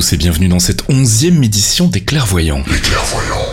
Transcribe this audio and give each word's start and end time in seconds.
et 0.00 0.16
bienvenue 0.16 0.48
dans 0.48 0.58
cette 0.58 0.88
onzième 0.88 1.44
édition 1.44 1.86
des 1.86 2.00
Clairvoyants. 2.00 2.64
Les 2.70 2.78
clairvoyants. 2.78 3.49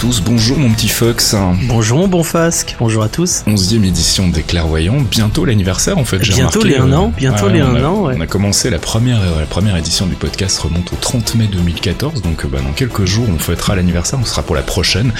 Tous, 0.00 0.22
bonjour 0.22 0.58
mon 0.58 0.70
petit 0.72 0.88
Fox. 0.88 1.36
Bonjour 1.64 1.98
mon 1.98 2.08
bon 2.08 2.22
Fasque, 2.22 2.74
bonjour 2.78 3.02
à 3.02 3.10
tous. 3.10 3.42
Onzième 3.46 3.84
édition 3.84 4.28
des 4.28 4.42
Clairvoyants, 4.42 4.96
bientôt 5.10 5.44
l'anniversaire 5.44 5.98
en 5.98 6.06
fait. 6.06 6.18
Bientôt 6.20 6.62
les 6.64 6.76
un 6.76 6.90
euh, 6.90 6.96
an, 6.96 7.12
bientôt 7.14 7.48
les 7.48 7.60
on 7.62 7.66
un 7.76 7.84
a- 7.84 7.88
an, 7.88 8.00
ouais. 8.06 8.14
On 8.16 8.20
a 8.22 8.26
commencé 8.26 8.70
la 8.70 8.78
première, 8.78 9.20
euh, 9.20 9.40
la 9.40 9.44
première 9.46 9.76
édition 9.76 10.06
du 10.06 10.14
podcast 10.14 10.58
remonte 10.60 10.90
au 10.94 10.96
30 10.96 11.34
mai 11.34 11.48
2014, 11.52 12.22
donc 12.22 12.46
euh, 12.46 12.48
bah, 12.48 12.60
dans 12.64 12.72
quelques 12.72 13.04
jours 13.04 13.26
on 13.28 13.38
fêtera 13.38 13.76
l'anniversaire, 13.76 14.18
on 14.22 14.24
sera 14.24 14.42
pour 14.42 14.56
la 14.56 14.62
prochaine. 14.62 15.12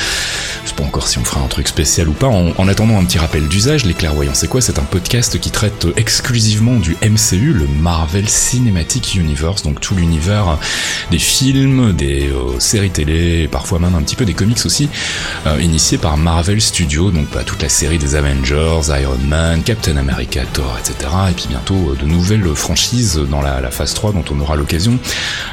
Je 0.65 0.71
sais 0.71 0.75
pas 0.75 0.85
encore 0.85 1.09
si 1.09 1.19
on 1.19 1.25
fera 1.25 1.43
un 1.43 1.49
truc 1.49 1.69
spécial 1.69 2.09
ou 2.09 2.13
pas. 2.13 2.29
En, 2.29 2.53
en 2.57 2.67
attendant 2.69 2.99
un 2.99 3.05
petit 3.05 3.19
rappel 3.19 3.49
d'usage, 3.49 3.85
les 3.85 3.93
Clairvoyants 3.95 4.33
c'est 4.35 4.49
quoi? 4.49 4.63
C'est 4.63 4.79
un 4.79 4.85
podcast 4.85 5.39
qui 5.41 5.51
traite 5.51 5.85
euh, 5.85 5.93
exclusivement 5.99 6.77
du 6.77 6.97
MCU, 7.03 7.53
le 7.53 7.67
Marvel 7.83 8.27
Cinematic 8.31 9.15
Universe, 9.15 9.63
donc 9.63 9.79
tout 9.83 9.95
l'univers 9.95 10.57
des 11.11 11.19
films, 11.19 11.93
des 11.93 12.31
euh, 12.31 12.59
séries 12.59 12.89
télé, 12.91 13.47
parfois 13.47 13.79
même 13.79 13.95
un 13.95 14.01
petit 14.03 14.17
peu 14.17 14.25
des 14.25 14.33
comics 14.35 14.57
aussi, 14.65 14.70
euh, 15.47 15.61
initié 15.61 15.99
par 15.99 16.17
Marvel 16.17 16.61
Studios, 16.61 17.11
donc 17.11 17.27
bah, 17.33 17.43
toute 17.45 17.63
la 17.63 17.69
série 17.69 17.99
des 17.99 18.15
Avengers, 18.15 18.81
Iron 19.01 19.19
Man, 19.27 19.63
Captain 19.63 19.97
America, 19.97 20.43
Thor, 20.53 20.77
etc. 20.79 21.11
Et 21.31 21.33
puis 21.33 21.47
bientôt 21.49 21.75
euh, 21.75 21.97
de 22.01 22.07
nouvelles 22.07 22.45
franchises 22.55 23.21
dans 23.31 23.41
la, 23.41 23.71
phase 23.71 23.95
3 23.95 24.13
dont 24.13 24.25
on 24.31 24.41
aura 24.41 24.57
l'occasion 24.57 24.99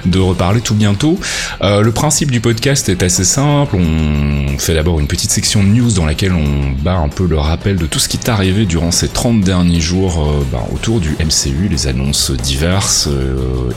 de 0.05 0.19
reparler 0.19 0.61
tout 0.61 0.75
bientôt. 0.75 1.19
Euh, 1.61 1.81
le 1.81 1.91
principe 1.91 2.31
du 2.31 2.41
podcast 2.41 2.89
est 2.89 3.01
assez 3.01 3.23
simple, 3.23 3.75
on 3.75 4.57
fait 4.57 4.73
d'abord 4.73 4.99
une 4.99 5.07
petite 5.07 5.31
section 5.31 5.63
de 5.63 5.69
news 5.69 5.91
dans 5.91 6.05
laquelle 6.05 6.33
on 6.33 6.71
bat 6.81 6.97
un 6.97 7.09
peu 7.09 7.25
le 7.25 7.37
rappel 7.37 7.77
de 7.77 7.85
tout 7.85 7.99
ce 7.99 8.09
qui 8.09 8.17
est 8.17 8.29
arrivé 8.29 8.65
durant 8.65 8.91
ces 8.91 9.07
30 9.07 9.41
derniers 9.41 9.79
jours 9.79 10.45
bah, 10.51 10.65
autour 10.73 10.99
du 10.99 11.11
MCU, 11.11 11.67
les 11.69 11.87
annonces 11.87 12.31
diverses, 12.31 13.09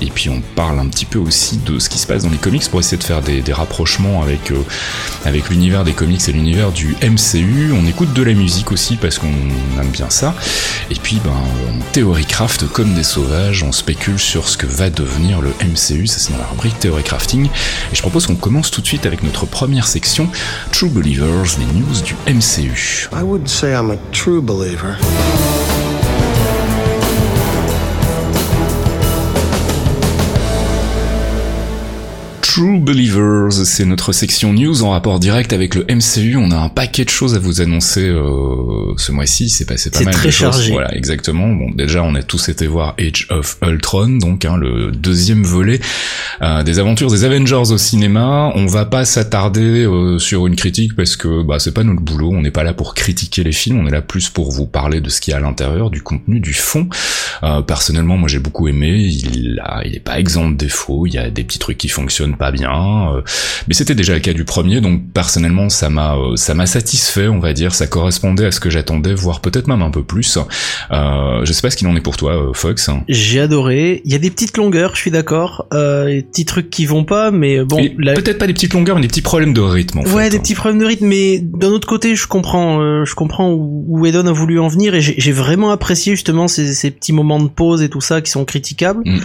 et 0.00 0.10
puis 0.10 0.28
on 0.28 0.40
parle 0.54 0.78
un 0.78 0.86
petit 0.86 1.04
peu 1.04 1.18
aussi 1.18 1.58
de 1.58 1.78
ce 1.78 1.88
qui 1.88 1.98
se 1.98 2.06
passe 2.06 2.24
dans 2.24 2.30
les 2.30 2.38
comics 2.38 2.68
pour 2.70 2.80
essayer 2.80 2.98
de 2.98 3.04
faire 3.04 3.22
des, 3.22 3.42
rapprochements 3.52 4.22
avec, 4.22 4.52
avec 5.30 5.48
l'univers 5.48 5.84
des 5.84 5.92
comics 5.92 6.28
et 6.28 6.32
l'univers 6.32 6.72
du 6.72 6.96
MCU. 7.02 7.72
On 7.72 7.86
écoute 7.86 8.12
de 8.12 8.22
la 8.24 8.34
musique 8.34 8.72
aussi 8.72 8.96
parce 8.96 9.20
qu'on 9.20 9.28
aime 9.28 9.90
bien 9.92 10.10
ça. 10.10 10.34
Et 10.90 10.96
puis, 10.96 11.20
ben, 11.22 11.30
on 11.68 11.92
théorie 11.92 12.26
craft 12.26 12.66
comme 12.66 12.94
des 12.94 13.04
sauvages, 13.04 13.62
on 13.62 13.70
spécule 13.70 14.18
sur 14.18 14.48
ce 14.48 14.56
que 14.56 14.66
va 14.66 14.90
devenir 14.90 15.40
le 15.40 15.50
MCU, 15.60 16.08
ça 16.08 16.18
c'est 16.18 16.32
dans 16.32 16.38
la 16.38 16.46
rubrique 16.46 16.80
théorie 16.80 17.04
crafting. 17.04 17.46
Et 17.46 17.94
je 17.94 18.00
propose 18.02 18.26
qu'on 18.26 18.34
commence 18.34 18.72
tout 18.72 18.80
de 18.80 18.86
suite 18.86 19.06
avec 19.06 19.22
notre 19.22 19.46
première 19.46 19.86
section, 19.86 20.28
True 20.72 20.88
Believers, 20.88 21.56
les 21.60 21.78
news 21.78 22.02
du 22.04 22.16
MCU. 22.26 23.08
I 23.12 23.22
wouldn't 23.22 23.48
say 23.48 23.72
I'm 23.72 23.92
a 23.92 23.96
true 24.10 24.42
believer. 24.42 24.96
True 32.42 32.80
Believers, 32.80 33.52
c'est 33.52 33.84
notre 33.84 34.12
section 34.12 34.52
news 34.52 34.82
en 34.82 34.90
rapport 34.90 35.20
direct 35.20 35.52
avec 35.52 35.74
le 35.74 35.84
MCU. 35.84 36.36
On 36.36 36.50
a 36.50 36.56
un 36.56 36.68
paquet 36.68 37.04
de 37.04 37.10
choses 37.10 37.34
à 37.36 37.38
vous 37.38 37.60
annoncer 37.60 38.08
euh, 38.08 38.92
ce 38.96 39.12
mois-ci. 39.12 39.48
C'est 39.50 39.66
passé 39.66 39.90
pas 39.90 39.98
C'est 39.98 40.04
mal 40.06 40.14
très 40.14 40.26
de 40.28 40.30
choses. 40.32 40.54
chargé. 40.54 40.72
Voilà, 40.72 40.92
exactement. 40.96 41.48
Bon, 41.48 41.70
déjà, 41.70 42.02
on 42.02 42.14
a 42.16 42.22
tous 42.22 42.48
été 42.48 42.66
voir 42.66 42.94
Age 42.98 43.28
of 43.30 43.58
Ultron, 43.62 44.18
donc 44.18 44.44
hein, 44.44 44.56
le 44.56 44.90
deuxième 44.90 45.44
volet 45.44 45.80
euh, 46.42 46.62
des 46.64 46.78
aventures 46.80 47.10
des 47.10 47.24
Avengers 47.24 47.70
au 47.72 47.78
cinéma. 47.78 48.50
On 48.56 48.66
va 48.66 48.84
pas 48.84 49.04
s'attarder 49.04 49.84
euh, 49.84 50.18
sur 50.18 50.46
une 50.46 50.56
critique 50.56 50.96
parce 50.96 51.16
que 51.16 51.42
bah 51.42 51.58
c'est 51.60 51.74
pas 51.74 51.84
notre 51.84 52.00
boulot. 52.00 52.30
On 52.32 52.42
n'est 52.42 52.50
pas 52.50 52.64
là 52.64 52.72
pour 52.74 52.94
critiquer 52.94 53.44
les 53.44 53.52
films. 53.52 53.78
On 53.78 53.86
est 53.86 53.92
là 53.92 54.02
plus 54.02 54.28
pour 54.28 54.50
vous 54.50 54.66
parler 54.66 55.00
de 55.00 55.08
ce 55.08 55.20
qu'il 55.20 55.32
y 55.32 55.34
a 55.34 55.36
à 55.36 55.40
l'intérieur, 55.40 55.90
du 55.90 56.02
contenu, 56.02 56.40
du 56.40 56.54
fond. 56.54 56.88
Euh, 57.44 57.62
personnellement, 57.62 58.16
moi 58.16 58.28
j'ai 58.28 58.40
beaucoup 58.40 58.66
aimé. 58.66 58.98
Il 58.98 59.60
a, 59.62 59.82
il 59.84 59.94
est 59.94 60.00
pas 60.00 60.18
exempt 60.18 60.50
de 60.50 60.56
défauts. 60.56 61.06
Il 61.06 61.14
y 61.14 61.18
a 61.18 61.30
des 61.30 61.44
petits 61.44 61.58
trucs 61.60 61.78
qui 61.78 61.88
fonctionnent 61.88 62.29
pas 62.36 62.50
bien, 62.52 63.12
euh, 63.14 63.22
mais 63.68 63.74
c'était 63.74 63.94
déjà 63.94 64.14
le 64.14 64.20
cas 64.20 64.32
du 64.32 64.44
premier. 64.44 64.80
Donc 64.80 65.12
personnellement, 65.12 65.68
ça 65.68 65.88
m'a, 65.90 66.14
euh, 66.16 66.36
ça 66.36 66.54
m'a 66.54 66.66
satisfait, 66.66 67.28
on 67.28 67.38
va 67.38 67.52
dire. 67.52 67.74
Ça 67.74 67.86
correspondait 67.86 68.46
à 68.46 68.50
ce 68.52 68.60
que 68.60 68.70
j'attendais, 68.70 69.14
voire 69.14 69.40
peut-être 69.40 69.66
même 69.68 69.82
un 69.82 69.90
peu 69.90 70.02
plus. 70.02 70.38
Euh, 70.92 71.44
je 71.44 71.52
sais 71.52 71.62
pas 71.62 71.70
ce 71.70 71.76
qu'il 71.76 71.88
en 71.88 71.96
est 71.96 72.00
pour 72.00 72.16
toi, 72.16 72.32
euh, 72.50 72.52
Fox. 72.52 72.90
J'ai 73.08 73.40
adoré. 73.40 74.02
Il 74.04 74.12
y 74.12 74.14
a 74.14 74.18
des 74.18 74.30
petites 74.30 74.56
longueurs, 74.56 74.94
je 74.96 75.00
suis 75.00 75.10
d'accord. 75.10 75.66
Euh, 75.72 76.06
des 76.06 76.22
petits 76.22 76.44
trucs 76.44 76.70
qui 76.70 76.86
vont 76.86 77.04
pas, 77.04 77.30
mais 77.30 77.64
bon. 77.64 77.80
La- 77.98 78.14
Peut-être 78.14 78.38
pas 78.38 78.46
des 78.46 78.52
petites 78.54 78.72
longueurs, 78.74 78.96
mais 78.96 79.02
des 79.02 79.08
petits 79.08 79.22
problèmes 79.22 79.52
de 79.52 79.60
rythme. 79.60 79.98
En 79.98 80.02
Ouais, 80.02 80.24
fait. 80.24 80.30
des 80.30 80.38
petits 80.38 80.54
problèmes 80.54 80.80
de 80.80 80.86
rythme, 80.86 81.06
mais 81.06 81.38
d'un 81.38 81.68
autre 81.68 81.86
côté, 81.88 82.14
je 82.16 82.26
comprends, 82.26 82.80
euh, 82.80 83.04
je 83.04 83.14
comprends 83.14 83.50
où, 83.50 83.84
où 83.88 84.06
Edon 84.06 84.26
a 84.26 84.32
voulu 84.32 84.58
en 84.60 84.68
venir 84.68 84.94
et 84.94 85.00
j'ai 85.00 85.32
vraiment 85.32 85.70
apprécié 85.70 86.14
justement 86.14 86.48
ces, 86.48 86.72
ces 86.74 86.90
petits 86.90 87.12
moments 87.12 87.38
de 87.40 87.48
pause 87.48 87.82
et 87.82 87.88
tout 87.88 88.00
ça 88.00 88.20
qui 88.20 88.30
sont 88.30 88.44
critiquables. 88.44 89.02
Mm, 89.04 89.14
mm. 89.16 89.20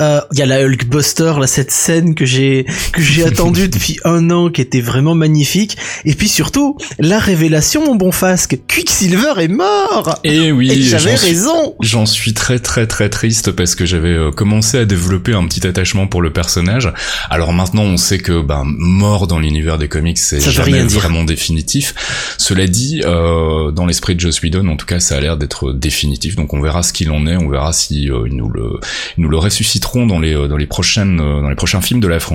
Euh, 0.00 0.20
Il 0.32 0.38
y 0.38 0.42
a 0.42 0.46
la 0.46 0.62
Hulkbuster, 0.64 1.34
là, 1.40 1.46
cette 1.46 1.70
scène 1.70 2.14
que 2.14 2.24
j'ai 2.24 2.43
que 2.92 3.02
j'ai 3.02 3.24
attendue 3.26 3.68
depuis 3.68 3.98
un 4.04 4.30
an, 4.30 4.50
qui 4.50 4.60
était 4.60 4.80
vraiment 4.80 5.14
magnifique. 5.14 5.76
Et 6.04 6.14
puis 6.14 6.28
surtout, 6.28 6.76
la 6.98 7.18
révélation, 7.18 7.84
mon 7.84 7.94
bon 7.94 8.12
Fasque, 8.12 8.58
Quicksilver 8.68 9.34
est 9.40 9.48
mort. 9.48 10.18
Et 10.24 10.52
oui, 10.52 10.70
et 10.70 10.82
j'avais 10.82 11.14
raison. 11.14 11.74
J'en 11.80 12.06
suis 12.06 12.34
très 12.34 12.58
très 12.58 12.86
très 12.86 13.08
triste 13.08 13.52
parce 13.52 13.74
que 13.74 13.86
j'avais 13.86 14.14
euh, 14.14 14.30
commencé 14.30 14.78
à 14.78 14.84
développer 14.84 15.32
un 15.32 15.46
petit 15.46 15.66
attachement 15.66 16.06
pour 16.06 16.22
le 16.22 16.32
personnage. 16.32 16.92
Alors 17.30 17.52
maintenant 17.52 17.82
on 17.82 17.96
sait 17.96 18.18
que 18.18 18.42
ben 18.42 18.64
mort 18.64 19.26
dans 19.26 19.38
l'univers 19.38 19.78
des 19.78 19.88
comics 19.88 20.18
c'est 20.18 20.40
jamais 20.40 20.82
vraiment 20.82 21.24
définitif. 21.24 21.94
Cela 22.38 22.66
dit, 22.66 23.02
euh, 23.04 23.70
dans 23.70 23.86
l'esprit 23.86 24.14
de 24.14 24.20
Joss 24.20 24.42
Whedon 24.42 24.68
en 24.68 24.76
tout 24.76 24.86
cas 24.86 25.00
ça 25.00 25.16
a 25.16 25.20
l'air 25.20 25.36
d'être 25.36 25.72
définitif. 25.72 26.36
Donc 26.36 26.54
on 26.54 26.60
verra 26.60 26.82
ce 26.82 26.92
qu'il 26.92 27.10
en 27.10 27.26
est, 27.26 27.36
on 27.36 27.48
verra 27.48 27.72
si 27.72 28.10
euh, 28.10 28.26
ils 28.26 28.36
nous 28.36 28.48
le 28.48 28.80
ils 29.16 29.22
nous 29.22 29.28
le 29.28 29.38
ressusciteront 29.38 30.06
dans 30.06 30.18
les 30.18 30.34
euh, 30.34 30.48
dans 30.48 30.56
les 30.56 30.66
prochaines 30.66 31.20
euh, 31.20 31.40
dans 31.40 31.48
les 31.48 31.54
prochains 31.54 31.80
films 31.80 32.00
de 32.00 32.08
la 32.08 32.20
franchise. 32.20 32.33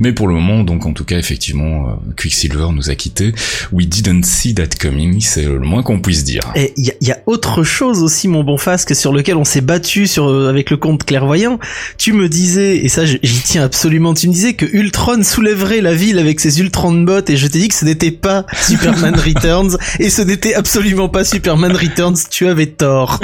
Mais 0.00 0.12
pour 0.12 0.28
le 0.28 0.34
moment 0.34 0.64
donc 0.64 0.86
en 0.86 0.92
tout 0.92 1.04
cas 1.04 1.18
effectivement 1.18 1.88
euh, 1.88 1.92
Quicksilver 2.16 2.68
nous 2.72 2.90
a 2.90 2.94
quittés. 2.94 3.32
We 3.72 3.86
didn't 3.86 4.24
see 4.24 4.54
that 4.54 4.68
coming, 4.80 5.20
c'est 5.20 5.44
le 5.44 5.60
moins 5.60 5.82
qu'on 5.82 6.00
puisse 6.00 6.24
dire. 6.24 6.42
Et 6.54 6.72
il 6.76 6.86
y 6.86 6.90
a, 6.90 6.94
y 7.00 7.10
a 7.10 7.18
autre 7.26 7.64
chose 7.64 8.02
aussi, 8.02 8.28
mon 8.28 8.44
bon 8.44 8.58
Fasque, 8.58 8.94
sur 8.94 9.12
lequel 9.12 9.36
on 9.36 9.44
s'est 9.44 9.60
battu 9.60 10.06
sur 10.06 10.28
euh, 10.28 10.48
avec 10.48 10.70
le 10.70 10.76
compte 10.76 11.04
clairvoyant. 11.04 11.58
Tu 11.98 12.12
me 12.12 12.28
disais, 12.28 12.78
et 12.78 12.88
ça 12.88 13.04
j'y 13.04 13.18
tiens 13.44 13.64
absolument, 13.64 14.14
tu 14.14 14.28
me 14.28 14.32
disais 14.32 14.54
que 14.54 14.66
Ultron 14.66 15.22
soulèverait 15.22 15.80
la 15.80 15.94
ville 15.94 16.18
avec 16.18 16.40
ses 16.40 16.60
Ultron 16.60 16.92
bots, 17.02 17.20
et 17.28 17.36
je 17.36 17.46
t'ai 17.46 17.60
dit 17.60 17.68
que 17.68 17.74
ce 17.74 17.84
n'était 17.84 18.10
pas 18.10 18.46
Superman 18.60 19.14
Returns, 19.26 19.76
et 19.98 20.10
ce 20.10 20.22
n'était 20.22 20.54
absolument 20.54 21.08
pas 21.08 21.24
Superman 21.24 21.72
Returns, 21.72 22.16
tu 22.30 22.46
avais 22.46 22.66
tort. 22.66 23.20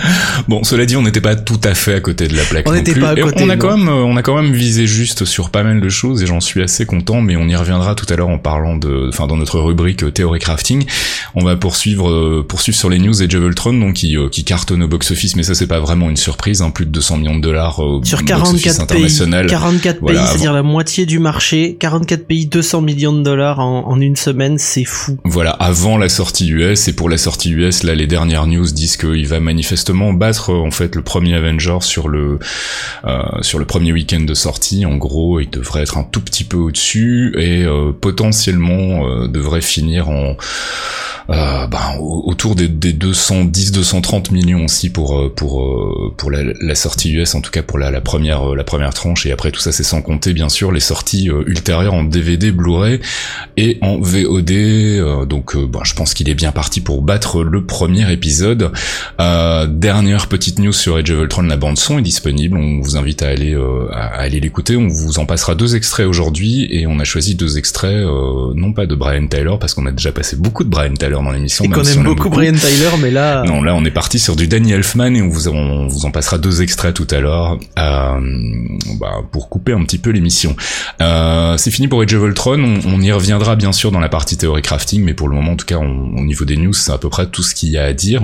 Bon, 0.49 0.65
cela 0.65 0.87
dit, 0.87 0.97
on 0.97 1.03
n'était 1.03 1.21
pas 1.21 1.37
tout 1.37 1.61
à 1.65 1.75
fait 1.75 1.95
à 1.95 2.01
côté 2.01 2.29
de 2.29 2.37
la 2.37 2.43
plaque. 2.45 2.69
On 2.69 2.73
n'était 2.73 2.95
pas 2.95 3.11
à 3.11 3.15
Et 3.17 3.21
côté, 3.21 3.43
on 3.45 3.49
a 3.49 3.57
non. 3.57 3.61
quand 3.61 3.77
même, 3.77 3.89
on 3.89 4.17
a 4.17 4.23
quand 4.23 4.41
même 4.41 4.53
visé 4.53 4.87
juste 4.87 5.25
sur 5.25 5.51
pas 5.51 5.63
mal 5.63 5.78
de 5.81 5.89
choses 5.89 6.23
et 6.23 6.27
j'en 6.27 6.41
suis 6.41 6.63
assez 6.63 6.87
content. 6.87 7.21
Mais 7.21 7.37
on 7.37 7.49
y 7.49 7.57
reviendra 7.57 7.95
tout 7.95 8.07
à 8.13 8.17
l'heure 8.17 8.29
en 8.29 8.39
parlant 8.39 8.77
de, 8.77 9.09
enfin, 9.09 9.27
dans 9.27 9.37
notre 9.37 9.59
rubrique 9.61 10.03
euh, 10.05 10.11
théorie 10.11 10.39
crafting. 10.41 10.85
On 11.35 11.45
va 11.45 11.57
poursuivre, 11.57 12.11
euh, 12.11 12.45
poursuivre 12.47 12.77
sur 12.79 12.89
les 12.91 12.99
news 12.99 13.23
et 13.23 13.27
of 13.27 13.43
Ultron, 13.43 13.73
donc 13.75 13.95
qui, 13.95 14.17
euh, 14.17 14.29
qui 14.29 14.45
cartonne 14.45 14.83
au 14.83 14.89
box 14.89 15.11
office. 15.11 15.37
Mais 15.37 15.43
ça, 15.43 15.55
c'est 15.55 15.67
pas 15.67 15.81
vraiment 15.81 16.11
une 16.11 16.17
surprise. 16.17 16.63
Hein, 16.63 16.71
plus 16.71 16.87
de 16.87 16.91
200 16.91 17.19
millions 17.19 17.37
de 17.37 17.43
dollars 17.43 17.81
euh, 17.81 17.99
au 18.01 18.05
Sur 18.05 18.19
box 18.23 18.33
office 18.33 18.63
44 18.63 18.87
pays, 18.89 18.97
international. 19.05 19.47
44 19.47 19.99
Voilà, 20.01 20.15
pays, 20.15 20.19
avant- 20.23 20.29
c'est-à-dire 20.33 20.53
la 20.53 20.63
moitié 20.63 21.07
du 21.07 21.19
marché, 21.19 21.77
44 21.79 22.27
pays, 22.27 22.47
200 22.47 22.81
millions 22.81 23.13
de 23.13 23.23
dollars 23.23 23.61
en, 23.61 23.87
en 23.89 24.01
une 24.01 24.17
semaine, 24.17 24.57
c'est 24.59 24.85
fou. 24.85 25.19
Voilà, 25.25 25.51
avant 25.51 25.99
la 25.99 26.09
sortie 26.09 26.49
US 26.49 26.89
et 26.89 26.93
pour 26.95 27.09
la 27.09 27.19
sortie 27.19 27.51
US, 27.51 27.83
là 27.83 27.95
les 27.95 28.07
dernières 28.07 28.47
news 28.47 28.67
disent 28.67 28.97
qu'il 28.97 29.27
va 29.27 29.41
manifestement 29.41 30.13
battre 30.13 30.51
euh, 30.53 30.67
en 30.67 30.71
fait 30.71 30.95
le 30.97 31.03
premier 31.03 31.35
Avenger 31.35 31.79
sur 31.81 32.09
le 32.09 32.39
euh, 33.05 33.23
sur 33.43 33.59
le 33.59 33.65
premier 33.65 33.93
week-end 33.93 34.21
de 34.21 34.35
sortie. 34.35 34.87
En 34.87 34.97
gros, 34.97 35.41
il 35.41 35.51
devrait 35.51 35.68
devrait 35.69 35.83
être 35.83 35.99
un 35.99 36.05
tout 36.05 36.21
petit 36.21 36.45
peu 36.45 36.57
au-dessus 36.57 37.35
et 37.39 37.67
potentiellement 38.01 39.27
devrait 39.29 39.61
finir 39.61 40.09
en 40.09 40.37
euh, 41.31 41.67
ben, 41.67 41.99
autour 42.01 42.55
des, 42.55 42.69
des 42.69 42.95
210-230 42.95 44.33
millions 44.33 44.65
aussi 44.65 44.89
pour 44.89 45.19
euh, 45.19 45.29
pour 45.29 45.63
euh, 45.63 46.15
pour 46.17 46.31
la, 46.31 46.75
sortie 46.75 47.13
US 47.13 47.35
en 47.35 47.43
tout 47.43 47.51
cas 47.51 47.63
pour 47.63 47.79
la, 47.79 47.91
la 47.91 48.01
première 48.01 48.55
la 48.55 48.65
première 48.65 48.95
tranche. 48.95 49.27
Et 49.27 49.33
après 49.33 49.51
tout 49.51 49.61
ça 49.61 49.71
c'est 49.71 49.83
sans 49.83 50.01
compter 50.01 50.33
bien 50.33 50.49
sûr 50.49 50.73
les 50.73 50.81
sorties 50.81 51.27
ultérieures 51.47 51.93
en 51.93 52.03
DVD, 52.03 52.51
Blu-ray 52.51 53.01
et 53.59 53.77
en 53.83 53.99
VOD 53.99 55.27
donc 55.27 55.55
ben, 55.55 55.81
je 55.85 55.93
pense 55.93 56.15
qu'il 56.15 56.31
est 56.31 56.35
bien 56.35 56.51
parti 56.51 56.81
pour 56.81 57.03
battre 57.03 57.43
le 57.43 57.67
premier 57.67 58.11
épisode. 58.11 58.73
dernière 59.19 60.29
petite 60.29 60.59
news 60.59 60.73
sur 60.73 60.97
Age 60.97 61.11
of 61.11 61.21
Ultron, 61.21 61.43
la 61.43 61.59
bande 61.59 61.77
son 61.77 61.99
est 61.99 62.03
disponible, 62.03 62.57
on 62.57 62.81
vous 62.81 62.97
invite 62.97 63.23
à 63.23 63.29
aller 63.29 63.55
à, 63.93 64.07
aller 64.19 64.41
l'écouter, 64.41 64.77
on 64.77 64.89
vous 64.89 65.19
en 65.19 65.27
passera 65.27 65.48
deux 65.55 65.77
extraits 65.77 66.07
aujourd'hui 66.07 66.67
et 66.71 66.87
on 66.87 66.99
a 67.01 67.05
choisi 67.05 67.35
deux 67.35 67.59
extraits 67.59 68.05
non 68.55 68.73
pas 68.73 68.87
de 68.87 68.95
Brian 68.95 69.27
Tyler 69.27 69.55
parce 69.61 69.75
qu'on 69.75 69.87
a 69.87 69.93
déjà 69.93 70.13
passé 70.13 70.37
beaucoup 70.37 70.65
de 70.65 70.69
Brian 70.69 70.95
Tyler 70.95 71.19
dans 71.23 71.31
l'émission. 71.31 71.65
Et 71.65 71.69
qu'on 71.69 71.83
aime 71.83 72.05
beaucoup, 72.05 72.31
Brian 72.31 72.55
Tyler, 72.55 72.91
mais 73.01 73.11
là. 73.11 73.43
Non, 73.45 73.63
là 73.63 73.75
on 73.75 73.85
est 73.85 73.91
parti 73.91 74.19
sur 74.19 74.37
du 74.37 74.49
Danny 74.49 74.73
Elfman 74.73 75.15
et 75.15 75.23
on 75.23 75.29
vous, 75.29 75.49
on 75.49 75.89
vous 75.89 76.05
en 76.07 76.11
passera 76.11 76.39
deux 76.39 76.63
extraits 76.63 76.95
tout 76.95 77.07
à 77.11 77.21
l'heure 77.21 77.59
euh, 77.79 78.21
bah, 79.01 79.17
pour 79.31 79.49
couper 79.49 79.73
un 79.73 79.85
petit 79.85 79.99
peu 79.99 80.11
l'émission. 80.11 80.57
Euh, 81.01 81.57
c'est 81.57 81.71
fini 81.71 81.89
pour 81.89 82.03
Age 82.03 82.15
of 82.15 82.25
Ultron. 82.25 82.63
On, 82.63 82.95
on, 82.95 83.01
y 83.01 83.13
reviendra 83.13 83.57
bien 83.57 83.73
sûr 83.73 83.93
dans 83.93 84.01
la 84.01 84.09
partie 84.09 84.37
théorie 84.37 84.63
crafting, 84.63 85.03
mais 85.05 85.15
pour 85.15 85.29
le 85.29 85.35
moment 85.35 85.53
en 85.53 85.57
tout 85.57 85.67
cas 85.67 85.79
au 85.79 86.25
niveau 86.25 86.45
des 86.45 86.57
news 86.57 86.73
c'est 86.73 86.93
à 86.93 86.99
peu 86.99 87.09
près 87.09 87.27
tout 87.27 87.43
ce 87.43 87.55
qu'il 87.55 87.71
y 87.71 87.79
a 87.79 87.85
à 87.85 87.93
dire. 87.93 88.23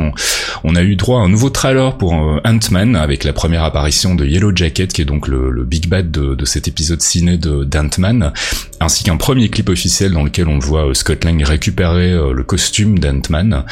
On, 0.65 0.75
a 0.75 0.83
eu 0.83 0.97
droit 0.97 1.21
à 1.21 1.23
un 1.23 1.29
nouveau 1.29 1.51
trailer 1.51 1.97
pour 1.97 2.15
euh, 2.15 2.41
Ant-Man 2.45 2.97
avec 2.97 3.25
la 3.25 3.33
première 3.33 3.63
apparition 3.63 4.15
de 4.15 4.27
Yellow 4.27 4.55
Jacket 4.55 4.93
qui 4.93 5.03
est 5.03 5.05
donc 5.05 5.29
le, 5.29 5.51
le 5.51 5.65
big 5.65 5.89
bad 5.89 6.11
de, 6.11 6.35
de, 6.35 6.45
cet 6.45 6.67
épisode 6.67 7.01
ciné 7.15 7.39
de 7.39 7.63
d'Ant-Man, 7.63 8.33
ainsi 8.81 9.05
qu'un 9.05 9.17
premier 9.17 9.49
clip 9.49 9.69
officiel 9.69 10.13
dans 10.13 10.25
lequel 10.25 10.49
on 10.49 10.59
voit 10.59 10.89
euh, 10.89 10.95
Scott 10.95 11.25
Lang 11.25 11.41
récupérer 11.45 12.11
euh, 12.11 12.33
le 12.33 12.43
costume 12.43 12.99
d'Ant-Man. 12.99 13.65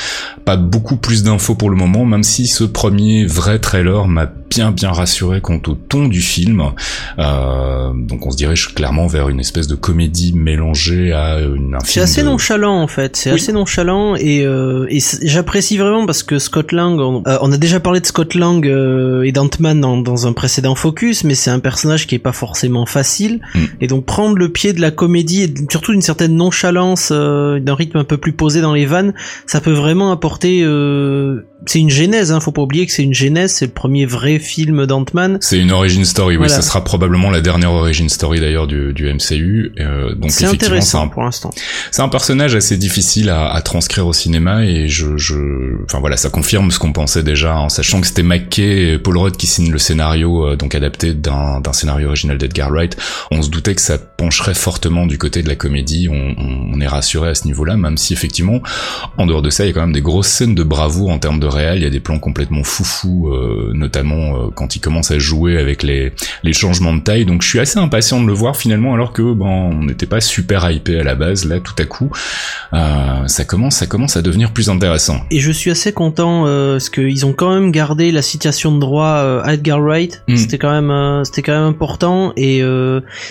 Pas 0.44 0.56
beaucoup 0.56 0.96
plus 0.96 1.24
d'infos 1.24 1.56
pour 1.56 1.68
le 1.68 1.76
moment, 1.76 2.04
même 2.04 2.22
si 2.22 2.46
ce 2.46 2.62
premier 2.62 3.26
vrai 3.26 3.58
trailer 3.58 4.06
m'a 4.06 4.30
bien 4.54 4.70
bien 4.70 4.90
rassuré 4.90 5.40
quant 5.40 5.60
au 5.66 5.74
ton 5.74 6.08
du 6.08 6.20
film. 6.20 6.72
Euh, 7.18 7.92
donc 7.94 8.26
on 8.26 8.30
se 8.30 8.36
dirige 8.36 8.74
clairement 8.74 9.06
vers 9.06 9.28
une 9.28 9.40
espèce 9.40 9.66
de 9.66 9.74
comédie 9.74 10.32
mélangée 10.34 11.12
à 11.12 11.40
une. 11.40 11.78
C'est 11.84 12.00
assez 12.00 12.22
nonchalant 12.22 12.80
en 12.82 12.86
fait. 12.86 13.16
C'est 13.16 13.30
assez 13.30 13.52
nonchalant 13.52 14.14
et, 14.16 14.44
euh, 14.44 14.86
et 14.90 14.98
j'apprécie 15.22 15.78
vraiment 15.78 16.04
parce 16.04 16.22
que 16.22 16.38
Scott 16.38 16.72
Lang, 16.72 17.00
on, 17.00 17.22
euh, 17.26 17.38
a 17.38 17.56
déjà 17.56 17.80
parlé 17.80 18.00
de 18.00 18.06
Scott 18.06 18.34
Lang 18.34 18.66
euh, 18.66 19.22
et 19.22 19.32
d'Ant-Man 19.32 19.80
dans, 19.80 19.96
dans, 19.96 20.26
un 20.26 20.32
précédent 20.32 20.74
focus, 20.74 21.24
mais 21.24 21.34
c'est 21.34 21.50
un 21.50 21.58
personnage 21.58 22.06
qui 22.06 22.14
est 22.14 22.20
pas 22.20 22.32
forcément 22.32 22.84
facile. 22.84 23.40
Mm. 23.54 23.58
Et 23.80 23.86
donc 23.86 24.04
prendre 24.04 24.36
le 24.36 24.50
pied 24.50 24.72
de 24.72 24.80
la 24.80 24.90
comédie 24.90 25.42
et 25.42 25.54
surtout 25.70 25.92
d'une 25.92 26.02
certaine 26.02 26.36
nonchalance, 26.36 27.08
euh, 27.12 27.58
d'un 27.58 27.74
rythme 27.74 27.98
un 27.98 28.04
peu 28.04 28.18
plus 28.18 28.32
posé 28.32 28.60
dans 28.60 28.74
les 28.74 28.86
vannes, 28.86 29.14
ça 29.46 29.60
peut 29.60 29.72
vraiment 29.72 30.12
apporter 30.12 30.62
c'est 31.66 31.78
une 31.78 31.90
genèse, 31.90 32.32
hein, 32.32 32.40
faut 32.40 32.52
pas 32.52 32.62
oublier 32.62 32.86
que 32.86 32.92
c'est 32.92 33.04
une 33.04 33.14
genèse, 33.14 33.52
c'est 33.52 33.66
le 33.66 33.72
premier 33.72 34.04
vrai 34.04 34.38
film 34.42 34.86
d'Ant-Man. 34.86 35.38
C'est 35.40 35.58
une 35.58 35.72
origin 35.72 36.04
story, 36.04 36.36
oui, 36.36 36.50
ça 36.50 36.62
sera 36.62 36.84
probablement 36.84 37.30
la 37.30 37.40
dernière 37.40 37.72
origin 37.72 38.08
story 38.08 38.40
d'ailleurs 38.40 38.66
du, 38.66 38.92
du 38.92 39.12
MCU. 39.12 39.72
Euh, 39.80 40.14
donc 40.14 40.30
c'est 40.30 40.44
intéressant 40.46 41.08
pour 41.08 41.22
l'instant. 41.22 41.50
C'est 41.90 42.02
un 42.02 42.08
personnage 42.08 42.54
assez 42.54 42.76
difficile 42.76 43.30
à, 43.30 43.50
à, 43.50 43.62
transcrire 43.62 44.06
au 44.06 44.12
cinéma 44.12 44.64
et 44.64 44.88
je, 44.88 45.16
je, 45.16 45.82
enfin 45.84 46.00
voilà, 46.00 46.16
ça 46.16 46.28
confirme 46.28 46.70
ce 46.70 46.78
qu'on 46.78 46.92
pensait 46.92 47.22
déjà 47.22 47.56
en 47.56 47.68
sachant 47.68 48.00
que 48.00 48.06
c'était 48.06 48.22
McKay 48.22 48.92
et 48.92 48.98
Paul 48.98 49.16
Rudd 49.16 49.36
qui 49.36 49.46
signent 49.46 49.72
le 49.72 49.78
scénario 49.78 50.46
euh, 50.46 50.56
donc 50.56 50.74
adapté 50.74 51.14
d'un, 51.14 51.60
d'un 51.60 51.72
scénario 51.72 52.08
original 52.08 52.38
d'Edgar 52.38 52.70
Wright. 52.70 52.96
On 53.30 53.42
se 53.42 53.50
doutait 53.50 53.74
que 53.74 53.80
ça 53.80 53.98
pencherait 53.98 54.54
fortement 54.54 55.06
du 55.06 55.18
côté 55.18 55.42
de 55.42 55.48
la 55.48 55.56
comédie. 55.56 56.08
On, 56.10 56.34
on, 56.36 56.72
on 56.74 56.80
est 56.80 56.86
rassuré 56.86 57.30
à 57.30 57.34
ce 57.34 57.46
niveau-là, 57.46 57.76
même 57.76 57.96
si 57.96 58.12
effectivement, 58.12 58.60
en 59.18 59.26
dehors 59.26 59.42
de 59.42 59.50
ça, 59.50 59.64
il 59.64 59.68
y 59.68 59.70
a 59.70 59.72
quand 59.72 59.80
même 59.80 59.92
des 59.92 60.02
grosses 60.02 60.28
scènes 60.28 60.54
de 60.54 60.62
bravoure 60.62 61.10
en 61.10 61.18
termes 61.18 61.40
de 61.40 61.46
réel. 61.46 61.78
Il 61.78 61.82
y 61.82 61.86
a 61.86 61.90
des 61.90 62.00
plans 62.00 62.18
complètement 62.18 62.64
foufou, 62.64 63.28
euh, 63.28 63.72
notamment 63.74 64.31
euh, 64.34 64.50
quand 64.54 64.76
il 64.76 64.80
commence 64.80 65.10
à 65.10 65.18
jouer 65.18 65.58
avec 65.58 65.82
les, 65.82 66.12
les 66.42 66.52
changements 66.52 66.94
de 66.94 67.00
taille. 67.00 67.24
Donc 67.24 67.42
je 67.42 67.48
suis 67.48 67.60
assez 67.60 67.78
impatient 67.78 68.20
de 68.20 68.26
le 68.26 68.32
voir 68.32 68.56
finalement, 68.56 68.94
alors 68.94 69.12
que 69.12 69.22
bon, 69.22 69.48
on 69.48 69.84
n'était 69.84 70.06
pas 70.06 70.20
super 70.20 70.70
hypé 70.70 70.98
à 70.98 71.02
la 71.02 71.14
base. 71.14 71.44
Là, 71.44 71.60
tout 71.60 71.74
à 71.78 71.84
coup, 71.84 72.10
euh, 72.72 73.26
ça 73.26 73.44
commence, 73.44 73.76
ça 73.76 73.86
commence 73.86 74.16
à 74.16 74.22
devenir 74.22 74.52
plus 74.52 74.68
intéressant. 74.68 75.20
Et 75.30 75.40
je 75.40 75.50
suis 75.50 75.70
assez 75.70 75.92
content 75.92 76.44
parce 76.44 76.90
qu'ils 76.90 77.26
ont 77.26 77.32
quand 77.32 77.52
même 77.54 77.70
gardé 77.70 78.12
la 78.12 78.22
citation 78.22 78.72
de 78.72 78.80
droit 78.80 79.42
à 79.44 79.54
Edgar 79.54 79.80
Wright. 79.80 80.22
Mm. 80.28 80.36
C'était 80.36 80.58
quand 80.58 80.70
même, 80.70 81.24
c'était 81.24 81.42
quand 81.42 81.52
même 81.52 81.68
important. 81.68 82.32
Et 82.36 82.62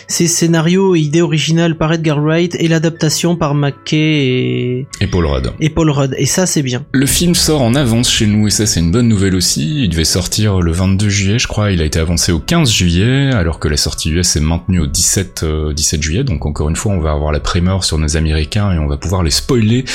ces 0.08 0.28
scénarios 0.28 0.96
et 0.96 1.00
idées 1.00 1.22
originales 1.22 1.78
par 1.78 1.94
Edgar 1.94 2.20
Wright 2.22 2.56
et 2.60 2.68
l'adaptation 2.68 3.36
par 3.36 3.56
McKay 3.56 3.98
et, 3.98 4.88
et 5.00 5.08
Paul 5.08 5.26
Rudd. 5.26 5.52
Et 5.60 5.70
Paul 5.70 5.90
Rudd. 5.90 6.16
Et 6.18 6.26
ça, 6.26 6.46
c'est 6.46 6.64
bien. 6.64 6.84
Le 6.92 7.06
film 7.06 7.36
sort 7.36 7.62
en 7.62 7.76
avance 7.76 8.10
chez 8.12 8.28
nous 8.28 8.48
et 8.48 8.52
ça 8.52 8.66
c'est 8.66 8.80
une 8.80 8.92
bonne 8.92 9.08
nouvelle 9.08 9.36
aussi. 9.36 9.84
Il 9.84 9.90
devait 9.90 10.04
sortir 10.04 10.62
le 10.62 10.72
22 10.92 11.10
juillet, 11.10 11.40
je 11.40 11.48
crois. 11.48 11.72
Il 11.72 11.82
a 11.82 11.86
été 11.86 12.00
avancé 12.00 12.32
au 12.32 12.40
15 12.40 12.70
juillet, 12.70 13.32
alors 13.32 13.60
que 13.60 13.68
la 13.68 13.78
sortie 13.78 14.10
US 14.12 14.36
est 14.36 14.42
maintenue 14.42 14.82
au 14.82 14.88
17 14.88 15.46
17 15.74 16.00
euh, 16.00 16.02
juillet. 16.02 16.24
Donc 16.24 16.46
encore 16.46 16.70
une 16.70 16.76
fois, 16.76 16.92
on 16.92 17.00
va 17.00 17.12
avoir 17.12 17.32
la 17.32 17.40
primeur 17.40 17.84
sur 17.84 17.98
nos 17.98 18.18
Américains 18.18 18.74
et 18.74 18.80
on 18.80 18.88
va 18.88 18.98
pouvoir 18.98 19.24
les 19.24 19.32
spoiler. 19.32 19.86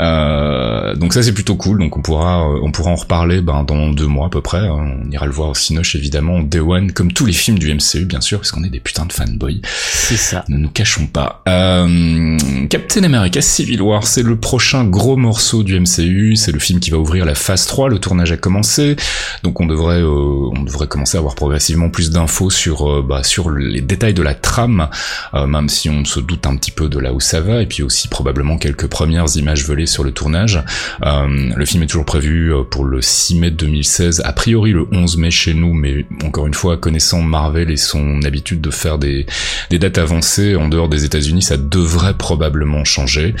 Euh, 0.00 0.94
donc 0.94 1.14
ça 1.14 1.22
c'est 1.22 1.32
plutôt 1.32 1.56
cool. 1.56 1.78
Donc 1.78 1.96
on 1.96 2.02
pourra 2.02 2.48
euh, 2.48 2.60
on 2.62 2.70
pourra 2.70 2.90
en 2.90 2.96
reparler 2.96 3.40
ben, 3.40 3.64
dans 3.64 3.90
deux 3.90 4.06
mois 4.06 4.26
à 4.26 4.30
peu 4.30 4.40
près. 4.40 4.68
On 4.68 5.10
ira 5.10 5.26
le 5.26 5.32
voir 5.32 5.50
au 5.50 5.54
Cinoche 5.54 5.96
évidemment, 5.96 6.40
Day 6.40 6.60
One, 6.60 6.92
comme 6.92 7.12
tous 7.12 7.24
les 7.24 7.32
films 7.32 7.58
du 7.58 7.72
MCU 7.72 8.04
bien 8.04 8.20
sûr, 8.20 8.38
parce 8.38 8.50
qu'on 8.50 8.64
est 8.64 8.70
des 8.70 8.80
putains 8.80 9.06
de 9.06 9.12
fanboys. 9.12 9.60
C'est 9.64 10.16
ça. 10.16 10.44
Ne 10.48 10.58
nous 10.58 10.70
cachons 10.70 11.06
pas. 11.06 11.42
Euh, 11.48 12.38
Captain 12.68 13.04
America 13.04 13.40
Civil 13.40 13.80
War, 13.80 14.06
c'est 14.06 14.22
le 14.22 14.36
prochain 14.36 14.84
gros 14.84 15.16
morceau 15.16 15.62
du 15.62 15.78
MCU. 15.78 16.36
C'est 16.36 16.52
le 16.52 16.58
film 16.58 16.80
qui 16.80 16.90
va 16.90 16.98
ouvrir 16.98 17.24
la 17.24 17.34
phase 17.34 17.66
3. 17.66 17.88
Le 17.88 17.98
tournage 17.98 18.32
a 18.32 18.36
commencé, 18.36 18.96
donc 19.42 19.60
on 19.60 19.66
devrait 19.66 20.02
euh, 20.02 20.41
on 20.56 20.62
devrait 20.62 20.86
commencer 20.86 21.16
à 21.16 21.20
avoir 21.20 21.34
progressivement 21.34 21.90
plus 21.90 22.10
d'infos 22.10 22.50
sur 22.50 22.90
euh, 22.90 23.02
bah, 23.02 23.22
sur 23.22 23.50
les 23.50 23.80
détails 23.80 24.14
de 24.14 24.22
la 24.22 24.34
trame, 24.34 24.88
euh, 25.34 25.46
même 25.46 25.68
si 25.68 25.88
on 25.88 26.04
se 26.04 26.20
doute 26.20 26.46
un 26.46 26.56
petit 26.56 26.70
peu 26.70 26.88
de 26.88 26.98
là 26.98 27.12
où 27.12 27.20
ça 27.20 27.40
va, 27.40 27.62
et 27.62 27.66
puis 27.66 27.82
aussi 27.82 28.08
probablement 28.08 28.58
quelques 28.58 28.86
premières 28.86 29.26
images 29.36 29.64
volées 29.64 29.86
sur 29.86 30.04
le 30.04 30.12
tournage. 30.12 30.62
le 31.02 31.64
film 31.64 31.82
est 31.82 31.86
toujours 31.86 32.04
prévu 32.04 32.52
pour 32.70 32.84
le 32.84 33.02
6 33.02 33.36
mai 33.36 33.50
2016, 33.50 34.22
a 34.24 34.32
priori 34.32 34.72
le 34.72 34.86
11 34.92 35.16
mai 35.16 35.30
chez 35.30 35.54
nous, 35.54 35.72
mais 35.72 36.06
encore 36.24 36.46
une 36.46 36.54
fois 36.54 36.76
connaissant 36.76 37.22
Marvel 37.22 37.70
et 37.70 37.76
son 37.76 38.22
habitude 38.22 38.60
de 38.60 38.70
faire 38.70 38.98
des 38.98 39.26
des 39.70 39.78
dates 39.78 39.98
avancées 39.98 40.56
en 40.56 40.68
dehors 40.68 40.88
des 40.88 41.04
États-Unis, 41.04 41.42
ça 41.42 41.56
devrait 41.56 42.14
probablement 42.14 42.84
changer. 42.84 43.34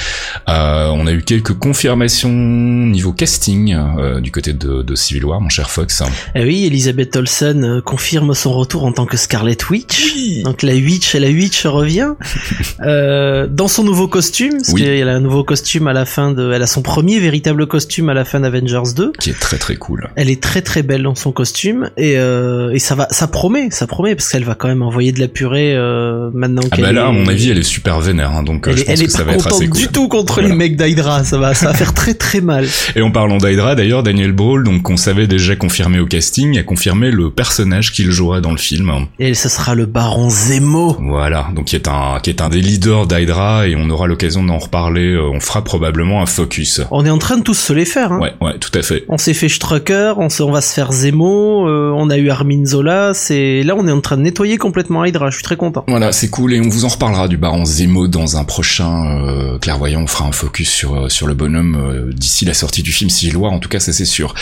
on 0.46 1.06
a 1.06 1.12
eu 1.12 1.22
quelques 1.22 1.54
confirmations 1.54 2.30
niveau 2.32 3.12
casting 3.12 3.76
du 4.20 4.30
côté 4.30 4.52
de, 4.52 4.82
de, 4.82 4.94
Civil 4.94 5.24
War, 5.24 5.40
mon 5.40 5.48
cher 5.48 5.70
Fox. 5.70 6.02
Eh 6.34 6.44
oui, 6.44 6.68
Elisabeth 6.82 7.14
Olsen 7.14 7.64
euh, 7.64 7.80
confirme 7.80 8.34
son 8.34 8.52
retour 8.52 8.84
en 8.84 8.90
tant 8.90 9.06
que 9.06 9.16
Scarlet 9.16 9.56
Witch. 9.70 10.42
Donc 10.42 10.62
la 10.62 10.72
Witch, 10.72 11.14
la 11.14 11.28
Witch 11.28 11.64
revient 11.64 12.14
euh, 12.80 13.46
dans 13.46 13.68
son 13.68 13.84
nouveau 13.84 14.08
costume. 14.08 14.54
Parce 14.56 14.70
oui. 14.70 14.82
qu'elle 14.82 15.08
a 15.08 15.14
un 15.14 15.20
nouveau 15.20 15.44
costume 15.44 15.86
à 15.86 15.92
la 15.92 16.04
fin 16.04 16.32
de, 16.32 16.50
elle 16.52 16.62
a 16.62 16.66
son 16.66 16.82
premier 16.82 17.20
véritable 17.20 17.68
costume 17.68 18.08
à 18.08 18.14
la 18.14 18.24
fin 18.24 18.40
d'Avengers 18.40 18.94
2. 18.96 19.12
Qui 19.20 19.30
est 19.30 19.38
très 19.38 19.58
très 19.58 19.76
cool. 19.76 20.10
Elle 20.16 20.28
est 20.28 20.42
très 20.42 20.60
très 20.60 20.82
belle 20.82 21.04
dans 21.04 21.14
son 21.14 21.30
costume 21.30 21.90
et, 21.96 22.18
euh, 22.18 22.72
et 22.72 22.80
ça 22.80 22.96
va, 22.96 23.06
ça 23.12 23.28
promet, 23.28 23.70
ça 23.70 23.86
promet 23.86 24.16
parce 24.16 24.28
qu'elle 24.28 24.42
va 24.42 24.56
quand 24.56 24.66
même 24.66 24.82
envoyer 24.82 25.12
de 25.12 25.20
la 25.20 25.28
purée 25.28 25.76
euh, 25.76 26.30
maintenant. 26.34 26.62
Ah 26.72 26.76
bah 26.80 26.90
là, 26.90 27.06
à 27.06 27.12
mon 27.12 27.28
avis, 27.28 27.50
elle 27.50 27.58
est 27.58 27.62
super 27.62 28.00
vénère, 28.00 28.32
hein, 28.32 28.42
donc 28.42 28.66
elle 28.66 28.76
je 28.76 28.82
pense 28.82 29.02
que 29.02 29.08
ça 29.08 29.22
va 29.22 29.34
être 29.34 29.46
assez 29.46 29.68
cool. 29.68 29.80
du 29.80 29.86
tout 29.86 30.08
contre 30.08 30.40
les 30.40 30.52
mecs 30.52 30.76
d'Hydra, 30.76 31.22
ça 31.22 31.38
va, 31.38 31.54
ça 31.54 31.66
va 31.66 31.74
faire 31.74 31.94
très 31.94 32.14
très 32.14 32.40
mal. 32.40 32.66
Et 32.96 33.02
en 33.02 33.12
parlant 33.12 33.38
d'Hydra, 33.38 33.76
d'ailleurs, 33.76 34.02
Daniel 34.02 34.32
Brawl, 34.32 34.64
donc 34.64 34.82
qu'on 34.82 34.96
savait 34.96 35.28
déjà 35.28 35.54
confirmé 35.54 36.00
au 36.00 36.06
casting, 36.06 36.58
a 36.58 36.64
confirmé 36.72 37.10
le 37.10 37.30
personnage 37.30 37.92
qu'il 37.92 38.10
jouera 38.10 38.40
dans 38.40 38.50
le 38.50 38.56
film. 38.56 38.90
Et 39.18 39.34
ce 39.34 39.50
sera 39.50 39.74
le 39.74 39.84
Baron 39.84 40.30
Zemo. 40.30 40.96
Voilà, 41.02 41.48
donc 41.54 41.66
qui 41.66 41.76
est 41.76 41.86
un 41.86 42.18
qui 42.22 42.30
est 42.30 42.40
un 42.40 42.48
des 42.48 42.62
leaders 42.62 43.06
d'Hydra 43.06 43.68
et 43.68 43.76
on 43.76 43.90
aura 43.90 44.06
l'occasion 44.06 44.42
d'en 44.42 44.56
reparler. 44.56 45.12
Euh, 45.12 45.30
on 45.34 45.38
fera 45.38 45.62
probablement 45.62 46.22
un 46.22 46.26
focus. 46.26 46.80
On 46.90 47.04
est 47.04 47.10
en 47.10 47.18
train 47.18 47.36
de 47.36 47.42
tous 47.42 47.58
se 47.58 47.74
les 47.74 47.84
faire. 47.84 48.10
Hein. 48.12 48.20
Ouais, 48.20 48.32
ouais, 48.40 48.58
tout 48.58 48.70
à 48.72 48.80
fait. 48.80 49.04
On 49.10 49.18
s'est 49.18 49.34
fait 49.34 49.50
Strucker, 49.50 50.14
on, 50.16 50.28
on 50.40 50.50
va 50.50 50.62
se 50.62 50.72
faire 50.72 50.92
Zemo, 50.92 51.68
euh, 51.68 51.92
on 51.94 52.08
a 52.08 52.16
eu 52.16 52.30
Armin 52.30 52.64
Zola. 52.64 53.12
C'est 53.12 53.62
là 53.64 53.74
on 53.76 53.86
est 53.86 53.92
en 53.92 54.00
train 54.00 54.16
de 54.16 54.22
nettoyer 54.22 54.56
complètement 54.56 55.04
Hydra. 55.04 55.28
Je 55.28 55.34
suis 55.34 55.44
très 55.44 55.56
content. 55.56 55.84
Voilà, 55.88 56.10
c'est 56.10 56.30
cool 56.30 56.54
et 56.54 56.60
on 56.62 56.70
vous 56.70 56.86
en 56.86 56.88
reparlera 56.88 57.28
du 57.28 57.36
Baron 57.36 57.66
Zemo 57.66 58.08
dans 58.08 58.38
un 58.38 58.44
prochain 58.44 59.20
euh, 59.26 59.58
clairvoyant. 59.58 60.00
On 60.00 60.06
fera 60.06 60.24
un 60.24 60.32
focus 60.32 60.70
sur 60.70 61.12
sur 61.12 61.26
le 61.26 61.34
bonhomme 61.34 62.12
d'ici 62.14 62.46
la 62.46 62.54
sortie 62.54 62.82
du 62.82 62.92
film 62.92 63.10
Civil 63.10 63.36
War. 63.36 63.52
En 63.52 63.58
tout 63.58 63.68
cas, 63.68 63.78
ça 63.78 63.92
c'est 63.92 64.06
sûr. 64.06 64.32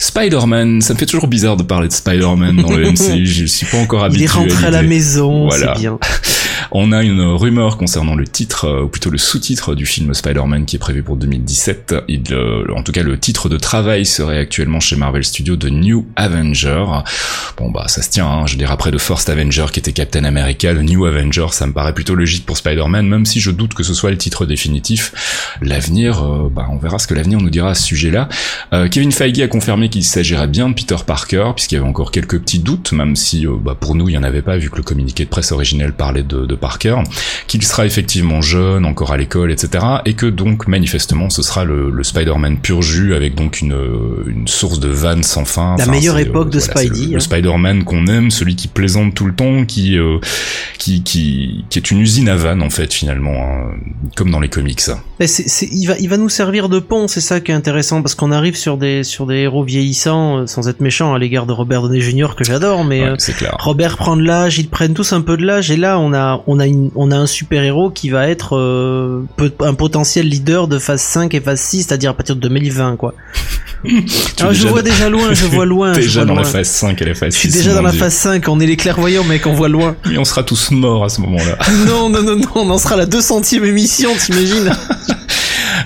Spider-Man, 0.00 0.82
ça 0.82 0.94
me 0.94 0.98
fait 0.98 1.06
toujours 1.06 1.28
bizarre 1.28 1.56
de 1.56 1.62
parler 1.62 1.75
de 1.84 1.92
Spider-Man 1.92 2.56
dans 2.56 2.72
le 2.72 2.90
MCU, 2.92 3.26
je 3.26 3.44
suis 3.44 3.66
pas 3.66 3.78
encore 3.78 4.04
habitué. 4.04 4.22
Il 4.22 4.24
est 4.24 4.32
rentré 4.32 4.66
à, 4.66 4.70
la 4.70 4.82
maison, 4.82 5.50
c'est 5.50 5.78
bien. 5.78 5.98
On 6.72 6.92
a 6.92 7.02
une 7.02 7.20
rumeur 7.20 7.76
concernant 7.76 8.14
le 8.14 8.26
titre, 8.26 8.64
euh, 8.64 8.82
ou 8.82 8.88
plutôt 8.88 9.10
le 9.10 9.18
sous-titre 9.18 9.74
du 9.74 9.86
film 9.86 10.12
Spider-Man 10.14 10.64
qui 10.66 10.76
est 10.76 10.80
prévu 10.80 11.02
pour 11.02 11.16
2017. 11.16 11.94
Il, 12.08 12.22
euh, 12.32 12.64
en 12.74 12.82
tout 12.82 12.92
cas, 12.92 13.02
le 13.02 13.18
titre 13.18 13.48
de 13.48 13.56
travail 13.56 14.04
serait 14.04 14.38
actuellement 14.38 14.80
chez 14.80 14.96
Marvel 14.96 15.24
Studios 15.24 15.56
de 15.56 15.68
New 15.68 16.06
Avenger. 16.16 16.84
Bon 17.56 17.70
bah 17.70 17.84
ça 17.88 18.02
se 18.02 18.10
tient, 18.10 18.26
hein, 18.26 18.46
je 18.46 18.52
veux 18.52 18.58
dire 18.58 18.70
après 18.70 18.90
The 18.90 18.98
First 18.98 19.30
Avenger 19.30 19.66
qui 19.72 19.80
était 19.80 19.92
Captain 19.92 20.24
America, 20.24 20.72
le 20.72 20.82
New 20.82 21.06
Avenger, 21.06 21.46
ça 21.52 21.66
me 21.66 21.72
paraît 21.72 21.94
plutôt 21.94 22.14
logique 22.14 22.44
pour 22.44 22.56
Spider-Man, 22.56 23.06
même 23.06 23.24
si 23.24 23.40
je 23.40 23.50
doute 23.50 23.74
que 23.74 23.82
ce 23.82 23.94
soit 23.94 24.10
le 24.10 24.18
titre 24.18 24.44
définitif. 24.44 25.56
L'avenir, 25.62 26.22
euh, 26.22 26.50
bah 26.50 26.66
on 26.70 26.78
verra 26.78 26.98
ce 26.98 27.06
que 27.06 27.14
l'avenir 27.14 27.40
nous 27.40 27.50
dira 27.50 27.70
à 27.70 27.74
ce 27.74 27.84
sujet-là. 27.84 28.28
Kevin 28.90 29.12
Feige 29.12 29.40
a 29.40 29.48
confirmé 29.48 29.88
qu'il 29.88 30.04
s'agirait 30.04 30.48
bien 30.48 30.68
de 30.68 30.74
Peter 30.74 30.96
Parker, 31.06 31.52
puisqu'il 31.54 31.76
y 31.76 31.78
avait 31.78 31.86
encore 31.86 32.10
quelques 32.10 32.38
petits 32.40 32.58
doutes, 32.58 32.92
même 32.92 33.16
si 33.16 33.46
bah, 33.46 33.76
pour 33.78 33.94
nous 33.94 34.08
il 34.08 34.14
y 34.14 34.18
en 34.18 34.22
avait 34.22 34.42
pas 34.42 34.56
vu 34.56 34.70
que 34.70 34.76
le 34.76 34.82
communiqué 34.82 35.24
de 35.24 35.30
presse 35.30 35.52
originel 35.52 35.92
parlait 35.92 36.22
de, 36.22 36.44
de 36.44 36.55
Parker, 36.56 36.96
qu'il 37.46 37.62
sera 37.62 37.86
effectivement 37.86 38.40
jeune, 38.42 38.84
encore 38.84 39.12
à 39.12 39.16
l'école, 39.16 39.52
etc. 39.52 39.84
Et 40.04 40.14
que 40.14 40.26
donc 40.26 40.66
manifestement 40.68 41.30
ce 41.30 41.42
sera 41.42 41.64
le, 41.64 41.90
le 41.90 42.02
Spider-Man 42.04 42.58
pur 42.58 42.82
jus 42.82 43.14
avec 43.14 43.34
donc 43.34 43.60
une, 43.60 43.76
une 44.26 44.48
source 44.48 44.80
de 44.80 44.88
vannes 44.88 45.22
sans 45.22 45.44
fin. 45.44 45.76
La 45.78 45.84
Enfin, 45.84 45.92
meilleure 45.92 46.16
c'est, 46.16 46.22
époque 46.22 46.50
de 46.50 46.58
voilà, 46.58 46.74
Spidey, 46.80 47.04
Le, 47.06 47.10
le 47.12 47.16
hein. 47.16 47.20
Spider-Man 47.20 47.84
qu'on 47.84 48.06
aime, 48.06 48.30
celui 48.30 48.56
qui 48.56 48.68
plaisante 48.68 49.14
tout 49.14 49.26
le 49.26 49.34
temps, 49.34 49.64
qui, 49.64 49.96
euh, 49.98 50.18
qui, 50.78 51.02
qui, 51.02 51.64
qui 51.70 51.78
est 51.78 51.90
une 51.90 52.00
usine 52.00 52.28
à 52.28 52.36
vannes 52.36 52.62
en 52.62 52.70
fait 52.70 52.92
finalement, 52.92 53.34
hein, 53.34 53.70
comme 54.16 54.30
dans 54.30 54.40
les 54.40 54.48
comics. 54.48 54.80
Mais 55.20 55.26
il 55.26 55.86
va, 55.86 55.94
il 55.98 56.08
va 56.08 56.16
nous 56.16 56.28
servir 56.28 56.68
de 56.68 56.78
pont, 56.78 57.08
c'est 57.08 57.20
ça 57.20 57.40
qui 57.40 57.50
est 57.52 57.54
intéressant, 57.54 58.02
parce 58.02 58.14
qu'on 58.14 58.32
arrive 58.32 58.56
sur 58.56 58.76
des, 58.76 59.04
sur 59.04 59.26
des 59.26 59.36
héros 59.36 59.64
vieillissants, 59.64 60.38
euh, 60.38 60.46
sans 60.46 60.68
être 60.68 60.80
méchant 60.80 61.14
à 61.14 61.18
l'égard 61.18 61.46
de 61.46 61.52
Robert 61.52 61.82
Downey 61.82 62.00
Jr. 62.00 62.34
que 62.36 62.44
j'adore, 62.44 62.84
mais 62.84 63.02
Ouais, 63.02 63.08
euh, 63.08 63.32
clair. 63.36 63.56
Robert 63.58 63.96
prend 63.96 64.16
de 64.16 64.22
l'âge, 64.22 64.58
ils 64.58 64.68
prennent 64.68 64.94
tous 64.94 65.12
un 65.12 65.20
peu 65.20 65.36
de 65.36 65.44
l'âge, 65.44 65.70
et 65.70 65.76
là 65.76 65.98
on 65.98 66.12
a, 66.12 66.42
on 66.46 66.58
a 66.60 66.66
une, 66.66 66.90
on 66.94 67.10
a 67.10 67.16
un 67.16 67.26
super 67.26 67.62
héros 67.62 67.90
qui 67.90 68.10
va 68.10 68.28
être 68.28 68.56
euh, 68.56 69.22
un 69.60 69.74
potentiel 69.74 70.28
leader 70.28 70.68
de 70.68 70.78
phase 70.78 71.00
5 71.02 71.34
et 71.34 71.40
phase 71.40 71.60
6, 71.60 71.82
c'est-à-dire 71.84 72.10
à 72.10 72.14
partir 72.14 72.36
de 72.36 72.40
2020 72.40 72.96
quoi. 72.96 73.14
Alors, 74.40 74.52
je 74.52 74.58
déjà 74.58 74.68
vois 74.68 74.82
déjà 74.82 75.08
loin, 75.08 75.32
je 75.32 75.46
vois 75.46 75.66
loin. 75.66 75.92
je 75.94 76.00
Déjà 76.00 76.24
vois 76.24 76.34
dans 76.34 76.40
la 76.40 76.44
phase 76.46 76.68
5 76.68 77.00
et 77.02 77.04
la 77.04 77.14
phase 77.14 77.34
Je 77.34 77.38
suis 77.38 77.50
6, 77.50 77.58
déjà 77.58 77.74
dans 77.74 77.82
la 77.82 77.90
Dieu. 77.90 78.00
phase 78.00 78.14
5, 78.14 78.48
on 78.48 78.58
est 78.60 78.66
les 78.66 78.76
clairvoyants 78.76 79.24
mec, 79.24 79.46
on 79.46 79.52
voit 79.54 79.68
loin. 79.68 79.96
Et 80.10 80.18
on 80.18 80.24
sera 80.24 80.42
tous 80.42 80.70
morts 80.70 81.04
à 81.04 81.08
ce 81.08 81.20
moment-là. 81.20 81.58
non, 81.86 82.08
non, 82.08 82.22
non, 82.22 82.36
non, 82.36 82.48
on 82.54 82.70
en 82.70 82.78
sera 82.78 82.94
à 82.94 82.98
la 82.98 83.06
200ème 83.06 83.64
émission, 83.64 84.10
t'imagines? 84.18 84.70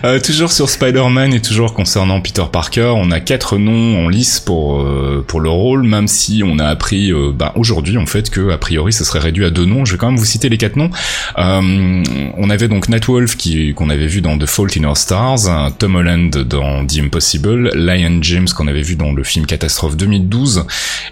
Euh, 0.03 0.19
toujours 0.19 0.51
sur 0.51 0.71
Spider-Man 0.71 1.35
et 1.35 1.43
toujours 1.43 1.75
concernant 1.75 2.23
Peter 2.23 2.45
Parker, 2.51 2.95
on 2.97 3.11
a 3.11 3.21
quatre 3.21 3.59
noms 3.59 4.05
en 4.05 4.09
lice 4.09 4.41
pour 4.41 4.81
euh, 4.81 5.23
pour 5.27 5.41
le 5.41 5.51
rôle, 5.51 5.83
même 5.83 6.09
si 6.09 6.43
on 6.45 6.59
a 6.59 6.67
appris 6.67 7.13
euh, 7.13 7.33
bah, 7.35 7.53
aujourd'hui 7.55 7.99
en 7.99 8.07
fait 8.07 8.31
que 8.31 8.51
a 8.51 8.57
priori 8.57 8.95
ce 8.95 9.05
serait 9.05 9.19
réduit 9.19 9.45
à 9.45 9.51
deux 9.51 9.67
noms. 9.67 9.85
Je 9.85 9.93
vais 9.93 9.99
quand 9.99 10.11
même 10.11 10.19
vous 10.19 10.25
citer 10.25 10.49
les 10.49 10.57
quatre 10.57 10.77
noms. 10.77 10.91
Euh, 11.39 12.03
on 12.39 12.49
avait 12.51 12.69
donc 12.69 12.89
Nat 12.89 13.01
Wolf 13.07 13.37
qui 13.37 13.75
qu'on 13.75 13.91
avait 13.91 14.07
vu 14.07 14.23
dans 14.23 14.39
The 14.39 14.47
Fault 14.47 14.69
in 14.79 14.85
Our 14.85 14.97
Stars, 14.97 15.73
Tom 15.79 15.97
Holland 15.97 16.31
dans 16.31 16.87
The 16.87 16.99
Impossible, 17.01 17.71
Lion 17.75 18.21
James 18.23 18.49
qu'on 18.57 18.69
avait 18.69 18.83
vu 18.83 18.97
dans 18.97 19.13
le 19.13 19.23
film 19.23 19.45
Catastrophe 19.45 19.97
2012 19.97 20.65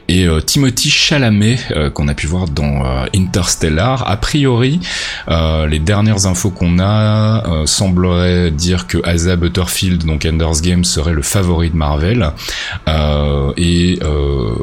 et 0.09 0.27
euh, 0.27 0.41
Timothy 0.41 0.89
Chalamet 0.89 1.59
qu'on 1.93 2.09
a 2.09 2.15
pu 2.15 2.27
voir 2.27 2.49
dans 2.49 2.83
Interstellar. 3.15 4.09
A 4.09 4.17
priori, 4.17 4.81
les 5.29 5.79
dernières 5.79 6.27
infos 6.27 6.51
qu'on 6.51 6.79
a 6.79 7.65
sembleraient 7.67 8.51
dire 8.51 8.78
que 8.87 8.99
Asa 9.05 9.37
Butterfield, 9.37 10.05
donc 10.05 10.27
Ender's 10.27 10.63
Game, 10.63 10.85
serait 10.85 11.13
le 11.13 11.23
favori 11.23 11.71
de 11.71 11.77
Marvel. 11.77 12.31
Euh, 12.89 13.53
et 13.57 13.99
euh, 14.03 14.55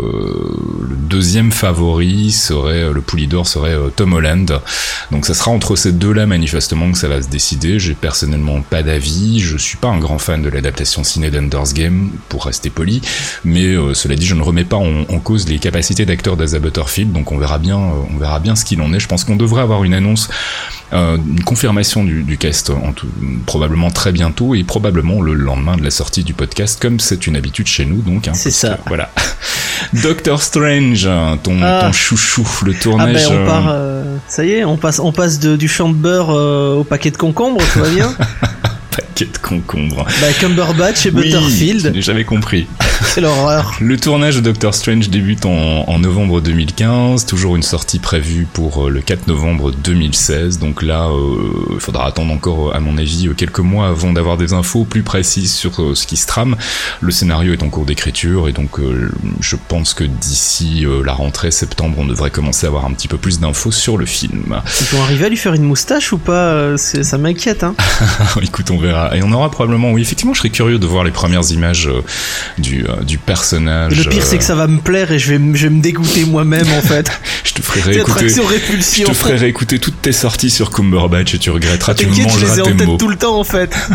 le 0.82 0.96
deuxième 0.96 1.52
favori 1.52 2.32
serait, 2.32 2.92
le 2.92 3.02
poulie 3.02 3.28
d'or 3.28 3.48
serait 3.48 3.74
euh, 3.74 3.90
Tom 3.96 4.14
Holland. 4.14 4.60
Donc 5.12 5.26
ça 5.26 5.34
sera 5.34 5.52
entre 5.52 5.76
ces 5.76 5.92
deux-là 5.92 6.26
manifestement 6.26 6.92
que 6.92 6.98
ça 6.98 7.08
va 7.08 7.22
se 7.22 7.30
décider. 7.30 7.80
J'ai 7.80 7.94
personnellement 7.94 8.62
pas 8.62 8.84
d'avis. 8.84 9.40
Je 9.40 9.58
suis 9.58 9.78
pas 9.78 9.90
un 9.90 10.00
grand 10.00 10.20
fan 10.20 10.42
de 10.42 10.50
l'adaptation 10.50 11.04
ciné 11.04 11.32
d'Ender's 11.32 11.74
Game, 11.74 12.10
pour 12.30 12.46
rester 12.46 12.70
poli. 12.70 13.02
Mais 13.44 13.66
euh, 13.66 13.94
cela 13.94 14.16
dit, 14.16 14.26
je 14.26 14.36
ne 14.36 14.42
remets 14.42 14.64
pas 14.64 14.78
en, 14.78 15.06
cause 15.20 15.48
les 15.48 15.60
capacités 15.60 16.06
d'acteur 16.06 16.38
d'Asa 16.38 16.60
Butterfield. 16.60 17.12
Donc 17.12 17.32
on 17.32 17.38
verra 17.38 17.58
bien, 17.58 17.80
euh, 17.80 18.14
on 18.14 18.18
verra 18.18 18.40
bien 18.40 18.56
ce 18.56 18.66
qu'il 18.66 18.82
en 18.82 18.94
est. 18.94 19.00
Je 19.00 19.08
pense 19.08 19.24
qu'on 19.24 19.36
devrait 19.36 19.62
avoir 19.62 19.84
une 19.84 19.94
annonce 19.94 20.30
euh, 20.94 21.18
une 21.18 21.44
confirmation 21.44 22.04
du, 22.04 22.38
cast 22.38 22.72
probablement 23.46 23.90
très 23.90 24.05
bientôt 24.12 24.56
et 24.56 24.64
probablement 24.64 25.22
le 25.22 25.34
lendemain 25.34 25.76
de 25.78 25.84
la 25.84 25.92
sortie 25.92 26.24
du 26.24 26.34
podcast 26.34 26.80
comme 26.82 27.00
c'est 27.00 27.28
une 27.28 27.36
habitude 27.36 27.68
chez 27.68 27.86
nous 27.86 28.02
donc 28.02 28.28
hein, 28.28 28.34
C'est 28.34 28.52
ça. 28.52 28.76
que, 28.76 28.88
voilà 28.88 29.10
Doctor 30.04 30.42
Strange 30.42 31.06
hein, 31.08 31.38
ton, 31.42 31.62
Ah. 31.62 31.82
ton 31.86 31.92
chouchou 31.92 32.48
le 32.66 32.74
Ah 32.78 32.82
tournage 32.82 33.14
ben 33.30 33.36
on 33.36 33.36
euh, 33.38 33.46
part, 33.46 33.66
euh, 33.70 34.18
ça 34.28 34.46
y 34.46 34.52
est, 34.54 34.66
on 34.66 34.78
passe, 34.78 35.00
on 35.00 35.12
passe 35.12 35.40
de, 35.40 35.56
du 35.56 35.68
champ 35.68 35.90
de 35.90 35.94
beurre 35.96 36.30
euh, 36.32 36.76
au 36.76 36.84
paquet 36.84 37.12
de 37.12 37.18
concombres, 37.18 37.62
tout 37.74 37.80
va 37.80 37.90
bien 37.90 38.14
paquet 38.96 39.26
de 39.26 39.38
concombres 39.38 40.06
Bah 40.22 40.28
Cumberbatch 40.40 41.06
et 41.06 41.10
Oui, 41.12 41.24
Butterfield, 41.24 41.94
j'avais 41.98 42.24
compris 42.24 42.68
quelle 43.14 43.26
horreur 43.26 43.76
Le 43.82 43.98
tournage 43.98 44.36
de 44.38 44.42
Doctor 44.42 44.74
Strange 44.74 45.10
débute 45.10 45.46
en, 45.46 45.84
en 45.88 46.00
novembre 46.00 46.40
2015, 46.42 47.26
toujours 47.26 47.56
une 47.56 47.64
sortie 47.64 48.00
prévue 48.00 48.48
pour 48.52 48.86
euh, 48.88 48.90
le 48.90 49.02
4 49.02 49.28
novembre 49.28 49.72
2016. 49.72 50.60
Donc 50.60 50.82
là, 50.82 51.08
euh, 51.10 51.74
il 51.74 51.80
faudra 51.80 52.08
attendre 52.08 52.32
encore, 52.34 52.74
à 52.76 52.80
mon 52.80 52.98
avis, 52.98 53.28
euh, 53.28 53.34
quelques 53.34 53.60
mois 53.60 53.88
avant 53.90 54.14
d'avoir 54.14 54.38
des 54.38 54.54
infos 54.54 54.86
plus 54.86 55.04
précises 55.04 55.54
sur 55.54 55.82
euh, 55.82 55.96
ce 55.96 56.08
qui 56.08 56.16
se 56.18 56.26
trame. 56.28 56.56
Le 57.02 57.12
scénario 57.12 57.54
est 57.54 57.64
en 57.64 57.70
cours 57.70 57.86
d'écriture 57.86 58.48
et 58.48 58.54
donc 58.54 58.80
euh, 58.80 59.12
je 59.42 59.56
pense 59.68 59.94
que 59.94 60.04
d'ici 60.06 60.86
la 61.04 61.14
rentrée 61.14 61.52
septembre, 61.52 61.96
on 62.00 62.06
devrait 62.06 62.32
commencer 62.32 62.66
à 62.66 62.70
avoir 62.70 62.86
un 62.86 62.92
petit 62.92 63.08
peu 63.08 63.18
plus 63.18 63.40
d'infos 63.40 63.72
sur 63.72 63.98
le 63.98 64.06
film. 64.06 64.62
Ils 64.82 64.96
vont 64.98 65.04
arriver 65.04 65.26
à 65.26 65.30
lui 65.30 65.38
faire 65.38 65.54
une 65.54 65.64
moustache 65.64 66.14
ou 66.14 66.18
pas? 66.18 66.78
C'est- 66.78 67.04
Ça 67.04 67.18
m'inquiète, 67.18 67.64
hein. 67.64 67.76
Écoute, 68.42 68.72
on 68.72 68.78
verra. 68.78 68.85
Et 69.16 69.24
on 69.24 69.32
aura 69.32 69.50
probablement, 69.52 69.92
oui, 69.92 70.02
effectivement, 70.02 70.34
je 70.34 70.40
serais 70.40 70.50
curieux 70.50 70.80
de 70.80 70.86
voir 70.88 71.04
les 71.04 71.12
premières 71.12 71.50
images 71.52 71.88
euh, 71.88 72.02
du, 72.58 72.86
euh, 72.88 73.04
du 73.04 73.18
personnage. 73.18 73.94
Et 73.94 73.96
le 74.04 74.10
pire, 74.10 74.24
c'est 74.26 74.38
que 74.38 74.44
ça 74.44 74.56
va 74.56 74.68
me 74.68 74.80
plaire 74.80 75.12
et 75.12 75.20
je 75.20 75.30
vais, 75.30 75.36
m- 75.36 75.56
je 75.56 75.68
vais 75.68 75.74
me 75.74 75.82
dégoûter 75.82 76.26
moi-même, 76.26 76.68
en 76.78 76.82
fait. 76.82 77.10
Je 77.44 77.54
te 77.54 77.62
ferai 77.62 77.80
réécouter. 77.82 78.28
Je 79.06 79.12
te 79.12 79.14
ferai 79.14 79.36
réécouter 79.38 79.80
toutes 79.80 80.02
tes 80.02 80.12
sorties 80.12 80.50
sur 80.50 80.72
Cumberbatch 80.72 81.36
et 81.36 81.38
tu 81.40 81.52
regretteras, 81.52 81.94
tu 81.94 82.06
T'inquiète, 82.06 82.30
je 82.30 82.40
les 82.40 82.46
mangeras 82.48 82.54
ai 82.54 82.56
tes 82.56 82.62
en 82.74 82.76
tête 82.78 82.88
mots. 82.88 82.98
tout 82.98 83.08
le 83.08 83.16
temps, 83.16 83.40
en 83.40 83.44
fait. 83.46 83.74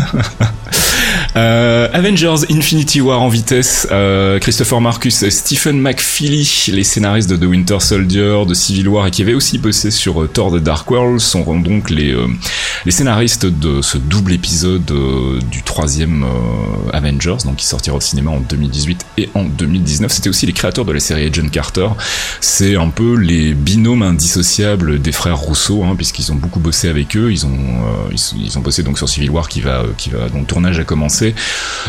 Euh, 1.37 1.87
Avengers 1.93 2.35
Infinity 2.51 2.99
War 2.99 3.21
en 3.21 3.29
vitesse, 3.29 3.87
euh, 3.91 4.37
Christopher 4.39 4.81
Marcus 4.81 5.23
et 5.23 5.31
Stephen 5.31 5.79
McFeely, 5.79 6.65
les 6.73 6.83
scénaristes 6.83 7.29
de 7.29 7.37
The 7.37 7.49
Winter 7.49 7.77
Soldier, 7.79 8.43
de 8.47 8.53
Civil 8.53 8.87
War 8.89 9.07
et 9.07 9.11
qui 9.11 9.21
avaient 9.21 9.33
aussi 9.33 9.57
bossé 9.57 9.91
sur 9.91 10.21
euh, 10.23 10.27
Thor 10.27 10.51
The 10.51 10.61
Dark 10.61 10.89
World, 10.91 11.19
seront 11.19 11.59
donc 11.59 11.89
les, 11.89 12.13
les 12.85 12.91
scénaristes 12.91 13.45
de 13.45 13.81
ce 13.81 13.97
double 13.97 14.33
épisode 14.33 14.80
euh, 14.89 15.39
du 15.51 15.61
troisième 15.61 16.23
euh, 16.23 16.91
Avengers, 16.93 17.37
donc 17.45 17.57
qui 17.57 17.65
sortira 17.67 17.95
au 17.97 18.01
cinéma 18.01 18.31
en 18.31 18.39
2018 18.39 19.05
et 19.19 19.29
en 19.35 19.43
2019. 19.43 20.11
C'était 20.11 20.29
aussi 20.29 20.45
les 20.47 20.53
créateurs 20.53 20.85
de 20.85 20.91
la 20.91 20.99
série 20.99 21.27
Agent 21.27 21.49
Carter. 21.51 21.87
C'est 22.39 22.75
un 22.75 22.89
peu 22.89 23.15
les 23.15 23.53
binômes 23.53 24.01
indissociables 24.01 24.99
des 25.01 25.11
frères 25.11 25.37
Rousseau, 25.37 25.83
hein, 25.83 25.93
puisqu'ils 25.95 26.31
ont 26.31 26.35
beaucoup 26.35 26.59
bossé 26.59 26.87
avec 26.89 27.15
eux. 27.15 27.31
Ils 27.31 27.45
ont, 27.45 27.49
euh, 27.49 28.11
ils, 28.11 28.45
ils 28.45 28.57
ont 28.57 28.61
bossé 28.61 28.81
donc 28.83 28.97
sur 28.97 29.07
Civil 29.09 29.29
War 29.29 29.47
qui 29.49 29.61
va, 29.61 29.83
qui 29.97 30.09
va, 30.09 30.29
dont 30.29 30.39
le 30.39 30.45
tournage 30.45 30.79
a 30.79 30.83
commencé. 30.83 31.35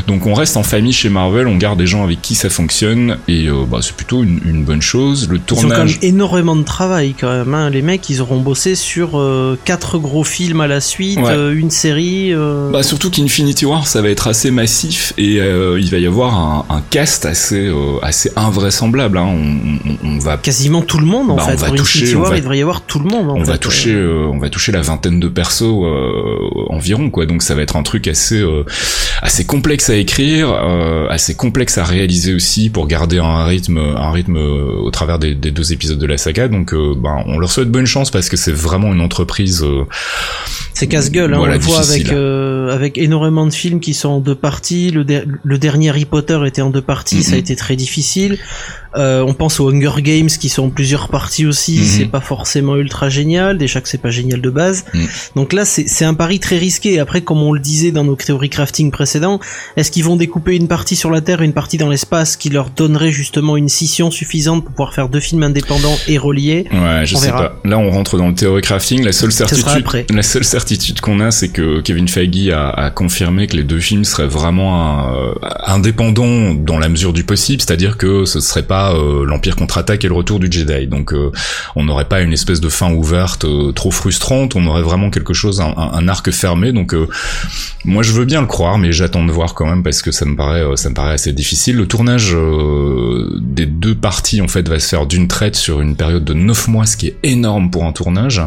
Donc 0.06 0.26
on 0.26 0.34
reste 0.34 0.56
en 0.56 0.62
famille 0.62 0.92
chez 0.92 1.08
Marvel, 1.08 1.46
on 1.46 1.56
garde 1.56 1.78
des 1.78 1.86
gens 1.86 2.04
avec 2.04 2.20
qui 2.20 2.34
ça 2.34 2.50
fonctionne 2.50 3.18
et 3.28 3.46
euh, 3.48 3.64
bah, 3.68 3.78
c'est 3.80 3.94
plutôt 3.96 4.22
une, 4.22 4.40
une 4.44 4.64
bonne 4.64 4.82
chose. 4.82 5.28
Le 5.28 5.36
Ils 5.36 5.38
ont 5.38 5.42
quand 5.56 5.62
même 5.62 5.70
tournage. 5.70 5.98
énormément 6.02 6.56
de 6.56 6.62
travail, 6.64 7.14
quand 7.18 7.30
même. 7.30 7.54
Hein. 7.54 7.70
Les 7.70 7.82
mecs, 7.82 8.08
ils 8.10 8.20
auront 8.20 8.40
bossé 8.40 8.74
sur 8.74 9.18
euh, 9.18 9.58
quatre 9.64 9.98
gros 9.98 10.24
films 10.24 10.60
à 10.60 10.66
la 10.66 10.80
suite, 10.80 11.18
Ouais. 11.18 11.30
euh, 11.30 11.54
une 11.56 11.70
série. 11.70 12.32
euh, 12.32 12.70
Bah 12.82 12.88
surtout 12.88 13.10
qu'Infinity 13.10 13.64
War 13.64 13.86
ça 13.86 14.02
va 14.02 14.08
être 14.10 14.26
assez 14.26 14.50
massif 14.50 15.12
et 15.16 15.40
euh, 15.40 15.78
il 15.80 15.88
va 15.88 15.98
y 15.98 16.06
avoir 16.06 16.34
un, 16.34 16.64
un 16.68 16.82
cast 16.90 17.26
assez 17.26 17.68
euh, 17.68 17.98
assez 18.02 18.32
invraisemblable. 18.34 19.18
Hein. 19.18 19.26
On, 19.28 19.88
on- 19.90 20.14
on 20.14 20.18
va 20.18 20.36
quasiment 20.36 20.82
tout 20.82 20.98
le 20.98 21.06
monde, 21.06 21.30
en 21.30 21.36
Bah, 21.36 21.44
fait. 21.44 21.52
on 21.52 21.56
va 21.58 21.66
Pour 21.68 21.76
toucher, 21.76 21.98
Infinity 22.00 22.16
on 22.16 22.20
War, 22.22 22.30
va- 22.30 22.36
il 22.36 22.40
devrait 22.40 22.58
y 22.58 22.62
avoir 22.62 22.80
tout 22.80 22.98
le 22.98 23.04
monde, 23.08 23.30
en 23.30 23.36
on 23.36 23.42
va 23.44 23.56
toucher 23.58 23.92
euh, 23.94 24.26
on 24.32 24.38
va 24.38 24.48
toucher 24.50 24.72
la 24.72 24.80
vingtaine 24.82 25.20
de 25.20 25.28
persos 25.28 25.62
euh, 25.62 26.34
environ 26.70 27.08
quoi 27.10 27.24
donc 27.26 27.42
ça 27.44 27.54
va 27.54 27.62
être 27.62 27.76
un 27.76 27.84
truc 27.84 28.08
assez 28.08 28.40
euh, 28.40 28.64
assez 29.22 29.44
complexe 29.44 29.88
à 29.88 29.94
écrire 29.94 30.50
euh, 30.52 31.06
assez 31.08 31.34
complexe 31.36 31.78
à 31.78 31.84
réaliser 31.84 32.34
aussi 32.34 32.68
pour 32.68 32.88
garder 32.88 33.18
un 33.20 33.44
rythme 33.44 33.78
un 33.78 34.10
rythme 34.10 34.36
euh, 34.38 34.80
au 34.82 34.90
travers 34.90 35.20
des, 35.20 35.34
des 35.36 35.52
deux 35.52 35.72
épisodes 35.72 35.98
de 35.98 36.06
la 36.06 36.18
saga 36.18 36.48
donc 36.48 36.74
euh, 36.74 36.94
ben 36.96 37.22
on 37.26 37.38
leur 37.38 37.50
souhaite 37.52 37.70
bonne 37.70 37.86
chance 37.86 38.10
parce 38.10 38.28
que 38.28 38.36
c'est 38.36 38.52
vraiment 38.52 38.92
une 38.92 39.00
entreprise 39.00 39.62
euh, 39.62 39.84
C'est 40.74 40.88
casse-gueule, 40.88 41.32
hein, 41.34 41.38
Voilà, 41.38 41.54
on 41.54 41.58
le 41.58 41.62
voit 41.64 41.78
avec 41.80 42.10
euh, 42.10 42.71
avec 42.72 42.98
énormément 42.98 43.46
de 43.46 43.52
films 43.52 43.80
qui 43.80 43.94
sont 43.94 44.08
en 44.08 44.20
deux 44.20 44.34
parties. 44.34 44.90
Le, 44.90 45.04
der- 45.04 45.24
le 45.42 45.58
dernier 45.58 45.90
Harry 45.90 46.04
Potter 46.04 46.40
était 46.46 46.62
en 46.62 46.70
deux 46.70 46.82
parties, 46.82 47.22
ça 47.22 47.32
a 47.32 47.34
Mhm. 47.34 47.40
été 47.40 47.56
très 47.56 47.76
difficile. 47.76 48.38
Euh, 48.94 49.24
on 49.26 49.32
pense 49.32 49.58
aux 49.58 49.70
Hunger 49.70 50.02
Games 50.02 50.26
qui 50.26 50.50
sont 50.50 50.64
en 50.64 50.68
plusieurs 50.70 51.08
parties 51.08 51.46
aussi. 51.46 51.78
Mhm. 51.78 51.84
C'est 51.86 52.04
pas 52.06 52.20
forcément 52.20 52.76
ultra 52.76 53.08
génial. 53.08 53.56
Déjà 53.56 53.80
que 53.80 53.88
c'est 53.88 53.96
pas 54.02 54.10
génial 54.10 54.40
de 54.42 54.50
base. 54.50 54.84
Mhm. 54.92 55.06
Donc 55.36 55.52
là, 55.54 55.64
c'est 55.64 56.04
un 56.04 56.12
pari 56.14 56.40
très 56.40 56.58
risqué. 56.58 56.98
Après, 56.98 57.22
comme 57.22 57.38
on 57.42 57.52
le 57.54 57.60
disait 57.60 57.90
dans 57.90 58.04
nos 58.04 58.16
théories 58.16 58.50
crafting 58.50 58.90
précédents, 58.90 59.40
est-ce 59.78 59.90
qu'ils 59.90 60.04
vont 60.04 60.16
découper 60.16 60.56
une 60.56 60.68
partie 60.68 60.94
sur 60.96 61.10
la 61.10 61.22
Terre 61.22 61.40
et 61.40 61.46
une 61.46 61.54
partie 61.54 61.78
dans 61.78 61.88
l'espace 61.88 62.36
qui 62.36 62.50
leur 62.50 62.68
donnerait 62.70 63.12
justement 63.12 63.56
une 63.56 63.70
scission 63.70 64.10
suffisante 64.10 64.62
pour 64.64 64.72
pouvoir 64.74 64.92
faire 64.94 65.08
deux 65.08 65.20
films 65.20 65.42
indépendants 65.42 65.96
et 66.06 66.18
reliés? 66.18 66.66
Ouais, 66.72 67.06
je 67.06 67.16
On 67.16 67.18
sais 67.18 67.26
verra. 67.28 67.38
pas. 67.50 67.60
Là, 67.64 67.78
on 67.78 67.90
rentre 67.90 68.18
dans 68.18 68.28
le 68.28 68.34
theory 68.34 68.60
crafting. 68.60 69.02
La 69.04 69.12
seule 69.12 69.32
certitude, 69.32 69.64
après. 69.74 70.06
la 70.14 70.22
seule 70.22 70.44
certitude 70.44 71.00
qu'on 71.00 71.18
a, 71.20 71.30
c'est 71.30 71.48
que 71.48 71.80
Kevin 71.80 72.08
Feige 72.08 72.51
a, 72.52 72.68
a 72.70 72.90
confirmé 72.90 73.46
que 73.46 73.56
les 73.56 73.64
deux 73.64 73.80
films 73.80 74.04
seraient 74.04 74.26
vraiment 74.26 75.14
euh, 75.14 75.32
indépendants 75.66 76.54
dans 76.54 76.78
la 76.78 76.88
mesure 76.88 77.12
du 77.12 77.24
possible, 77.24 77.60
c'est-à-dire 77.60 77.96
que 77.96 78.24
ce 78.24 78.40
serait 78.40 78.62
pas 78.62 78.94
euh, 78.94 79.24
l'Empire 79.24 79.56
contre-attaque 79.56 80.04
et 80.04 80.08
le 80.08 80.14
retour 80.14 80.38
du 80.38 80.50
Jedi. 80.50 80.86
Donc, 80.86 81.12
euh, 81.12 81.30
on 81.76 81.84
n'aurait 81.84 82.04
pas 82.08 82.20
une 82.20 82.32
espèce 82.32 82.60
de 82.60 82.68
fin 82.68 82.92
ouverte 82.92 83.44
euh, 83.44 83.72
trop 83.72 83.90
frustrante. 83.90 84.54
On 84.56 84.66
aurait 84.66 84.82
vraiment 84.82 85.10
quelque 85.10 85.32
chose, 85.34 85.60
un, 85.60 85.74
un- 85.76 85.90
un 85.94 86.08
arc 86.08 86.30
fermé. 86.30 86.72
Donc, 86.72 86.94
euh, 86.94 87.08
moi, 87.84 88.02
je 88.02 88.12
veux 88.12 88.24
bien 88.24 88.40
le 88.40 88.46
croire, 88.46 88.78
mais 88.78 88.92
j'attends 88.92 89.24
de 89.24 89.32
voir 89.32 89.54
quand 89.54 89.66
même 89.66 89.82
parce 89.82 90.02
que 90.02 90.12
ça 90.12 90.24
me 90.24 90.36
paraît, 90.36 90.62
euh, 90.62 90.76
ça 90.76 90.88
me 90.90 90.94
paraît 90.94 91.14
assez 91.14 91.32
difficile. 91.32 91.76
Le 91.76 91.86
tournage 91.88 92.36
des 93.40 93.66
deux 93.66 93.94
parties 93.94 94.40
en 94.40 94.48
fait 94.48 94.68
va 94.68 94.78
se 94.78 94.88
faire 94.88 95.06
d'une 95.06 95.28
traite 95.28 95.56
sur 95.56 95.80
une 95.80 95.96
période 95.96 96.24
de 96.24 96.34
9 96.34 96.68
mois, 96.68 96.86
ce 96.86 96.96
qui 96.96 97.08
est 97.08 97.16
énorme 97.22 97.70
pour 97.70 97.84
un 97.84 97.92
tournage. 97.92 98.40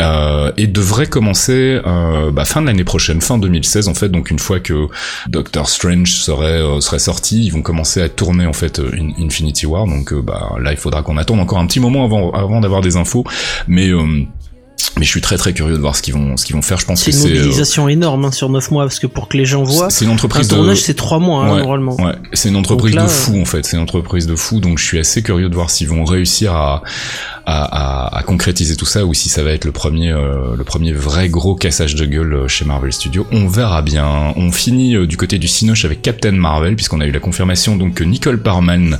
Euh, 0.00 0.52
et 0.56 0.68
devrait 0.68 1.08
commencer 1.08 1.80
euh, 1.84 2.30
bah, 2.30 2.44
fin 2.44 2.62
de 2.62 2.66
l'année 2.66 2.84
prochaine, 2.84 3.20
fin 3.20 3.36
2016 3.36 3.88
en 3.88 3.94
fait. 3.94 4.08
Donc 4.08 4.30
une 4.30 4.38
fois 4.38 4.60
que 4.60 4.86
Doctor 5.28 5.68
Strange 5.68 6.12
serait 6.12 6.62
euh, 6.62 6.80
serait 6.80 7.00
sorti, 7.00 7.44
ils 7.46 7.50
vont 7.50 7.62
commencer 7.62 8.00
à 8.00 8.08
tourner 8.08 8.46
en 8.46 8.52
fait 8.52 8.78
euh, 8.78 8.92
In- 8.96 9.24
Infinity 9.24 9.66
War. 9.66 9.86
Donc 9.86 10.12
euh, 10.12 10.22
bah 10.22 10.52
là, 10.60 10.70
il 10.70 10.76
faudra 10.78 11.02
qu'on 11.02 11.16
attende 11.16 11.40
encore 11.40 11.58
un 11.58 11.66
petit 11.66 11.80
moment 11.80 12.04
avant 12.04 12.30
avant 12.30 12.60
d'avoir 12.60 12.80
des 12.80 12.96
infos. 12.96 13.24
Mais 13.66 13.88
mais 14.96 15.04
je 15.04 15.10
suis 15.10 15.20
très 15.20 15.36
très 15.36 15.52
curieux 15.52 15.76
de 15.76 15.80
voir 15.80 15.94
ce 15.96 16.02
qu'ils 16.02 16.14
vont 16.14 16.36
ce 16.36 16.44
qu'ils 16.44 16.56
vont 16.56 16.62
faire. 16.62 16.78
Je 16.78 16.86
pense 16.86 17.02
C'est 17.02 17.10
que 17.10 17.16
une 17.16 17.22
c'est 17.22 17.28
euh, 17.30 17.34
mobilisation 17.36 17.88
énorme 17.88 18.24
hein, 18.24 18.32
sur 18.32 18.48
9 18.48 18.70
mois 18.70 18.84
parce 18.84 18.98
que 18.98 19.06
pour 19.06 19.28
que 19.28 19.36
les 19.36 19.44
gens 19.44 19.62
voient, 19.62 19.90
c'est 19.90 20.04
une 20.04 20.10
un 20.10 20.14
entreprise 20.14 20.48
de 20.48 20.54
tournage 20.54 20.80
c'est 20.82 20.94
3 20.94 21.18
mois 21.18 21.44
hein, 21.44 21.52
Ouais, 21.54 21.58
normalement. 21.60 21.94
Ouais, 21.96 22.14
c'est 22.32 22.48
une 22.48 22.56
entreprise 22.56 22.94
là, 22.94 23.04
de 23.04 23.08
fou 23.08 23.40
en 23.40 23.44
fait. 23.44 23.64
C'est 23.64 23.76
une 23.76 23.82
entreprise 23.82 24.26
de 24.26 24.36
fou, 24.36 24.60
donc 24.60 24.78
je 24.78 24.84
suis 24.84 24.98
assez 24.98 25.22
curieux 25.22 25.48
de 25.48 25.54
voir 25.54 25.70
s'ils 25.70 25.88
vont 25.88 26.04
réussir 26.04 26.52
à, 26.54 26.82
à, 27.46 28.06
à, 28.16 28.18
à 28.18 28.22
concrétiser 28.22 28.76
tout 28.76 28.86
ça 28.86 29.04
ou 29.04 29.14
si 29.14 29.28
ça 29.28 29.42
va 29.42 29.52
être 29.52 29.64
le 29.64 29.72
premier 29.72 30.10
euh, 30.12 30.54
le 30.56 30.64
premier 30.64 30.92
vrai 30.92 31.28
gros 31.28 31.54
cassage 31.54 31.94
de 31.94 32.04
gueule 32.04 32.34
euh, 32.34 32.48
chez 32.48 32.64
Marvel 32.64 32.92
Studios. 32.92 33.26
On 33.32 33.48
verra 33.48 33.82
bien. 33.82 34.32
On 34.36 34.50
finit 34.52 34.96
euh, 34.96 35.06
du 35.06 35.16
côté 35.16 35.38
du 35.38 35.48
Cinoche 35.48 35.84
avec 35.84 36.02
Captain 36.02 36.32
Marvel 36.32 36.76
puisqu'on 36.76 37.00
a 37.00 37.06
eu 37.06 37.10
la 37.12 37.20
confirmation 37.20 37.76
donc 37.76 37.94
que 37.94 38.04
Nicole 38.04 38.40
Parman, 38.42 38.98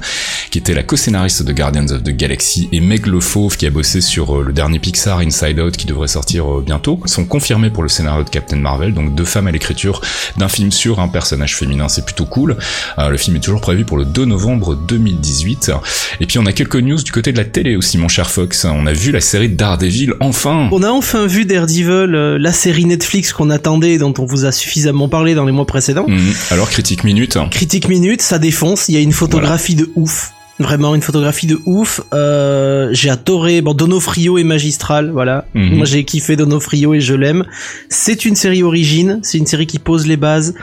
qui 0.51 0.59
était 0.59 0.75
la 0.75 0.83
co-scénariste 0.83 1.43
de 1.43 1.53
Guardians 1.53 1.89
of 1.91 2.03
the 2.03 2.11
Galaxy, 2.11 2.69
et 2.73 2.81
Meg 2.81 3.07
Le 3.07 3.21
Fauve 3.21 3.57
qui 3.57 3.67
a 3.67 3.71
bossé 3.71 4.01
sur 4.01 4.39
euh, 4.39 4.45
le 4.45 4.53
dernier 4.53 4.79
Pixar 4.79 5.19
Inside 5.19 5.59
Out 5.61 5.68
qui 5.77 5.87
devrait 5.87 6.09
sortir 6.09 6.51
euh, 6.51 6.63
bientôt, 6.65 7.01
sont 7.05 7.25
confirmés 7.25 7.71
pour 7.71 7.83
le 7.83 7.89
scénario 7.89 8.25
de 8.25 8.31
Captain 8.31 8.57
Marvel. 8.57 8.95
Donc 8.95 9.15
deux 9.15 9.25
femmes 9.25 9.47
à 9.47 9.51
l'écriture 9.51 10.01
d'un 10.37 10.49
film 10.49 10.71
sur 10.71 11.01
un 11.01 11.09
personnage 11.09 11.57
féminin, 11.57 11.89
c'est 11.89 12.05
plutôt 12.05 12.27
cool. 12.27 12.57
Euh, 12.99 13.09
le 13.09 13.17
film 13.17 13.37
est 13.37 13.41
toujours 13.41 13.61
prévu 13.61 13.85
pour 13.85 13.97
le 13.97 14.05
2 14.05 14.25
novembre 14.25 14.75
2018. 14.77 15.73
Et 16.21 16.27
puis 16.27 16.39
on 16.39 16.47
a 16.47 16.53
quelques 16.53 16.77
news 16.77 17.03
du 17.03 17.13
côté 17.13 17.33
de 17.33 17.39
la 17.39 17.45
télé 17.45 17.77
aussi, 17.77 17.99
mon 17.99 18.09
cher 18.09 18.31
Fox. 18.31 18.65
On 18.65 18.87
a 18.87 18.93
vu 18.93 19.13
la 19.13 19.21
série 19.21 19.49
Daredevil, 19.49 20.15
enfin 20.21 20.69
On 20.73 20.83
a 20.83 20.91
enfin 20.91 21.27
vu 21.27 21.45
Daredevil, 21.45 22.15
euh, 22.15 22.39
la 22.39 22.53
série 22.53 22.85
Netflix 22.85 23.33
qu'on 23.33 23.51
attendait, 23.51 23.93
et 23.93 23.99
dont 23.99 24.15
on 24.19 24.25
vous 24.25 24.45
a 24.45 24.53
suffisamment 24.53 25.09
parlé 25.09 25.35
dans 25.35 25.45
les 25.45 25.53
mois 25.53 25.67
précédents. 25.67 26.07
Mhm. 26.09 26.33
Alors, 26.51 26.71
critique 26.71 27.05
minute. 27.05 27.39
Critique 27.51 27.89
minute, 27.89 28.23
ça 28.23 28.39
défonce. 28.39 28.89
Il 28.89 28.95
y 28.95 28.99
a 28.99 29.01
une 29.01 29.13
photographie 29.13 29.75
de 29.75 29.91
ouf. 29.97 30.33
Vraiment 30.59 30.95
une 30.95 31.03
photographie 31.03 31.47
de 31.47 31.59
ouf. 31.67 32.01
Euh, 32.13 32.89
j'ai 32.93 33.11
adoré. 33.11 33.61
Bon, 33.61 33.75
Donofrio 33.75 34.39
est 34.39 34.45
magistral, 34.45 35.11
voilà. 35.11 35.47
Mhm. 35.55 35.77
Moi, 35.77 35.87
j'ai 35.87 36.05
kiffé 36.05 36.35
Donofrio 36.35 36.95
et 36.95 37.01
je 37.01 37.15
l'aime. 37.15 37.45
C'est 37.89 38.25
une 38.25 38.35
série 38.35 38.63
origine. 38.63 39.21
C'est 39.23 39.39
une 39.39 39.47
série 39.47 39.67
qui 39.67 39.79
pose 39.79 40.07
les 40.07 40.17
bases. 40.17 40.55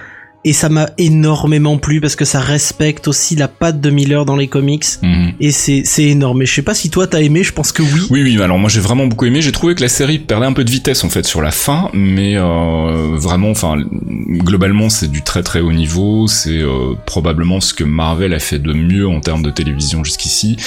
Et 0.47 0.53
ça 0.53 0.69
m'a 0.69 0.89
énormément 0.99 1.77
plu 1.77 1.99
parce 1.99 2.15
que 2.15 2.23
ça 2.23 2.39
respecte 2.39 3.07
aussi 3.07 3.35
la 3.35 3.47
patte 3.47 3.81
de 3.81 3.89
Miller 3.89 4.25
dans 4.25 4.35
les 4.35 4.47
comics. 4.47 4.85
Mhm. 5.01 5.33
Et 5.39 5.51
c'est 5.51 5.81
c'est 5.85 6.03
énorme. 6.03 6.43
Et 6.43 6.45
je 6.45 6.53
sais 6.53 6.61
pas 6.61 6.75
si 6.75 6.89
toi 6.91 7.07
t'as 7.07 7.19
aimé. 7.21 7.43
Je 7.43 7.51
pense 7.51 7.71
que 7.71 7.81
oui. 7.81 8.01
Oui, 8.11 8.21
oui, 8.23 8.41
alors 8.41 8.59
moi 8.59 8.69
j'ai 8.69 8.79
vraiment 8.79 9.07
beaucoup 9.07 9.25
aimé. 9.25 9.41
J'ai 9.41 9.51
trouvé 9.51 9.73
que 9.75 9.81
la 9.81 9.89
série 9.89 10.19
perdait 10.19 10.45
un 10.45 10.53
peu 10.53 10.63
de 10.63 10.69
vitesse 10.71 11.03
en 11.03 11.09
fait 11.09 11.25
sur 11.25 11.41
la 11.41 11.49
fin, 11.51 11.89
mais 11.93 12.37
euh, 12.37 13.15
vraiment, 13.15 13.49
enfin, 13.49 13.75
globalement 14.29 14.89
c'est 14.89 15.09
du 15.09 15.23
très 15.23 15.43
très 15.43 15.61
haut 15.61 15.73
niveau. 15.73 16.27
C'est 16.27 16.59
euh, 16.61 16.93
probablement 17.05 17.59
ce 17.59 17.73
que 17.73 17.83
Marvel 17.83 18.33
a 18.33 18.39
fait 18.39 18.59
de 18.59 18.71
mieux 18.73 19.08
en 19.08 19.19
termes 19.21 19.41
de 19.43 19.49
télévision 19.51 20.03
jusqu'ici. 20.03 20.58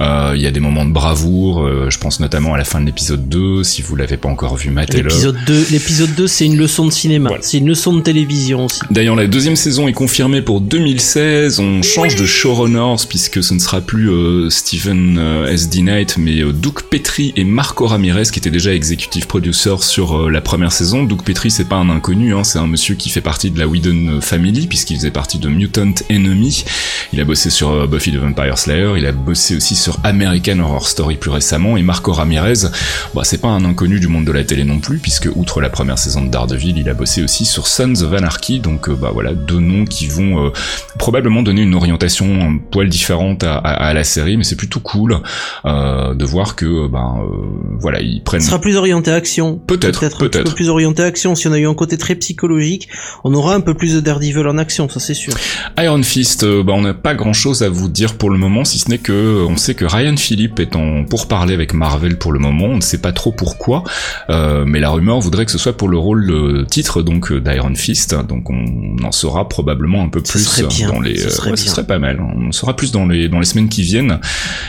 Euh, 0.00 0.32
Il 0.36 0.42
y 0.42 0.46
a 0.46 0.50
des 0.50 0.60
moments 0.60 0.84
de 0.84 0.92
bravoure. 0.92 1.62
euh, 1.64 1.90
je 1.90 1.98
pense 1.98 2.20
notamment 2.20 2.54
à 2.54 2.58
la 2.58 2.64
fin 2.64 2.80
de 2.80 2.86
l'épisode 2.86 3.28
2. 3.28 3.64
Si 3.64 3.82
vous 3.82 3.96
l'avez 3.96 4.16
pas 4.16 4.28
encore 4.28 4.56
vu, 4.56 4.70
matez-le. 4.70 5.08
L'épisode 5.08 5.38
2, 5.46 5.66
l'épisode 5.70 6.14
2, 6.14 6.26
c'est 6.28 6.46
une 6.46 6.56
leçon 6.56 6.86
de 6.86 6.92
cinéma. 6.92 7.30
Voilà. 7.30 7.42
C'est 7.42 7.58
une 7.58 7.68
leçon 7.68 7.92
de 7.94 8.00
télévision 8.00 8.66
aussi. 8.66 8.80
D'ailleurs, 8.90 9.16
la 9.24 9.30
deuxième 9.30 9.56
saison 9.56 9.88
est 9.88 9.94
confirmée 9.94 10.42
pour 10.42 10.60
2016. 10.60 11.58
On 11.58 11.80
change 11.80 12.14
de 12.14 12.26
showrunners 12.26 13.06
puisque 13.08 13.42
ce 13.42 13.54
ne 13.54 13.58
sera 13.58 13.80
plus 13.80 14.10
euh, 14.10 14.50
Stephen 14.50 15.16
euh, 15.18 15.46
S. 15.46 15.70
D. 15.70 15.80
Knight, 15.80 16.18
mais 16.18 16.42
euh, 16.42 16.52
Doug 16.52 16.82
Petrie 16.90 17.32
et 17.34 17.44
Marco 17.44 17.86
Ramirez 17.86 18.24
qui 18.30 18.38
étaient 18.38 18.50
déjà 18.50 18.74
executive 18.74 19.26
producers 19.26 19.82
sur 19.82 20.24
euh, 20.24 20.30
la 20.30 20.42
première 20.42 20.72
saison. 20.72 21.04
Doug 21.04 21.22
Petrie, 21.22 21.50
c'est 21.50 21.64
pas 21.64 21.76
un 21.76 21.88
inconnu, 21.88 22.34
hein, 22.34 22.44
c'est 22.44 22.58
un 22.58 22.66
monsieur 22.66 22.96
qui 22.96 23.08
fait 23.08 23.22
partie 23.22 23.50
de 23.50 23.58
la 23.58 23.66
Whedon 23.66 24.20
Family 24.20 24.66
puisqu'il 24.66 24.96
faisait 24.96 25.10
partie 25.10 25.38
de 25.38 25.48
Mutant 25.48 25.94
Enemy. 26.10 26.66
Il 27.14 27.20
a 27.20 27.24
bossé 27.24 27.48
sur 27.48 27.70
euh, 27.70 27.86
Buffy 27.86 28.12
the 28.12 28.16
Vampire 28.16 28.58
Slayer, 28.58 28.92
il 28.98 29.06
a 29.06 29.12
bossé 29.12 29.56
aussi 29.56 29.74
sur 29.74 30.00
American 30.04 30.58
Horror 30.58 30.86
Story 30.86 31.16
plus 31.16 31.30
récemment. 31.30 31.76
Et 31.78 31.82
Marco 31.82 32.12
Ramirez, 32.12 32.68
bah, 33.14 33.22
c'est 33.24 33.40
pas 33.40 33.48
un 33.48 33.64
inconnu 33.64 34.00
du 34.00 34.08
monde 34.08 34.24
de 34.26 34.32
la 34.32 34.44
télé 34.44 34.64
non 34.64 34.80
plus 34.80 34.98
puisque 34.98 35.30
outre 35.34 35.60
la 35.62 35.70
première 35.70 35.98
saison 35.98 36.22
de 36.22 36.28
Daredevil, 36.28 36.76
il 36.76 36.88
a 36.90 36.94
bossé 36.94 37.22
aussi 37.22 37.46
sur 37.46 37.68
Sons 37.68 38.02
of 38.02 38.12
Anarchy. 38.12 38.60
Donc 38.60 38.88
euh, 38.88 38.94
bah 38.94 39.12
voilà 39.14 39.32
deux 39.32 39.60
noms 39.60 39.84
qui 39.86 40.06
vont 40.08 40.46
euh, 40.46 40.50
probablement 40.98 41.42
donner 41.42 41.62
une 41.62 41.74
orientation 41.74 42.26
un 42.42 42.58
poil 42.58 42.88
différente 42.88 43.42
à, 43.44 43.54
à- 43.56 43.86
à 43.88 43.94
la 43.94 44.04
série, 44.04 44.36
mais 44.36 44.44
c'est 44.44 44.56
plutôt 44.56 44.80
cool 44.80 45.18
euh, 45.64 46.14
de 46.14 46.24
voir 46.24 46.56
que 46.56 46.66
euh, 46.66 46.88
ben 46.88 47.16
euh, 47.22 47.46
voilà 47.80 48.00
ils 48.00 48.22
prennent. 48.22 48.40
Ce 48.40 48.48
sera 48.48 48.60
plus 48.60 48.76
orienté 48.76 49.10
action. 49.10 49.58
Peut-être, 49.66 50.04
un 50.04 50.08
petit 50.08 50.18
peut-être. 50.18 50.50
peu 50.50 50.54
plus 50.54 50.68
orienté 50.68 51.02
action. 51.02 51.34
Si 51.34 51.48
on 51.48 51.52
a 51.52 51.58
eu 51.58 51.66
un 51.66 51.74
côté 51.74 51.96
très 51.96 52.14
psychologique, 52.16 52.88
on 53.24 53.32
aura 53.34 53.54
un 53.54 53.60
peu 53.60 53.74
plus 53.74 53.94
de 53.94 54.00
Daredevil 54.00 54.46
en 54.46 54.58
action, 54.58 54.88
ça 54.88 55.00
c'est 55.00 55.14
sûr. 55.14 55.32
Iron 55.78 56.02
Fist, 56.02 56.44
bah, 56.44 56.72
on 56.74 56.82
n'a 56.82 56.94
pas 56.94 57.14
grand 57.14 57.32
chose 57.32 57.62
à 57.62 57.68
vous 57.68 57.88
dire 57.88 58.14
pour 58.18 58.30
le 58.30 58.38
moment, 58.38 58.64
si 58.64 58.78
ce 58.78 58.90
n'est 58.90 58.98
que 58.98 59.44
on 59.48 59.56
sait 59.56 59.74
que 59.74 59.84
Ryan 59.84 60.16
Philippe 60.16 60.60
est 60.60 60.76
en 60.76 61.04
pourparlers 61.04 61.54
avec 61.54 61.72
Marvel 61.74 62.18
pour 62.18 62.32
le 62.32 62.38
moment, 62.40 62.66
on 62.66 62.76
ne 62.76 62.80
sait 62.82 62.98
pas 62.98 63.12
trop 63.12 63.32
pourquoi, 63.32 63.84
euh, 64.30 64.64
mais 64.66 64.80
la 64.80 64.90
rumeur 64.90 65.20
voudrait 65.20 65.44
que 65.44 65.50
ce 65.52 65.58
soit 65.58 65.76
pour 65.76 65.88
le 65.88 65.98
rôle 65.98 66.26
de 66.26 66.64
titre 66.64 67.02
donc 67.02 67.32
d'Iron 67.32 67.74
Fist, 67.74 68.14
donc 68.28 68.50
on 68.50 68.93
en 69.02 69.12
saura 69.12 69.48
probablement 69.48 70.02
un 70.02 70.08
peu 70.08 70.20
plus 70.22 70.62
bien, 70.68 70.88
dans 70.88 71.00
les, 71.00 71.16
ce 71.18 71.26
euh, 71.26 71.30
serait 71.30 71.50
ouais, 71.50 71.56
ce 71.56 71.64
bien. 71.64 71.72
serait 71.72 71.86
pas 71.86 71.98
mal, 71.98 72.20
on 72.20 72.48
en 72.48 72.52
saura 72.52 72.76
plus 72.76 72.92
dans 72.92 73.06
les 73.06 73.28
dans 73.28 73.38
les 73.40 73.46
semaines 73.46 73.68
qui 73.68 73.82
viennent. 73.82 74.20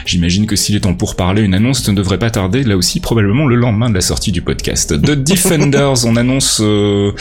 J'imagine 0.06 0.46
que 0.48 0.56
s'il 0.56 0.76
est 0.76 0.86
en 0.86 0.94
pourparlers, 0.94 1.42
une 1.44 1.54
annonce 1.54 1.88
ne 1.88 1.94
devrait 1.94 2.20
pas 2.20 2.30
tarder, 2.30 2.64
là 2.64 2.78
aussi 2.78 3.00
probablement 3.00 3.46
le 3.46 3.56
lendemain 3.56 3.90
de 3.90 3.96
la 3.96 4.02
sortie 4.02 4.32
du 4.32 4.42
podcast. 4.42 5.00
The 5.02 5.12
Defenders, 5.24 6.06
on 6.06 6.16
annonce 6.16 6.60
euh, 6.62 7.12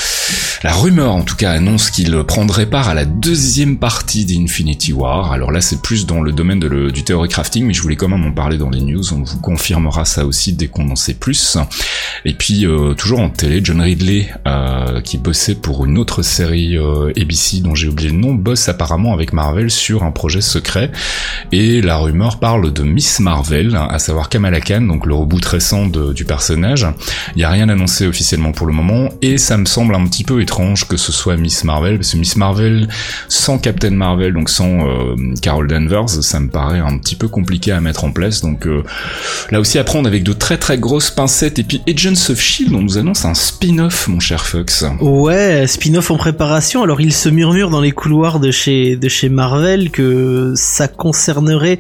la 0.63 0.73
rumeur 0.73 1.13
en 1.13 1.23
tout 1.23 1.37
cas 1.37 1.51
annonce 1.53 1.91
qu'il 1.91 2.15
prendrait 2.25 2.67
part 2.67 2.89
à 2.89 2.95
la 2.95 3.05
deuxième 3.05 3.79
partie 3.79 4.25
d'Infinity 4.25 4.93
War. 4.93 5.33
Alors 5.33 5.51
là 5.51 5.61
c'est 5.61 5.81
plus 5.83 6.07
dans 6.07 6.21
le 6.23 6.33
domaine 6.33 6.61
de 6.61 6.67
le- 6.69 6.93
du 6.93 7.03
theory 7.05 7.29
crafting, 7.29 7.67
mais 7.67 7.75
je 7.75 7.83
voulais 7.83 7.97
quand 7.97 8.09
même 8.09 8.25
en 8.25 8.33
parler 8.33 8.59
dans 8.59 8.71
les 8.71 8.81
news. 8.81 9.13
On 9.13 9.23
vous 9.23 9.39
confirmera 9.39 10.05
ça 10.05 10.25
aussi 10.27 10.53
dès 10.53 10.69
qu'on 10.69 10.91
en 10.91 10.97
sait 10.97 11.15
plus. 11.15 11.59
Et 12.25 12.35
puis 12.35 12.67
euh, 12.67 12.95
toujours 12.95 13.21
en 13.21 13.29
télé, 13.31 13.61
John 13.63 13.81
Ridley 13.81 14.29
euh, 14.47 15.01
qui 15.01 15.19
bossait 15.19 15.55
pour 15.55 15.85
une 15.85 15.99
autre 15.99 16.23
série 16.23 16.77
euh, 16.95 17.13
ABC 17.21 17.61
dont 17.61 17.75
j'ai 17.75 17.89
oublié 17.89 18.11
le 18.11 18.17
nom, 18.17 18.35
bosse 18.35 18.69
apparemment 18.69 19.13
avec 19.13 19.33
Marvel 19.33 19.71
sur 19.71 20.03
un 20.03 20.11
projet 20.11 20.41
secret. 20.41 20.91
Et 21.53 21.81
la 21.81 21.97
rumeur 21.97 22.39
parle 22.39 22.73
de 22.73 22.83
Miss 22.83 23.21
Marvel, 23.21 23.77
à 23.77 23.99
savoir 23.99 24.29
Kamala 24.29 24.61
Khan, 24.61 24.83
donc 24.83 25.07
le 25.07 25.15
reboot 25.15 25.45
récent 25.45 25.87
du 25.87 26.25
personnage. 26.25 26.87
Il 27.35 27.39
n'y 27.39 27.45
a 27.45 27.51
rien 27.51 27.69
annoncé 27.69 28.07
officiellement 28.07 28.53
pour 28.53 28.67
le 28.67 28.73
moment, 28.73 29.11
et 29.23 29.39
ça 29.39 29.57
me 29.57 29.65
semble 29.65 29.95
un 29.95 30.07
petit 30.07 30.25
peu 30.25 30.41
étrange 30.41 30.87
que 30.89 30.97
ce 30.97 31.13
soit 31.13 31.37
Miss 31.37 31.65
Marvel, 31.65 31.97
parce 31.97 32.13
que 32.13 32.19
Miss 32.19 32.37
Marvel 32.37 32.89
sans 33.29 33.59
Captain 33.59 33.91
Marvel, 33.91 34.33
donc 34.33 34.49
sans 34.49 34.87
euh, 34.87 35.17
Carol 35.41 35.67
Danvers, 35.67 36.09
ça 36.09 36.41
me 36.41 36.49
paraît 36.49 36.79
un 36.79 36.99
petit 36.99 37.17
peu 37.17 37.29
compliqué 37.29 37.73
à 37.73 37.81
mettre 37.81 38.05
en 38.05 38.13
place. 38.13 38.41
Donc 38.41 38.67
euh, 38.67 38.83
là 39.51 39.61
aussi 39.61 39.79
à 39.79 39.85
prendre 39.85 40.09
avec 40.09 40.23
de 40.23 40.33
très 40.33 40.59
très 40.59 40.79
grosses 40.79 41.11
pincettes. 41.11 41.59
Et 41.59 41.65
puis 41.65 41.83
Agents 41.89 42.31
of 42.31 42.41
Shield, 42.41 42.75
on 42.75 42.83
nous 42.83 42.99
annonce 42.99 43.25
un 43.25 43.35
spin-off, 43.35 44.09
mon 44.09 44.21
cher 44.21 44.47
Fox. 44.47 44.85
Ouais, 45.01 45.67
spin-off 45.67 46.11
en 46.11 46.17
préparation 46.17 46.83
Alors 46.85 47.01
il 47.01 47.13
se 47.15 47.29
murmure 47.31 47.71
dans 47.71 47.81
les 47.81 47.93
couloirs 47.93 48.41
de 48.41 48.51
chez 48.51 48.97
de 48.97 49.09
chez 49.09 49.29
Marvel 49.31 49.91
que 49.91 50.53
ça 50.55 50.87
concernerait 50.87 51.79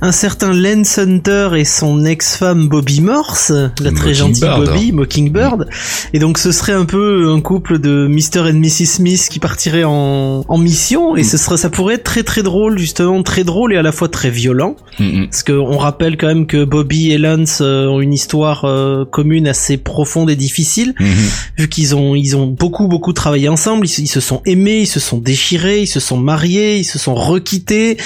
un 0.00 0.12
certain 0.12 0.52
Lance 0.52 0.96
Hunter 0.98 1.50
et 1.56 1.64
son 1.64 2.04
ex-femme 2.04 2.68
Bobby 2.68 3.00
Morse, 3.00 3.52
la 3.82 3.90
très 3.90 4.14
gentille. 4.14 4.44
Bobby 4.56 4.92
Mockingbird. 4.92 5.68
Et 6.12 6.18
donc 6.20 6.38
ce 6.38 6.52
serait 6.52 6.72
un 6.72 6.84
peu 6.84 7.30
un 7.30 7.40
couple 7.40 7.78
de 7.80 8.06
Mr 8.08 8.48
et 8.48 8.52
Mrs 8.52 8.86
Smith 8.86 9.26
qui 9.28 9.40
partirait 9.40 9.84
en, 9.84 10.44
en 10.46 10.58
mission 10.58 11.16
et 11.16 11.24
ce 11.24 11.36
serait 11.36 11.56
ça 11.56 11.68
pourrait 11.68 11.94
être 11.96 12.04
très 12.04 12.22
très 12.22 12.42
drôle 12.44 12.78
justement 12.78 13.22
très 13.24 13.42
drôle 13.44 13.74
et 13.74 13.76
à 13.76 13.82
la 13.82 13.92
fois 13.92 14.08
très 14.08 14.30
violent 14.30 14.76
Mm, 15.00 15.22
mm. 15.22 15.26
parce 15.28 15.42
qu'on 15.42 15.76
rappelle 15.76 16.16
quand 16.16 16.28
même 16.28 16.46
que 16.46 16.64
Bobby 16.64 17.10
et 17.10 17.18
Lance 17.18 17.58
euh, 17.60 17.86
ont 17.88 18.00
une 18.00 18.12
histoire 18.12 18.64
euh, 18.64 19.04
commune 19.04 19.48
assez 19.48 19.76
profonde 19.76 20.30
et 20.30 20.36
difficile 20.36 20.94
Mhm. 21.00 21.08
vu 21.58 21.68
qu'ils 21.68 21.96
ont 21.96 22.14
ils 22.14 22.36
ont 22.36 22.46
beaucoup 22.46 22.86
beaucoup 22.86 23.12
travaillé 23.12 23.48
ensemble, 23.48 23.86
ils, 23.86 23.88
se- 23.88 24.00
ils 24.02 24.06
se 24.06 24.20
sont 24.20 24.40
aimés, 24.46 24.80
ils 24.80 24.86
se 24.86 25.00
sont 25.00 25.18
déchirés, 25.18 25.82
ils 25.82 25.86
se 25.86 26.00
sont 26.00 26.16
mariés, 26.16 26.78
ils 26.78 26.84
se 26.84 26.98
sont 26.98 27.14
requittés. 27.14 27.96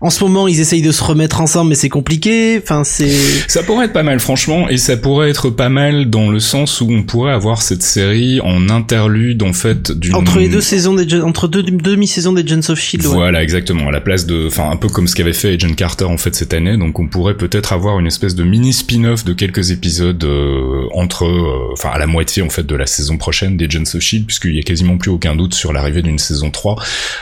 En 0.00 0.10
ce 0.10 0.22
moment, 0.24 0.48
ils 0.48 0.60
essayent 0.60 0.82
de 0.82 0.92
se 0.92 1.02
remettre 1.02 1.40
ensemble, 1.40 1.70
mais 1.70 1.74
c'est 1.74 1.88
compliqué. 1.88 2.60
Enfin, 2.62 2.84
c'est 2.84 3.10
Ça 3.48 3.62
pourrait 3.62 3.86
être 3.86 3.92
pas 3.92 4.02
mal, 4.02 4.20
franchement, 4.20 4.68
et 4.68 4.76
ça 4.76 4.96
pourrait 4.96 5.30
être 5.30 5.50
pas 5.50 5.68
mal 5.68 6.10
dans 6.10 6.30
le 6.30 6.40
sens 6.40 6.80
où 6.80 6.90
on 6.90 7.02
pourrait 7.02 7.32
avoir 7.32 7.62
cette 7.62 7.82
série 7.82 8.40
en 8.40 8.68
interlude, 8.68 9.42
en 9.42 9.52
fait, 9.52 9.92
d'une... 9.92 10.14
entre 10.14 10.38
les 10.38 10.48
deux 10.48 10.60
saisons 10.60 10.94
des 10.94 11.20
entre 11.20 11.48
deux 11.48 11.62
demi-saisons 11.62 12.32
des 12.32 12.42
Agents 12.42 12.70
of 12.72 12.78
Shield. 12.78 13.06
ouais. 13.06 13.14
Voilà, 13.14 13.42
exactement. 13.42 13.88
À 13.88 13.92
la 13.92 14.00
place 14.00 14.26
de, 14.26 14.46
enfin, 14.46 14.70
un 14.70 14.76
peu 14.76 14.88
comme 14.88 15.08
ce 15.08 15.14
qu'avait 15.14 15.32
fait 15.32 15.54
Agent 15.54 15.74
Carter 15.74 16.04
en 16.04 16.18
fait 16.18 16.34
cette 16.34 16.54
année. 16.54 16.76
Donc, 16.76 16.98
on 16.98 17.06
pourrait 17.06 17.36
peut-être 17.36 17.72
avoir 17.72 17.98
une 17.98 18.06
espèce 18.06 18.34
de 18.34 18.44
mini 18.44 18.72
spin-off 18.72 19.24
de 19.24 19.32
quelques 19.32 19.70
épisodes 19.70 20.22
euh, 20.24 20.86
entre, 20.92 21.24
euh, 21.24 21.72
enfin, 21.72 21.90
à 21.90 21.98
la 21.98 22.06
moitié 22.06 22.42
en 22.42 22.50
fait 22.50 22.66
de 22.66 22.74
la 22.74 22.86
saison 22.86 23.16
prochaine 23.16 23.56
des 23.56 23.66
Agents 23.66 23.94
of 23.94 24.00
Shield, 24.00 24.26
puisqu'il 24.26 24.56
y 24.56 24.58
a 24.58 24.62
quasiment 24.62 24.98
plus 24.98 25.10
aucun 25.10 25.36
doute 25.36 25.54
sur 25.54 25.72
l'arrivée 25.84 26.02
d'une 26.02 26.18
saison 26.18 26.50
3, 26.50 26.76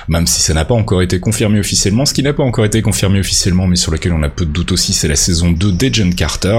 même 0.09 0.27
si 0.27 0.40
ça 0.40 0.55
n'a 0.55 0.64
pas 0.64 0.75
encore 0.75 1.03
été 1.03 1.18
confirmé 1.20 1.59
officiellement. 1.59 2.07
Ce 2.07 2.14
qui 2.14 2.22
n'a 2.22 2.33
pas 2.33 2.42
encore 2.44 2.64
été 2.64 2.81
confirmé 2.83 3.18
officiellement, 3.20 3.66
mais 3.66 3.77
sur 3.77 3.90
lequel 3.92 4.12
on 4.12 4.22
a 4.22 4.29
peu 4.29 4.44
de 4.44 4.51
doute 4.51 4.72
aussi, 4.72 4.92
c'est 4.92 5.09
la 5.09 5.16
saison 5.16 5.51
2 5.51 5.72
d'Agent 5.72 6.11
Carter. 6.16 6.59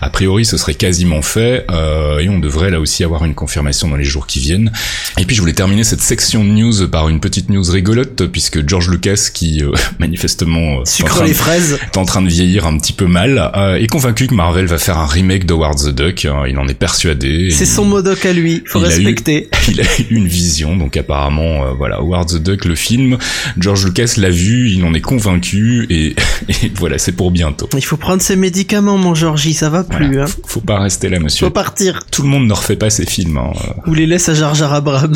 A 0.00 0.10
priori, 0.10 0.44
ce 0.44 0.56
serait 0.56 0.74
quasiment 0.74 1.22
fait, 1.22 1.64
euh, 1.70 2.18
et 2.18 2.28
on 2.28 2.38
devrait 2.38 2.70
là 2.70 2.80
aussi 2.80 3.02
avoir 3.04 3.24
une 3.24 3.34
confirmation 3.34 3.88
dans 3.88 3.96
les 3.96 4.04
jours 4.04 4.26
qui 4.26 4.40
viennent. 4.40 4.72
Et 5.18 5.24
puis 5.24 5.34
je 5.34 5.40
voulais 5.40 5.52
terminer 5.54 5.84
cette 5.84 6.02
section 6.02 6.44
de 6.44 6.50
news 6.50 6.88
par 6.88 7.08
une 7.08 7.20
petite 7.20 7.48
news 7.48 7.64
rigolote, 7.70 8.26
puisque 8.26 8.66
George 8.68 8.88
Lucas, 8.90 9.28
qui 9.32 9.62
euh, 9.62 9.72
manifestement 9.98 10.80
euh, 10.80 10.84
Sucre 10.84 11.16
train 11.16 11.24
les 11.26 11.34
fraises. 11.34 11.78
est 11.82 11.96
en 11.96 12.04
train 12.04 12.22
de 12.22 12.28
vieillir 12.28 12.66
un 12.66 12.76
petit 12.78 12.92
peu 12.92 13.06
mal, 13.06 13.50
euh, 13.56 13.76
est 13.76 13.86
convaincu 13.86 14.26
que 14.26 14.34
Marvel 14.34 14.66
va 14.66 14.78
faire 14.78 14.98
un 14.98 15.06
remake 15.06 15.46
d'Howard 15.46 15.78
the 15.78 15.88
Duck. 15.94 16.24
hein, 16.24 16.44
il 16.48 16.58
en 16.58 16.68
est 16.68 16.74
persuadé. 16.74 17.50
C'est 17.50 17.66
son 17.66 17.84
Modoc 17.84 18.24
à 18.26 18.32
lui. 18.32 18.62
Faut 18.66 18.80
il 18.80 18.84
a 18.84 18.88
eu- 18.88 18.90
respecter. 18.90 19.48
il 19.68 19.80
a 19.80 19.84
eu 19.84 20.04
une 20.10 20.26
vision, 20.26 20.76
donc 20.76 20.96
apparemment, 20.96 21.37
euh, 21.40 21.72
voilà, 21.76 21.96
Howard 21.96 22.28
the 22.28 22.36
Duck, 22.42 22.64
le 22.64 22.74
film, 22.74 23.18
George 23.58 23.84
Lucas 23.84 24.14
l'a 24.18 24.30
vu, 24.30 24.70
il 24.70 24.84
en 24.84 24.94
est 24.94 25.00
convaincu, 25.00 25.86
et, 25.90 26.14
et 26.48 26.72
voilà, 26.74 26.98
c'est 26.98 27.12
pour 27.12 27.30
bientôt. 27.30 27.68
Il 27.76 27.84
faut 27.84 27.96
prendre 27.96 28.22
ses 28.22 28.36
médicaments, 28.36 28.96
mon 28.98 29.14
Georgie. 29.14 29.54
Ça 29.54 29.70
va 29.70 29.84
plus. 29.84 30.06
Voilà. 30.08 30.24
Hein. 30.24 30.26
Faut- 30.26 30.42
Faut 30.46 30.60
pas 30.60 30.78
rester 30.80 31.08
là, 31.08 31.18
monsieur. 31.20 31.46
Faut 31.46 31.52
partir. 31.52 32.00
Tout 32.10 32.22
le 32.22 32.28
monde 32.28 32.46
ne 32.46 32.52
refait 32.52 32.76
pas 32.76 32.90
ses 32.90 33.06
films. 33.06 33.38
hein. 33.38 33.52
Ou 33.86 33.94
les 33.94 34.06
laisse 34.06 34.28
à 34.28 34.34
Jar 34.34 34.54
Jar 34.54 34.72
Abrams. 34.74 35.14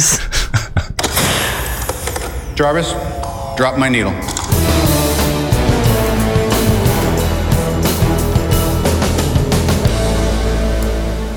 Jarvis, 2.57 2.87
drop 3.57 3.75
my 3.79 3.91
needle. 3.91 4.13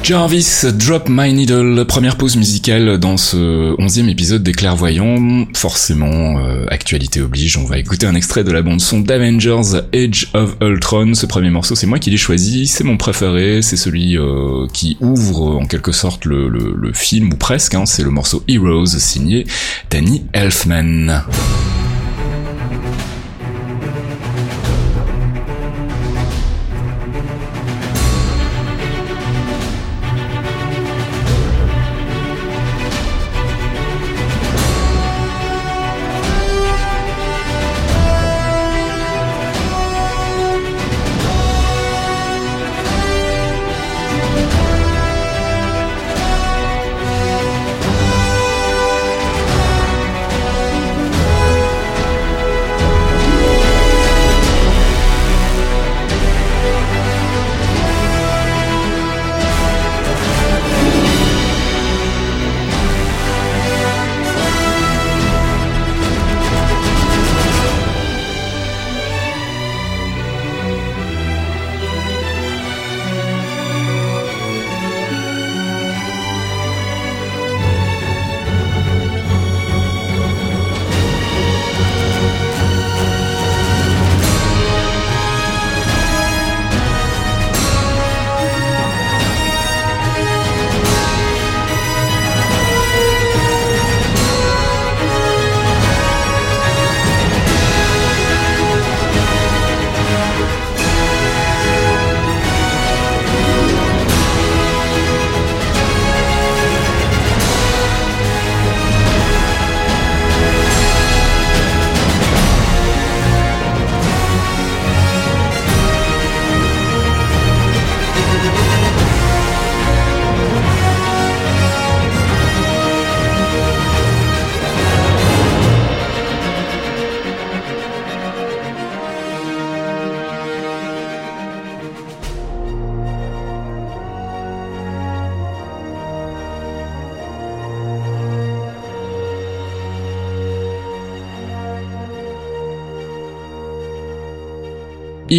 Jarvis, 0.06 0.66
Drop 0.72 1.10
My 1.10 1.34
Needle, 1.34 1.84
première 1.88 2.16
pause 2.16 2.38
musicale 2.38 3.00
dans 3.00 3.18
ce 3.18 3.74
onzième 3.82 4.08
épisode 4.08 4.44
des 4.44 4.52
Clairvoyants. 4.52 5.48
Forcément, 5.56 6.38
euh, 6.38 6.68
actualité 6.68 7.22
oblige, 7.22 7.58
on 7.58 7.66
va 7.66 7.80
écouter 7.80 8.06
un 8.06 8.14
extrait 8.14 8.44
de 8.44 8.52
la 8.52 8.62
bande 8.62 8.82
son 8.82 9.00
d'Avengers 9.00 9.82
Age 9.96 10.30
of 10.36 10.58
Ultron. 10.62 11.16
Ce 11.16 11.26
premier 11.26 11.50
morceau, 11.50 11.74
c'est 11.74 11.88
moi 11.88 11.98
qui 11.98 12.12
l'ai 12.12 12.18
choisi, 12.18 12.68
c'est 12.68 12.84
mon 12.84 12.98
préféré, 12.98 13.64
c'est 13.64 13.78
celui 13.78 14.16
euh, 14.16 14.68
qui 14.72 14.96
ouvre 15.02 15.54
euh, 15.54 15.64
en 15.64 15.66
quelque 15.66 15.92
sorte 15.92 16.26
le 16.26 16.92
film, 16.94 17.34
ou 17.34 17.36
presque, 17.36 17.74
hein, 17.74 17.88
c'est 17.88 18.04
le 18.04 18.12
morceau 18.12 18.44
Heroes 18.48 18.86
signé 18.86 19.48
Danny 19.90 20.22
Elfman. 20.34 21.24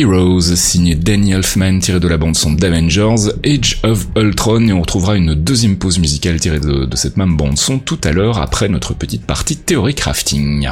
Heroes, 0.01 0.55
signé 0.57 0.95
Danny 0.95 1.33
Elfman, 1.33 1.79
tiré 1.79 2.01
de 2.01 2.09
la 2.09 2.19
bande 2.19 2.37
son 2.37 2.53
d'Avengers, 2.53 3.31
Age 3.45 3.81
of 3.83 4.07
Ultron, 4.15 4.69
et 4.69 4.73
on 4.73 4.83
retrouvera 4.83 5.17
une 5.17 5.35
deuxième 5.35 5.77
pause 5.77 5.99
musicale 5.99 6.39
tirée 6.39 6.61
de, 6.61 6.89
cette 6.97 7.17
même 7.17 7.37
bande 7.37 7.57
son 7.57 7.79
tout 7.79 7.99
à 8.05 8.13
l'heure 8.13 8.39
après 8.39 8.69
notre 8.69 8.93
petite 8.93 9.25
partie 9.25 9.57
théorie 9.57 9.95
crafting. 9.95 10.69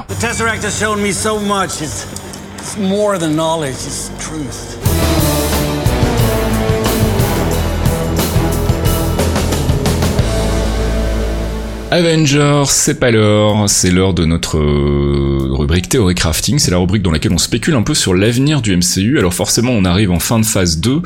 Avengers, 11.90 12.64
c'est 12.68 12.99
pas 12.99 13.11
l'heure, 13.11 13.68
c'est 13.68 13.90
l'heure 13.90 14.14
de 14.14 14.25
notre 14.25 14.59
euh, 14.59 15.25
rubrique 15.55 15.88
théorie 15.88 16.14
crafting, 16.14 16.59
c'est 16.59 16.70
la 16.70 16.79
rubrique 16.79 17.03
dans 17.03 17.11
laquelle 17.11 17.33
on 17.33 17.38
spécule 17.38 17.75
un 17.75 17.83
peu 17.83 17.94
sur 17.94 18.14
l'avenir 18.14 18.62
du 18.62 18.77
MCU. 18.77 19.18
Alors 19.18 19.33
forcément, 19.33 19.73
on 19.73 19.85
arrive 19.85 20.11
en 20.11 20.18
fin 20.18 20.38
de 20.38 20.44
phase 20.44 20.79
2. 20.79 21.03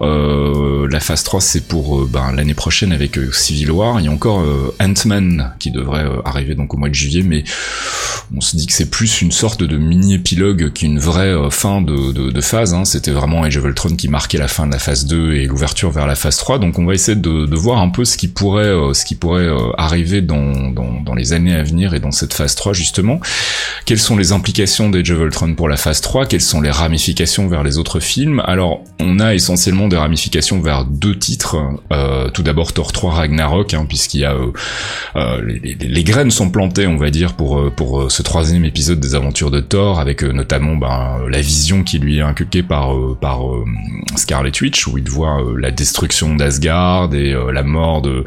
Euh, 0.00 0.88
la 0.90 1.00
phase 1.00 1.22
3, 1.22 1.40
c'est 1.40 1.68
pour 1.68 2.00
euh, 2.00 2.08
ben, 2.10 2.32
l'année 2.32 2.54
prochaine 2.54 2.92
avec 2.92 3.18
euh, 3.18 3.30
Civil 3.32 3.70
War. 3.70 4.00
Il 4.00 4.06
y 4.06 4.08
a 4.08 4.12
encore 4.12 4.44
Ant-Man 4.80 5.52
qui 5.58 5.70
devrait 5.70 6.04
arriver 6.24 6.54
donc 6.54 6.74
au 6.74 6.76
mois 6.76 6.88
de 6.88 6.94
juillet, 6.94 7.22
mais 7.22 7.44
on 8.34 8.40
se 8.40 8.56
dit 8.56 8.66
que 8.66 8.72
c'est 8.72 8.90
plus 8.90 9.22
une 9.22 9.32
sorte 9.32 9.62
de 9.62 9.76
mini-épilogue 9.76 10.72
qu'une 10.72 10.98
vraie 10.98 11.34
fin 11.50 11.80
de 11.82 12.40
phase. 12.40 12.74
Hein. 12.74 12.84
C'était 12.84 13.10
vraiment 13.10 13.44
Age 13.44 13.56
of 13.56 13.64
Ultron 13.64 13.94
qui 13.96 14.08
marquait 14.08 14.38
la 14.38 14.48
fin 14.48 14.66
de 14.66 14.72
la 14.72 14.78
phase 14.78 15.06
2 15.06 15.34
et 15.34 15.46
l'ouverture 15.46 15.90
vers 15.90 16.06
la 16.06 16.14
phase 16.14 16.36
3. 16.38 16.58
Donc 16.58 16.78
on 16.78 16.84
va 16.84 16.94
essayer 16.94 17.16
de, 17.16 17.46
de 17.46 17.56
voir 17.56 17.78
un 17.78 17.90
peu 17.90 18.04
ce 18.04 18.16
qui 18.16 18.28
pourrait, 18.28 18.72
ce 18.94 19.04
qui 19.04 19.14
pourrait 19.14 19.48
arriver 19.76 20.20
dans, 20.20 20.31
dans, 20.32 21.00
dans, 21.00 21.14
les 21.14 21.32
années 21.32 21.54
à 21.54 21.62
venir 21.62 21.94
et 21.94 22.00
dans 22.00 22.10
cette 22.10 22.34
phase 22.34 22.54
3 22.54 22.72
justement. 22.72 23.20
Quelles 23.84 23.98
sont 23.98 24.16
les 24.16 24.32
implications 24.32 24.88
d'Age 24.88 25.10
of 25.10 25.20
Ultron 25.20 25.54
pour 25.54 25.68
la 25.68 25.76
phase 25.76 26.00
3 26.00 26.26
Quelles 26.26 26.40
sont 26.40 26.60
les 26.60 26.70
ramifications 26.70 27.48
vers 27.48 27.62
les 27.62 27.78
autres 27.78 28.00
films? 28.00 28.42
Alors, 28.46 28.82
on 29.00 29.20
a 29.20 29.34
essentiellement 29.34 29.88
des 29.88 29.96
ramifications 29.96 30.60
vers 30.60 30.84
deux 30.84 31.18
titres. 31.18 31.56
Euh, 31.92 32.30
tout 32.30 32.42
d'abord 32.42 32.72
Thor 32.72 32.92
3 32.92 33.12
Ragnarok, 33.12 33.74
hein, 33.74 33.86
puisqu'il 33.88 34.20
y 34.20 34.24
a 34.24 34.34
euh, 34.34 34.52
euh, 35.16 35.42
les, 35.44 35.58
les, 35.58 35.74
les, 35.74 36.04
graines 36.04 36.30
sont 36.30 36.50
plantées, 36.50 36.86
on 36.86 36.96
va 36.96 37.10
dire, 37.10 37.34
pour 37.34 37.58
euh, 37.58 37.70
pour 37.70 38.02
euh, 38.02 38.08
ce 38.08 38.22
troisième 38.22 38.64
épisode 38.64 39.00
des 39.00 39.14
aventures 39.14 39.50
de 39.50 39.60
Thor, 39.60 40.00
avec 40.00 40.22
notamment 40.22 40.76
ben, 40.76 41.18
la 41.28 41.40
vision 41.40 41.82
qui 41.82 41.98
lui 41.98 42.18
est 42.18 42.22
inculquée 42.22 42.62
par 42.62 42.94
par 43.20 43.40
Scarlet 44.16 44.52
Witch, 44.60 44.86
où 44.86 44.98
il 44.98 45.08
voit 45.08 45.38
la 45.58 45.70
destruction 45.70 46.34
d'Asgard 46.34 47.14
et 47.14 47.34
la 47.52 47.62
mort 47.62 48.02
de 48.02 48.24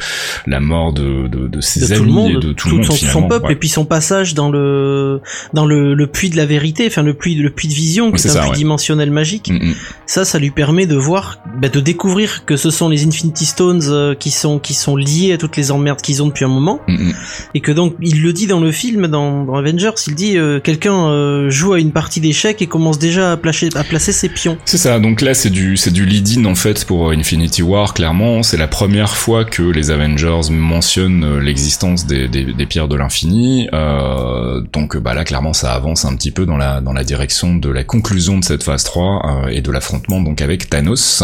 la 0.47 0.59
mort 0.59 0.93
de, 0.93 1.27
de, 1.27 1.47
de 1.47 1.61
ses 1.61 1.84
de 1.87 1.95
tout 1.95 2.03
le 2.03 2.11
monde, 2.11 2.39
de 2.39 2.53
tout, 2.53 2.69
le 2.69 2.77
monde 2.77 2.85
son, 2.91 3.23
peuple 3.23 3.47
ouais. 3.47 3.53
et 3.53 3.55
puis 3.55 3.69
son 3.69 3.85
passage 3.85 4.33
dans 4.33 4.49
le 4.49 5.21
dans 5.53 5.65
le, 5.65 5.93
le 5.93 6.07
puits 6.07 6.29
de 6.29 6.37
la 6.37 6.45
vérité, 6.45 6.85
enfin 6.87 7.03
le 7.03 7.13
puits 7.13 7.35
le 7.35 7.49
puits 7.49 7.67
de 7.67 7.73
vision, 7.73 8.11
qui 8.11 8.27
est, 8.27 8.29
un 8.29 8.33
ça, 8.33 8.39
puits 8.41 8.49
ouais. 8.51 8.55
dimensionnel 8.55 9.11
magique. 9.11 9.49
Mm, 9.49 9.69
mm. 9.69 9.75
Ça, 10.05 10.25
ça 10.25 10.39
lui 10.39 10.51
permet 10.51 10.85
de 10.85 10.95
voir, 10.95 11.39
bah, 11.59 11.69
de 11.69 11.79
découvrir 11.79 12.45
que 12.45 12.57
ce 12.57 12.69
sont 12.69 12.89
les 12.89 13.05
Infinity 13.05 13.45
Stones 13.45 13.83
euh, 13.87 14.15
qui 14.15 14.31
sont 14.31 14.59
qui 14.59 14.73
sont 14.73 14.95
liés 14.95 15.33
à 15.33 15.37
toutes 15.37 15.57
les 15.57 15.71
emmerdes 15.71 16.01
qu'ils 16.01 16.21
ont 16.21 16.27
depuis 16.27 16.45
un 16.45 16.49
moment, 16.49 16.79
Mm, 16.87 17.11
et 17.53 17.61
que 17.61 17.71
donc 17.71 17.95
il 18.01 18.21
le 18.21 18.33
dit 18.33 18.47
dans 18.47 18.59
le 18.59 18.71
film, 18.71 19.07
dans, 19.07 19.43
dans 19.43 19.55
Avengers, 19.55 19.91
il 20.07 20.15
dit 20.15 20.37
euh, 20.37 20.59
quelqu'un 20.59 21.07
euh, 21.07 21.49
joue 21.49 21.73
à 21.73 21.79
une 21.79 21.91
partie 21.91 22.19
d'échecs 22.19 22.61
et 22.61 22.67
commence 22.67 22.99
déjà 22.99 23.31
à 23.31 23.37
placer 23.37 23.69
à 23.75 23.83
placer 23.83 24.11
ses 24.11 24.29
pions. 24.29 24.57
C'est 24.65 24.77
ça, 24.77 24.99
donc 24.99 25.21
là 25.21 25.33
c'est 25.33 25.49
du 25.49 25.77
c'est 25.77 25.91
du 25.91 26.05
lead-in 26.05 26.45
en 26.45 26.55
fait 26.55 26.85
pour 26.85 27.11
Infinity 27.11 27.61
War, 27.61 27.93
clairement. 27.93 28.43
C'est 28.43 28.57
la 28.57 28.67
première 28.67 29.15
fois 29.15 29.45
que 29.45 29.63
les 29.63 29.91
Avengers 29.91 30.51
mentionnent 30.51 31.23
euh, 31.23 31.39
l'existence 31.75 32.05
des, 32.05 32.27
des, 32.29 32.53
des 32.53 32.65
pierres 32.65 32.87
de 32.87 32.95
l'infini. 32.95 33.67
Euh, 33.73 34.61
donc 34.71 34.95
bah 34.97 35.13
là 35.13 35.23
clairement 35.25 35.51
ça 35.53 35.73
avance 35.73 36.05
un 36.05 36.15
petit 36.15 36.31
peu 36.31 36.45
dans 36.45 36.55
la 36.57 36.79
dans 36.79 36.93
la 36.93 37.03
direction 37.03 37.55
de 37.55 37.69
la 37.69 37.83
conclusion 37.83 38.37
de 38.39 38.43
cette 38.45 38.63
phase 38.63 38.83
3 38.85 39.43
euh, 39.45 39.47
et 39.49 39.61
de 39.61 39.71
l'affrontement 39.71 40.21
donc 40.21 40.41
avec 40.41 40.69
Thanos. 40.69 41.23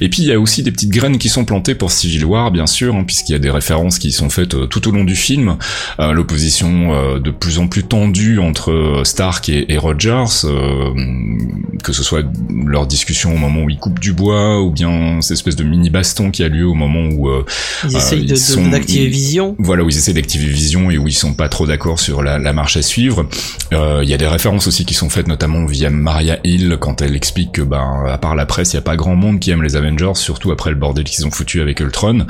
Et 0.00 0.08
puis 0.08 0.22
il 0.22 0.28
y 0.28 0.32
a 0.32 0.40
aussi 0.40 0.62
des 0.62 0.70
petites 0.72 0.90
graines 0.90 1.18
qui 1.18 1.28
sont 1.28 1.44
plantées 1.44 1.74
pour 1.74 1.90
Civil 1.90 2.24
War 2.24 2.50
bien 2.50 2.66
sûr, 2.66 2.94
hein, 2.94 3.04
puisqu'il 3.06 3.32
y 3.32 3.34
a 3.34 3.38
des 3.38 3.50
références 3.50 3.98
qui 3.98 4.12
sont 4.12 4.30
faites 4.30 4.54
euh, 4.54 4.66
tout 4.66 4.88
au 4.88 4.92
long 4.92 5.04
du 5.04 5.14
film. 5.16 5.56
Euh, 6.00 6.12
L'opposition 6.12 6.94
euh, 6.94 7.18
de 7.18 7.30
plus 7.30 7.58
en 7.58 7.66
plus 7.68 7.82
tendue 7.84 8.38
entre 8.38 9.02
Stark 9.04 9.48
et, 9.50 9.70
et 9.72 9.76
Rogers, 9.78 10.44
euh, 10.44 10.90
que 11.84 11.92
ce 11.92 12.02
soit 12.02 12.22
leur 12.64 12.86
discussion 12.86 13.34
au 13.34 13.38
moment 13.38 13.62
où 13.64 13.70
ils 13.70 13.78
coupent 13.78 13.98
du 14.00 14.12
bois 14.14 14.62
ou 14.62 14.70
bien 14.70 15.20
cette 15.20 15.32
espèce 15.36 15.56
de 15.56 15.64
mini 15.64 15.90
baston 15.90 16.30
qui 16.30 16.42
a 16.44 16.48
lieu 16.48 16.66
au 16.66 16.74
moment 16.74 17.08
où 17.12 17.28
Ils 17.84 17.96
essayent 17.96 18.24
de- 18.24 18.70
d'activer 18.70 19.02
Vision. 19.08 19.56
voilà 19.58 19.81
où 19.82 19.88
ils 19.88 19.96
essaient 19.96 20.12
d'activer 20.12 20.46
Vision 20.46 20.90
et 20.90 20.98
où 20.98 21.06
ils 21.08 21.12
sont 21.14 21.34
pas 21.34 21.48
trop 21.48 21.66
d'accord 21.66 21.98
sur 22.00 22.22
la, 22.22 22.38
la 22.38 22.52
marche 22.52 22.76
à 22.76 22.82
suivre. 22.82 23.26
Euh, 23.72 24.00
Il 24.02 24.08
y 24.10 24.14
a 24.14 24.16
des 24.18 24.26
références 24.26 24.66
aussi 24.66 24.84
qui 24.84 24.94
sont 24.94 25.08
faites 25.10 25.28
notamment 25.28 25.64
via 25.66 25.90
Maria 25.90 26.38
Hill 26.44 26.76
quand 26.80 27.00
elle 27.02 27.14
explique 27.16 27.52
que 27.52 27.62
ben 27.62 28.04
à 28.08 28.18
part 28.18 28.34
la 28.34 28.46
presse 28.46 28.72
il 28.72 28.76
y 28.76 28.78
a 28.78 28.82
pas 28.82 28.96
grand 28.96 29.14
monde 29.16 29.38
qui 29.40 29.50
aime 29.50 29.62
les 29.62 29.76
Avengers 29.76 30.12
surtout 30.14 30.50
après 30.52 30.70
le 30.70 30.76
bordel 30.76 31.04
qu'ils 31.04 31.26
ont 31.26 31.30
foutu 31.30 31.60
avec 31.60 31.80
Ultron. 31.80 32.26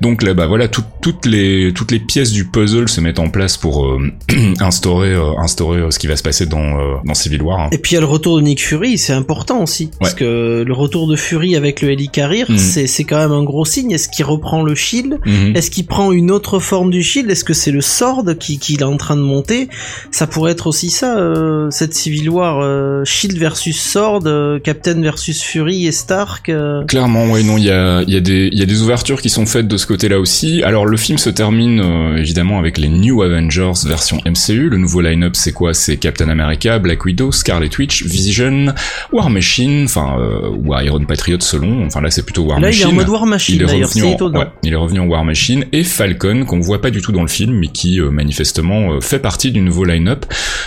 Donc 0.00 0.22
là 0.22 0.34
bah 0.34 0.46
voilà 0.46 0.68
tout- 0.68 0.82
toutes 1.00 1.26
les 1.26 1.72
toutes 1.74 1.90
les 1.90 1.98
pièces 2.00 2.32
du 2.32 2.44
puzzle 2.46 2.88
se 2.88 3.00
mettent 3.00 3.18
en 3.18 3.28
place 3.28 3.56
pour 3.56 3.86
euh, 3.86 4.10
instaurer 4.60 5.12
euh, 5.12 5.32
instaurer 5.38 5.90
ce 5.90 5.98
qui 5.98 6.06
va 6.06 6.16
se 6.16 6.22
passer 6.22 6.46
dans 6.46 7.00
dans 7.04 7.14
Civil 7.14 7.42
War. 7.42 7.60
hein. 7.60 7.68
Et 7.72 7.78
puis 7.78 7.92
il 7.92 7.94
y 7.94 7.98
a 7.98 8.00
le 8.00 8.06
retour 8.06 8.36
de 8.36 8.42
Nick 8.42 8.62
Fury, 8.62 8.98
c'est 8.98 9.12
important 9.12 9.62
aussi. 9.62 9.90
Parce 10.00 10.14
que 10.14 10.62
le 10.66 10.72
retour 10.72 11.06
de 11.08 11.16
Fury 11.16 11.56
avec 11.56 11.80
le 11.82 11.90
Helicarrier, 11.90 12.44
Mhm. 12.48 12.58
c'est 12.58 12.86
c'est 12.86 13.04
quand 13.04 13.18
même 13.18 13.32
un 13.32 13.44
gros 13.44 13.64
signe. 13.64 13.90
Est-ce 13.92 14.08
qu'il 14.08 14.24
reprend 14.24 14.62
le 14.62 14.74
shield 14.74 15.18
Mhm. 15.24 15.54
Est-ce 15.56 15.70
qu'il 15.70 15.86
prend 15.86 16.12
une 16.12 16.30
autre 16.30 16.58
forme 16.58 16.81
du 16.90 17.02
shield 17.02 17.30
Est-ce 17.30 17.44
que 17.44 17.54
c'est 17.54 17.70
le 17.70 17.80
sword 17.80 18.36
qui 18.38 18.58
qu'il 18.58 18.80
est 18.80 18.84
en 18.84 18.96
train 18.96 19.16
de 19.16 19.22
monter? 19.22 19.68
Ça 20.10 20.26
pourrait 20.26 20.52
être 20.52 20.66
aussi 20.66 20.90
ça, 20.90 21.18
euh, 21.18 21.68
cette 21.70 21.94
Civil 21.94 22.28
War, 22.30 22.60
euh, 22.60 23.04
shield 23.04 23.38
versus 23.38 23.80
sword, 23.80 24.22
euh, 24.26 24.58
Captain 24.58 25.00
versus 25.00 25.42
Fury 25.42 25.86
et 25.86 25.92
Stark. 25.92 26.50
Clairement, 26.88 27.30
ouais, 27.30 27.42
non, 27.42 27.56
il 27.58 27.64
y 27.64 27.70
a, 27.70 28.02
il 28.02 28.12
y 28.12 28.16
a 28.16 28.20
des, 28.20 28.48
il 28.52 28.58
y 28.58 28.62
a 28.62 28.66
des 28.66 28.82
ouvertures 28.82 29.20
qui 29.20 29.30
sont 29.30 29.46
faites 29.46 29.68
de 29.68 29.76
ce 29.76 29.86
côté-là 29.86 30.18
aussi. 30.18 30.62
Alors, 30.62 30.86
le 30.86 30.96
film 30.96 31.18
se 31.18 31.30
termine 31.30 31.82
évidemment 32.16 32.58
avec 32.58 32.78
les 32.78 32.88
New 32.88 33.22
Avengers 33.22 33.72
version 33.86 34.18
MCU. 34.26 34.68
Le 34.68 34.76
nouveau 34.78 35.00
line-up, 35.00 35.36
c'est 35.36 35.52
quoi? 35.52 35.74
C'est 35.74 35.96
Captain 35.96 36.28
America, 36.28 36.78
Black 36.78 37.04
Widow, 37.04 37.32
Scarlet 37.32 37.70
Witch, 37.78 38.04
Vision, 38.04 38.74
War 39.12 39.30
Machine, 39.30 39.84
enfin 39.84 40.16
ou 40.56 40.74
Iron 40.74 41.04
Patriot 41.04 41.40
selon. 41.40 41.86
Enfin 41.86 42.00
là, 42.00 42.10
c'est 42.10 42.24
plutôt 42.24 42.44
War 42.44 42.60
Là, 42.60 42.68
il 42.68 42.74
est 42.74 42.84
Machine. 42.84 42.88
en 42.88 42.92
mode 42.92 43.08
War 43.08 43.26
Machine 43.26 43.54
Il 43.56 43.62
est 43.62 43.84
revenu 43.84 44.04
en, 44.04 44.30
ouais, 44.32 44.46
il 44.62 44.72
est 44.72 44.76
revenu 44.76 45.00
en 45.00 45.06
War 45.06 45.24
Machine 45.24 45.64
et 45.72 45.84
Falcon 45.84 46.44
qu'on 46.46 46.60
voit 46.60 46.71
pas 46.80 46.90
du 46.90 47.00
tout 47.02 47.12
dans 47.12 47.22
le 47.22 47.28
film 47.28 47.54
mais 47.58 47.68
qui 47.68 48.00
euh, 48.00 48.10
manifestement 48.10 48.92
euh, 48.94 49.00
fait 49.00 49.18
partie 49.18 49.50
du 49.52 49.60
nouveau 49.60 49.84
line-up. 49.84 50.24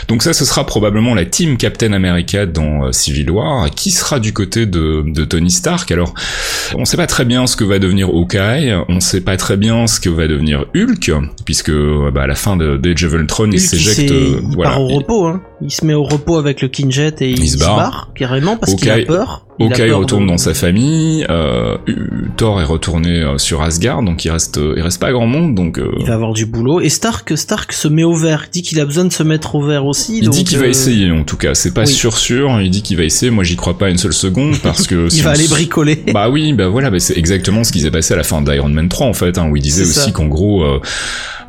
Donc 0.07 0.23
ça 0.23 0.33
ce 0.33 0.45
sera 0.45 0.65
probablement 0.65 1.15
la 1.15 1.25
team 1.25 1.57
Captain 1.57 1.93
America 1.93 2.45
dans 2.45 2.85
euh, 2.85 2.91
Civil 2.91 3.29
War 3.31 3.69
qui 3.71 3.91
sera 3.91 4.19
du 4.19 4.33
côté 4.33 4.65
de, 4.65 5.03
de 5.05 5.25
Tony 5.25 5.51
Stark. 5.51 5.91
Alors 5.91 6.13
on 6.75 6.85
sait 6.85 6.97
pas 6.97 7.07
très 7.07 7.25
bien 7.25 7.47
ce 7.47 7.55
que 7.55 7.63
va 7.63 7.79
devenir 7.79 8.09
Hawkeye, 8.09 8.73
on 8.89 8.99
sait 8.99 9.21
pas 9.21 9.37
très 9.37 9.57
bien 9.57 9.87
ce 9.87 9.99
que 9.99 10.09
va 10.09 10.27
devenir 10.27 10.65
Hulk 10.75 11.11
puisque 11.45 11.71
bah, 11.71 12.23
à 12.23 12.27
la 12.27 12.35
fin 12.35 12.57
de 12.57 12.77
d'Age 12.77 13.03
of 13.05 13.13
Ultron 13.13 13.45
il 13.51 13.55
Hulk, 13.55 13.59
s'éjecte 13.59 14.11
il 14.11 14.37
voilà, 14.55 14.71
part 14.71 14.81
au 14.81 14.89
il- 14.89 14.95
repos, 14.97 15.27
hein. 15.27 15.41
Il 15.61 15.71
se 15.71 15.85
met 15.85 15.93
au 15.93 16.03
repos 16.03 16.37
avec 16.37 16.61
le 16.61 16.67
Kinjet 16.67 17.13
et 17.21 17.29
il, 17.31 17.47
se 17.49 17.57
se 17.57 17.63
barre. 17.63 17.75
barre, 17.77 18.09
carrément 18.13 18.57
parce 18.57 18.75
qu'il 18.75 18.89
a 18.89 18.99
peur. 19.05 19.45
Il 19.57 19.67
Hawkeye 19.71 19.91
retourne 19.91 20.23
de- 20.25 20.27
dans 20.31 20.37
sa 20.37 20.53
famille, 20.53 21.25
euh, 21.29 21.77
Thor 22.35 22.59
est 22.59 22.65
retourné 22.65 23.21
euh, 23.21 23.37
sur 23.37 23.61
Asgard, 23.61 24.03
donc 24.03 24.25
il 24.25 24.29
reste, 24.31 24.57
euh, 24.57 24.73
il 24.75 24.81
reste 24.81 24.99
pas 24.99 25.13
grand 25.13 25.27
monde, 25.27 25.55
donc 25.55 25.79
euh, 25.79 25.91
Il 25.99 26.05
va 26.07 26.15
avoir 26.15 26.33
du 26.33 26.45
boulot. 26.45 26.81
Et 26.81 26.89
Stark, 26.89 27.37
Stark 27.37 27.71
se 27.71 27.87
met 27.87 28.03
au 28.03 28.13
vert. 28.15 28.47
Il 28.47 28.51
dit 28.51 28.61
qu'il 28.63 28.81
a 28.81 28.85
besoin 28.85 29.05
de 29.05 29.13
se 29.13 29.23
mettre 29.23 29.55
au 29.55 29.61
vert 29.65 29.85
aussi. 29.85 30.17
il 30.17 30.25
donc, 30.25 30.33
dit 30.33 30.43
qu'il 30.43 30.57
va 30.57 30.65
euh, 30.65 30.69
essayer 30.69 31.09
en 31.09 31.23
tout 31.23 31.37
cas, 31.37 31.55
c'est 31.55 31.73
pas 31.73 31.81
oui. 31.81 31.87
sûr 31.87 32.17
sûr, 32.17 32.59
il 32.61 32.69
dit 32.69 32.81
qu'il 32.81 32.97
va 32.97 33.03
essayer, 33.03 33.31
moi 33.31 33.45
j'y 33.45 33.55
crois 33.55 33.77
pas 33.77 33.89
une 33.89 33.97
seule 33.97 34.11
seconde 34.13 34.57
parce 34.61 34.87
que 34.87 35.05
Il 35.05 35.11
si 35.11 35.21
va 35.21 35.31
aller 35.31 35.45
s- 35.45 35.49
bricoler. 35.51 36.03
Bah 36.13 36.29
oui, 36.29 36.51
bah 36.51 36.67
voilà, 36.67 36.89
bah 36.89 36.99
c'est 36.99 37.17
exactement 37.17 37.63
ce 37.63 37.71
qui 37.71 37.79
s'est 37.79 37.91
passé 37.91 38.13
à 38.13 38.17
la 38.17 38.23
fin 38.23 38.41
d'Iron 38.41 38.67
Man 38.67 38.89
3 38.89 39.07
en 39.07 39.13
fait, 39.13 39.37
hein, 39.37 39.47
où 39.49 39.55
il 39.55 39.61
disait 39.63 39.83
aussi 39.83 40.11
qu'en 40.11 40.25
gros, 40.25 40.63
euh, 40.65 40.81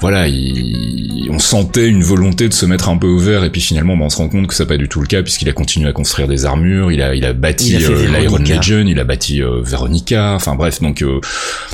voilà, 0.00 0.28
il- 0.28 1.28
on 1.30 1.38
sentait 1.38 1.88
une 1.88 2.02
volonté 2.02 2.48
de 2.48 2.54
se 2.54 2.64
mettre 2.66 2.88
un 2.88 2.96
peu 2.96 3.06
au 3.09 3.18
vert 3.18 3.44
et 3.44 3.50
puis 3.50 3.61
finalement, 3.61 3.96
bah, 3.96 4.04
on 4.06 4.09
se 4.11 4.16
rend 4.18 4.28
compte 4.28 4.46
que 4.46 4.54
c'est 4.54 4.66
pas 4.66 4.76
du 4.76 4.88
tout 4.88 5.00
le 5.00 5.06
cas 5.06 5.22
puisqu'il 5.22 5.48
a 5.48 5.52
continué 5.52 5.88
à 5.88 5.92
construire 5.92 6.28
des 6.28 6.44
armures, 6.44 6.92
il 6.92 7.02
a, 7.02 7.14
il 7.14 7.24
a 7.24 7.32
bâti 7.32 7.74
euh, 7.76 8.06
l'Iron. 8.20 8.38
Legion, 8.38 8.85
il 8.87 8.98
a 9.00 9.04
bâti 9.04 9.42
euh, 9.42 9.61
Veronica, 9.62 10.35
enfin 10.35 10.54
bref, 10.54 10.80
donc 10.80 11.02
euh, 11.02 11.20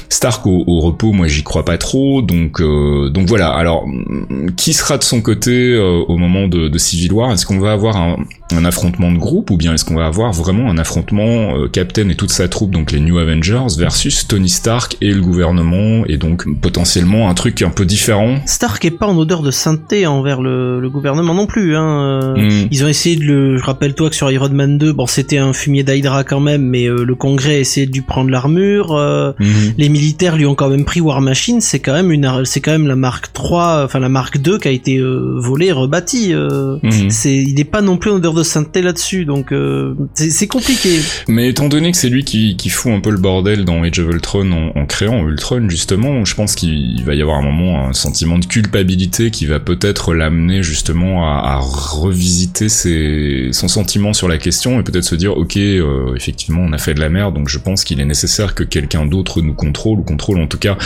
Stark 0.08 0.46
au, 0.46 0.64
au 0.66 0.80
repos, 0.80 1.12
moi 1.12 1.26
j'y 1.28 1.42
crois 1.42 1.64
pas 1.64 1.78
trop, 1.78 2.22
donc 2.22 2.60
euh, 2.60 3.10
donc 3.10 3.28
voilà. 3.28 3.48
Alors, 3.50 3.84
qui 4.56 4.72
sera 4.72 4.98
de 4.98 5.04
son 5.04 5.20
côté 5.20 5.72
euh, 5.74 6.02
au 6.08 6.16
moment 6.16 6.48
de, 6.48 6.68
de 6.68 6.78
Civil 6.78 7.12
War? 7.12 7.32
Est-ce 7.32 7.44
qu'on 7.46 7.58
va 7.60 7.72
avoir 7.72 7.96
un, 7.96 8.16
un 8.56 8.64
affrontement 8.64 9.10
de 9.12 9.18
groupe 9.18 9.50
ou 9.50 9.56
bien 9.56 9.74
est-ce 9.74 9.84
qu'on 9.84 9.96
va 9.96 10.06
avoir 10.06 10.32
vraiment 10.32 10.70
un 10.70 10.78
affrontement 10.78 11.56
euh, 11.56 11.68
Captain 11.68 12.08
et 12.08 12.14
toute 12.14 12.30
sa 12.30 12.48
troupe, 12.48 12.70
donc 12.70 12.92
les 12.92 13.00
New 13.00 13.18
Avengers 13.18 13.66
versus 13.78 14.26
Tony 14.28 14.48
Stark 14.48 14.96
et 15.00 15.12
le 15.12 15.20
gouvernement 15.20 16.04
et 16.06 16.16
donc 16.16 16.44
potentiellement 16.60 17.28
un 17.28 17.34
truc 17.34 17.62
un 17.62 17.70
peu 17.70 17.84
différent? 17.84 18.36
Stark 18.46 18.84
est 18.84 18.90
pas 18.90 19.06
en 19.06 19.16
odeur 19.16 19.42
de 19.42 19.50
sainteté 19.50 20.06
envers 20.06 20.40
le, 20.42 20.80
le 20.80 20.90
gouvernement 20.90 21.34
non 21.34 21.46
plus. 21.46 21.76
Hein. 21.76 22.00
Euh, 22.02 22.32
Mm. 22.32 22.68
Ils 22.70 22.84
ont 22.84 22.88
essayé 22.88 23.16
de 23.16 23.24
le. 23.24 23.56
Je 23.58 23.64
rappelle-toi 23.64 24.08
que 24.10 24.16
sur 24.16 24.30
Iron 24.30 24.48
Man 24.48 24.78
2, 24.78 24.92
bon, 24.92 25.06
c'était 25.06 25.38
un 25.38 25.52
fumier 25.52 25.82
d'Hydra 25.82 26.24
quand 26.24 26.40
même, 26.40 26.62
mais 26.62 26.86
euh, 26.86 27.04
le 27.04 27.14
Congrès 27.14 27.56
a 27.56 27.58
essayé 27.58 27.86
de 27.86 27.92
lui 27.92 28.00
prendre 28.00 28.30
l'armure. 28.30 28.92
euh, 28.96 29.32
Mhm. 29.38 29.74
les 29.78 29.88
militaires 29.88 30.36
lui 30.36 30.46
ont 30.46 30.54
quand 30.54 30.68
même 30.68 30.84
pris 30.84 31.00
War 31.00 31.20
Machine. 31.20 31.60
C'est 31.60 31.78
quand 31.80 31.92
même 31.92 32.10
une, 32.10 32.30
c'est 32.44 32.60
quand 32.60 32.72
même 32.72 32.86
la 32.86 32.96
marque 32.96 33.32
3, 33.32 33.82
enfin 33.84 33.98
la 33.98 34.08
marque 34.08 34.38
2 34.38 34.58
qui 34.58 34.68
a 34.68 34.70
été 34.70 35.00
volée, 35.00 35.72
rebâtie. 35.72 36.32
Mhm. 36.34 37.10
C'est, 37.10 37.36
il 37.36 37.58
est 37.60 37.64
pas 37.64 37.80
non 37.82 37.96
plus 37.96 38.10
en 38.10 38.14
odeur 38.16 38.34
de 38.34 38.41
de 38.42 38.80
là-dessus, 38.80 39.24
donc 39.24 39.52
euh, 39.52 39.94
c'est 40.14 40.46
compliqué. 40.46 41.00
Mais 41.28 41.48
étant 41.48 41.68
donné 41.68 41.90
que 41.92 41.96
c'est 41.96 42.08
lui 42.08 42.24
qui, 42.24 42.56
qui 42.56 42.68
fout 42.68 42.92
un 42.92 43.00
peu 43.00 43.10
le 43.10 43.18
bordel 43.18 43.64
dans 43.64 43.82
Age 43.82 43.98
of 43.98 44.12
Ultron 44.12 44.50
en, 44.52 44.80
en 44.80 44.86
créant 44.86 45.26
Ultron 45.26 45.68
justement, 45.68 46.24
je 46.24 46.34
pense 46.34 46.54
qu'il 46.54 47.02
va 47.04 47.14
y 47.14 47.22
avoir 47.22 47.38
un 47.38 47.42
moment 47.42 47.88
un 47.88 47.92
sentiment 47.92 48.38
de 48.38 48.46
culpabilité 48.46 49.30
qui 49.30 49.46
va 49.46 49.60
peut-être 49.60 50.14
l'amener 50.14 50.62
justement 50.62 51.26
à, 51.26 51.56
à 51.56 51.58
revisiter 51.58 52.68
ses, 52.68 53.50
son 53.52 53.68
sentiment 53.68 54.12
sur 54.12 54.28
la 54.28 54.38
question 54.38 54.80
et 54.80 54.82
peut-être 54.82 55.04
se 55.04 55.14
dire 55.14 55.36
ok 55.36 55.56
euh, 55.56 56.14
effectivement 56.16 56.62
on 56.62 56.72
a 56.72 56.78
fait 56.78 56.94
de 56.94 57.00
la 57.00 57.08
merde 57.08 57.34
donc 57.34 57.48
je 57.48 57.58
pense 57.58 57.84
qu'il 57.84 58.00
est 58.00 58.04
nécessaire 58.04 58.54
que 58.54 58.64
quelqu'un 58.64 59.06
d'autre 59.06 59.40
nous 59.42 59.54
contrôle 59.54 60.00
ou 60.00 60.02
contrôle 60.02 60.40
en 60.40 60.46
tout 60.46 60.58
cas 60.58 60.76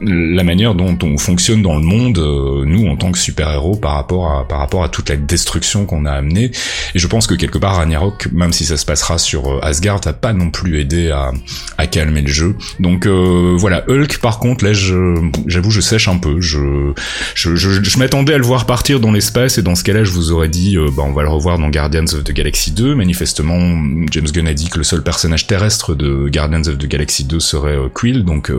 la 0.00 0.44
manière 0.44 0.74
dont 0.74 0.96
on 1.02 1.18
fonctionne 1.18 1.62
dans 1.62 1.76
le 1.76 1.82
monde 1.82 2.18
euh, 2.18 2.64
nous 2.64 2.86
en 2.88 2.96
tant 2.96 3.12
que 3.12 3.18
super-héros 3.18 3.76
par 3.76 3.94
rapport 3.94 4.30
à 4.32 4.46
par 4.46 4.58
rapport 4.58 4.84
à 4.84 4.88
toute 4.88 5.08
la 5.08 5.16
destruction 5.16 5.86
qu'on 5.86 6.04
a 6.04 6.12
amenée 6.12 6.50
et 6.98 7.00
je 7.00 7.06
pense 7.06 7.28
que 7.28 7.34
quelque 7.34 7.58
part 7.58 7.76
Ragnarok 7.76 8.28
même 8.32 8.52
si 8.52 8.64
ça 8.64 8.76
se 8.76 8.84
passera 8.84 9.18
sur 9.18 9.46
euh, 9.52 9.60
Asgard 9.62 10.00
a 10.06 10.12
pas 10.12 10.32
non 10.32 10.50
plus 10.50 10.80
aidé 10.80 11.10
à, 11.10 11.30
à 11.78 11.86
calmer 11.86 12.22
le 12.22 12.28
jeu. 12.28 12.56
Donc 12.80 13.06
euh, 13.06 13.54
voilà. 13.56 13.84
Hulk 13.88 14.18
par 14.18 14.40
contre 14.40 14.64
là 14.64 14.72
je 14.72 15.14
j'avoue 15.46 15.70
je 15.70 15.80
sèche 15.80 16.08
un 16.08 16.16
peu. 16.18 16.40
Je 16.40 16.92
je, 17.36 17.54
je, 17.54 17.82
je 17.82 17.98
m'attendais 17.98 18.34
à 18.34 18.38
le 18.38 18.44
voir 18.44 18.66
partir 18.66 18.98
dans 18.98 19.12
l'espace 19.12 19.58
et 19.58 19.62
dans 19.62 19.76
ce 19.76 19.84
cas-là 19.84 20.02
je 20.02 20.10
vous 20.10 20.32
aurais 20.32 20.48
dit 20.48 20.76
euh, 20.76 20.90
bah 20.96 21.04
on 21.06 21.12
va 21.12 21.22
le 21.22 21.28
revoir 21.28 21.58
dans 21.58 21.68
Guardians 21.70 22.04
of 22.14 22.24
the 22.24 22.32
Galaxy 22.32 22.72
2 22.72 22.94
manifestement 22.96 23.58
James 24.10 24.26
Gunn 24.32 24.48
a 24.48 24.54
dit 24.54 24.68
que 24.68 24.78
le 24.78 24.84
seul 24.84 25.02
personnage 25.04 25.46
terrestre 25.46 25.94
de 25.94 26.28
Guardians 26.28 26.62
of 26.66 26.78
the 26.78 26.86
Galaxy 26.86 27.24
2 27.24 27.38
serait 27.38 27.76
euh, 27.76 27.88
Quill. 27.88 28.24
Donc 28.24 28.50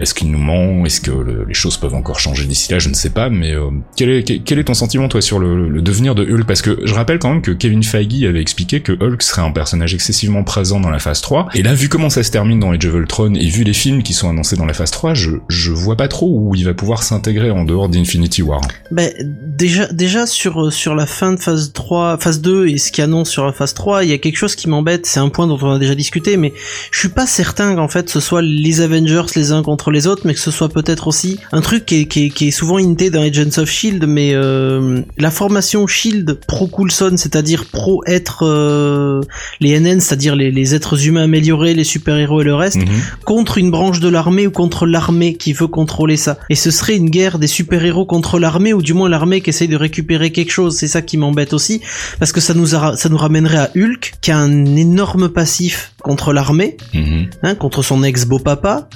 est-ce 0.00 0.14
qu'il 0.14 0.30
nous 0.30 0.38
ment? 0.38 0.84
Est-ce 0.86 1.00
que 1.00 1.10
le- 1.10 1.44
les 1.46 1.54
choses 1.54 1.76
peuvent 1.76 1.94
encore 1.94 2.18
changer 2.18 2.46
d'ici 2.46 2.72
là? 2.72 2.78
Je 2.78 2.88
ne 2.88 2.94
sais 2.94 3.10
pas. 3.10 3.28
Mais 3.30 3.52
quel 3.96 4.10
est 4.10 4.42
quel 4.44 4.58
est 4.58 4.64
ton 4.64 4.74
sentiment 4.74 5.08
toi 5.08 5.20
sur 5.20 5.38
le, 5.38 5.68
le 5.68 5.82
devenir 5.82 6.14
de 6.14 6.24
Hulk? 6.24 6.46
Parce 6.46 6.62
que 6.62 6.78
je 6.84 6.94
rappelle 6.94 7.18
quand 7.18 7.30
même 7.30 7.42
que 7.42 7.50
Kevin 7.60 7.82
Feige 7.82 8.24
avait 8.24 8.40
expliqué 8.40 8.80
que 8.80 8.92
Hulk 8.92 9.22
serait 9.22 9.42
un 9.42 9.52
personnage 9.52 9.94
excessivement 9.94 10.42
présent 10.42 10.80
dans 10.80 10.90
la 10.90 10.98
phase 10.98 11.20
3 11.20 11.50
et 11.54 11.62
là 11.62 11.74
vu 11.74 11.88
comment 11.88 12.08
ça 12.08 12.22
se 12.22 12.30
termine 12.30 12.58
dans 12.58 12.72
Age 12.72 12.86
of 12.86 12.94
Ultron 12.94 13.34
et 13.34 13.46
vu 13.46 13.62
les 13.62 13.74
films 13.74 14.02
qui 14.02 14.14
sont 14.14 14.28
annoncés 14.30 14.56
dans 14.56 14.64
la 14.64 14.72
phase 14.72 14.90
3 14.90 15.14
je, 15.14 15.30
je 15.48 15.70
vois 15.70 15.96
pas 15.96 16.08
trop 16.08 16.28
où 16.32 16.54
il 16.54 16.64
va 16.64 16.72
pouvoir 16.72 17.02
s'intégrer 17.02 17.50
en 17.50 17.64
dehors 17.64 17.88
d'Infinity 17.88 18.42
War. 18.42 18.62
Ben, 18.90 19.12
déjà, 19.22 19.86
déjà 19.92 20.26
sur, 20.26 20.66
euh, 20.66 20.70
sur 20.70 20.94
la 20.94 21.04
fin 21.06 21.34
de 21.34 21.38
phase 21.38 21.72
3, 21.72 22.16
phase 22.18 22.40
2 22.40 22.68
et 22.68 22.78
ce 22.78 22.90
qui 22.90 23.02
annonce 23.02 23.28
sur 23.28 23.44
la 23.44 23.52
phase 23.52 23.74
3, 23.74 24.04
il 24.04 24.10
y 24.10 24.14
a 24.14 24.18
quelque 24.18 24.38
chose 24.38 24.54
qui 24.54 24.68
m'embête, 24.68 25.04
c'est 25.04 25.20
un 25.20 25.28
point 25.28 25.46
dont 25.46 25.58
on 25.60 25.72
a 25.72 25.78
déjà 25.78 25.94
discuté, 25.94 26.38
mais 26.38 26.54
je 26.90 26.98
suis 26.98 27.10
pas 27.10 27.26
certain 27.26 27.74
qu'en 27.74 27.88
fait 27.88 28.08
ce 28.08 28.20
soit 28.20 28.40
les 28.40 28.80
Avengers 28.80 29.26
les 29.36 29.52
uns 29.52 29.62
contre 29.62 29.90
les 29.90 30.06
autres, 30.06 30.22
mais 30.24 30.32
que 30.32 30.40
ce 30.40 30.50
soit 30.50 30.70
peut-être 30.70 31.08
aussi 31.08 31.38
un 31.52 31.60
truc 31.60 31.84
qui 31.84 32.02
est, 32.02 32.06
qui 32.06 32.26
est, 32.26 32.30
qui 32.30 32.48
est 32.48 32.52
souvent 32.52 32.78
hinté 32.78 33.10
dans 33.10 33.20
Agents 33.20 33.58
of 33.58 33.68
Shield, 33.68 34.06
mais 34.06 34.32
euh, 34.34 35.02
la 35.18 35.30
formation 35.30 35.86
Shield 35.86 36.40
pro 36.46 36.66
Coulson, 36.66 37.14
c'est-à-dire 37.16 37.39
pro 37.70 38.02
être 38.06 38.46
euh, 38.46 39.20
les 39.60 39.78
NN, 39.78 40.00
c'est-à-dire 40.00 40.36
les, 40.36 40.50
les 40.50 40.74
êtres 40.74 41.06
humains 41.06 41.24
améliorés, 41.24 41.74
les 41.74 41.84
super-héros 41.84 42.40
et 42.40 42.44
le 42.44 42.54
reste, 42.54 42.76
Mhm. 42.78 42.86
contre 43.24 43.58
une 43.58 43.70
branche 43.70 44.00
de 44.00 44.08
l'armée 44.08 44.46
ou 44.46 44.50
contre 44.50 44.86
l'armée 44.86 45.34
qui 45.34 45.52
veut 45.52 45.66
contrôler 45.66 46.16
ça. 46.16 46.38
Et 46.48 46.54
ce 46.54 46.70
serait 46.70 46.96
une 46.96 47.10
guerre 47.10 47.38
des 47.38 47.46
super-héros 47.46 48.04
contre 48.06 48.38
l'armée 48.38 48.72
ou 48.72 48.82
du 48.82 48.94
moins 48.94 49.08
l'armée 49.08 49.40
qui 49.40 49.50
essaye 49.50 49.68
de 49.68 49.76
récupérer 49.76 50.30
quelque 50.32 50.50
chose. 50.52 50.76
C'est 50.76 50.88
ça 50.88 51.02
qui 51.02 51.16
m'embête 51.16 51.52
aussi 51.52 51.80
parce 52.18 52.32
que 52.32 52.40
ça 52.40 52.54
nous 52.54 52.74
a- 52.74 52.96
ça 52.96 53.08
nous 53.08 53.16
ramènerait 53.18 53.58
à 53.58 53.70
Hulk 53.76 54.12
qui 54.20 54.30
a 54.30 54.38
un 54.38 54.64
énorme 54.76 55.28
passif 55.28 55.92
contre 56.02 56.32
l'armée, 56.32 56.76
Mhm. 56.94 57.26
hein, 57.42 57.54
contre 57.54 57.82
son 57.82 58.02
ex 58.02 58.24
beau 58.24 58.38
papa, 58.38 58.88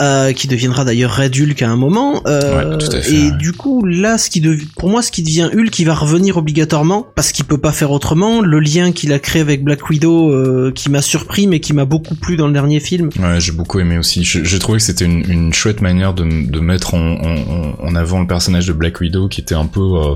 euh, 0.00 0.32
qui 0.32 0.48
deviendra 0.48 0.84
d'ailleurs 0.84 1.16
Red 1.16 1.34
Hulk 1.38 1.62
à 1.62 1.68
un 1.70 1.76
moment. 1.76 2.20
euh, 2.26 2.72
Ouais, 2.72 2.78
tout 2.78 2.94
à 2.94 3.00
fait, 3.00 3.12
et 3.14 3.24
ouais. 3.30 3.36
du 3.38 3.52
coup, 3.52 3.84
là, 3.84 4.18
ce 4.18 4.28
qui 4.30 4.40
dev- 4.40 4.62
pour 4.76 4.88
moi, 4.90 5.00
ce 5.02 5.10
qui 5.10 5.22
devient 5.22 5.48
Hulk, 5.54 5.78
il 5.78 5.84
va 5.84 5.94
revenir 5.94 6.36
obligatoirement 6.36 7.06
parce 7.14 7.32
qu'il 7.32 7.44
peut 7.46 7.58
pas 7.58 7.65
faire 7.72 7.90
autrement. 7.90 8.40
Le 8.40 8.58
lien 8.60 8.92
qu'il 8.92 9.12
a 9.12 9.18
créé 9.18 9.42
avec 9.42 9.62
Black 9.62 9.88
Widow, 9.88 10.32
euh, 10.32 10.72
qui 10.74 10.90
m'a 10.90 11.02
surpris 11.02 11.46
mais 11.46 11.60
qui 11.60 11.72
m'a 11.72 11.84
beaucoup 11.84 12.14
plu 12.14 12.36
dans 12.36 12.46
le 12.46 12.52
dernier 12.52 12.80
film. 12.80 13.10
Ouais, 13.18 13.40
j'ai 13.40 13.52
beaucoup 13.52 13.78
aimé 13.78 13.98
aussi. 13.98 14.24
J'ai 14.24 14.58
trouvé 14.58 14.78
que 14.78 14.84
c'était 14.84 15.04
une, 15.04 15.30
une 15.30 15.52
chouette 15.54 15.80
manière 15.80 16.14
de, 16.14 16.24
de 16.24 16.60
mettre 16.60 16.94
en, 16.94 17.14
en, 17.14 17.74
en 17.78 17.94
avant 17.94 18.20
le 18.20 18.26
personnage 18.26 18.66
de 18.66 18.72
Black 18.72 19.00
Widow 19.00 19.28
qui 19.28 19.40
était 19.40 19.54
un 19.54 19.66
peu, 19.66 19.80
euh, 19.80 20.14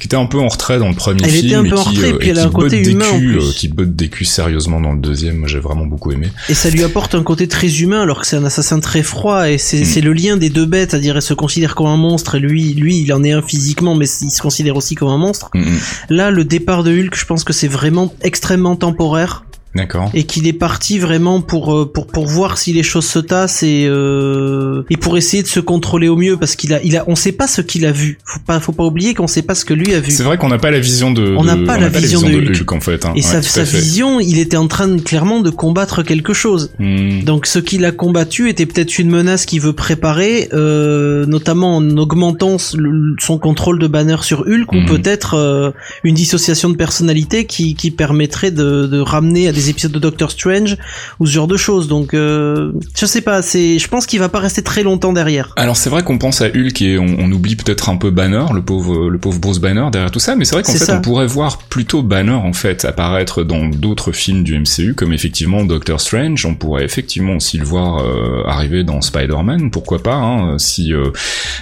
qui 0.00 0.06
était 0.08 0.16
un 0.16 0.26
peu 0.26 0.38
en 0.38 0.48
retrait 0.48 0.78
dans 0.78 0.88
le 0.88 0.94
premier 0.94 1.22
Elle 1.24 1.30
film 1.30 1.46
était 1.46 1.54
un 1.54 1.64
et 1.64 1.68
peu 1.70 1.78
en 1.78 1.84
qui, 1.84 1.96
retrait, 1.96 2.12
euh, 2.12 2.18
puis 2.18 2.28
et 2.28 2.30
elle 2.32 2.38
a 2.40 2.44
un 2.44 2.50
côté 2.50 2.82
humain 2.90 3.06
en 3.12 3.18
plus. 3.18 3.54
qui 3.54 3.68
botte 3.68 3.94
des 3.94 4.08
culs 4.08 4.26
sérieusement 4.26 4.80
dans 4.80 4.92
le 4.92 5.00
deuxième. 5.00 5.36
Moi, 5.38 5.48
j'ai 5.48 5.60
vraiment 5.60 5.86
beaucoup 5.86 6.12
aimé. 6.12 6.28
Et 6.48 6.54
ça 6.54 6.70
lui 6.70 6.82
apporte 6.84 7.14
un 7.14 7.22
côté 7.22 7.48
très 7.48 7.80
humain 7.80 8.02
alors 8.02 8.20
que 8.20 8.26
c'est 8.26 8.36
un 8.36 8.44
assassin 8.44 8.80
très 8.80 9.02
froid 9.02 9.48
et 9.48 9.58
c'est 9.58 9.76
Mm. 9.76 9.84
c'est 9.84 10.00
le 10.00 10.12
lien 10.12 10.36
des 10.36 10.50
deux 10.50 10.66
bêtes, 10.66 10.90
c'est-à-dire 10.90 11.16
elle 11.16 11.22
se 11.22 11.34
considère 11.34 11.74
comme 11.74 11.86
un 11.86 11.96
monstre 11.96 12.34
et 12.36 12.40
lui, 12.40 12.74
lui 12.74 12.98
il 12.98 13.12
en 13.12 13.22
est 13.24 13.32
un 13.32 13.42
physiquement 13.42 13.94
mais 13.94 14.06
il 14.22 14.30
se 14.30 14.42
considère 14.42 14.76
aussi 14.76 14.94
comme 14.94 15.08
un 15.08 15.18
monstre. 15.18 15.50
Mm, 15.54 15.60
mm. 15.60 15.78
Là 16.10 16.30
le 16.30 16.44
départ 16.44 16.82
de 16.86 17.00
Hulk 17.00 17.14
je 17.14 17.26
pense 17.26 17.44
que 17.44 17.52
c'est 17.52 17.68
vraiment 17.68 18.12
extrêmement 18.22 18.76
temporaire 18.76 19.44
D'accord. 19.74 20.10
et 20.14 20.24
qu'il 20.24 20.46
est 20.46 20.54
parti 20.54 20.98
vraiment 20.98 21.42
pour 21.42 21.74
euh, 21.74 21.90
pour 21.92 22.06
pour 22.06 22.26
voir 22.26 22.56
si 22.56 22.72
les 22.72 22.82
choses 22.82 23.04
se 23.06 23.18
tassent 23.18 23.62
et 23.62 23.86
euh, 23.86 24.84
et 24.88 24.96
pour 24.96 25.18
essayer 25.18 25.42
de 25.42 25.48
se 25.48 25.60
contrôler 25.60 26.08
au 26.08 26.16
mieux 26.16 26.38
parce 26.38 26.56
qu'il 26.56 26.72
a 26.72 26.82
il 26.82 26.96
a 26.96 27.04
on 27.08 27.14
sait 27.14 27.32
pas 27.32 27.46
ce 27.46 27.60
qu'il 27.60 27.84
a 27.84 27.92
vu. 27.92 28.18
Faut 28.24 28.40
pas 28.46 28.58
faut 28.58 28.72
pas 28.72 28.84
oublier 28.84 29.12
qu'on 29.12 29.26
sait 29.26 29.42
pas 29.42 29.54
ce 29.54 29.66
que 29.66 29.74
lui 29.74 29.92
a 29.92 30.00
vu. 30.00 30.10
C'est 30.12 30.22
vrai 30.22 30.38
qu'on 30.38 30.48
n'a 30.48 30.56
pas 30.58 30.70
la 30.70 30.80
vision 30.80 31.10
de. 31.10 31.34
On 31.36 31.44
n'a 31.44 31.56
pas 31.58 31.76
la 31.78 31.88
vision 31.90 32.22
de 32.22 32.26
Hulk. 32.36 32.72
en 32.72 32.80
fait. 32.80 33.04
hein. 33.04 33.12
Et 33.16 33.20
Ouais, 33.20 33.22
sa, 33.22 33.42
sa 33.42 33.64
vision, 33.64 34.18
il 34.20 34.38
était 34.38 34.56
en 34.56 34.66
train 34.68 34.88
de, 34.88 35.00
clairement 35.00 35.40
de 35.40 35.50
combattre 35.50 36.02
quelque 36.02 36.32
chose. 36.32 36.72
Mm. 36.78 37.24
Donc 37.24 37.46
ce 37.46 37.58
qu'il 37.58 37.84
a 37.84 37.92
combattu 37.92 38.48
était 38.48 38.64
peut-être 38.66 38.98
une 38.98 39.10
menace 39.10 39.44
qu'il 39.44 39.60
veut 39.60 39.72
préparer, 39.74 40.48
euh, 40.54 41.26
notamment 41.26 41.76
en 41.76 41.96
augmentant 41.98 42.56
son 42.58 43.38
contrôle 43.38 43.78
de 43.78 43.86
banner 43.88 44.16
sur 44.22 44.40
Hulk, 44.46 44.72
ou 44.72 44.84
peut-être 44.86 45.34
euh, 45.34 45.70
une 46.04 46.14
dissociation 46.14 46.70
de 46.70 46.76
personnalité 46.76 47.44
qui, 47.44 47.74
qui 47.74 47.90
permettrait 47.90 48.50
de, 48.52 48.86
de 48.86 49.00
ramener 49.00 49.48
à 49.48 49.52
des 49.52 49.65
épisodes 49.70 49.92
de 49.92 49.98
Doctor 49.98 50.30
Strange 50.30 50.76
ou 51.20 51.26
ce 51.26 51.32
genre 51.32 51.46
de 51.46 51.56
choses. 51.56 51.88
Donc 51.88 52.14
euh, 52.14 52.72
je 52.98 53.06
sais 53.06 53.20
pas, 53.20 53.42
c'est, 53.42 53.78
je 53.78 53.88
pense 53.88 54.06
qu'il 54.06 54.18
va 54.18 54.28
pas 54.28 54.40
rester 54.40 54.62
très 54.62 54.82
longtemps 54.82 55.12
derrière. 55.12 55.52
Alors 55.56 55.76
c'est 55.76 55.90
vrai 55.90 56.02
qu'on 56.02 56.18
pense 56.18 56.40
à 56.40 56.46
Hulk 56.46 56.82
et 56.82 56.98
on, 56.98 57.16
on 57.18 57.30
oublie 57.32 57.56
peut-être 57.56 57.88
un 57.88 57.96
peu 57.96 58.10
Banner, 58.10 58.44
le 58.54 58.62
pauvre, 58.62 59.08
le 59.08 59.18
pauvre 59.18 59.38
Bruce 59.38 59.58
Banner 59.58 59.86
derrière 59.92 60.10
tout 60.10 60.18
ça, 60.18 60.36
mais 60.36 60.44
c'est 60.44 60.54
vrai 60.54 60.62
qu'en 60.62 60.72
fait 60.72 60.78
ça. 60.78 60.98
on 60.98 61.02
pourrait 61.02 61.26
voir 61.26 61.58
plutôt 61.58 62.02
Banner 62.02 62.32
en 62.32 62.52
fait 62.52 62.84
apparaître 62.84 63.42
dans 63.44 63.66
d'autres 63.66 64.12
films 64.12 64.42
du 64.42 64.58
MCU, 64.58 64.94
comme 64.94 65.12
effectivement 65.12 65.64
Doctor 65.64 66.00
Strange. 66.00 66.44
On 66.46 66.54
pourrait 66.54 66.84
effectivement 66.84 67.36
aussi 67.36 67.58
le 67.58 67.64
voir 67.64 67.98
euh, 67.98 68.42
arriver 68.46 68.84
dans 68.84 69.00
Spider-Man, 69.00 69.70
pourquoi 69.70 70.02
pas, 70.02 70.14
hein, 70.14 70.58
si 70.58 70.92
euh, 70.92 71.10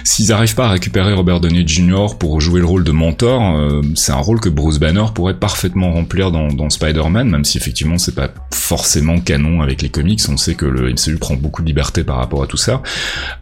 s'ils 0.03 0.31
arrivent 0.31 0.55
pas 0.55 0.65
à 0.65 0.71
récupérer 0.71 1.13
Robert 1.13 1.39
Downey 1.39 1.67
Jr. 1.67 2.17
pour 2.19 2.41
jouer 2.41 2.59
le 2.59 2.65
rôle 2.65 2.83
de 2.83 2.91
mentor, 2.91 3.55
euh, 3.55 3.81
c'est 3.95 4.11
un 4.11 4.17
rôle 4.17 4.39
que 4.39 4.49
Bruce 4.49 4.79
Banner 4.79 5.05
pourrait 5.13 5.35
parfaitement 5.35 5.93
remplir 5.93 6.31
dans, 6.31 6.47
dans 6.47 6.69
Spider-Man, 6.69 7.29
même 7.29 7.45
si 7.45 7.57
effectivement 7.57 7.84
c'est 7.97 8.15
pas 8.15 8.29
forcément 8.53 9.19
canon 9.19 9.61
avec 9.61 9.81
les 9.81 9.89
comics. 9.89 10.21
On 10.29 10.37
sait 10.37 10.55
que 10.55 10.65
le 10.65 10.91
MCU 10.91 11.17
prend 11.17 11.35
beaucoup 11.35 11.61
de 11.61 11.67
liberté 11.67 12.03
par 12.03 12.17
rapport 12.17 12.43
à 12.43 12.47
tout 12.47 12.57
ça. 12.57 12.81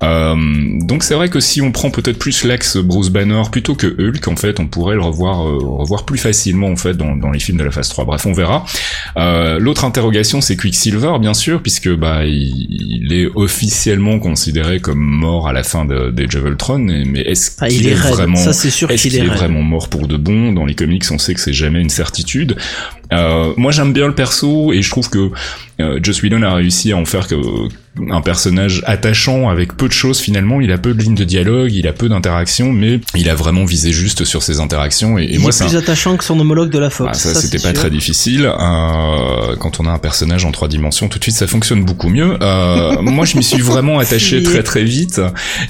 Euh, 0.04 0.36
donc 0.82 1.04
c'est 1.04 1.14
vrai 1.16 1.30
que 1.30 1.40
si 1.40 1.62
on 1.62 1.72
prend 1.72 1.90
peut-être 1.92 2.20
plus 2.20 2.44
l'axe 2.44 2.78
Bruce 2.78 3.10
Banner 3.10 3.42
plutôt 3.52 3.76
que 3.76 3.88
Hulk, 3.88 4.28
en 4.28 4.36
fait, 4.36 4.60
on 4.60 4.68
pourrait 4.68 4.96
le 4.96 5.02
revoir, 5.02 5.48
euh, 5.48 5.58
revoir 5.62 6.06
plus 6.06 6.18
facilement 6.18 6.68
en 6.68 6.76
fait 6.76 6.96
dans, 6.96 7.16
dans 7.16 7.32
les 7.32 7.40
films 7.40 7.58
de 7.58 7.64
la 7.64 7.72
phase 7.72 7.90
3. 7.90 8.06
Bref, 8.06 8.26
on 8.26 8.34
verra. 8.34 8.66
Euh, 9.18 9.60
L'autre 9.60 9.86
interrogation, 9.86 10.42
c'est 10.42 10.58
Quicksilver, 10.58 11.14
bien 11.20 11.34
sûr, 11.34 11.62
puisque 11.62 11.90
bah 11.96 12.26
il, 12.26 12.54
il 12.70 13.14
est 13.14 13.28
officiellement 13.36 14.20
considéré 14.20 14.80
comme 14.80 15.00
mort 15.00 15.48
à 15.48 15.54
la 15.54 15.64
fin 15.64 15.86
de, 15.86 16.14
of 16.38 16.46
Ultron, 16.46 16.88
et- 16.90 17.06
mais 17.06 17.22
est-ce 17.22 17.52
Ah, 17.60 17.68
qu'il 17.68 17.82
il 17.82 17.88
est 17.90 17.96
Ça 18.38 18.54
sûr 18.54 18.90
vraiment 19.36 19.62
mort 19.62 19.90
pour 19.90 20.08
de 20.08 20.18
bon? 20.18 20.52
Dans 20.54 20.66
les 20.66 20.76
comics, 20.76 21.04
on 21.12 21.18
sait 21.18 21.34
que 21.34 21.40
c'est 21.40 21.54
jamais 21.54 21.82
une 21.82 21.90
certitude. 21.90 22.56
Euh, 23.14 23.54
moi, 23.58 23.72
j'aime 23.72 23.94
bien 23.94 24.08
le 24.08 24.16
perso 24.16 24.74
et 24.74 24.82
je 24.82 24.90
trouve 24.90 25.10
que 25.10 25.30
euh, 25.80 26.00
Joss 26.02 26.22
Whedon 26.22 26.42
a 26.44 26.54
réussi 26.54 26.92
à 26.92 26.98
en 26.98 27.06
faire 27.06 27.28
que, 27.28 27.36
un 28.10 28.22
personnage 28.22 28.82
attachant 28.86 29.50
avec 29.50 29.78
peu 29.78 29.88
de 29.88 29.94
choses 29.94 30.20
finalement. 30.20 30.62
Il 30.62 30.72
a 30.72 30.78
peu 30.78 30.94
de 30.94 31.02
lignes 31.02 31.16
de 31.16 31.24
dialogue, 31.24 31.72
il 31.74 31.88
a 31.88 31.94
peu 31.94 32.10
d'interactions, 32.10 32.72
mais 32.74 33.00
il 33.16 33.30
a 33.30 33.36
vraiment 33.36 33.66
visé 33.66 33.92
juste 33.92 34.24
sur 34.24 34.42
ses 34.42 34.60
interactions. 34.60 35.18
Et, 35.20 35.24
et 35.26 35.34
Il 35.36 35.40
moi, 35.40 35.50
est 35.50 35.52
c'est 35.52 35.64
un- 35.66 35.68
plus 35.68 35.78
attachant 35.78 36.18
que 36.18 36.24
son 36.24 36.40
homologue 36.40 36.70
de 36.72 36.80
la 36.80 36.90
Fox. 36.90 37.10
ah, 37.12 37.14
ça, 37.14 37.34
ça, 37.34 37.42
c'était 37.42 37.60
pas 37.60 37.70
sûr. 37.70 37.74
très 37.80 37.90
difficile. 37.92 38.46
Euh, 38.46 39.56
quand 39.58 39.80
on 39.80 39.86
a 39.86 39.92
un 39.92 40.00
personnage 40.00 40.46
en 40.46 40.52
trois 40.52 40.68
dimensions, 40.68 41.08
tout 41.08 41.20
de 41.20 41.24
suite, 41.24 41.36
ça 41.36 41.48
fonctionne 41.48 41.84
beaucoup 41.84 42.10
mieux. 42.10 42.38
Euh, 42.42 43.02
moi, 43.02 43.26
je 43.26 43.38
m'y 43.38 43.44
suis 43.44 43.62
vraiment 43.62 44.00
attaché 44.00 44.40
Si. 44.40 44.44
très 44.44 44.64
très 44.64 44.84
vite. 44.84 45.22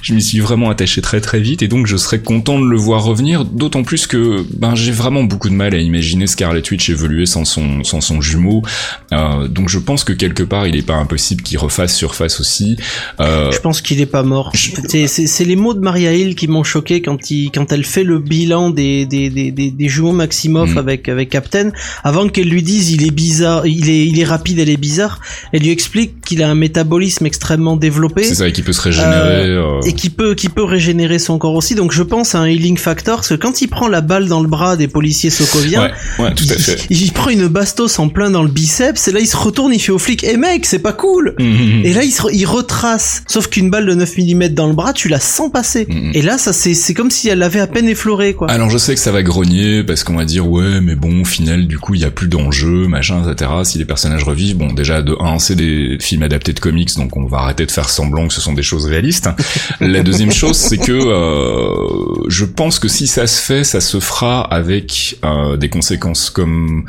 Je 0.02 0.14
m'y 0.14 0.22
suis 0.22 0.40
vraiment 0.40 0.70
attaché 0.70 1.02
très 1.02 1.22
très 1.22 1.40
vite, 1.40 1.62
et 1.62 1.68
donc 1.68 1.88
je 1.88 1.98
serais 1.98 2.20
content 2.20 2.60
de 2.60 2.66
le 2.66 2.78
voir 2.78 3.04
revenir. 3.04 3.46
D'autant 3.46 3.84
plus 3.84 4.08
que 4.08 4.46
ben 4.58 4.76
j'ai 4.76 4.92
vraiment 4.92 5.24
beaucoup 5.24 5.50
de 5.50 5.56
mal 5.56 5.74
à 5.74 5.78
imaginer 5.78 6.28
Scarlet 6.28 6.64
Witch 6.72 6.90
évoluer 6.90 7.26
sans 7.26 7.46
son 7.46 7.84
sans 7.84 8.02
son 8.02 8.22
jumeau. 8.22 8.62
Euh, 9.12 9.48
donc 9.48 9.70
je 9.70 9.80
pense 9.80 10.04
que 10.04 10.14
quelque 10.14 10.44
part, 10.44 10.68
il 10.68 10.76
est 10.76 10.82
pas 10.86 10.96
impossible 10.96 11.42
qu'il 11.44 11.58
refasse 11.58 11.96
sur 11.96 12.13
surface 12.14 12.40
aussi. 12.40 12.78
Euh, 13.20 13.52
Je 13.52 13.60
pense 13.60 13.82
qu'il 13.82 14.00
est 14.02 14.06
pas 14.06 14.24
mort. 14.24 14.52
C'est- 14.56 15.44
les 15.44 15.56
mots 15.56 15.74
de 15.74 15.80
Maria 15.80 16.14
Hill 16.14 16.36
qui 16.36 16.48
m'ont 16.48 16.64
choqué 16.64 17.02
quand 17.02 17.30
il 17.32 17.52
quand 17.52 17.72
elle 17.72 17.84
fait 17.86 18.04
le 18.04 18.20
bilan 18.20 18.70
des 18.70 19.06
des 19.06 19.30
des 19.30 19.52
des, 19.52 19.72
des 19.72 19.90
jumeaux 19.90 20.12
Maximoff 20.14 20.72
Mm. 20.76 20.78
avec 20.78 21.10
avec 21.10 21.30
Captain. 21.30 21.72
Avant 22.04 22.30
qu'elle 22.30 22.48
lui 22.50 22.64
dise 22.64 22.92
il 22.92 23.06
est 23.06 23.12
bizarre, 23.12 23.66
il 23.68 23.90
est 23.90 24.06
il 24.06 24.20
est 24.20 24.24
rapide, 24.26 24.60
elle 24.60 24.70
est 24.70 24.78
bizarre. 24.78 25.20
Elle 25.52 25.62
lui 25.64 25.70
explique 25.72 26.22
qu'il 26.22 26.42
a 26.44 26.50
un 26.50 26.56
métabolisme 26.56 27.26
extrêmement 27.26 27.76
développé. 27.76 28.24
c'est 28.24 28.36
ça, 28.36 28.52
qui 28.52 28.62
peut 28.62 28.74
se 28.74 28.82
régénérer. 28.82 29.48
euh, 29.50 29.82
et 29.86 29.94
qui 29.94 30.10
peut 30.10 30.36
qui 30.36 30.50
peut 30.50 30.64
régénérer 30.64 31.20
son 31.20 31.38
corps 31.38 31.56
aussi 31.56 31.76
donc 31.76 31.92
je 31.92 32.04
pense 32.04 32.36
à 32.36 32.40
un 32.40 32.48
healing 32.48 32.78
factor 32.78 33.18
parce 33.18 33.30
que 33.30 33.34
quand 33.36 33.62
il 33.62 33.68
prend 33.68 33.88
la 33.88 34.02
balle 34.02 34.28
dans 34.28 34.42
le 34.42 34.48
bras 34.48 34.78
des 34.78 34.88
policiers 34.88 35.30
sokoviens 35.30 35.92
Ouais, 36.20 36.24
ouais, 36.26 36.34
tout 36.36 36.46
à 36.50 36.56
il, 36.90 37.12
prend 37.12 37.30
une 37.30 37.48
bastos 37.48 38.00
en 38.00 38.08
plein 38.10 38.30
dans 38.30 38.44
le 38.44 38.50
biceps 38.50 39.08
et 39.08 39.12
là 39.12 39.20
il 39.20 39.28
se 39.28 39.36
retourne 39.38 39.74
il 39.74 39.80
fait 39.80 39.92
au 39.92 39.98
flic 40.00 40.24
eh 40.24 40.38
mec 40.38 40.66
c'est 40.66 40.80
pas 40.80 40.94
cool 40.94 41.36
et 41.40 41.94
là 41.94 42.03
il, 42.04 42.12
se, 42.12 42.22
re- 42.24 42.30
il 42.34 42.46
retrace. 42.46 43.24
Sauf 43.28 43.48
qu'une 43.48 43.70
balle 43.70 43.86
de 43.86 43.94
9 43.94 44.18
mm 44.18 44.48
dans 44.50 44.68
le 44.68 44.74
bras 44.74 44.94
tu 44.94 45.10
la 45.10 45.20
sens 45.20 45.52
passer. 45.52 45.86
Mhm. 45.90 46.12
et 46.14 46.22
là 46.22 46.38
ça 46.38 46.54
c'est 46.54 46.94
comme 46.94 47.12
si 47.12 47.30
elle 47.30 47.40
l'avait 47.40 47.60
à 47.60 47.68
peine 47.68 47.88
effleuré 47.88 48.34
quoi. 48.34 48.50
Alors 48.50 48.70
je 48.70 48.78
sais 48.78 48.94
que 48.94 49.00
ça 49.00 49.12
va 49.12 49.24
grogner 49.24 49.84
parce 49.84 50.04
qu'on 50.04 50.16
va 50.16 50.26
dire 50.26 50.48
ouais 50.50 50.82
mais 50.82 50.96
bon 50.96 51.22
au 51.22 51.26
final 51.26 51.68
du 51.68 51.78
coup 51.80 51.96
il 51.96 52.02
y 52.02 52.06
a 52.06 52.12
plus 52.12 52.28
d'enjeu 52.28 52.88
machin 52.88 53.22
etc 53.30 53.52
si 53.64 53.78
les 53.78 53.86
personnages 53.86 54.24
revivent 54.24 54.58
bon 54.58 54.72
déjà 54.74 55.02
de 55.02 55.16
un 55.20 55.40
c'est 55.40 55.56
des 55.56 55.98
films 56.00 56.24
adaptés 56.24 56.54
de 56.54 56.60
comics 56.60 56.96
donc 56.98 57.16
on 57.18 57.26
va 57.26 57.40
arrêter 57.40 57.66
de 57.66 57.72
faire 57.72 57.90
semblant 57.90 58.28
que 58.28 58.34
ce 58.34 58.42
sont 58.42 58.54
des 58.54 58.64
choses 58.64 58.86
réalistes. 58.86 59.30
La 59.80 60.04
deuxième 60.04 60.32
chose 60.32 60.58
c'est 60.58 60.78
que 60.78 60.92
euh, 60.92 62.24
je 62.28 62.46
pense 62.46 62.80
que 62.80 62.88
si 62.88 63.08
ça 63.08 63.28
se 63.28 63.42
fait 63.42 63.64
ça 63.64 63.82
se 63.82 64.00
fera 64.00 64.42
avec 64.42 65.18
euh, 65.24 65.58
des 65.58 65.70
conséquences 65.70 66.30
comme 66.30 66.86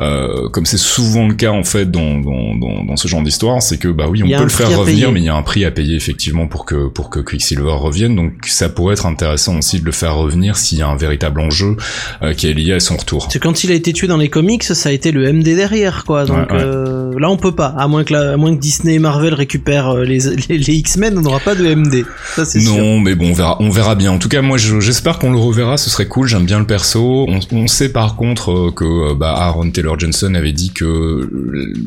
euh, 0.00 0.48
comme 0.50 0.66
c'est 0.66 0.76
souvent 0.78 1.26
le 1.28 1.34
cas 1.34 1.50
en 1.52 1.64
fait 1.64 1.90
dans 1.90 2.18
dans, 2.20 2.54
dans, 2.54 2.84
dans 2.84 2.96
ce 2.96 3.08
genre 3.08 3.22
d'histoire. 3.22 3.62
C'est 3.62 3.78
que 3.78 3.88
bah 3.88 4.06
oui 4.08 4.22
on 4.22 4.28
peut 4.28 4.42
le 4.42 4.48
à 4.64 4.68
revenir 4.76 5.12
mais 5.12 5.20
il 5.20 5.24
y 5.26 5.28
a 5.28 5.34
un 5.36 5.42
prix 5.42 5.64
à 5.64 5.70
payer 5.70 5.96
effectivement 5.96 6.46
pour 6.46 6.64
que 6.64 6.88
pour 6.88 7.10
que 7.10 7.20
Quicksilver 7.20 7.72
revienne 7.78 8.14
donc 8.16 8.32
ça 8.46 8.68
pourrait 8.68 8.94
être 8.94 9.06
intéressant 9.06 9.58
aussi 9.58 9.80
de 9.80 9.84
le 9.84 9.92
faire 9.92 10.16
revenir 10.16 10.56
s'il 10.56 10.78
y 10.78 10.82
a 10.82 10.88
un 10.88 10.96
véritable 10.96 11.40
enjeu 11.40 11.76
euh, 12.22 12.32
qui 12.34 12.48
est 12.48 12.52
lié 12.52 12.72
à 12.74 12.80
son 12.80 12.96
retour 12.96 13.28
que 13.28 13.38
quand 13.38 13.64
il 13.64 13.70
a 13.72 13.74
été 13.74 13.92
tué 13.92 14.06
dans 14.06 14.16
les 14.16 14.28
comics, 14.28 14.62
ça 14.64 14.88
a 14.88 14.92
été 14.92 15.12
le 15.12 15.32
MD 15.32 15.44
derrière, 15.54 16.04
quoi. 16.04 16.24
Donc 16.24 16.50
Ouais, 16.50 16.56
ouais. 16.56 16.62
euh, 16.62 17.12
là, 17.18 17.28
on 17.30 17.36
peut 17.36 17.54
pas. 17.54 17.74
À 17.78 17.86
moins 17.88 18.04
que, 18.04 18.12
la- 18.12 18.32
à 18.32 18.36
moins 18.36 18.54
que 18.54 18.60
Disney 18.60 18.94
et 18.94 18.98
Marvel 18.98 19.34
récupèrent 19.34 19.90
euh, 19.96 20.04
les, 20.04 20.20
les, 20.48 20.58
les 20.58 20.74
X-Men, 20.74 21.18
on 21.18 21.22
n'aura 21.22 21.40
pas 21.40 21.54
de 21.54 21.74
MD. 21.74 22.04
Ça, 22.34 22.44
c'est 22.44 22.60
sûr. 22.60 22.76
non 22.76 23.00
mais 23.00 23.14
bon 23.14 23.30
on 23.30 23.32
verra 23.32 23.56
on 23.60 23.70
verra 23.70 23.94
bien 23.94 24.12
en 24.12 24.18
tout 24.18 24.28
cas 24.28 24.42
moi 24.42 24.56
je- 24.58 24.80
j'espère 24.80 25.18
qu'on 25.18 25.32
le 25.32 25.38
reverra 25.38 25.76
ce 25.76 25.90
serait 25.90 26.06
cool 26.06 26.28
j'aime 26.28 26.44
bien 26.46 26.58
le 26.58 26.66
perso 26.66 27.26
on, 27.28 27.40
on 27.52 27.66
sait 27.66 27.88
par 27.88 28.14
contre 28.16 28.50
euh, 28.52 28.70
que 28.70 28.84
euh, 28.84 29.14
bah, 29.14 29.34
Aaron 29.36 29.70
Taylor 29.70 29.98
Johnson 29.98 30.34
avait 30.34 30.52
dit 30.52 30.70
que 30.70 31.28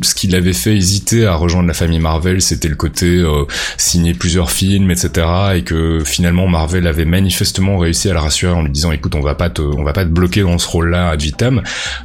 ce 0.04 0.14
qui 0.16 0.28
l'avait 0.28 0.54
fait 0.54 0.76
hésiter 0.76 1.26
à 1.26 1.36
rejoindre 1.36 1.68
la 1.68 1.74
famille 1.74 2.00
Marvel 2.00 2.42
c'était 2.42 2.59
le 2.68 2.76
côté 2.76 3.06
euh, 3.06 3.46
signer 3.78 4.14
plusieurs 4.14 4.52
films 4.52 4.92
etc 4.92 5.28
et 5.56 5.64
que 5.64 6.00
finalement 6.04 6.48
Marvel 6.48 6.88
avait 6.88 7.06
manifestement 7.06 7.78
réussi 7.78 8.10
à 8.10 8.14
le 8.14 8.20
rassurer 8.20 8.54
en 8.54 8.64
lui 8.64 8.72
disant 8.72 8.92
écoute 8.92 9.16
on 9.16 9.22
va 9.22 9.36
pas 9.36 9.50
te 9.50 9.62
on 9.62 9.84
va 9.84 9.94
pas 9.94 10.04
te 10.04 10.10
bloquer 10.10 10.42
dans 10.42 10.58
ce 10.58 10.68
rôle 10.68 10.90
là 10.90 11.10
ad 11.10 11.22
vitam. 11.22 11.62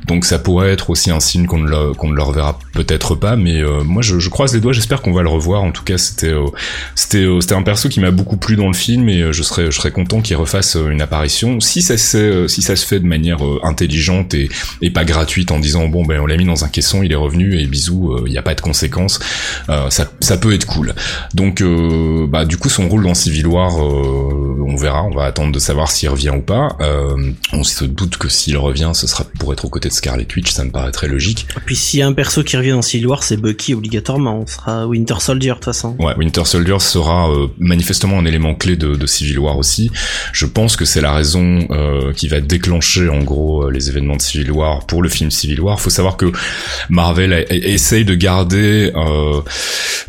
Donc 0.06 0.24
ça 0.24 0.38
pourrait 0.38 0.72
être 0.72 0.90
aussi 0.90 1.10
un 1.10 1.20
signe 1.20 1.46
qu'on 1.46 1.58
ne 1.58 1.68
le, 1.68 1.92
qu'on 1.94 2.08
ne 2.08 2.14
le 2.14 2.22
reverra 2.22 2.58
peut-être 2.72 3.14
pas 3.14 3.36
mais 3.36 3.60
euh, 3.60 3.82
moi 3.84 4.02
je, 4.02 4.18
je 4.18 4.28
croise 4.28 4.54
les 4.54 4.60
doigts 4.60 4.72
j'espère 4.72 5.02
qu'on 5.02 5.12
va 5.12 5.22
le 5.22 5.28
revoir. 5.28 5.62
En 5.62 5.72
tout 5.72 5.84
cas 5.84 5.98
c'était 5.98 6.32
euh, 6.32 6.46
c'était 6.94 7.24
euh, 7.24 7.40
c'était 7.40 7.54
un 7.54 7.62
perso 7.62 7.88
qui 7.88 8.00
m'a 8.00 8.10
beaucoup 8.10 8.36
plu 8.36 8.56
dans 8.56 8.68
le 8.68 8.74
film 8.74 9.08
et 9.08 9.22
euh, 9.22 9.32
je 9.32 9.42
serais 9.42 9.66
je 9.66 9.76
serais 9.76 9.90
content 9.90 10.20
qu'il 10.20 10.36
refasse 10.36 10.76
euh, 10.76 10.90
une 10.90 11.02
apparition. 11.02 11.60
Si 11.60 11.82
ça 11.82 11.96
se 11.96 12.46
si 12.48 12.62
ça 12.62 12.76
se 12.76 12.86
fait 12.86 13.00
de 13.00 13.06
manière 13.06 13.38
intelligente 13.62 14.34
et, 14.34 14.48
et 14.82 14.90
pas 14.90 15.04
gratuite 15.04 15.50
en 15.50 15.58
disant 15.58 15.88
bon 15.88 16.04
ben 16.04 16.20
on 16.20 16.26
l'a 16.26 16.36
mis 16.36 16.44
dans 16.44 16.64
un 16.64 16.68
caisson 16.68 17.02
il 17.02 17.12
est 17.12 17.16
revenu 17.16 17.58
et 17.58 17.66
bisous 17.66 18.16
il 18.26 18.32
n'y 18.32 18.38
a 18.38 18.42
pas 18.42 18.54
de 18.54 18.60
conséquences 18.60 19.18
ça 19.90 20.10
ça 20.20 20.36
peut 20.36 20.43
être 20.52 20.66
cool 20.66 20.94
donc 21.34 21.60
euh, 21.60 22.26
bah 22.28 22.44
du 22.44 22.56
coup 22.56 22.68
son 22.68 22.88
rôle 22.88 23.04
dans 23.04 23.14
Civil 23.14 23.46
War 23.46 23.72
euh, 23.82 24.64
on 24.66 24.76
verra 24.76 25.04
on 25.04 25.10
va 25.14 25.24
attendre 25.24 25.52
de 25.52 25.58
savoir 25.58 25.90
s'il 25.90 26.08
revient 26.08 26.30
ou 26.36 26.40
pas 26.42 26.76
euh, 26.80 27.32
on 27.52 27.64
se 27.64 27.84
doute 27.84 28.16
que 28.16 28.28
s'il 28.28 28.56
revient 28.58 28.90
ce 28.94 29.06
sera 29.06 29.24
pour 29.38 29.52
être 29.52 29.64
aux 29.64 29.68
côtés 29.68 29.88
de 29.88 29.94
Scarlet 29.94 30.26
Witch 30.36 30.50
ça 30.50 30.64
me 30.64 30.70
paraît 30.70 30.92
très 30.92 31.08
logique 31.08 31.46
Et 31.56 31.60
puis 31.64 31.76
s'il 31.76 32.00
y 32.00 32.02
a 32.02 32.06
un 32.06 32.12
perso 32.12 32.42
qui 32.42 32.56
revient 32.56 32.70
dans 32.70 32.82
Civil 32.82 33.06
War, 33.06 33.22
c'est 33.22 33.36
Bucky 33.36 33.74
obligatoirement. 33.74 34.40
On 34.40 34.46
sera 34.46 34.86
Winter 34.86 35.14
Soldier 35.20 35.50
de 35.50 35.54
toute 35.54 35.64
façon. 35.64 35.96
Ouais, 35.98 36.14
Winter 36.16 36.44
Soldier 36.44 36.78
sera 36.80 37.30
euh, 37.30 37.46
manifestement 37.58 38.18
un 38.18 38.24
élément 38.24 38.54
clé 38.54 38.76
de, 38.76 38.94
de 38.94 39.06
Civil 39.06 39.38
War 39.38 39.56
aussi. 39.58 39.90
Je 40.32 40.46
pense 40.46 40.76
que 40.76 40.84
c'est 40.84 41.00
la 41.00 41.12
raison 41.12 41.66
euh, 41.70 42.12
qui 42.12 42.28
va 42.28 42.40
déclencher 42.40 43.08
en 43.08 43.22
gros 43.22 43.64
euh, 43.64 43.70
les 43.70 43.88
événements 43.88 44.16
de 44.16 44.22
Civil 44.22 44.50
War 44.52 44.86
pour 44.86 45.02
le 45.02 45.08
film 45.08 45.30
Civil 45.30 45.60
War. 45.60 45.80
Faut 45.80 45.90
savoir 45.90 46.16
que 46.16 46.32
Marvel 46.88 47.32
a- 47.32 47.36
a- 47.38 47.54
essaye 47.54 48.04
de 48.04 48.14
garder 48.14 48.92
euh, 48.94 49.40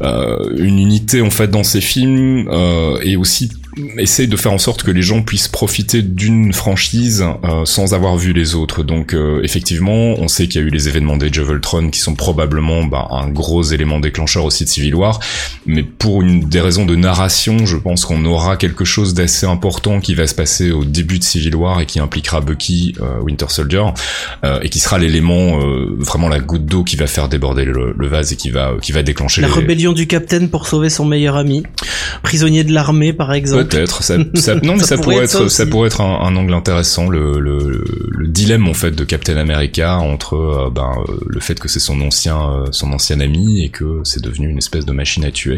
euh, 0.02 0.15
une 0.58 0.80
unité 0.80 1.22
en 1.22 1.30
fait 1.30 1.48
dans 1.48 1.64
ses 1.64 1.82
films 1.82 2.48
euh, 2.50 3.00
et 3.04 3.16
aussi 3.16 3.52
essaye 3.98 4.28
de 4.28 4.38
faire 4.38 4.54
en 4.54 4.58
sorte 4.58 4.84
que 4.84 4.92
les 4.92 5.02
gens 5.02 5.22
puissent 5.22 5.48
profiter 5.48 6.02
d'une 6.02 6.54
franchise 6.54 7.26
euh, 7.44 7.66
sans 7.66 7.94
avoir 7.94 8.16
vu 8.16 8.34
les 8.34 8.56
autres. 8.56 8.84
Donc 8.84 9.14
euh, 9.14 9.42
effectivement, 9.44 10.16
on 10.20 10.28
sait 10.28 10.48
qu'il 10.48 10.62
y 10.62 10.64
a 10.64 10.68
eu 10.68 10.70
les 10.70 10.88
événements 10.88 11.18
d'Age 11.18 11.38
of 11.40 11.50
Ultron 11.50 11.90
qui 11.90 12.00
sont 12.00 12.16
probablement 12.16 12.84
bah, 12.86 13.08
un 13.12 13.28
gros 13.30 13.64
élément 13.64 14.00
déclencheur 14.00 14.46
aussi 14.46 14.64
de 14.64 14.70
Civil 14.70 14.96
War, 14.96 15.20
mais 15.66 15.84
pour 15.84 16.22
une 16.22 16.48
des 16.48 16.62
raisons 16.62 16.86
de 16.86 16.96
narration, 16.96 17.66
je 17.66 17.78
pense 17.78 18.06
qu'on 18.06 18.24
aura 18.26 18.58
quelque 18.58 18.86
chose 18.86 19.14
d'assez 19.14 19.46
important 19.46 20.00
qui 20.00 20.16
va 20.16 20.28
se 20.28 20.36
passer 20.36 20.72
au 20.72 20.86
début 20.86 21.20
de 21.20 21.24
Civil 21.24 21.56
War 21.56 21.82
et 21.82 21.86
qui 21.86 22.00
impliquera 22.00 22.42
Bucky, 22.42 22.96
euh, 23.02 23.20
Winter 23.22 23.48
Soldier, 23.50 23.84
euh, 24.44 24.60
et 24.62 24.70
qui 24.70 24.80
sera 24.80 24.98
l'élément 24.98 25.60
euh, 25.60 25.96
vraiment 26.00 26.30
la 26.30 26.40
goutte 26.40 26.66
d'eau 26.66 26.84
qui 26.84 26.96
va 26.96 27.08
faire 27.08 27.28
déborder 27.30 27.66
le, 27.66 27.94
le 27.98 28.08
vase 28.08 28.32
et 28.32 28.36
qui 28.36 28.50
va 28.50 28.74
qui 28.82 28.92
va 28.92 29.04
déclencher 29.04 29.42
La 29.42 29.48
les, 29.48 29.54
rébellion 29.54 29.94
du 29.94 30.08
Capitaine 30.08 30.50
pour 30.50 30.68
sauver 30.68 30.90
son 30.90 31.06
meilleur 31.06 31.36
ami. 31.36 31.64
Prisonnier 32.24 32.64
de 32.64 32.74
l'armée, 32.74 33.14
par 33.14 33.34
exemple. 33.34 33.65
Peut-être. 33.68 34.04
Ça, 34.04 34.16
ça- 34.36 34.56
non, 34.56 34.74
mais 34.74 34.80
Ça 34.80 34.96
ça, 34.96 34.98
pourrait 34.98 35.18
être 35.24 35.30
ça 35.30 35.40
être, 35.44 35.50
ça 35.50 35.64
aussi. 35.64 35.70
pourrait 35.72 35.88
être 35.88 36.02
un, 36.02 36.22
un 36.22 36.36
angle 36.36 36.54
intéressant. 36.54 37.10
Le, 37.10 37.40
le, 37.40 37.84
le 38.10 38.28
dilemme 38.28 38.68
en 38.68 38.74
fait 38.74 38.92
de 38.92 39.04
Captain 39.04 39.38
America 39.38 39.98
entre 39.98 40.36
euh, 40.36 40.70
ben, 40.70 40.92
euh, 41.08 41.18
le 41.28 41.40
fait 41.40 41.60
que 41.60 41.68
c'est 41.68 41.80
son 41.80 42.00
ancien, 42.02 42.38
euh, 42.38 42.66
son 42.72 42.92
ancien 42.94 43.20
ami 43.20 43.64
et 43.64 43.70
que 43.70 44.02
c'est 44.04 44.22
devenu 44.24 44.50
une 44.50 44.58
espèce 44.58 44.86
de 44.86 44.92
machine 44.92 45.24
à 45.26 45.32
tuer, 45.32 45.58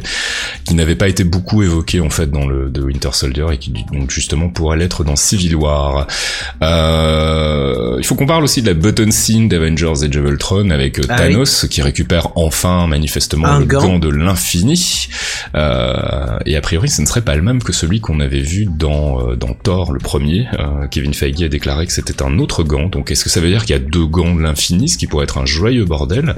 qui 0.66 0.74
n'avait 0.76 0.96
pas 0.96 1.08
été 1.08 1.24
beaucoup 1.24 1.64
évoqué 1.64 2.00
en 2.02 2.10
fait 2.10 2.30
dans 2.32 2.46
le 2.48 2.70
de 2.70 2.82
Winter 2.82 3.10
Soldier 3.14 3.46
et 3.54 3.58
qui 3.58 3.72
donc 3.92 4.12
justement 4.12 4.50
pourrait 4.50 4.78
l'être 4.78 5.04
dans 5.04 5.16
Civil 5.16 5.56
War. 5.56 6.08
Euh, 6.62 7.96
il 8.00 8.06
faut 8.06 8.16
qu'on 8.16 8.26
parle 8.26 8.44
aussi 8.44 8.62
de 8.62 8.68
la 8.68 8.74
button 8.74 9.12
scene 9.12 9.48
d'Avengers 9.48 10.04
Age 10.04 10.18
of 10.18 10.30
Ultron 10.30 10.70
avec 10.70 11.00
Ah 11.10 11.16
Thanos 11.18 11.66
qui 11.70 11.82
récupère 11.82 12.30
enfin 12.36 12.88
manifestement 12.88 13.48
Un 13.48 13.60
le 13.60 13.66
gant. 13.66 13.82
gant 13.82 14.00
de 14.00 14.10
l'infini. 14.10 15.08
Euh, 15.56 16.38
et 16.46 16.56
a 16.56 16.62
priori, 16.62 16.90
ce 16.90 17.02
ne 17.02 17.08
serait 17.08 17.22
pas 17.22 17.36
le 17.36 17.42
même 17.42 17.62
que 17.64 17.74
celui 17.74 17.97
qu'on 18.00 18.20
avait 18.20 18.40
vu 18.40 18.66
dans, 18.70 19.20
euh, 19.32 19.36
dans 19.36 19.54
Thor, 19.54 19.92
le 19.92 20.00
premier. 20.00 20.48
Euh, 20.60 20.88
Kevin 20.90 21.14
Feige 21.14 21.42
a 21.44 21.48
déclaré 21.48 21.86
que 21.88 21.94
c'était 21.94 22.22
un 22.24 22.40
autre 22.40 22.64
gant. 22.64 22.88
Donc, 22.88 23.12
est-ce 23.12 23.24
que 23.24 23.30
ça 23.30 23.40
veut 23.40 23.50
dire 23.50 23.66
qu'il 23.66 23.76
y 23.76 23.80
a 23.80 23.82
deux 23.82 24.06
gants 24.06 24.36
de 24.36 24.42
l'infini, 24.42 24.90
ce 24.90 24.98
qui 24.98 25.08
pourrait 25.08 25.24
être 25.26 25.38
un 25.38 25.46
joyeux 25.46 25.86
bordel? 25.86 26.36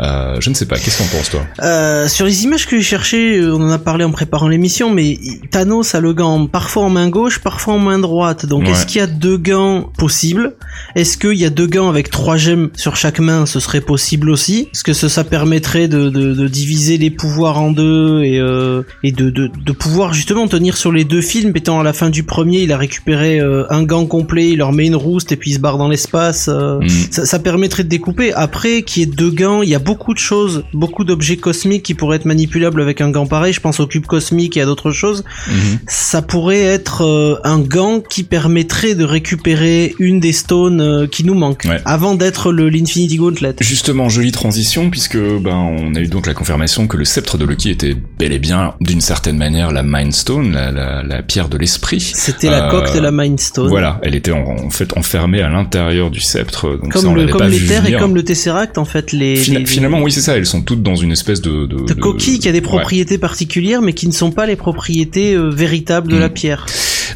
Euh, 0.00 0.36
Je 0.40 0.50
ne 0.50 0.54
sais 0.54 0.66
pas. 0.66 0.76
Qu'est-ce 0.78 0.98
qu'on 0.98 1.16
pense, 1.16 1.30
toi? 1.30 2.08
Sur 2.08 2.26
les 2.26 2.44
images 2.44 2.66
que 2.66 2.76
j'ai 2.76 2.82
cherchées, 2.82 3.40
on 3.44 3.60
en 3.62 3.70
a 3.70 3.78
parlé 3.78 4.04
en 4.04 4.10
préparant 4.10 4.48
l'émission, 4.48 4.90
mais 4.92 5.18
Thanos 5.50 5.94
a 5.94 6.00
le 6.00 6.12
gant 6.12 6.46
parfois 6.46 6.84
en 6.84 6.90
main 6.90 7.08
gauche, 7.08 7.38
parfois 7.40 7.74
en 7.74 7.78
main 7.78 7.98
droite. 7.98 8.46
Donc 8.46 8.64
Ouais. 8.64 8.70
est-ce 8.70 8.86
qu'il 8.86 9.00
y 9.00 9.04
a 9.04 9.06
deux 9.06 9.36
gants 9.38 9.90
possibles? 9.98 10.54
Est-ce 10.94 11.16
qu'il 11.18 11.34
y 11.34 11.44
a 11.44 11.50
deux 11.50 11.66
gants 11.66 11.88
avec 11.88 12.10
trois 12.10 12.36
gemmes 12.36 12.70
sur 12.76 12.96
chaque 12.96 13.20
main 13.20 13.46
Ce 13.46 13.60
serait 13.60 13.80
possible 13.80 14.30
aussi? 14.30 14.68
Est-ce 14.72 14.84
que 14.84 14.92
ça, 14.92 15.08
ça 15.08 15.24
permettrait 15.24 15.88
de, 15.88 16.08
de, 16.08 16.34
de 16.34 16.48
diviser 16.48 16.98
les 16.98 17.10
pouvoirs 17.10 17.60
en 17.60 17.70
deux 17.72 18.22
et, 18.22 18.38
euh, 18.38 18.82
et 19.02 19.12
de, 19.12 19.30
de, 19.30 19.50
de 19.54 19.72
pouvoir 19.72 20.12
justement 20.14 20.46
tenir 20.48 20.76
sur 20.76 20.89
les 20.92 21.04
deux 21.04 21.20
films 21.20 21.52
Étant 21.56 21.80
à 21.80 21.82
la 21.82 21.92
fin 21.92 22.08
du 22.10 22.22
premier, 22.22 22.60
il 22.62 22.72
a 22.72 22.78
récupéré 22.78 23.38
euh, 23.40 23.64
un 23.70 23.82
gant 23.82 24.06
complet, 24.06 24.50
il 24.50 24.58
leur 24.58 24.72
met 24.72 24.86
une 24.86 24.94
rouste 24.96 25.32
et 25.32 25.36
puis 25.36 25.50
il 25.50 25.54
se 25.54 25.58
barre 25.58 25.76
dans 25.78 25.88
l'espace. 25.88 26.48
euh, 26.48 26.78
Mm. 26.80 26.88
ça, 27.10 27.26
ça 27.26 27.38
permettrait 27.38 27.82
de 27.84 27.88
découper. 27.88 28.32
Après, 28.32 28.82
qu'il 28.82 29.00
y 29.00 29.02
ait 29.02 29.06
deux 29.06 29.30
gants, 29.30 29.60
il 29.62 29.68
y 29.68 29.74
a 29.74 29.78
beaucoup 29.78 30.14
de 30.14 30.18
choses, 30.18 30.64
beaucoup 30.72 31.04
d'objets 31.04 31.36
cosmiques 31.36 31.82
qui 31.82 31.94
pourraient 31.94 32.16
être 32.16 32.24
manipulables 32.24 32.80
avec 32.80 33.00
un 33.00 33.10
gant 33.10 33.26
pareil. 33.26 33.52
Je 33.52 33.60
pense 33.60 33.80
au 33.80 33.86
cube 33.86 34.06
cosmique 34.06 34.56
et 34.56 34.62
à 34.62 34.66
d'autres 34.66 34.92
choses. 34.92 35.24
Mhm. 35.48 35.78
Ça 35.88 36.22
pourrait 36.22 36.62
être 36.62 37.02
euh, 37.04 37.36
un 37.44 37.58
gant 37.58 38.00
qui 38.00 38.22
permettrait 38.22 38.94
de 38.94 39.04
récupérer 39.04 39.94
une 39.98 40.20
des 40.20 40.32
stones 40.32 41.08
qui 41.10 41.24
nous 41.24 41.34
Ouais. 41.40 41.80
avant 41.84 42.14
d'être 42.14 42.52
le 42.52 42.68
l'Infinity 42.68 43.16
Gauntlet. 43.16 43.54
Justement, 43.60 44.08
jolie 44.08 44.32
transition, 44.32 44.90
puisque 44.90 45.16
ben 45.16 45.54
on 45.56 45.94
a 45.94 46.00
eu 46.00 46.06
donc 46.06 46.26
la 46.26 46.34
confirmation 46.34 46.86
que 46.86 46.96
le 46.98 47.04
sceptre 47.04 47.38
de 47.38 47.44
Loki 47.44 47.70
était 47.70 47.96
bel 48.18 48.32
et 48.32 48.38
bien, 48.38 48.74
d'une 48.80 49.00
certaine 49.00 49.38
manière, 49.38 49.70
la 49.72 49.82
Mind 49.82 50.12
Stone, 50.12 50.52
la, 50.52 50.70
la, 50.70 50.79
la 51.02 51.22
pierre 51.22 51.48
de 51.48 51.56
l'esprit. 51.58 52.00
C'était 52.00 52.50
la 52.50 52.66
Euh, 52.66 52.70
coque 52.70 52.94
de 52.94 53.00
la 53.00 53.10
Mind 53.10 53.38
Stone. 53.40 53.68
Voilà, 53.68 53.98
elle 54.02 54.14
était 54.14 54.32
en, 54.32 54.44
en 54.44 54.70
fait 54.70 54.96
enfermée 54.96 55.40
à 55.42 55.48
l'intérieur 55.48 56.10
du 56.10 56.20
sceptre. 56.20 56.78
Donc 56.82 56.92
ça, 56.92 57.00
Comme 57.00 57.10
on 57.10 57.14
le 57.14 57.26
comme 57.28 57.38
pas 57.40 57.48
les 57.48 57.58
vu 57.58 57.66
terres 57.66 57.86
et 57.86 57.92
comme 57.96 58.14
le 58.14 58.22
Tesseract 58.24 58.78
en 58.78 58.84
fait 58.84 59.12
les, 59.12 59.36
Fina- 59.36 59.58
les- 59.60 59.66
Finalement, 59.66 60.00
oui, 60.02 60.12
c'est 60.12 60.20
ça. 60.20 60.36
Elles 60.36 60.46
sont 60.46 60.62
toutes 60.62 60.82
dans 60.82 60.96
une 60.96 61.12
espèce 61.12 61.40
de 61.40 61.66
de, 61.66 61.84
de 61.86 61.94
coquilles 61.94 62.38
qui 62.38 62.48
a 62.48 62.52
des 62.52 62.58
Ouais. 62.58 62.64
propriétés 62.64 63.18
particulières 63.18 63.82
mais 63.82 63.92
qui 63.92 64.06
ne 64.06 64.12
sont 64.12 64.30
pas 64.30 64.46
les 64.46 64.56
propriétés 64.56 65.34
euh, 65.34 65.48
véritables 65.50 66.08
de 66.08 66.16
Mm. 66.16 66.20
la 66.20 66.28
pierre. 66.28 66.66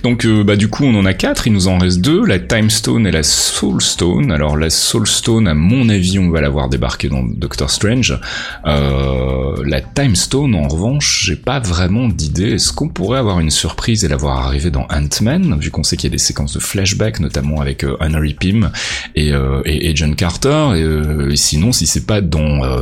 Donc 0.02 0.24
euh, 0.24 0.44
bah 0.44 0.56
du 0.56 0.68
coup 0.68 0.84
on 0.84 0.94
en 0.94 1.04
a 1.04 1.14
quatre, 1.14 1.46
il 1.46 1.52
nous 1.52 1.68
en 1.68 1.78
reste 1.78 2.00
deux, 2.00 2.24
la 2.24 2.38
Time 2.38 2.70
Stone 2.70 3.06
et 3.06 3.10
la 3.10 3.22
Soul 3.22 3.80
Stone. 3.80 4.32
Alors 4.32 4.56
la 4.56 4.70
Soul 4.70 5.06
Stone, 5.06 5.48
à 5.48 5.54
mon 5.54 5.88
avis, 5.88 6.18
on 6.18 6.30
va 6.30 6.40
la 6.40 6.48
voir 6.48 6.68
débarquer 6.68 7.08
dans 7.08 7.22
Doctor 7.22 7.70
Strange. 7.70 8.18
Euh, 8.66 9.54
la 9.64 9.80
Time 9.80 10.16
Stone, 10.16 10.54
en 10.54 10.68
revanche, 10.68 11.24
j'ai 11.24 11.36
pas 11.36 11.60
vraiment 11.60 12.08
d'idée. 12.08 12.52
Est-ce 12.52 12.72
qu'on 12.72 12.88
pourrait 12.88 13.18
avoir 13.18 13.40
une 13.40 13.50
surprise 13.50 14.04
et 14.04 14.08
la 14.08 14.16
voir 14.16 14.46
arriver 14.46 14.70
dans 14.70 14.86
Ant-Man, 14.90 15.58
vu 15.60 15.70
qu'on 15.70 15.82
sait 15.82 15.96
qu'il 15.96 16.10
y 16.10 16.12
a 16.12 16.16
des 16.16 16.18
séquences 16.18 16.54
de 16.54 16.60
flashback, 16.60 17.20
notamment 17.20 17.60
avec 17.60 17.84
euh, 17.84 17.96
Henry 18.00 18.34
Pym 18.34 18.70
et, 19.14 19.32
euh, 19.32 19.62
John 19.94 20.14
Carter? 20.16 20.72
Et, 20.76 20.82
euh, 20.82 21.30
et 21.30 21.36
sinon, 21.36 21.72
si 21.72 21.86
c'est 21.86 22.06
pas 22.06 22.20
dans 22.20 22.64
euh, 22.64 22.80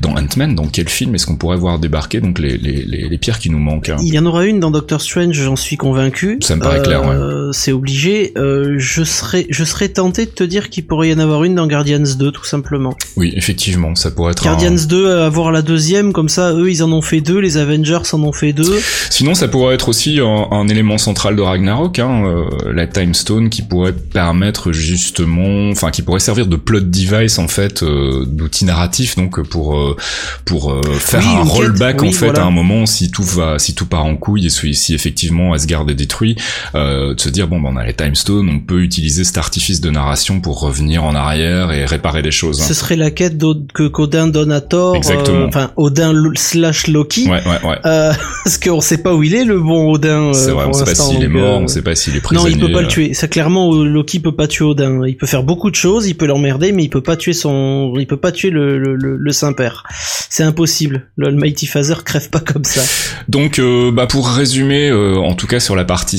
dans 0.00 0.16
Ant-Man, 0.16 0.54
dans 0.54 0.66
quel 0.66 0.88
film 0.88 1.14
est-ce 1.14 1.26
qu'on 1.26 1.36
pourrait 1.36 1.56
voir 1.56 1.78
débarquer 1.78 2.20
donc 2.20 2.38
les, 2.38 2.56
les, 2.56 2.82
les, 2.84 3.08
les 3.08 3.18
pierres 3.18 3.38
qui 3.38 3.50
nous 3.50 3.58
manquent 3.58 3.90
hein? 3.90 3.96
Il 4.00 4.14
y 4.14 4.18
en 4.18 4.26
aura 4.26 4.44
une 4.46 4.60
dans 4.60 4.70
Doctor 4.70 5.00
Strange, 5.00 5.34
j'en 5.34 5.56
suis 5.56 5.76
convaincu. 5.76 6.38
Ça 6.50 6.56
me 6.56 6.62
paraît 6.62 6.82
clair, 6.82 7.02
ouais. 7.02 7.14
Euh, 7.14 7.52
C'est 7.52 7.70
obligé. 7.70 8.32
Euh, 8.36 8.74
je 8.76 9.04
serais, 9.04 9.46
je 9.50 9.62
serais 9.62 9.88
tenté 9.88 10.26
de 10.26 10.30
te 10.32 10.42
dire 10.42 10.68
qu'il 10.68 10.84
pourrait 10.84 11.10
y 11.10 11.14
en 11.14 11.20
avoir 11.20 11.44
une 11.44 11.54
dans 11.54 11.68
Guardians 11.68 12.02
2, 12.18 12.32
tout 12.32 12.44
simplement. 12.44 12.96
Oui, 13.16 13.32
effectivement, 13.36 13.94
ça 13.94 14.10
pourrait 14.10 14.32
être. 14.32 14.42
Guardians 14.42 14.72
un... 14.76 14.86
2, 14.86 15.06
euh, 15.06 15.26
avoir 15.26 15.52
la 15.52 15.62
deuxième, 15.62 16.12
comme 16.12 16.28
ça, 16.28 16.52
eux, 16.52 16.68
ils 16.68 16.82
en 16.82 16.90
ont 16.90 17.02
fait 17.02 17.20
deux, 17.20 17.38
les 17.38 17.56
Avengers 17.56 18.00
en 18.12 18.22
ont 18.24 18.32
fait 18.32 18.52
deux. 18.52 18.80
Sinon, 19.10 19.34
ça 19.34 19.46
pourrait 19.46 19.76
être 19.76 19.88
aussi 19.88 20.18
un, 20.18 20.48
un 20.50 20.66
élément 20.66 20.98
central 20.98 21.36
de 21.36 21.42
Ragnarok, 21.42 22.00
hein, 22.00 22.24
euh, 22.24 22.72
la 22.72 22.88
Time 22.88 23.14
Stone, 23.14 23.48
qui 23.48 23.62
pourrait 23.62 23.92
permettre 23.92 24.72
justement, 24.72 25.70
enfin, 25.70 25.92
qui 25.92 26.02
pourrait 26.02 26.18
servir 26.18 26.46
de 26.48 26.56
plot 26.56 26.80
device 26.80 27.38
en 27.38 27.46
fait, 27.46 27.82
euh, 27.82 28.24
d'outil 28.26 28.64
narratif, 28.64 29.16
donc 29.16 29.40
pour 29.42 29.78
euh, 29.78 29.96
pour 30.44 30.72
euh, 30.72 30.82
faire 30.98 31.20
Oui, 31.20 31.36
un 31.36 31.42
rollback 31.44 32.02
en 32.02 32.10
fait 32.10 32.26
voilà. 32.26 32.42
à 32.42 32.46
un 32.46 32.50
moment 32.50 32.86
si 32.86 33.10
tout 33.10 33.22
va, 33.22 33.58
si 33.58 33.74
tout 33.74 33.86
part 33.86 34.04
en 34.04 34.16
couille 34.16 34.46
et 34.46 34.50
si, 34.50 34.74
si 34.74 34.94
effectivement 34.94 35.52
Asgard 35.52 35.88
est 35.88 35.94
détruit, 35.94 36.36
euh, 36.74 37.14
de 37.14 37.20
se 37.20 37.28
dire 37.28 37.48
bon, 37.48 37.60
ben, 37.60 37.70
on 37.72 37.76
a 37.76 37.84
les 37.84 37.94
Time 37.94 38.14
Stone, 38.14 38.48
on 38.48 38.60
peut 38.60 38.80
utiliser 38.82 39.24
cet 39.24 39.38
artifice 39.38 39.80
de 39.80 39.90
narration 39.90 40.40
pour 40.40 40.60
revenir 40.60 41.04
en 41.04 41.14
arrière 41.14 41.72
et 41.72 41.84
réparer 41.84 42.22
des 42.22 42.30
choses. 42.30 42.60
hein. 42.60 42.64
Ce 42.66 42.74
serait 42.74 42.96
la 42.96 43.10
quête 43.10 43.38
que 43.74 43.88
qu'Odin 43.88 44.26
donne 44.26 44.52
à 44.52 44.60
Thor, 44.60 44.96
Exactement. 44.96 45.38
euh, 45.40 45.46
enfin 45.48 45.70
Odin 45.76 46.12
slash 46.36 46.86
Loki, 46.88 47.28
Ouais, 47.28 47.42
ouais, 47.46 47.68
ouais. 47.68 47.78
euh, 47.86 48.12
parce 48.44 48.58
qu'on 48.58 48.80
sait 48.80 48.98
pas 48.98 49.14
où 49.14 49.22
il 49.22 49.34
est 49.34 49.44
le 49.44 49.58
bon 49.60 49.92
Odin. 49.92 50.28
euh, 50.28 50.32
C'est 50.32 50.50
vrai, 50.50 50.64
on 50.66 50.70
pour 50.70 50.78
sait 50.78 50.84
pas 50.84 50.94
s'il 50.94 51.22
est 51.22 51.28
mort, 51.28 51.58
euh, 51.58 51.62
on 51.62 51.68
sait 51.68 51.82
pas 51.82 51.94
s'il 51.94 52.14
est 52.14 52.18
Non, 52.18 52.22
prisonnier. 52.22 52.50
il 52.52 52.60
peut 52.60 52.72
pas 52.72 52.80
le 52.80 52.86
euh, 52.86 52.90
tuer. 52.90 53.14
Ça 53.14 53.28
clairement, 53.28 53.72
euh, 53.74 53.84
Loki 53.86 54.20
peut 54.20 54.34
pas 54.34 54.46
tuer 54.46 54.64
Odin. 54.64 55.00
Il 55.06 55.16
peut 55.16 55.26
faire 55.26 55.42
beaucoup 55.42 55.70
de 55.70 55.76
choses, 55.76 56.06
il 56.06 56.14
peut 56.14 56.26
l'emmerder, 56.26 56.72
mais 56.72 56.84
il 56.84 56.88
peut 56.88 57.02
pas 57.02 57.16
tuer 57.16 57.32
son, 57.32 57.92
il 57.98 58.06
peut 58.06 58.16
pas 58.16 58.32
tuer 58.32 58.50
le 58.50 58.78
le, 58.78 58.94
le, 58.96 59.16
le 59.16 59.32
Saint 59.32 59.52
Père. 59.52 59.84
C'est 60.28 60.42
impossible. 60.44 61.06
Le 61.16 61.28
Almighty 61.28 61.66
Father 61.66 61.94
crève 62.04 62.28
pas 62.30 62.40
comme 62.40 62.64
ça. 62.64 62.82
Donc, 63.28 63.58
euh, 63.58 63.90
bah 63.92 64.06
pour 64.06 64.28
résumer, 64.28 64.88
euh, 64.90 65.16
en 65.16 65.34
tout 65.34 65.46
cas 65.46 65.60
sur 65.60 65.76
la 65.76 65.84
partie 65.84 66.18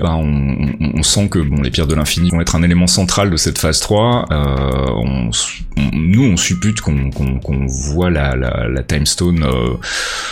bah, 0.00 0.16
on, 0.16 1.02
sent 1.02 1.28
que 1.28 1.38
les 1.38 1.70
pierres 1.70 1.86
de 1.86 1.94
l'infini 1.94 2.30
vont 2.30 2.40
être 2.40 2.54
un 2.54 2.62
élément 2.62 2.86
central 2.86 3.30
de 3.30 3.36
cette 3.36 3.58
phase 3.58 3.80
3. 3.80 4.26
Euh, 4.30 4.86
on, 4.94 5.30
nous, 5.92 6.24
on 6.24 6.36
suppute 6.36 6.80
qu'on 6.80 7.66
voit 7.66 8.10
la, 8.10 8.82
Time 8.86 9.06
Stone 9.06 9.44
euh, 9.44 9.74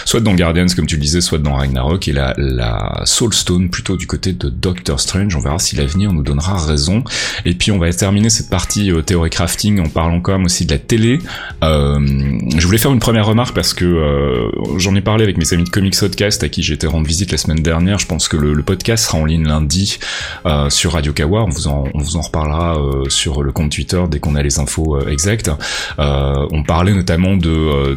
soit 0.04 0.20
dans 0.20 0.34
Guardians, 0.34 0.66
comme 0.74 0.86
tu 0.86 0.96
le 0.96 1.00
disais, 1.00 1.20
soit 1.20 1.38
dans 1.38 1.54
Ragnarok, 1.54 2.08
et 2.08 2.12
la, 2.12 2.34
la 2.36 3.02
Soul 3.04 3.32
Stone 3.32 3.70
plutôt 3.70 3.96
du 3.96 4.06
côté 4.06 4.32
de 4.32 4.48
Doctor 4.48 5.00
Strange. 5.00 5.34
On 5.36 5.40
verra 5.40 5.58
si 5.58 5.76
l'avenir 5.76 6.12
nous 6.12 6.22
donnera 6.22 6.64
raison. 6.64 7.04
Et 7.44 7.54
puis, 7.54 7.72
on 7.72 7.78
va 7.78 7.92
terminer 7.92 8.30
cette 8.30 8.50
partie 8.50 8.90
euh, 8.90 9.02
théorie 9.02 9.30
crafting 9.30 9.80
en 9.80 9.88
parlant 9.88 10.20
quand 10.20 10.32
même 10.32 10.44
aussi 10.44 10.66
de 10.66 10.72
la 10.72 10.78
télé. 10.78 11.18
Euh, 11.64 11.98
je 12.56 12.66
voulais 12.66 12.78
faire 12.78 12.92
une 12.92 13.00
première 13.00 13.26
remarque 13.26 13.54
parce 13.54 13.74
que 13.74 14.50
j'en 14.76 14.94
ai 14.94 15.00
parlé 15.00 15.24
avec 15.24 15.36
mes 15.36 15.52
amis 15.52 15.64
de 15.64 15.68
Comics 15.68 15.98
Podcast 15.98 16.42
à 16.42 16.48
qui 16.48 16.62
j'ai 16.62 16.74
été 16.74 16.86
rendre 16.86 17.06
visite 17.06 17.32
la 17.32 17.38
semaine 17.38 17.62
dernière. 17.62 17.98
Je 17.98 18.06
pense 18.06 18.28
que 18.28 18.36
le 18.36 18.62
podcast 18.62 18.89
sera 18.96 19.18
en 19.18 19.24
ligne 19.24 19.46
lundi 19.46 19.98
euh, 20.46 20.70
sur 20.70 20.92
Radio 20.92 21.12
Kawa. 21.12 21.44
On 21.44 21.48
vous 21.48 21.66
en, 21.68 22.20
reparlera 22.20 22.78
euh, 22.78 23.08
sur 23.08 23.42
le 23.42 23.52
compte 23.52 23.72
Twitter 23.72 24.02
dès 24.10 24.18
qu'on 24.18 24.34
a 24.34 24.42
les 24.42 24.58
infos 24.58 24.96
euh, 24.96 25.08
exactes. 25.08 25.50
On 25.98 26.62
parlait 26.64 26.92
notamment 26.92 27.36
de, 27.36 27.96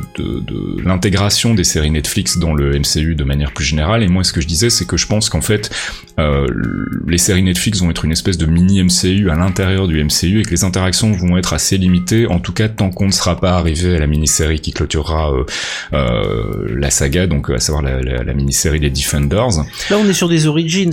l'intégration 0.84 1.54
des 1.54 1.64
séries 1.64 1.92
Netflix 1.92 2.38
dans 2.38 2.54
le 2.54 2.78
MCU 2.78 3.16
de 3.16 3.24
manière 3.24 3.52
plus 3.52 3.66
générale. 3.66 4.04
Et 4.04 4.08
moi, 4.08 4.24
ce 4.24 4.34
que 4.34 4.42
je 4.42 4.48
disais, 4.48 4.70
c'est 4.70 4.86
que 4.86 4.98
je 4.98 5.08
pense 5.08 5.30
qu'en 5.30 5.42
fait, 5.42 5.70
les 6.18 7.18
séries 7.18 7.44
Netflix 7.44 7.80
vont 7.80 7.90
être 7.90 8.06
une 8.06 8.12
espèce 8.12 8.38
de 8.38 8.46
mini 8.46 8.84
MCU 8.84 9.30
à 9.30 9.36
l'intérieur 9.36 9.88
du 9.88 10.04
MCU 10.04 10.42
et 10.42 10.44
que 10.44 10.52
les 10.52 10.64
interactions 10.64 11.12
vont 11.12 11.38
être 11.38 11.54
assez 11.54 11.78
limitées, 11.78 12.28
en 12.28 12.40
tout 12.40 12.54
cas 12.54 12.70
tant 12.70 12.90
qu'on 12.90 13.08
ne 13.08 13.12
sera 13.12 13.40
pas 13.40 13.54
arrivé 13.54 13.96
à 13.96 14.00
la 14.00 14.08
mini-série 14.08 14.60
qui 14.60 14.74
clôturera 14.74 15.32
la 15.92 16.90
saga, 16.90 17.28
donc 17.28 17.50
à 17.50 17.60
savoir 17.60 17.84
la, 17.84 18.02
la, 18.02 18.34
mini-série 18.34 18.80
des 18.80 18.90
Defenders. 18.90 19.64
Là, 19.90 19.98
on 19.98 20.08
est 20.08 20.14
sur 20.14 20.30
des 20.30 20.48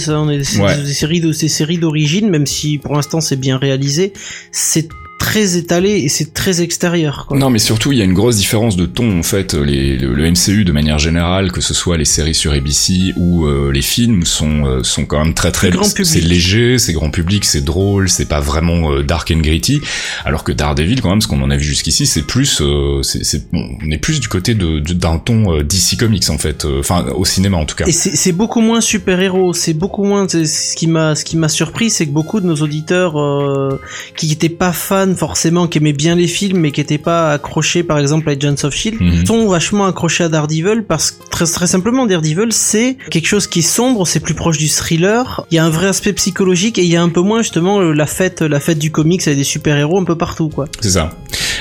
on 0.08 0.30
est 0.30 0.58
Ouais. 0.58 0.76
des, 0.76 0.92
séries 0.92 1.20
de 1.20 1.32
séries 1.32 1.78
d'origine, 1.78 2.28
même 2.28 2.46
si 2.46 2.78
pour 2.78 2.94
l'instant 2.94 3.20
c'est 3.20 3.36
bien 3.36 3.58
réalisé. 3.58 4.12
C'est 4.52 4.88
très 5.20 5.56
étalé 5.56 5.90
et 5.98 6.08
c'est 6.08 6.34
très 6.34 6.62
extérieur. 6.62 7.26
Quoi. 7.28 7.38
Non, 7.38 7.50
mais 7.50 7.60
surtout, 7.60 7.92
il 7.92 7.98
y 7.98 8.00
a 8.00 8.04
une 8.04 8.14
grosse 8.14 8.36
différence 8.36 8.74
de 8.76 8.86
ton, 8.86 9.18
en 9.20 9.22
fait. 9.22 9.54
Les, 9.54 9.96
le, 9.96 10.14
le 10.14 10.30
MCU, 10.32 10.64
de 10.64 10.72
manière 10.72 10.98
générale, 10.98 11.52
que 11.52 11.60
ce 11.60 11.74
soit 11.74 11.96
les 11.96 12.04
séries 12.04 12.34
sur 12.34 12.52
ABC 12.52 13.12
ou 13.16 13.46
euh, 13.46 13.70
les 13.70 13.82
films, 13.82 14.24
sont, 14.24 14.64
euh, 14.66 14.82
sont 14.82 15.04
quand 15.04 15.22
même 15.22 15.34
très 15.34 15.52
très... 15.52 15.70
C'est 16.02 16.20
léger, 16.20 16.78
c'est 16.78 16.92
grand 16.94 17.10
public, 17.10 17.44
c'est 17.44 17.60
drôle, 17.64 18.08
c'est 18.08 18.28
pas 18.28 18.40
vraiment 18.40 18.90
euh, 18.92 19.02
dark 19.04 19.30
and 19.30 19.40
gritty. 19.42 19.80
Alors 20.24 20.42
que 20.42 20.50
Daredevil, 20.50 21.00
quand 21.02 21.10
même, 21.10 21.20
ce 21.20 21.28
qu'on 21.28 21.42
en 21.42 21.50
a 21.50 21.56
vu 21.56 21.64
jusqu'ici, 21.64 22.06
c'est 22.06 22.22
plus... 22.26 22.60
euh, 22.60 23.02
c'est 23.02 23.52
bon, 23.52 23.68
on 23.86 23.90
est 23.90 23.98
plus 23.98 24.18
du 24.18 24.28
côté 24.28 24.54
de 24.54 24.80
d'un 24.80 25.18
ton 25.18 25.54
euh, 25.54 25.62
DC 25.62 25.96
Comics, 25.98 26.30
en 26.30 26.38
fait. 26.38 26.64
Euh, 26.64 26.80
Enfin, 26.80 27.04
au 27.14 27.26
cinéma, 27.26 27.58
en 27.58 27.66
tout 27.66 27.76
cas. 27.76 27.84
Et 27.86 27.92
c'est 27.92 28.32
beaucoup 28.32 28.62
moins 28.62 28.80
super-héros, 28.80 29.52
c'est 29.52 29.74
beaucoup 29.74 30.02
moins. 30.04 30.26
Ce 30.28 30.74
qui 30.74 30.86
m'a, 30.86 31.14
ce 31.14 31.24
qui 31.26 31.36
m'a 31.36 31.50
surpris, 31.50 31.90
c'est 31.90 32.06
que 32.06 32.10
beaucoup 32.10 32.40
de 32.40 32.46
nos 32.46 32.56
auditeurs 32.56 33.20
euh, 33.20 33.78
qui 34.16 34.32
étaient 34.32 34.48
pas 34.48 34.72
fans 34.72 35.09
forcément, 35.16 35.66
qui 35.66 35.78
aimaient 35.78 35.92
bien 35.92 36.14
les 36.14 36.26
films, 36.26 36.58
mais 36.58 36.72
qui 36.72 36.80
étaient 36.80 36.98
pas 36.98 37.32
accrochés, 37.32 37.82
par 37.82 37.98
exemple, 37.98 38.28
à 38.28 38.32
Agents 38.32 38.64
of 38.64 38.74
Shield, 38.74 39.00
Mhm. 39.00 39.26
sont 39.26 39.48
vachement 39.48 39.86
accrochés 39.86 40.24
à 40.24 40.28
Daredevil 40.28 40.84
parce 40.86 41.10
que 41.12 41.28
très, 41.30 41.46
très 41.46 41.66
simplement, 41.66 42.06
Daredevil, 42.06 42.52
c'est 42.52 42.96
quelque 43.10 43.26
chose 43.26 43.46
qui 43.46 43.60
est 43.60 43.62
sombre, 43.62 44.06
c'est 44.06 44.20
plus 44.20 44.34
proche 44.34 44.58
du 44.58 44.68
thriller. 44.68 45.44
Il 45.50 45.54
y 45.56 45.58
a 45.58 45.64
un 45.64 45.70
vrai 45.70 45.86
aspect 45.88 46.12
psychologique 46.12 46.78
et 46.78 46.82
il 46.82 46.88
y 46.90 46.96
a 46.96 47.02
un 47.02 47.08
peu 47.08 47.20
moins 47.20 47.42
justement 47.42 47.80
la 47.80 48.06
fête, 48.06 48.42
la 48.42 48.60
fête 48.60 48.78
du 48.78 48.90
comics 48.90 49.22
avec 49.26 49.38
des 49.38 49.44
super-héros 49.44 49.98
un 49.98 50.04
peu 50.04 50.16
partout, 50.16 50.48
quoi. 50.48 50.66
C'est 50.80 50.90
ça. 50.90 51.10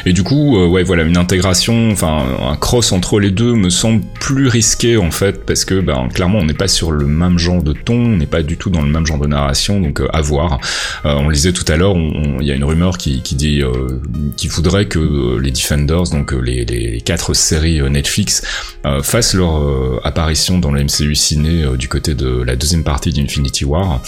Et 0.06 0.14
du 0.14 0.24
coup, 0.24 0.58
euh, 0.58 0.68
ouais, 0.68 0.84
voilà, 0.84 1.04
une 1.04 1.18
intégration, 1.18 1.92
enfin, 1.92 2.26
un 2.42 2.56
cross 2.56 2.92
entre 2.92 3.20
les 3.20 3.32
deux 3.32 3.54
me 3.54 3.70
semble 3.70 4.02
plus 4.20 4.48
risqué 4.48 4.98
en 4.98 5.12
fait, 5.12 5.46
parce 5.46 5.66
que, 5.66 5.80
ben, 5.80 6.08
clairement, 6.14 6.40
on 6.40 6.46
n'est 6.46 6.54
pas 6.54 6.68
sur 6.68 6.92
le 6.92 7.06
même 7.06 7.38
genre 7.38 7.64
de 7.64 7.74
ton, 7.74 7.96
on 7.96 8.18
n'est 8.18 8.26
pas 8.26 8.44
du 8.44 8.58
tout 8.58 8.70
dans 8.70 8.82
le 8.82 8.90
même 8.90 9.06
genre 9.06 9.20
de 9.20 9.28
narration, 9.28 9.80
donc 9.80 10.02
euh, 10.02 10.08
à 10.14 10.22
voir. 10.22 10.60
Euh, 11.06 11.16
on 11.16 11.28
le 11.28 11.34
disait 11.34 11.54
tout 11.54 11.66
à 11.72 11.78
l'heure, 11.78 11.96
il 11.96 12.46
y 12.46 12.52
a 12.52 12.56
une 12.56 12.64
rumeur 12.64 12.98
qui, 12.98 13.22
qui 13.22 13.36
dit, 13.36 13.62
euh, 13.62 14.00
qui 14.38 14.48
voudrait 14.48 14.88
que 14.88 15.00
euh, 15.00 15.40
les 15.40 15.52
Defenders, 15.52 16.10
donc 16.12 16.32
les, 16.32 16.66
les 16.66 17.02
quatre 17.02 17.34
séries 17.34 17.82
Netflix, 17.90 18.44
fassent 19.04 19.34
leur 19.34 20.06
apparition 20.06 20.58
dans 20.58 20.72
le 20.72 20.84
MCU 20.84 21.16
ciné 21.16 21.66
du 21.78 21.88
côté 21.88 22.14
de 22.14 22.42
la 22.42 22.56
deuxième 22.56 22.84
partie 22.84 23.12
d'Infinity 23.12 23.66
War. 23.66 24.02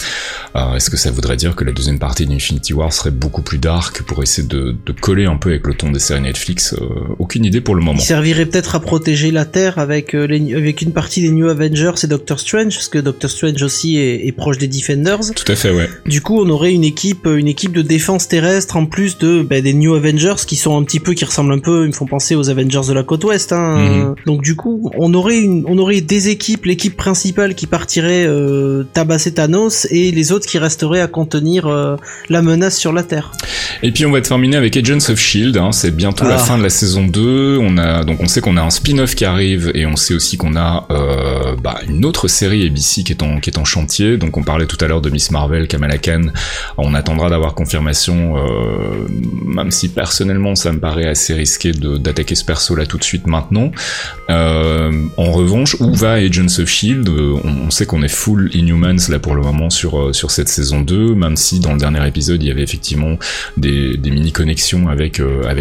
Est-ce 0.54 0.88
que 0.90 0.96
ça 0.96 1.10
voudrait 1.10 1.36
dire 1.36 1.54
que 1.54 1.64
la 1.64 1.72
deuxième 1.72 1.98
partie 1.98 2.26
d'Infinity 2.26 2.72
War 2.72 2.92
serait 2.92 3.10
beaucoup 3.10 3.42
plus 3.42 3.58
dark 3.58 4.02
pour 4.02 4.22
essayer 4.22 4.46
de, 4.46 4.74
de 4.84 4.92
coller 4.92 5.26
un 5.26 5.36
peu 5.36 5.50
avec 5.50 5.66
le 5.66 5.74
ton 5.82 5.90
des 5.90 5.98
séries 5.98 6.20
Netflix 6.22 6.74
Euh, 6.74 6.86
Aucune 7.18 7.44
idée 7.44 7.60
pour 7.60 7.74
le 7.74 7.82
moment. 7.82 7.98
Il 7.98 8.04
servirait 8.04 8.46
peut-être 8.46 8.74
à 8.74 8.80
protéger 8.80 9.30
la 9.30 9.44
Terre 9.44 9.78
avec 9.78 10.14
euh, 10.14 10.26
les, 10.26 10.54
avec 10.54 10.80
une 10.82 10.92
partie 10.92 11.20
des 11.22 11.30
New 11.30 11.48
Avengers 11.48 11.92
et 12.02 12.06
Doctor 12.06 12.38
Strange, 12.40 12.74
parce 12.74 12.88
que 12.88 12.98
Doctor 12.98 13.30
Strange 13.30 13.62
aussi 13.62 13.98
est, 13.98 14.26
est 14.26 14.32
proche 14.32 14.58
des 14.58 14.68
Defenders. 14.68 15.34
Tout 15.34 15.50
à 15.50 15.56
fait, 15.56 15.70
ouais. 15.70 15.88
Du 16.06 16.20
coup, 16.20 16.40
on 16.40 16.48
aurait 16.48 16.72
une 16.72 16.84
équipe, 16.84 17.26
une 17.26 17.48
équipe 17.48 17.72
de 17.72 17.82
défense 17.82 18.28
terrestre 18.28 18.76
en 18.76 18.86
plus 18.86 19.18
de 19.18 19.42
ben, 19.42 19.62
des 19.62 19.74
New 19.74 19.94
Avengers 19.94 20.46
qui 20.46 20.56
sont 20.56 20.76
un 20.78 20.84
petit 20.84 21.00
peu, 21.00 21.14
qui 21.14 21.24
ressemblent 21.24 21.52
un 21.52 21.58
peu, 21.58 21.84
ils 21.84 21.88
me 21.88 21.92
font 21.92 22.06
penser 22.06 22.34
aux 22.34 22.48
Avengers 22.48 22.86
de 22.88 22.92
la 22.92 23.02
côte 23.02 23.24
ouest. 23.24 23.52
Hein. 23.52 23.78
Mhm. 23.78 24.14
Donc 24.26 24.42
du 24.42 24.54
coup, 24.56 24.90
on 24.96 25.12
aurait 25.14 25.40
une, 25.40 25.64
on 25.66 25.78
aurait 25.78 26.00
des 26.00 26.28
équipes, 26.28 26.64
l'équipe 26.64 26.96
principale 26.96 27.54
qui 27.54 27.66
partirait 27.66 28.24
euh, 28.26 28.84
tabasser 28.92 29.34
Thanos 29.34 29.86
et 29.90 30.10
les 30.12 30.32
autres 30.32 30.46
qui 30.46 30.58
resteraient 30.58 31.00
à 31.00 31.08
contenir 31.08 31.66
euh, 31.66 31.96
la 32.28 32.42
menace 32.42 32.78
sur 32.78 32.92
la 32.92 33.02
Terre. 33.02 33.32
Et 33.82 33.90
puis 33.90 34.06
on 34.06 34.12
va 34.12 34.20
terminer 34.20 34.56
avec 34.56 34.76
Agents 34.76 35.10
of 35.10 35.18
Shield. 35.18 35.56
Hein, 35.56 35.71
c'est 35.72 35.90
bientôt 35.90 36.24
la 36.26 36.34
Ah. 36.34 36.38
fin 36.38 36.58
de 36.58 36.62
la 36.62 36.70
saison 36.70 37.04
2. 37.06 37.58
On 37.60 37.78
a 37.78 38.04
donc 38.04 38.18
on 38.20 38.26
sait 38.28 38.40
qu'on 38.40 38.56
a 38.56 38.62
un 38.62 38.70
spin-off 38.70 39.14
qui 39.14 39.24
arrive 39.24 39.70
et 39.74 39.86
on 39.86 39.96
sait 39.96 40.14
aussi 40.14 40.36
qu'on 40.36 40.56
a 40.56 40.86
euh, 40.90 41.56
bah, 41.62 41.78
une 41.88 42.04
autre 42.04 42.28
série 42.28 42.66
ABC 42.66 43.02
qui 43.04 43.12
est 43.12 43.22
en 43.22 43.40
qui 43.40 43.50
est 43.50 43.58
en 43.58 43.64
chantier. 43.64 44.16
Donc 44.16 44.36
on 44.36 44.42
parlait 44.42 44.66
tout 44.66 44.78
à 44.80 44.88
l'heure 44.88 45.00
de 45.00 45.10
Miss 45.10 45.30
Marvel, 45.30 45.66
Kamala 45.68 45.98
Khan. 45.98 46.26
On 46.78 46.94
attendra 46.94 47.28
d'avoir 47.30 47.54
confirmation, 47.54 48.36
euh, 48.36 49.06
même 49.46 49.70
si 49.70 49.88
personnellement 49.88 50.54
ça 50.54 50.72
me 50.72 50.78
paraît 50.78 51.08
assez 51.08 51.34
risqué 51.34 51.72
d'attaquer 51.72 52.34
ce 52.34 52.44
perso 52.44 52.74
là 52.74 52.86
tout 52.86 52.98
de 52.98 53.04
suite 53.04 53.26
maintenant. 53.26 53.70
Euh, 54.30 54.92
en 55.16 55.32
revanche, 55.32 55.76
où 55.80 55.94
va 55.94 56.12
Agents 56.12 56.58
of 56.60 56.68
Shield 56.68 57.08
on, 57.08 57.40
on 57.66 57.70
sait 57.70 57.86
qu'on 57.86 58.02
est 58.02 58.08
full 58.08 58.50
Inhumans 58.54 59.08
là 59.08 59.18
pour 59.18 59.34
le 59.34 59.42
moment 59.42 59.70
sur 59.70 60.14
sur 60.14 60.30
cette 60.30 60.48
saison 60.48 60.80
2, 60.80 61.14
même 61.14 61.36
si 61.36 61.60
dans 61.60 61.72
le 61.72 61.78
dernier 61.78 62.06
épisode 62.06 62.42
il 62.42 62.48
y 62.48 62.50
avait 62.50 62.62
effectivement 62.62 63.18
des, 63.56 63.96
des 63.96 64.10
mini 64.10 64.32
connexions 64.32 64.88
avec 64.88 65.20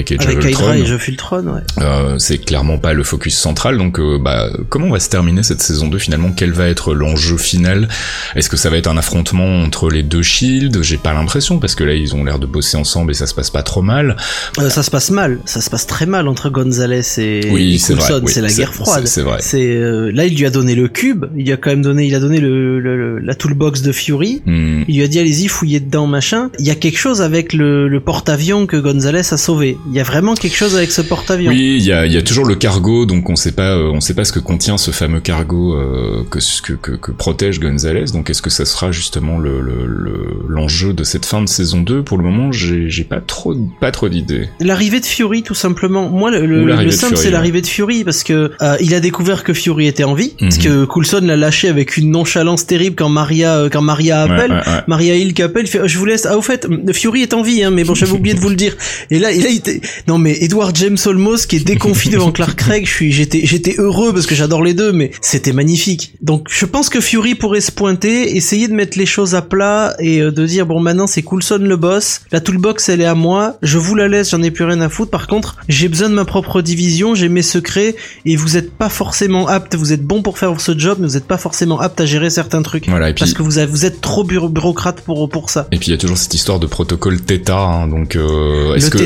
avec 0.10 0.12
Age 0.12 0.26
Avec 0.26 0.38
of 0.39 0.45
Hydra 0.49 0.64
Ultron. 0.64 0.74
et 0.74 0.82
Age 0.82 0.91
of 0.91 1.08
Ultron, 1.08 1.47
ouais. 1.47 1.62
Euh, 1.80 2.16
c'est 2.20 2.38
clairement 2.39 2.78
pas 2.78 2.93
le 2.93 3.04
focus 3.04 3.38
central. 3.38 3.78
Donc, 3.78 3.99
euh, 3.99 4.18
bah, 4.20 4.47
comment 4.70 4.89
va 4.89 4.99
se 4.99 5.10
terminer 5.10 5.43
cette 5.43 5.62
saison 5.62 5.88
2 5.88 5.97
finalement? 5.99 6.32
Quel 6.36 6.52
va 6.52 6.68
être 6.68 6.93
l'enjeu 6.93 7.38
final? 7.38 7.88
Est-ce 8.36 8.49
que 8.49 8.58
ça 8.58 8.70
va 8.70 8.78
être 8.78 8.88
un 8.88 8.97
affrontement 8.97 9.62
entre 9.64 9.89
les 9.89 10.04
deux 10.04 10.24
Shields? 10.24 10.82
J'ai 10.82 10.97
pas 10.97 11.14
l'impression 11.14 11.60
parce 11.60 11.76
que 11.76 11.84
là, 11.84 11.93
ils 11.93 12.16
ont 12.16 12.24
l'air 12.24 12.39
de 12.39 12.45
bosser 12.47 12.78
ensemble 12.78 13.12
et 13.12 13.14
ça 13.16 13.28
se 13.28 13.34
passe 13.34 13.49
pas 13.49 13.64
trop 13.64 13.82
mal. 13.82 14.18
Euh, 14.60 14.70
ça 14.70 14.84
se 14.84 14.91
passe 14.91 15.12
mal, 15.12 15.39
ça 15.45 15.62
se 15.62 15.70
passe 15.70 15.88
très 15.88 16.06
mal 16.06 16.28
entre 16.28 16.49
Gonzalez 16.49 17.02
et, 17.20 17.49
Oui, 17.52 17.80
c'est 17.80 17.93
oui, 17.93 18.02
c'est 18.28 18.41
la 18.41 18.52
guerre 18.52 18.74
froide. 18.74 19.08
c'est- 19.08 19.22
vrai. 19.22 19.38
C'est 19.41 19.76
euh, 19.76 20.12
là 20.14 20.26
il 20.26 20.36
lui 20.38 20.45
a 20.45 20.49
donné 20.49 20.74
le 20.76 20.88
cube, 20.88 21.26
il 21.36 21.45
lui 21.45 21.52
a 21.52 21.58
quand 21.58 21.70
même 21.70 21.82
donné, 21.82 22.06
il 22.08 22.16
a 22.16 22.20
donné 22.20 22.39
le, 22.39 22.80
le- 22.80 22.97
le- 22.97 23.20
la 23.20 23.36
toolbox 23.36 23.82
de 23.82 23.91
Fury. 23.91 24.41
Hmm. 24.45 24.84
Il 24.88 24.95
lui 24.97 25.04
a 25.04 25.08
dit 25.08 25.20
allez-y 25.20 25.47
fouillez 25.47 25.80
dedans 25.80 26.08
machin. 26.08 26.49
Il 26.60 26.66
y 26.66 26.72
a 26.72 26.76
quelque 26.76 26.97
chose 26.97 27.22
avec 27.22 27.54
le, 27.54 27.88
le 27.88 27.99
porte-avions 27.99 28.66
que 28.66 28.78
Gonzalez 28.78 29.20
a 29.34 29.38
sauvé. 29.38 29.78
Il 29.92 29.98
y 29.98 30.00
a 30.00 30.04
vraiment 30.04 30.34
quelque 30.36 30.56
chose 30.56 30.76
avec 30.76 30.92
ce 30.92 31.02
porte-avions. 31.02 31.52
Oui, 31.52 31.76
il 31.78 31.84
y 31.84 31.92
a, 31.92 32.06
y 32.06 32.18
a 32.18 32.22
toujours 32.22 32.46
le 32.46 32.56
cargo, 32.56 33.06
donc 33.06 33.30
on 33.30 33.36
sait 33.36 33.52
pas, 33.52 33.76
euh, 33.76 33.92
on 33.94 34.00
sait 34.00 34.14
pas 34.14 34.24
ce 34.26 34.32
que 34.32 34.39
contient 34.39 34.78
ce 34.78 34.92
fameux 34.92 35.20
cargo 35.20 35.76
euh, 35.76 36.24
que, 36.30 36.39
que, 36.64 36.74
que, 36.74 36.92
que 36.94 37.12
protège 37.12 37.60
Gonzalez. 37.60 38.06
Donc 38.14 38.30
est-ce 38.30 38.42
que 38.42 38.50
ça 38.50 38.66
sera 38.66 38.92
justement 38.92 39.38
le 39.38 39.62
le- 39.62 39.86
le- 39.86 40.46
l'enjeu 40.48 40.94
de 40.94 41.04
cette 41.04 41.26
fin 41.26 41.42
de 41.42 41.48
saison 41.50 41.82
2 41.82 42.04
Pour 42.04 42.18
le 42.18 42.24
moment, 42.24 42.52
j'ai 42.52 42.89
j'ai 42.89 43.04
pas 43.04 43.20
trop 43.22 43.54
pas 43.80 43.92
trop 43.92 44.08
d'idées. 44.10 44.48
L'arrivée 44.60 45.00
de 45.02 45.06
Fury, 45.06 45.44
tout 45.44 45.54
simplement. 45.56 46.10
Moi, 46.10 46.32
le, 46.32 46.46
le, 46.46 46.64
le 46.66 46.92
simple, 46.92 47.18
c'est 47.18 47.30
l'arrivée 47.32 47.62
de 47.62 47.68
Fury 47.68 48.04
parce 48.04 48.24
que 48.24 48.52
euh, 48.62 48.78
il 48.80 48.94
a 48.96 49.00
découvert 49.02 49.44
que 49.44 49.54
Fury 49.54 49.88
était 49.88 50.04
en 50.06 50.14
vie, 50.14 50.34
parce 50.39 50.58
Mhm. 50.58 50.64
que 50.64 50.86
Coulson 50.86 51.22
l'a 51.24 51.36
lâché 51.38 51.68
avec 51.68 51.98
une 51.98 52.12
nonchalance 52.12 52.66
terrible 52.66 52.96
quand 52.96 53.10
Maria, 53.10 53.58
euh, 53.58 53.70
quand 53.70 53.82
Maria 53.82 54.22
appelle. 54.24 54.52
ouais, 54.52 54.58
ouais. 54.58 54.82
Maria 54.88 55.16
Hill 55.16 55.34
qui 55.34 55.42
appelle, 55.42 55.68
fait, 55.68 55.80
Oh, 55.84 55.88
je 55.88 55.98
vous 55.98 56.06
laisse. 56.06 56.26
Ah, 56.26 56.38
au 56.38 56.42
fait, 56.42 56.68
Fury 56.94 57.22
est 57.24 57.34
en 57.34 57.42
vie, 57.42 57.64
hein, 57.64 57.72
mais 57.72 57.84
bon, 57.84 57.94
j'avais 57.96 58.12
oublié 58.22 58.36
de 58.36 58.39
vous 58.39 58.50
le 58.50 58.56
dire. 58.56 58.76
Et 59.10 59.20
là, 59.20 59.32
et 59.32 59.39
là, 59.42 59.50
il 59.50 59.81
non, 60.08 60.18
mais 60.18 60.38
Edward 60.42 60.76
James 60.76 60.98
Olmos 61.06 61.46
qui 61.46 61.58
est 61.58 61.64
déconfit 61.66 62.10
devant 62.10 62.32
Clark 62.32 62.56
Craig, 62.58 62.86
je 62.86 62.92
suis, 62.92 63.12
j'étais, 63.12 63.42
j'étais 63.46 63.76
heureux 63.78 64.14
parce 64.14 64.26
que 64.26 64.36
j'adore 64.36 64.64
les 64.64 64.74
deux, 64.74 64.92
mais 64.92 65.12
c'était 65.22 65.54
magnifique. 65.54 66.14
Donc, 66.22 66.48
je 66.50 66.66
pense 66.66 66.90
que 66.90 67.00
Fury 67.02 67.36
pourrait 67.36 67.62
se 67.62 67.72
pointer, 67.72 68.36
essayer 68.36 68.68
de 68.68 68.74
mettre 68.74 68.98
les 68.98 69.06
choses 69.06 69.36
à 69.36 69.42
plat 69.42 69.96
et 70.00 70.20
euh, 70.22 70.32
de 70.32 70.46
dire, 70.46 70.66
bon, 70.66 70.80
maintenant, 70.80 71.08
c'est 71.08 71.22
Coulson 71.22 71.60
le 71.62 71.76
boss. 71.78 72.22
La 72.32 72.40
toolbox, 72.40 72.90
elle 72.90 73.02
est 73.02 73.06
à 73.06 73.16
moi. 73.16 73.58
Je 73.62 73.78
vous 73.78 73.96
la 73.96 74.08
laisse, 74.08 74.32
j'en 74.32 74.42
ai 74.44 74.52
plus 74.52 74.64
rien 74.66 74.82
à 74.82 74.90
foutre. 74.90 75.12
Par 75.12 75.28
contre, 75.28 75.58
j'ai 75.70 75.88
besoin 75.88 76.10
de 76.10 76.14
ma 76.16 76.26
propre 76.26 76.62
division, 76.62 77.16
j'ai 77.16 77.30
mes 77.30 77.42
secrets 77.42 77.96
et 78.26 78.36
vous 78.36 78.58
êtes 78.58 78.72
pas 78.72 78.90
forcément 78.90 79.48
apte, 79.48 79.76
vous 79.76 79.94
êtes 79.94 80.04
bon 80.04 80.22
pour 80.22 80.38
faire 80.38 80.60
ce 80.60 80.78
job, 80.78 80.98
mais 81.00 81.08
vous 81.08 81.18
êtes 81.18 81.26
pas 81.28 81.38
forcément 81.38 81.80
apte 81.80 82.00
à 82.02 82.06
gérer 82.06 82.30
certains 82.30 82.62
trucs. 82.62 82.88
Voilà, 82.88 83.10
et 83.10 83.14
puis 83.14 83.20
Parce 83.22 83.34
que 83.34 83.44
vous, 83.44 83.60
êtes 83.86 84.02
trop 84.02 84.24
bureau- 84.24 84.50
bureaucrate 84.50 85.02
pour, 85.02 85.28
pour 85.30 85.50
ça. 85.50 85.68
Et 85.72 85.78
puis 85.78 85.88
il 85.88 85.92
y 85.92 85.94
a 85.94 85.98
toujours 85.98 86.18
cette 86.18 86.34
histoire 86.34 86.60
de 86.60 86.68
protocole 86.68 87.22
Theta, 87.22 87.58
hein, 87.58 87.88
donc 87.88 88.16
euh, 88.16 88.76
est-ce 88.76 88.86
Le 88.86 88.92
que 88.92 88.98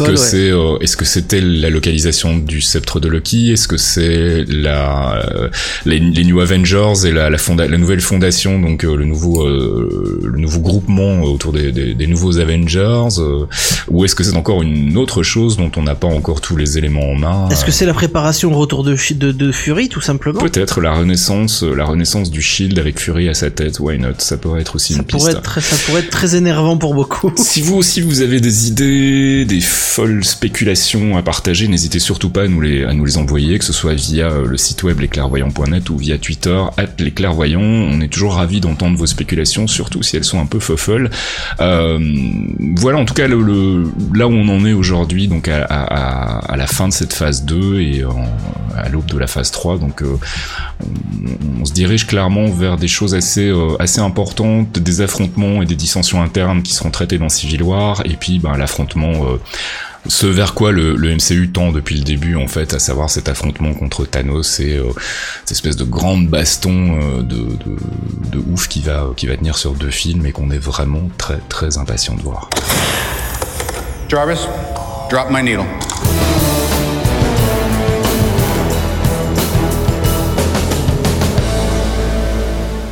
est-ce 0.00 0.04
que 0.04 0.10
ouais. 0.10 0.16
c'est 0.16 0.50
euh, 0.50 0.78
est-ce 0.80 0.96
que 0.96 1.04
c'était 1.04 1.40
la 1.40 1.70
localisation 1.70 2.36
du 2.36 2.60
sceptre 2.60 3.00
de 3.00 3.08
Loki? 3.08 3.52
Est-ce 3.52 3.68
que 3.68 3.76
c'est 3.76 4.44
la 4.48 5.16
euh, 5.16 5.48
les, 5.84 5.98
les 5.98 6.24
New 6.24 6.40
Avengers 6.40 7.06
et 7.06 7.12
la 7.12 7.30
la, 7.30 7.38
fonda- 7.38 7.68
la 7.68 7.78
nouvelle 7.78 8.00
fondation, 8.00 8.60
donc 8.60 8.84
euh, 8.84 8.94
le 8.96 9.04
nouveau 9.04 9.46
euh, 9.46 10.20
le 10.22 10.38
nouveau 10.38 10.60
groupement 10.60 11.22
autour 11.22 11.52
des, 11.52 11.72
des, 11.72 11.94
des 11.94 12.06
nouveaux 12.06 12.38
Avengers 12.38 13.08
euh, 13.18 13.46
Ou 13.88 14.04
est-ce 14.04 14.14
que 14.14 14.24
c'est 14.24 14.36
encore 14.36 14.62
une 14.62 14.96
autre 14.96 15.22
chose 15.22 15.56
dont 15.56 15.70
on 15.76 15.82
n'a 15.82 15.94
pas 15.94 16.08
encore 16.08 16.40
tous 16.40 16.56
les 16.56 16.78
éléments 16.78 17.10
en 17.10 17.14
main? 17.14 17.48
Est-ce 17.50 17.64
que 17.64 17.70
c'est 17.72 17.86
la 17.86 17.94
préparation 17.94 18.52
au 18.52 18.58
retour 18.58 18.84
de, 18.84 18.96
de, 19.14 19.32
de 19.32 19.52
Fury, 19.52 19.88
tout 19.88 20.00
simplement? 20.00 20.40
Peut-être 20.40 20.80
la 20.80 20.92
renaissance, 20.92 21.62
la 21.62 21.84
renaissance 21.84 22.30
du 22.30 22.42
Shield 22.42 22.78
avec 22.78 22.98
Fury 23.00 23.28
à 23.28 23.34
sa 23.34 23.50
tête. 23.50 23.80
Why 23.80 23.98
not? 23.98 24.14
Ça 24.18 24.36
pourrait 24.36 24.60
être 24.60 24.74
aussi 24.76 24.94
ça 24.94 24.98
une 25.00 25.04
piste. 25.04 25.18
pourrait, 25.18 25.32
être 25.32 25.42
très, 25.42 25.60
ça 25.60 25.76
pourrait 25.86 26.00
être 26.00 26.10
très 26.10 26.36
énervant 26.36 26.76
pour 26.76 26.94
beaucoup. 26.94 27.32
Si 27.36 27.60
vous 27.62 27.76
aussi 27.76 28.00
vous 28.00 28.22
avez 28.22 28.40
des 28.40 28.68
idées, 28.68 29.44
des 29.44 29.60
folles 29.86 30.24
spéculations 30.24 31.16
à 31.16 31.22
partager, 31.22 31.68
n'hésitez 31.68 31.98
surtout 31.98 32.28
pas 32.30 32.42
à 32.42 32.48
nous 32.48 32.60
les, 32.60 32.84
à 32.84 32.92
nous 32.92 33.04
les 33.04 33.16
envoyer, 33.18 33.58
que 33.58 33.64
ce 33.64 33.72
soit 33.72 33.94
via 33.94 34.26
euh, 34.30 34.46
le 34.46 34.56
site 34.56 34.82
web 34.82 35.00
lesclairvoyants.net 35.00 35.88
ou 35.90 35.96
via 35.96 36.18
Twitter, 36.18 36.60
at 36.76 36.86
lesclairvoyants. 36.98 37.60
On 37.60 38.00
est 38.00 38.08
toujours 38.08 38.34
ravis 38.34 38.60
d'entendre 38.60 38.98
vos 38.98 39.06
spéculations, 39.06 39.66
surtout 39.66 40.02
si 40.02 40.16
elles 40.16 40.24
sont 40.24 40.40
un 40.40 40.46
peu 40.46 40.58
folles. 40.60 41.10
Euh, 41.60 41.98
voilà 42.76 42.98
en 42.98 43.04
tout 43.04 43.14
cas 43.14 43.26
le, 43.28 43.40
le- 43.40 43.84
là 44.14 44.26
où 44.26 44.32
on 44.32 44.48
en 44.48 44.64
est 44.66 44.72
aujourd'hui, 44.72 45.28
donc 45.28 45.48
à, 45.48 45.64
à- 45.64 46.52
à- 46.52 46.56
la 46.56 46.66
fin 46.66 46.88
de 46.88 46.92
cette 46.92 47.12
phase 47.12 47.44
2 47.44 47.80
et 47.80 48.02
à 48.76 48.88
l'aube 48.88 49.06
de 49.06 49.18
la 49.18 49.26
phase 49.26 49.50
3. 49.50 49.78
Donc 49.78 50.02
euh, 50.02 50.16
on, 51.60 51.64
se 51.64 51.72
dirige 51.72 52.06
clairement 52.06 52.46
vers 52.46 52.76
des 52.76 52.88
choses 52.88 53.14
assez 53.14 53.48
euh, 53.48 53.76
assez 53.78 54.00
importantes, 54.00 54.78
des 54.78 55.00
affrontements 55.00 55.62
et 55.62 55.66
des 55.66 55.74
dissensions 55.76 56.22
internes 56.22 56.62
qui 56.62 56.72
seront 56.74 56.90
traités 56.90 57.18
dans 57.18 57.28
Civil 57.28 57.62
War, 57.62 58.02
et 58.04 58.16
puis 58.16 58.38
ben, 58.38 58.56
l'affrontement, 58.56 59.12
euh, 59.12 59.36
ce 60.08 60.26
vers 60.26 60.54
quoi 60.54 60.72
le, 60.72 60.96
MCU 60.96 61.50
tend 61.52 61.72
depuis 61.72 61.96
le 61.96 62.04
début 62.04 62.36
en 62.36 62.48
fait, 62.48 62.74
à 62.74 62.78
savoir 62.78 63.10
cet 63.10 63.28
affrontement 63.28 63.74
contre 63.74 64.04
Thanos 64.04 64.60
et 64.60 64.76
euh, 64.76 64.84
cette 65.40 65.52
espèce 65.52 65.76
de 65.76 65.84
grande 65.84 66.28
baston 66.28 67.00
euh, 67.00 67.22
de, 67.22 68.38
ouf 68.50 68.68
qui 68.68 68.80
va 68.80 69.10
qui 69.16 69.26
va 69.26 69.36
tenir 69.36 69.56
sur 69.56 69.72
deux 69.72 69.90
films 69.90 70.26
et 70.26 70.32
qu'on 70.32 70.50
est 70.50 70.58
vraiment 70.58 71.10
très 71.18 71.38
très 71.48 71.78
impatient 71.78 72.14
de 72.14 72.22
voir. 72.22 72.50
Jarvis, 74.08 74.46
drop 75.10 75.30
my 75.30 75.42
needle. 75.42 75.66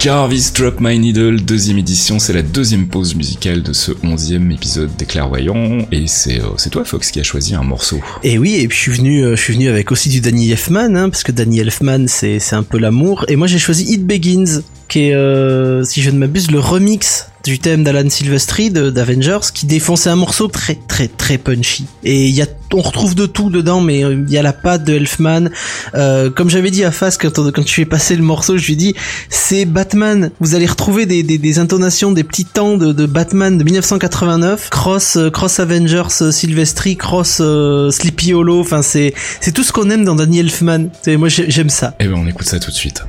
Jarvis 0.04 0.52
Drop 0.54 0.80
My 0.80 0.98
Needle, 0.98 1.40
deuxième 1.40 1.78
édition, 1.78 2.18
c'est 2.18 2.34
la 2.34 2.42
deuxième 2.42 2.88
pause 2.88 3.14
musicale 3.14 3.62
de 3.62 3.72
ce 3.72 3.90
onzième 4.02 4.52
épisode 4.52 4.94
des 4.98 5.06
Clairvoyants, 5.06 5.78
et 5.90 6.06
c'est 6.08 6.42
euh, 6.42 6.70
toi 6.70 6.84
Fox 6.84 7.10
qui 7.10 7.20
a 7.20 7.22
choisi 7.22 7.54
un 7.54 7.62
morceau. 7.62 8.02
Et 8.22 8.36
oui, 8.36 8.56
et 8.56 8.68
puis 8.68 8.76
je 8.76 8.82
suis 8.82 8.92
venu, 8.92 9.24
euh, 9.24 9.70
avec 9.70 9.92
aussi 9.92 10.10
du 10.10 10.20
Danny 10.20 10.50
Elfman, 10.50 10.94
hein, 10.94 11.08
parce 11.08 11.22
que 11.22 11.32
Danny 11.32 11.60
Elfman 11.60 12.06
c'est 12.06 12.52
un 12.52 12.62
peu 12.62 12.76
l'amour. 12.76 13.24
Et 13.28 13.36
moi 13.36 13.46
j'ai 13.46 13.58
choisi 13.58 13.94
It 13.94 14.06
Begins, 14.06 14.60
qui 14.94 15.08
est, 15.08 15.14
euh, 15.16 15.82
si 15.82 16.02
je 16.02 16.10
ne 16.10 16.18
m'abuse, 16.18 16.52
le 16.52 16.60
remix 16.60 17.26
du 17.42 17.58
thème 17.58 17.82
d'Alan 17.82 18.08
Silvestri 18.08 18.70
d'Avengers, 18.70 19.40
qui 19.52 19.66
défonçait 19.66 20.08
un 20.08 20.14
morceau 20.14 20.46
très 20.46 20.76
très 20.86 21.08
très 21.08 21.36
punchy. 21.36 21.86
Et 22.04 22.28
y 22.28 22.40
a, 22.42 22.46
on 22.72 22.80
retrouve 22.80 23.16
de 23.16 23.26
tout 23.26 23.50
dedans, 23.50 23.80
mais 23.80 24.04
euh, 24.04 24.22
il 24.24 24.32
y 24.32 24.38
a 24.38 24.42
la 24.42 24.52
patte 24.52 24.84
de 24.84 24.94
Elfman. 24.94 25.50
Euh, 25.96 26.30
comme 26.30 26.48
j'avais 26.48 26.70
dit 26.70 26.84
à 26.84 26.92
Faz 26.92 27.18
quand, 27.18 27.50
quand 27.50 27.64
tu 27.64 27.80
ai 27.80 27.86
passé 27.86 28.14
le 28.14 28.22
morceau, 28.22 28.56
je 28.56 28.66
lui 28.66 28.74
ai 28.74 28.76
dit, 28.76 28.94
c'est 29.30 29.64
Batman. 29.64 30.30
Vous 30.38 30.54
allez 30.54 30.66
retrouver 30.66 31.06
des, 31.06 31.58
intonations, 31.58 32.12
des 32.12 32.22
petits 32.22 32.44
temps 32.44 32.76
de, 32.76 33.06
Batman 33.06 33.58
de 33.58 33.64
1989, 33.64 34.70
cross 34.70 35.18
cross 35.32 35.58
Avengers 35.58 36.30
Silvestri, 36.30 36.96
cross 36.96 37.42
Sleepy 37.90 38.32
Hollow. 38.32 38.60
Enfin, 38.60 38.82
c'est 38.82 39.12
tout 39.52 39.64
ce 39.64 39.72
qu'on 39.72 39.90
aime 39.90 40.04
dans 40.04 40.14
Danny 40.14 40.38
Elfman. 40.38 40.90
Moi, 41.08 41.28
j'ai- 41.28 41.50
j'aime 41.50 41.68
ça. 41.70 41.96
Eh 41.98 42.06
ben 42.06 42.14
on 42.14 42.28
écoute 42.28 42.46
ça 42.46 42.60
tout 42.60 42.70
de 42.70 42.76
suite. 42.76 43.02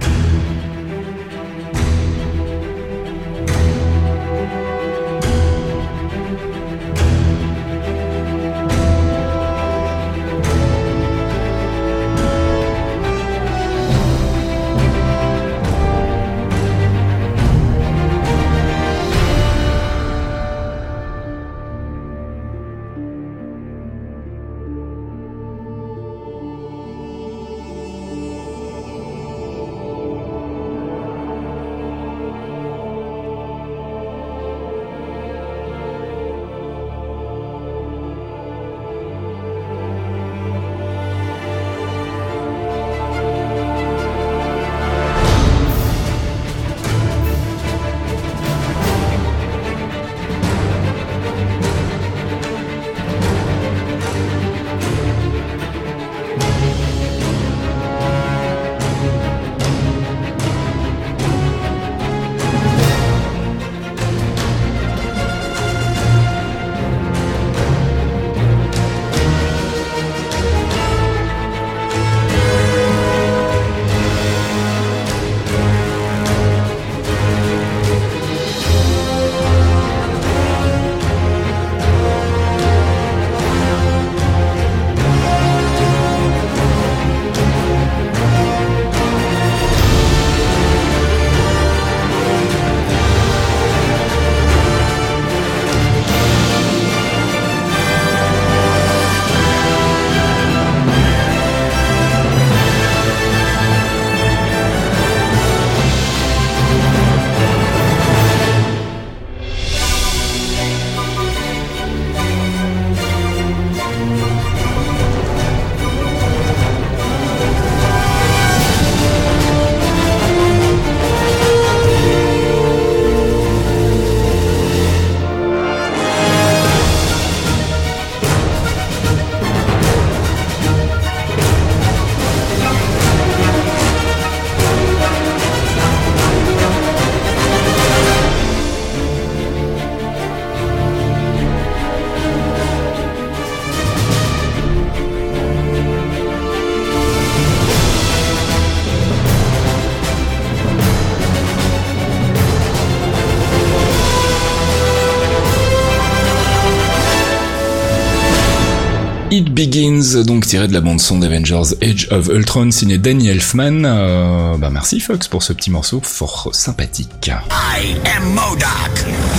It 159.37 159.53
Begins, 159.53 160.23
donc 160.23 160.45
tiré 160.45 160.65
de 160.69 160.71
la 160.71 160.79
bande 160.79 161.01
son 161.01 161.19
d'Avengers 161.19 161.75
Age 161.83 162.07
of 162.09 162.29
Ultron, 162.29 162.71
signé 162.71 162.97
Danny 162.97 163.27
Elfman. 163.27 163.83
Euh, 163.83 164.55
bah 164.57 164.69
merci 164.71 165.01
Fox 165.01 165.27
pour 165.27 165.43
ce 165.43 165.51
petit 165.51 165.69
morceau 165.69 165.99
fort 166.01 166.47
sympathique. 166.53 167.29
I 167.51 167.97
am. 168.15 168.39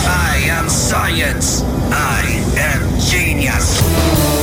I 0.04 0.50
am 0.50 0.68
science. 0.68 1.64
I 1.90 2.42
am 2.58 2.82
genius. 3.00 4.35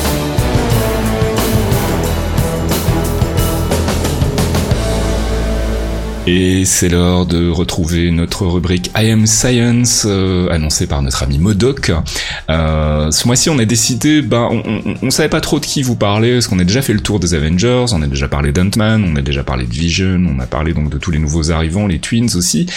Et 6.26 6.64
c'est 6.64 6.88
l'heure 6.88 7.26
de 7.26 7.50
retrouver 7.50 8.10
notre 8.10 8.46
rubrique 8.46 8.90
I 8.96 9.12
Am 9.12 9.28
Science, 9.28 10.06
euh, 10.08 10.48
annoncée 10.52 10.88
par 10.88 11.02
notre 11.02 11.22
ami 11.24 11.38
Modoc. 11.38 11.92
Euh, 12.50 13.12
ce 13.12 13.28
mois-ci, 13.28 13.50
on 13.50 13.60
a 13.60 13.66
décidé, 13.66 14.22
ben, 14.22 14.50
on, 15.02 15.12
savait 15.12 15.28
pas 15.28 15.42
trop 15.42 15.60
de 15.60 15.66
qui 15.66 15.84
vous 15.84 15.98
parler, 15.98 16.36
parce 16.36 16.48
qu'on 16.48 16.60
a 16.60 16.64
déjà 16.64 16.82
fait 16.82 16.94
le 16.94 17.02
tour 17.02 17.20
des 17.20 17.34
Avengers, 17.34 17.88
on 17.92 18.02
a 18.02 18.08
déjà 18.08 18.30
parlé 18.30 18.54
d'Ant-Man, 18.54 19.04
on 19.06 19.18
a 19.18 19.22
déjà 19.22 19.44
parlé 19.44 19.66
de 19.66 19.74
Vision, 19.74 20.26
on 20.34 20.40
a 20.40 20.46
parlé 20.46 20.74
donc 20.74 20.90
de 20.90 20.98
tous 20.98 21.12
les 21.12 21.20
nouveaux 21.20 21.52
arrivants, 21.52 21.88
les 21.88 22.00
Twins 22.00 22.30
aussi. 22.38 22.68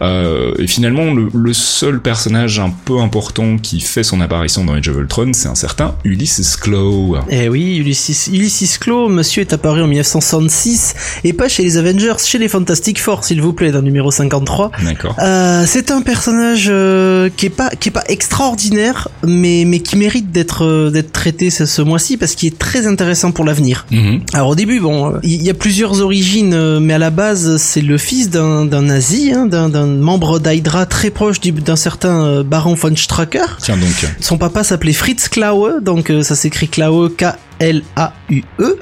Euh, 0.00 0.54
et 0.58 0.66
finalement, 0.66 1.12
le, 1.12 1.52
seul 1.52 2.00
personnage 2.00 2.58
un 2.58 2.70
peu 2.70 3.00
important 3.00 3.58
qui 3.58 3.80
fait 3.80 4.02
son 4.02 4.22
apparition 4.22 4.64
dans 4.64 4.72
Age 4.72 4.88
of 4.88 4.96
Ultron, 4.96 5.32
c'est 5.34 5.48
un 5.48 5.54
certain 5.54 5.94
Ulysses 6.04 6.56
Claw. 6.56 7.18
Eh 7.28 7.50
oui, 7.50 7.76
Ulysses, 7.76 8.28
Ulysses 8.32 8.78
Claw, 8.78 9.10
monsieur 9.10 9.42
est 9.42 9.52
apparu 9.52 9.82
en 9.82 9.88
1966, 9.88 10.94
et 11.24 11.34
pas 11.34 11.48
chez 11.48 11.64
les 11.64 11.76
Avengers, 11.76 12.14
chez 12.24 12.38
les 12.38 12.48
Fantastic 12.94 13.00
Fort, 13.00 13.24
s'il 13.24 13.40
vous 13.40 13.52
plaît, 13.52 13.72
dans 13.72 13.78
le 13.78 13.84
numéro 13.84 14.10
53. 14.10 14.70
D'accord. 14.84 15.16
Euh, 15.20 15.64
c'est 15.66 15.90
un 15.90 16.02
personnage 16.02 16.66
euh, 16.68 17.28
qui 17.36 17.46
est 17.46 17.50
pas 17.50 17.70
qui 17.70 17.88
est 17.88 17.92
pas 17.92 18.04
extraordinaire, 18.08 19.08
mais 19.26 19.64
mais 19.66 19.80
qui 19.80 19.96
mérite 19.96 20.30
d'être 20.30 20.64
euh, 20.64 20.90
d'être 20.90 21.12
traité 21.12 21.50
ce, 21.50 21.66
ce 21.66 21.82
mois-ci 21.82 22.16
parce 22.16 22.34
qu'il 22.34 22.48
est 22.52 22.58
très 22.58 22.86
intéressant 22.86 23.32
pour 23.32 23.44
l'avenir. 23.44 23.86
-hmm. 23.90 24.20
Alors 24.32 24.48
au 24.50 24.54
début, 24.54 24.80
bon, 24.80 24.98
euh, 25.14 25.18
il 25.22 25.42
y 25.42 25.50
a 25.50 25.54
plusieurs 25.54 26.00
origines, 26.00 26.54
euh, 26.54 26.80
mais 26.80 26.94
à 26.94 26.98
la 26.98 27.10
base, 27.10 27.56
c'est 27.56 27.82
le 27.82 27.98
fils 27.98 28.30
d'un 28.30 28.64
d'un 28.64 28.82
nazi, 28.82 29.32
hein, 29.32 29.46
d'un 29.46 29.86
membre 29.86 30.38
d'Hydra 30.38 30.86
très 30.86 31.10
proche 31.10 31.40
d'un 31.40 31.76
certain 31.76 32.42
Baron 32.42 32.74
von 32.74 32.96
Stracker. 32.96 33.48
Tiens 33.60 33.76
donc. 33.76 33.98
Son 34.20 34.38
papa 34.38 34.62
s'appelait 34.64 34.98
Fritz 35.02 35.28
Klaue, 35.28 35.80
donc 35.80 36.12
ça 36.22 36.34
s'écrit 36.34 36.68
Klaue 36.68 37.08
K 37.20 37.22
L-A-U-E. 37.58 38.78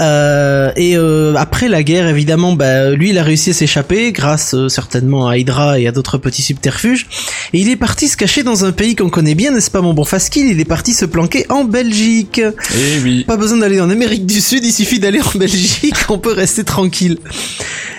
Euh, 0.00 0.72
et 0.76 0.96
euh, 0.96 1.34
après 1.36 1.68
la 1.68 1.82
guerre, 1.82 2.08
évidemment, 2.08 2.52
bah, 2.52 2.90
lui, 2.90 3.10
il 3.10 3.18
a 3.18 3.22
réussi 3.22 3.50
à 3.50 3.52
s'échapper 3.52 4.12
grâce 4.12 4.54
euh, 4.54 4.68
certainement 4.68 5.28
à 5.28 5.36
Hydra 5.36 5.78
et 5.78 5.86
à 5.86 5.92
d'autres 5.92 6.18
petits 6.18 6.42
subterfuges. 6.42 7.06
Et 7.52 7.60
il 7.60 7.68
est 7.68 7.76
parti 7.76 8.08
se 8.08 8.16
cacher 8.16 8.42
dans 8.42 8.64
un 8.64 8.72
pays 8.72 8.94
qu'on 8.94 9.10
connaît 9.10 9.34
bien, 9.34 9.52
n'est-ce 9.52 9.70
pas, 9.70 9.80
mon 9.80 9.94
bon 9.94 10.04
Faskill 10.04 10.48
Il 10.50 10.60
est 10.60 10.64
parti 10.64 10.94
se 10.94 11.04
planquer 11.04 11.46
en 11.48 11.64
Belgique. 11.64 12.40
Eh 12.40 13.00
oui. 13.02 13.24
Pas 13.24 13.36
besoin 13.36 13.58
d'aller 13.58 13.80
en 13.80 13.90
Amérique 13.90 14.26
du 14.26 14.40
Sud, 14.40 14.64
il 14.64 14.72
suffit 14.72 15.00
d'aller 15.00 15.20
en 15.20 15.38
Belgique, 15.38 15.96
on 16.08 16.18
peut 16.18 16.32
rester 16.32 16.64
tranquille. 16.64 17.18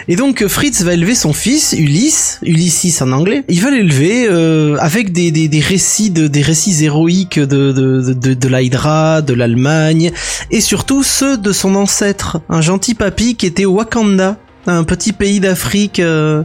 Et 0.07 0.15
donc 0.15 0.45
Fritz 0.47 0.81
va 0.81 0.93
élever 0.93 1.15
son 1.15 1.33
fils, 1.33 1.73
Ulysse, 1.77 2.39
Ulysses 2.43 3.01
en 3.01 3.11
anglais. 3.11 3.43
Il 3.49 3.61
va 3.61 3.71
l'élever 3.71 4.27
euh, 4.27 4.75
avec 4.79 5.11
des, 5.11 5.31
des, 5.31 5.47
des, 5.47 5.59
récits 5.59 6.09
de, 6.09 6.27
des 6.27 6.41
récits 6.41 6.83
héroïques 6.83 7.39
de, 7.39 7.71
de, 7.71 8.13
de, 8.13 8.33
de 8.33 8.47
l'Hydra, 8.47 9.21
de 9.21 9.33
l'Allemagne, 9.33 10.00
et 10.49 10.61
surtout 10.61 11.03
ceux 11.03 11.37
de 11.37 11.51
son 11.51 11.75
ancêtre, 11.75 12.39
un 12.49 12.61
gentil 12.61 12.95
papy 12.95 13.35
qui 13.35 13.45
était 13.45 13.65
au 13.65 13.73
Wakanda 13.73 14.37
un 14.67 14.83
petit 14.83 15.11
pays 15.13 15.39
d'Afrique 15.39 15.99
euh, 15.99 16.43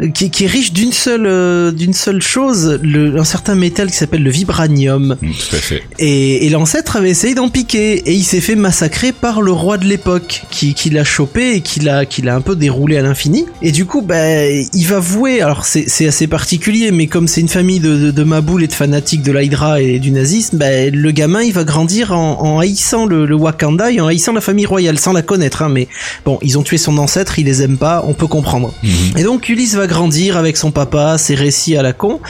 Mhm. 0.00 0.06
mmh. 0.08 0.12
qui, 0.12 0.30
qui, 0.30 0.44
est 0.44 0.48
riche 0.48 0.72
d'une 0.72 0.92
seule 0.92 1.26
euh, 1.26 1.70
d'une 1.72 1.92
seule 1.92 2.22
chose, 2.22 2.78
le, 2.82 3.18
un 3.18 3.24
certain 3.24 3.54
métal 3.54 3.90
qui 3.90 3.96
s'appelle 3.96 4.22
le 4.22 4.30
vibranium. 4.30 5.16
Mmh, 5.20 5.30
tout 5.30 5.56
à 5.56 5.58
fait. 5.58 5.82
Et, 5.98 6.46
et 6.46 6.50
l'ancêtre 6.50 6.96
avait 6.96 7.10
essayé 7.10 7.34
d'en 7.34 7.48
piquer 7.48 7.94
et 8.08 8.12
il 8.12 8.22
s'est 8.24 8.40
fait 8.40 8.54
massacrer 8.56 9.12
par 9.12 9.42
le 9.42 9.52
roi 9.52 9.76
de 9.78 9.84
l'époque 9.84 10.42
qui, 10.50 10.74
qui 10.74 10.90
l'a 10.90 11.04
chopé 11.04 11.56
et 11.56 11.60
qui 11.60 11.80
l'a 11.80 12.06
qui 12.06 12.22
l'a 12.22 12.34
un 12.34 12.40
peu 12.40 12.56
déroulé 12.56 12.96
à 12.96 13.02
l'infini. 13.02 13.44
Et 13.62 13.72
du 13.72 13.84
coup, 13.84 14.00
bah, 14.02 14.46
il 14.48 14.86
va 14.86 14.98
vouer. 14.98 15.40
Alors 15.42 15.64
c'est 15.64 15.84
c'est 15.88 16.06
assez 16.06 16.26
particulier, 16.26 16.90
mais 16.92 17.06
comme 17.06 17.28
c'est 17.28 17.40
une 17.40 17.48
famille 17.48 17.80
de, 17.80 17.96
de, 17.96 18.10
de 18.10 18.24
maboules 18.24 18.64
et 18.64 18.68
de 18.68 18.72
fanatiques 18.72 19.22
de 19.22 19.32
l'Hydra 19.32 19.80
et 19.80 19.98
du 19.98 20.10
nazisme, 20.10 20.56
bah, 20.58 20.86
le 20.90 21.10
gamin 21.10 21.42
il 21.42 21.52
va 21.52 21.64
grandir 21.64 22.12
en, 22.12 22.40
en 22.42 22.58
haïssant 22.58 23.06
le, 23.06 23.26
le 23.26 23.34
Wakanda 23.34 23.90
et 23.90 24.00
en 24.00 24.06
haïssant 24.06 24.32
la 24.32 24.40
famille 24.40 24.66
royale 24.66 24.98
sans 24.98 25.12
la 25.12 25.22
connaître. 25.22 25.62
Hein, 25.62 25.68
mais 25.68 25.88
bon, 26.24 26.38
ils 26.42 26.58
ont 26.58 26.62
tué 26.62 26.78
son 26.78 26.96
ancêtre 26.98 27.33
il 27.42 27.46
les 27.46 27.62
aime 27.62 27.76
pas, 27.76 28.04
on 28.06 28.14
peut 28.14 28.26
comprendre. 28.26 28.72
Mmh. 28.82 28.88
Et 29.16 29.22
donc 29.22 29.48
Ulysse 29.48 29.74
va 29.74 29.86
grandir 29.86 30.36
avec 30.36 30.56
son 30.56 30.70
papa, 30.70 31.18
ses 31.18 31.34
récits 31.34 31.76
à 31.76 31.82
la 31.82 31.92
con, 31.92 32.20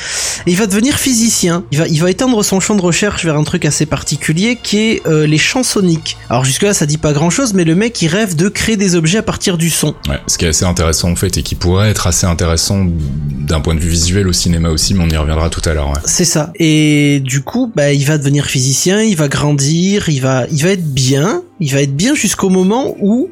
et 0.46 0.50
il 0.50 0.57
va 0.57 0.66
devenir 0.66 0.96
physicien. 0.98 1.64
Il 1.72 1.78
va, 1.78 1.88
il 1.88 2.00
va 2.00 2.11
étendre 2.11 2.42
son 2.44 2.61
champ 2.61 2.74
de 2.74 2.82
recherche 2.82 3.24
vers 3.24 3.36
un 3.36 3.44
truc 3.44 3.64
assez 3.64 3.86
particulier 3.86 4.59
qui 4.62 4.78
est 4.78 5.07
euh, 5.07 5.26
les 5.26 5.38
champs 5.38 5.62
soniques. 5.62 6.16
Alors 6.28 6.44
jusque 6.44 6.62
là 6.62 6.74
ça 6.74 6.86
dit 6.86 6.98
pas 6.98 7.12
grand 7.12 7.30
chose, 7.30 7.55
mais 7.55 7.64
le 7.64 7.74
mec 7.74 8.00
il 8.02 8.09
rêve 8.09 8.36
de 8.36 8.48
créer 8.48 8.76
des 8.76 8.94
objets 8.94 9.18
à 9.18 9.22
partir 9.22 9.59
du 9.59 9.70
son. 9.70 9.94
Ouais, 10.09 10.20
ce 10.26 10.38
qui 10.38 10.44
est 10.44 10.48
assez 10.48 10.64
intéressant 10.64 11.11
en 11.11 11.16
fait 11.16 11.36
et 11.36 11.42
qui 11.42 11.55
pourrait 11.55 11.90
être 11.90 12.07
assez 12.07 12.26
intéressant 12.26 12.86
d'un 12.86 13.61
point 13.61 13.74
de 13.74 13.80
vue 13.80 13.90
visuel 13.90 14.28
au 14.28 14.32
cinéma 14.32 14.70
aussi, 14.70 14.94
mais 14.94 15.05
on 15.05 15.09
y 15.09 15.16
reviendra 15.16 15.50
tout 15.50 15.62
à 15.68 15.74
l'heure. 15.74 15.88
Ouais. 15.88 16.00
C'est 16.05 16.24
ça. 16.24 16.52
Et 16.57 17.20
du 17.20 17.42
coup, 17.42 17.70
bah 17.74 17.92
il 17.92 18.05
va 18.05 18.18
devenir 18.18 18.46
physicien, 18.46 19.02
il 19.02 19.16
va 19.16 19.28
grandir, 19.28 20.09
il 20.09 20.20
va, 20.20 20.46
il 20.50 20.62
va 20.62 20.70
être 20.70 20.84
bien, 20.84 21.42
il 21.61 21.72
va 21.72 21.82
être 21.82 21.94
bien 21.96 22.14
jusqu'au 22.14 22.48
moment 22.48 22.96
où 23.00 23.30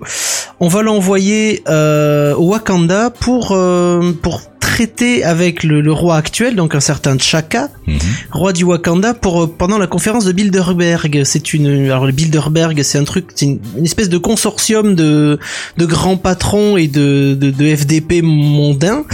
on 0.61 0.69
va 0.69 0.83
l'envoyer 0.83 1.63
euh, 1.69 2.35
au 2.35 2.51
Wakanda 2.51 3.11
pour 3.11 3.53
euh, 3.53 4.13
pour 4.23 4.43
traiter 4.61 5.23
avec 5.25 5.65
le, 5.65 5.81
le, 5.83 5.93
roi 5.93 6.17
actuel, 6.17 6.55
donc 6.55 6.75
un 6.75 6.81
certain 6.81 7.19
Chaka, 7.19 7.69
mm 7.87 7.97
-hmm. 7.97 7.99
roi 8.31 8.53
du 8.53 8.65
Wakanda, 8.65 9.13
pour 9.13 9.35
pendant 9.61 9.77
la 9.77 9.87
conférence 9.87 10.25
de 10.25 10.33
Bilderberg. 10.33 11.23
C'est 11.25 11.53
une 11.53 11.67
alors 11.91 12.07
le 12.07 12.13
Bilderberg, 12.13 12.81
c'est 12.83 12.99
un 12.99 13.05
truc, 13.05 13.27
c'est 13.35 13.47
une, 13.47 13.59
une, 13.77 13.85
espèce 13.85 14.09
de 14.09 14.19
consortium 14.19 14.95
de 14.95 15.39
de 15.81 15.85
grands 15.95 16.17
patrons 16.29 16.77
et 16.77 16.89
de 16.89 17.37
de, 17.43 17.51
de 17.51 17.65
FDP 17.77 18.23
mondains. 18.23 19.05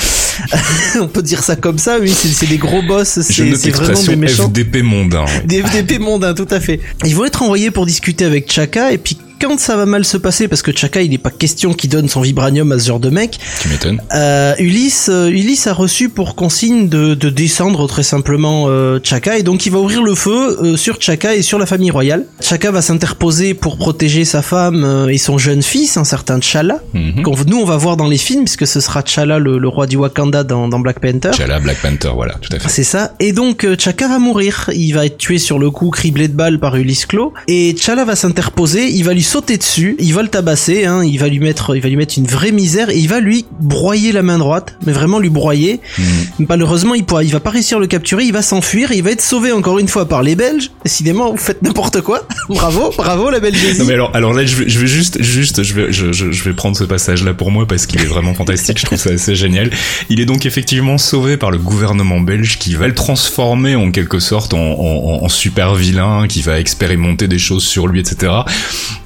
on 1.01 1.09
peut 1.09 1.22
dire 1.22 1.43
ça 1.43 1.57
comme 1.57 1.78
ça, 1.78 1.99
oui, 2.01 2.11
c'est 2.11 2.47
des 2.47 2.59
gros 2.59 2.82
boss, 2.82 3.20
c'est 3.20 3.70
vraiment 3.70 4.03
des 4.03 4.16
méchants. 4.16 4.49
FDP 4.49 4.82
mondains. 4.82 5.24
Ouais. 5.24 5.43
Des 5.45 5.62
FDP 5.62 5.99
mondains, 5.99 6.34
tout 6.34 6.49
à 6.51 6.61
fait. 6.61 6.80
Ils 7.05 7.14
vont 7.14 7.24
être 7.24 7.43
envoyés 7.43 7.70
pour 7.70 7.86
discuter 7.86 8.24
avec 8.24 8.51
Chaka 8.51 8.93
et 8.93 8.99
puis 8.99 9.16
quand 9.41 9.59
ça 9.59 9.76
va 9.76 9.86
mal 9.86 10.05
se 10.05 10.16
passer, 10.16 10.49
parce 10.49 10.62
que 10.62 10.72
Chaka, 10.74 11.03
il 11.03 11.11
n'est 11.11 11.18
pas 11.18 11.30
question 11.30 11.72
qu'il 11.74 11.91
donne 11.91 12.09
son 12.09 12.20
vibranium 12.20 12.70
à 12.72 12.78
ce 12.78 12.86
genre 12.89 13.01
de 13.01 13.11
mec. 13.11 13.39
Tu 13.61 13.68
m'étonnes. 13.68 14.01
Euh, 14.14 14.55
Ulysse, 14.59 15.09
euh, 15.12 15.28
Ulysse 15.28 15.66
a 15.66 15.72
reçu 15.72 16.09
pour 16.09 16.34
consigne 16.34 16.89
de, 16.89 17.14
de 17.14 17.30
descendre 17.30 17.86
très 17.89 18.03
simplement 18.03 18.66
euh, 18.68 18.99
Chaka, 19.03 19.39
et 19.39 19.43
donc 19.43 19.66
il 19.66 19.72
va 19.72 19.78
ouvrir 19.78 20.03
le 20.03 20.14
feu 20.14 20.59
euh, 20.62 20.76
sur 20.76 21.01
Chaka 21.01 21.34
et 21.34 21.43
sur 21.43 21.59
la 21.59 21.66
famille 21.66 21.91
royale. 21.91 22.26
Chaka 22.41 22.70
va 22.70 22.82
s'interposer 22.82 23.55
pour 23.55 23.76
protéger 23.78 24.24
sa 24.24 24.43
femme 24.43 24.84
euh, 24.84 25.09
et 25.09 25.18
son 25.18 25.39
jeune 25.39 25.62
fils, 25.62 25.97
un 25.97 26.05
certain 26.05 26.39
T'Challa, 26.41 26.80
mm 26.95 26.99
-hmm. 26.99 27.22
qu'on 27.22 27.36
nous 27.47 27.59
on 27.59 27.64
va 27.64 27.76
voir 27.76 27.97
dans 27.97 28.09
les 28.09 28.18
films, 28.18 28.45
puisque 28.45 28.66
ce 28.66 28.80
sera 28.80 29.03
T'Challa, 29.03 29.39
le, 29.39 29.59
le, 29.59 29.68
roi 29.68 29.86
du 29.86 29.97
Wakanda 29.97 30.45
dans, 30.45 30.68
dans 30.68 30.80
Black 30.80 31.01
Panther. 31.01 31.30
T'Challa, 31.30 31.59
Black 31.61 31.78
Panther, 31.82 32.12
voilà, 32.14 32.34
tout 32.41 32.53
à 32.55 32.59
fait. 32.59 32.68
C'est 32.68 32.84
ça. 32.95 33.03
Et 33.20 33.32
donc 33.32 33.66
Chaka 33.78 34.09
va 34.09 34.18
mourir. 34.18 34.70
Il 34.74 34.93
va 34.93 35.07
être 35.07 35.18
tué 35.18 35.39
sur 35.39 35.59
le 35.59 35.70
coup, 35.70 35.91
criblé 35.91 36.28
de 36.28 36.36
balles 36.43 36.59
par 36.59 36.76
Ulysse 36.76 37.07
Claw, 37.07 37.32
et 37.47 37.74
T'Challa 37.74 38.05
va 38.05 38.16
s'interposer. 38.16 38.84
Il 38.99 39.05
va 39.05 39.12
lui 39.14 39.22
sauter 39.29 39.59
dessus 39.59 39.95
il 39.99 40.14
va 40.14 40.22
le 40.22 40.29
tabasser, 40.29 40.85
hein, 40.85 41.05
il 41.05 41.18
va 41.18 41.29
lui 41.29 41.39
mettre, 41.39 41.76
il 41.76 41.83
va 41.83 41.89
lui 41.89 41.97
mettre 41.97 42.14
une 42.16 42.26
vraie 42.26 42.53
misère 42.53 42.91
et 42.91 42.97
il 42.97 43.09
va 43.09 43.20
lui 43.20 43.45
broyer 43.61 44.12
la 44.12 44.22
main 44.22 44.39
droite, 44.39 44.76
mais 44.87 44.93
vraiment 44.93 45.18
lui 45.18 45.29
broyer. 45.29 45.81
Mm. 45.99 46.03
Malheureusement, 46.49 46.95
il 46.95 47.05
pourra, 47.05 47.24
il 47.24 47.31
va 47.31 47.41
pas 47.41 47.51
réussir 47.51 47.79
à 47.79 47.81
le 47.81 47.87
capturer, 47.87 48.24
il 48.24 48.33
va 48.33 48.43
s'enfuir, 48.43 48.93
il 48.93 49.03
va 49.03 49.11
être 49.11 49.20
sauvé 49.20 49.53
encore 49.53 49.79
une 49.79 49.89
fois 49.89 50.09
par 50.09 50.22
les 50.22 50.35
Belges. 50.35 50.70
Décidément, 50.85 51.31
vous 51.31 51.37
faites 51.37 51.62
n'importe 51.62 52.01
quoi. 52.01 52.26
bravo, 52.49 52.91
bravo 52.97 53.31
la 53.31 53.41
Belgique. 53.41 53.79
Non 53.79 53.85
mais 53.85 53.95
alors, 53.95 54.14
alors 54.14 54.33
là, 54.33 54.47
je 54.47 54.57
vais, 54.57 54.68
je 54.68 54.79
vais 54.79 54.87
juste, 54.87 55.22
juste, 55.22 55.62
je 55.62 55.74
vais, 55.74 55.93
je, 55.93 56.12
je, 56.12 56.33
je 56.33 56.45
vais 56.45 56.55
prendre 56.55 56.76
ce 56.76 56.85
passage 56.85 57.22
là 57.22 57.35
pour 57.35 57.51
moi 57.51 57.66
parce 57.66 57.87
qu'il 57.87 58.01
est 58.01 58.07
vraiment 58.07 58.35
fantastique. 58.35 58.79
Je 58.79 58.87
trouve 58.87 58.99
ça 58.99 59.11
assez 59.11 59.35
génial. 59.35 59.70
Il 60.09 60.20
est 60.20 60.26
donc 60.26 60.47
effectivement 60.47 60.97
sauvé 60.97 61.37
par 61.37 61.51
le 61.51 61.59
gouvernement 61.59 62.20
belge 62.20 62.59
qui 62.59 62.74
va 62.74 62.89
le 62.89 62.95
transformer 62.95 63.76
en 63.76 63.91
quelque 63.91 64.20
sorte 64.20 64.55
en, 64.55 64.59
en, 64.59 65.24
en 65.24 65.29
super 65.29 65.74
vilain, 65.74 66.26
qui 66.29 66.43
va 66.43 66.59
expérimenter 66.59 67.29
des 67.29 67.39
choses 67.39 67.64
sur 67.64 67.89
lui, 67.89 68.01
etc. 68.01 68.33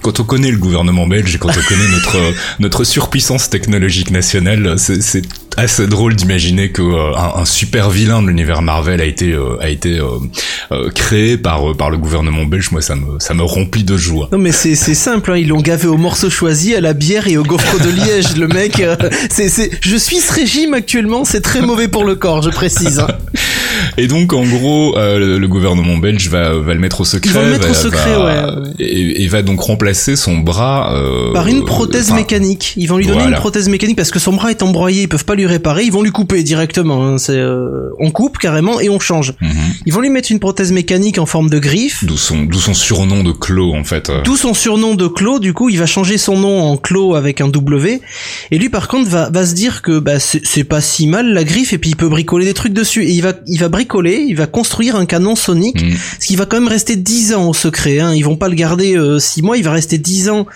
Quand 0.00 0.11
on 0.20 0.24
connaît 0.24 0.50
le 0.50 0.58
gouvernement 0.58 1.06
belge 1.06 1.34
et 1.34 1.38
quand 1.38 1.50
on 1.50 1.68
connaît 1.68 1.88
notre 1.88 2.18
notre 2.60 2.84
surpuissance 2.84 3.50
technologique 3.50 4.10
nationale, 4.10 4.76
c'est 4.78 5.22
assez 5.56 5.86
drôle 5.86 6.14
d'imaginer 6.16 6.72
que 6.72 6.82
euh, 6.82 7.16
un, 7.16 7.40
un, 7.40 7.44
super 7.44 7.90
vilain 7.90 8.22
de 8.22 8.28
l'univers 8.28 8.62
Marvel 8.62 9.00
a 9.00 9.04
été 9.04 9.32
euh, 9.32 9.58
a 9.60 9.68
été 9.68 9.98
euh 9.98 10.90
créé 10.94 11.36
par 11.36 11.76
par 11.76 11.90
le 11.90 11.98
gouvernement 11.98 12.44
belge. 12.44 12.70
Moi, 12.72 12.80
ça 12.80 12.94
me 12.94 13.18
ça 13.18 13.34
me 13.34 13.42
remplit 13.42 13.84
de 13.84 13.96
joie. 13.96 14.28
Non, 14.32 14.38
mais 14.38 14.52
c'est 14.52 14.74
c'est 14.74 14.94
simple. 14.94 15.32
Hein, 15.32 15.36
ils 15.36 15.48
l'ont 15.48 15.60
gavé 15.60 15.88
au 15.88 15.98
morceau 15.98 16.30
choisi, 16.30 16.74
à 16.74 16.80
la 16.80 16.94
bière 16.94 17.28
et 17.28 17.36
au 17.36 17.42
gaufre 17.42 17.78
de 17.78 17.90
Liège. 17.90 18.36
le 18.36 18.48
mec, 18.48 18.82
c'est 19.30 19.48
c'est. 19.48 19.70
Je 19.82 19.96
suis 19.96 20.18
ce 20.18 20.32
régime 20.32 20.74
actuellement. 20.74 21.24
C'est 21.24 21.42
très 21.42 21.60
mauvais 21.60 21.88
pour 21.88 22.04
le 22.04 22.14
corps, 22.14 22.42
je 22.42 22.50
précise. 22.50 23.00
Hein. 23.00 23.08
Et 23.98 24.06
donc 24.06 24.32
en 24.32 24.44
gros, 24.44 24.96
euh, 24.96 25.18
le, 25.18 25.38
le 25.38 25.48
gouvernement 25.48 25.96
belge 25.98 26.28
va, 26.28 26.52
va 26.58 26.74
le 26.74 26.80
mettre 26.80 27.00
au 27.00 27.04
secret. 27.04 27.30
Ils 27.30 27.34
vont 27.34 27.42
le 27.42 27.50
mettre 27.50 27.64
va- 27.66 27.70
au 27.70 27.74
secret, 27.74 28.14
va- 28.14 28.56
ouais. 28.56 28.62
Et, 28.78 29.22
et 29.24 29.28
va 29.28 29.42
donc 29.42 29.60
remplacer 29.60 30.16
son 30.16 30.38
bras 30.38 30.94
euh, 30.94 31.32
Par 31.32 31.46
une 31.46 31.64
prothèse 31.64 32.06
enfin, 32.10 32.16
mécanique. 32.20 32.74
Ils 32.76 32.86
vont 32.88 32.96
lui 32.96 33.06
donner 33.06 33.20
voilà. 33.20 33.36
une 33.36 33.40
prothèse 33.40 33.68
mécanique 33.68 33.96
parce 33.96 34.10
que 34.10 34.18
son 34.18 34.32
bras 34.32 34.50
est 34.50 34.62
embroyé, 34.62 35.02
ils 35.02 35.08
peuvent 35.08 35.24
pas 35.24 35.34
lui 35.34 35.46
réparer, 35.46 35.84
ils 35.84 35.92
vont 35.92 36.02
lui 36.02 36.10
couper 36.10 36.42
directement. 36.42 37.04
hein. 37.06 37.18
C'est, 37.18 37.36
euh, 37.38 37.90
on 37.98 38.10
coupe 38.10 38.38
carrément 38.38 38.80
et 38.80 38.88
on 38.88 38.98
change. 39.00 39.32
mhm. 39.40 39.50
Ils 39.86 39.92
vont 39.92 40.00
lui 40.00 40.10
mettre 40.10 40.30
une 40.32 40.40
prothèse 40.40 40.72
mécanique 40.72 41.18
en 41.18 41.26
forme 41.26 41.50
de 41.50 41.58
griffe. 41.58 42.04
D'où 42.04 42.16
son, 42.16 42.44
d'où 42.44 42.58
son 42.58 42.74
surnom 42.74 43.22
de 43.22 43.32
Clo 43.32 43.74
en 43.74 43.84
fait. 43.84 44.10
euh. 44.10 44.22
D'où 44.22 44.36
son 44.36 44.54
surnom 44.54 44.94
de 44.94 45.06
Clo, 45.06 45.38
du 45.38 45.52
coup 45.52 45.68
il 45.70 45.78
va 45.78 45.86
changer 45.86 46.18
son 46.18 46.36
nom 46.38 46.62
en 46.62 46.76
Clo 46.76 47.14
avec 47.14 47.40
un 47.40 47.48
W. 47.48 48.00
Et 48.50 48.58
lui 48.58 48.68
par 48.68 48.88
contre 48.88 49.08
va, 49.10 49.30
va 49.30 49.44
se 49.46 49.54
dire 49.54 49.82
que 49.82 49.98
bah, 49.98 50.18
c'est 50.18 50.40
c'est 50.44 50.64
pas 50.64 50.80
si 50.80 51.06
mal 51.06 51.32
la 51.32 51.44
griffe 51.44 51.72
et 51.72 51.78
puis 51.78 51.90
il 51.90 51.96
peut 51.96 52.08
bricoler 52.08 52.44
des 52.44 52.54
trucs 52.54 52.72
dessus. 52.72 53.04
Et 53.04 53.10
il 53.12 53.22
va, 53.22 53.32
il 53.46 53.58
va 53.62 53.68
bricoler, 53.68 54.24
il 54.28 54.36
va 54.36 54.46
construire 54.46 54.96
un 54.96 55.06
canon 55.06 55.34
sonique, 55.36 55.82
Mhm. 55.82 55.96
ce 56.20 56.26
qui 56.26 56.36
va 56.36 56.46
quand 56.46 56.58
même 56.60 56.68
rester 56.68 56.96
10 56.96 57.32
ans 57.34 57.48
au 57.48 57.54
secret. 57.54 57.98
Hein. 58.00 58.12
Ils 58.14 58.22
vont 58.24 58.36
pas 58.36 58.48
le 58.48 58.54
garder 58.54 58.96
6 59.18 59.42
mois, 59.42 59.56
il 59.56 59.64
va 59.64 59.72
rester 59.72 59.98
10 59.98 60.28
ans 60.28 60.46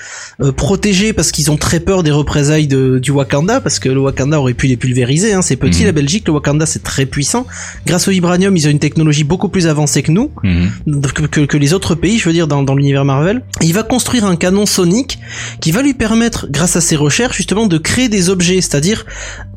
euh, 0.43 0.53
protégé 0.53 1.13
parce 1.13 1.33
qu'ils 1.33 1.51
ont 1.51 1.57
très 1.57 1.81
peur 1.81 2.03
des 2.03 2.11
représailles 2.11 2.67
de, 2.67 2.99
du 2.99 3.11
Wakanda, 3.11 3.61
parce 3.61 3.79
que 3.79 3.89
le 3.89 3.99
Wakanda 4.01 4.39
aurait 4.39 4.55
pu 4.55 4.67
les 4.67 4.77
pulvériser. 4.77 5.33
Hein. 5.33 5.43
C'est 5.43 5.57
petit 5.57 5.81
Mhm. 5.81 5.87
la 5.87 5.93
Belgique, 5.93 6.27
le 6.27 6.35
Wakanda 6.35 6.67
c'est 6.67 6.83
très 6.83 7.07
puissant. 7.07 7.47
Grâce 7.87 8.07
au 8.09 8.11
vibranium, 8.11 8.55
ils 8.57 8.67
ont 8.67 8.71
une 8.71 8.79
technologie 8.79 9.25
beaucoup 9.25 9.49
plus 9.49 9.67
avancée 9.67 10.03
que 10.03 10.13
nous 10.13 10.31
Mhm. 10.43 11.01
que, 11.15 11.23
que- 11.27 11.41
que 11.47 11.57
les 11.57 11.73
autres 11.73 11.95
pays, 11.95 12.19
je 12.19 12.25
veux 12.29 12.33
dire, 12.35 12.47
dans, 12.49 12.63
dans 12.63 12.75
l'univers 12.75 13.05
Marvel. 13.05 13.43
Et 13.63 13.67
il 13.67 13.73
va 13.73 13.83
construire 13.83 14.25
un 14.27 14.37
canon 14.37 14.67
sonique 14.67 15.19
qui 15.61 15.71
va 15.73 15.81
lui 15.83 15.95
permettre, 15.95 16.47
grâce 16.51 16.77
à 16.77 16.81
ses 16.81 16.97
recherches, 16.97 17.37
justement, 17.37 17.67
de 17.67 17.79
créer 17.79 18.09
des 18.09 18.29
objets, 18.31 18.61
c'est-à-dire 18.61 19.05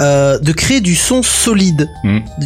euh, 0.01 0.37
de 0.39 0.51
créer 0.53 0.79
du 0.81 0.95
son 0.95 1.23
solide. 1.23 1.87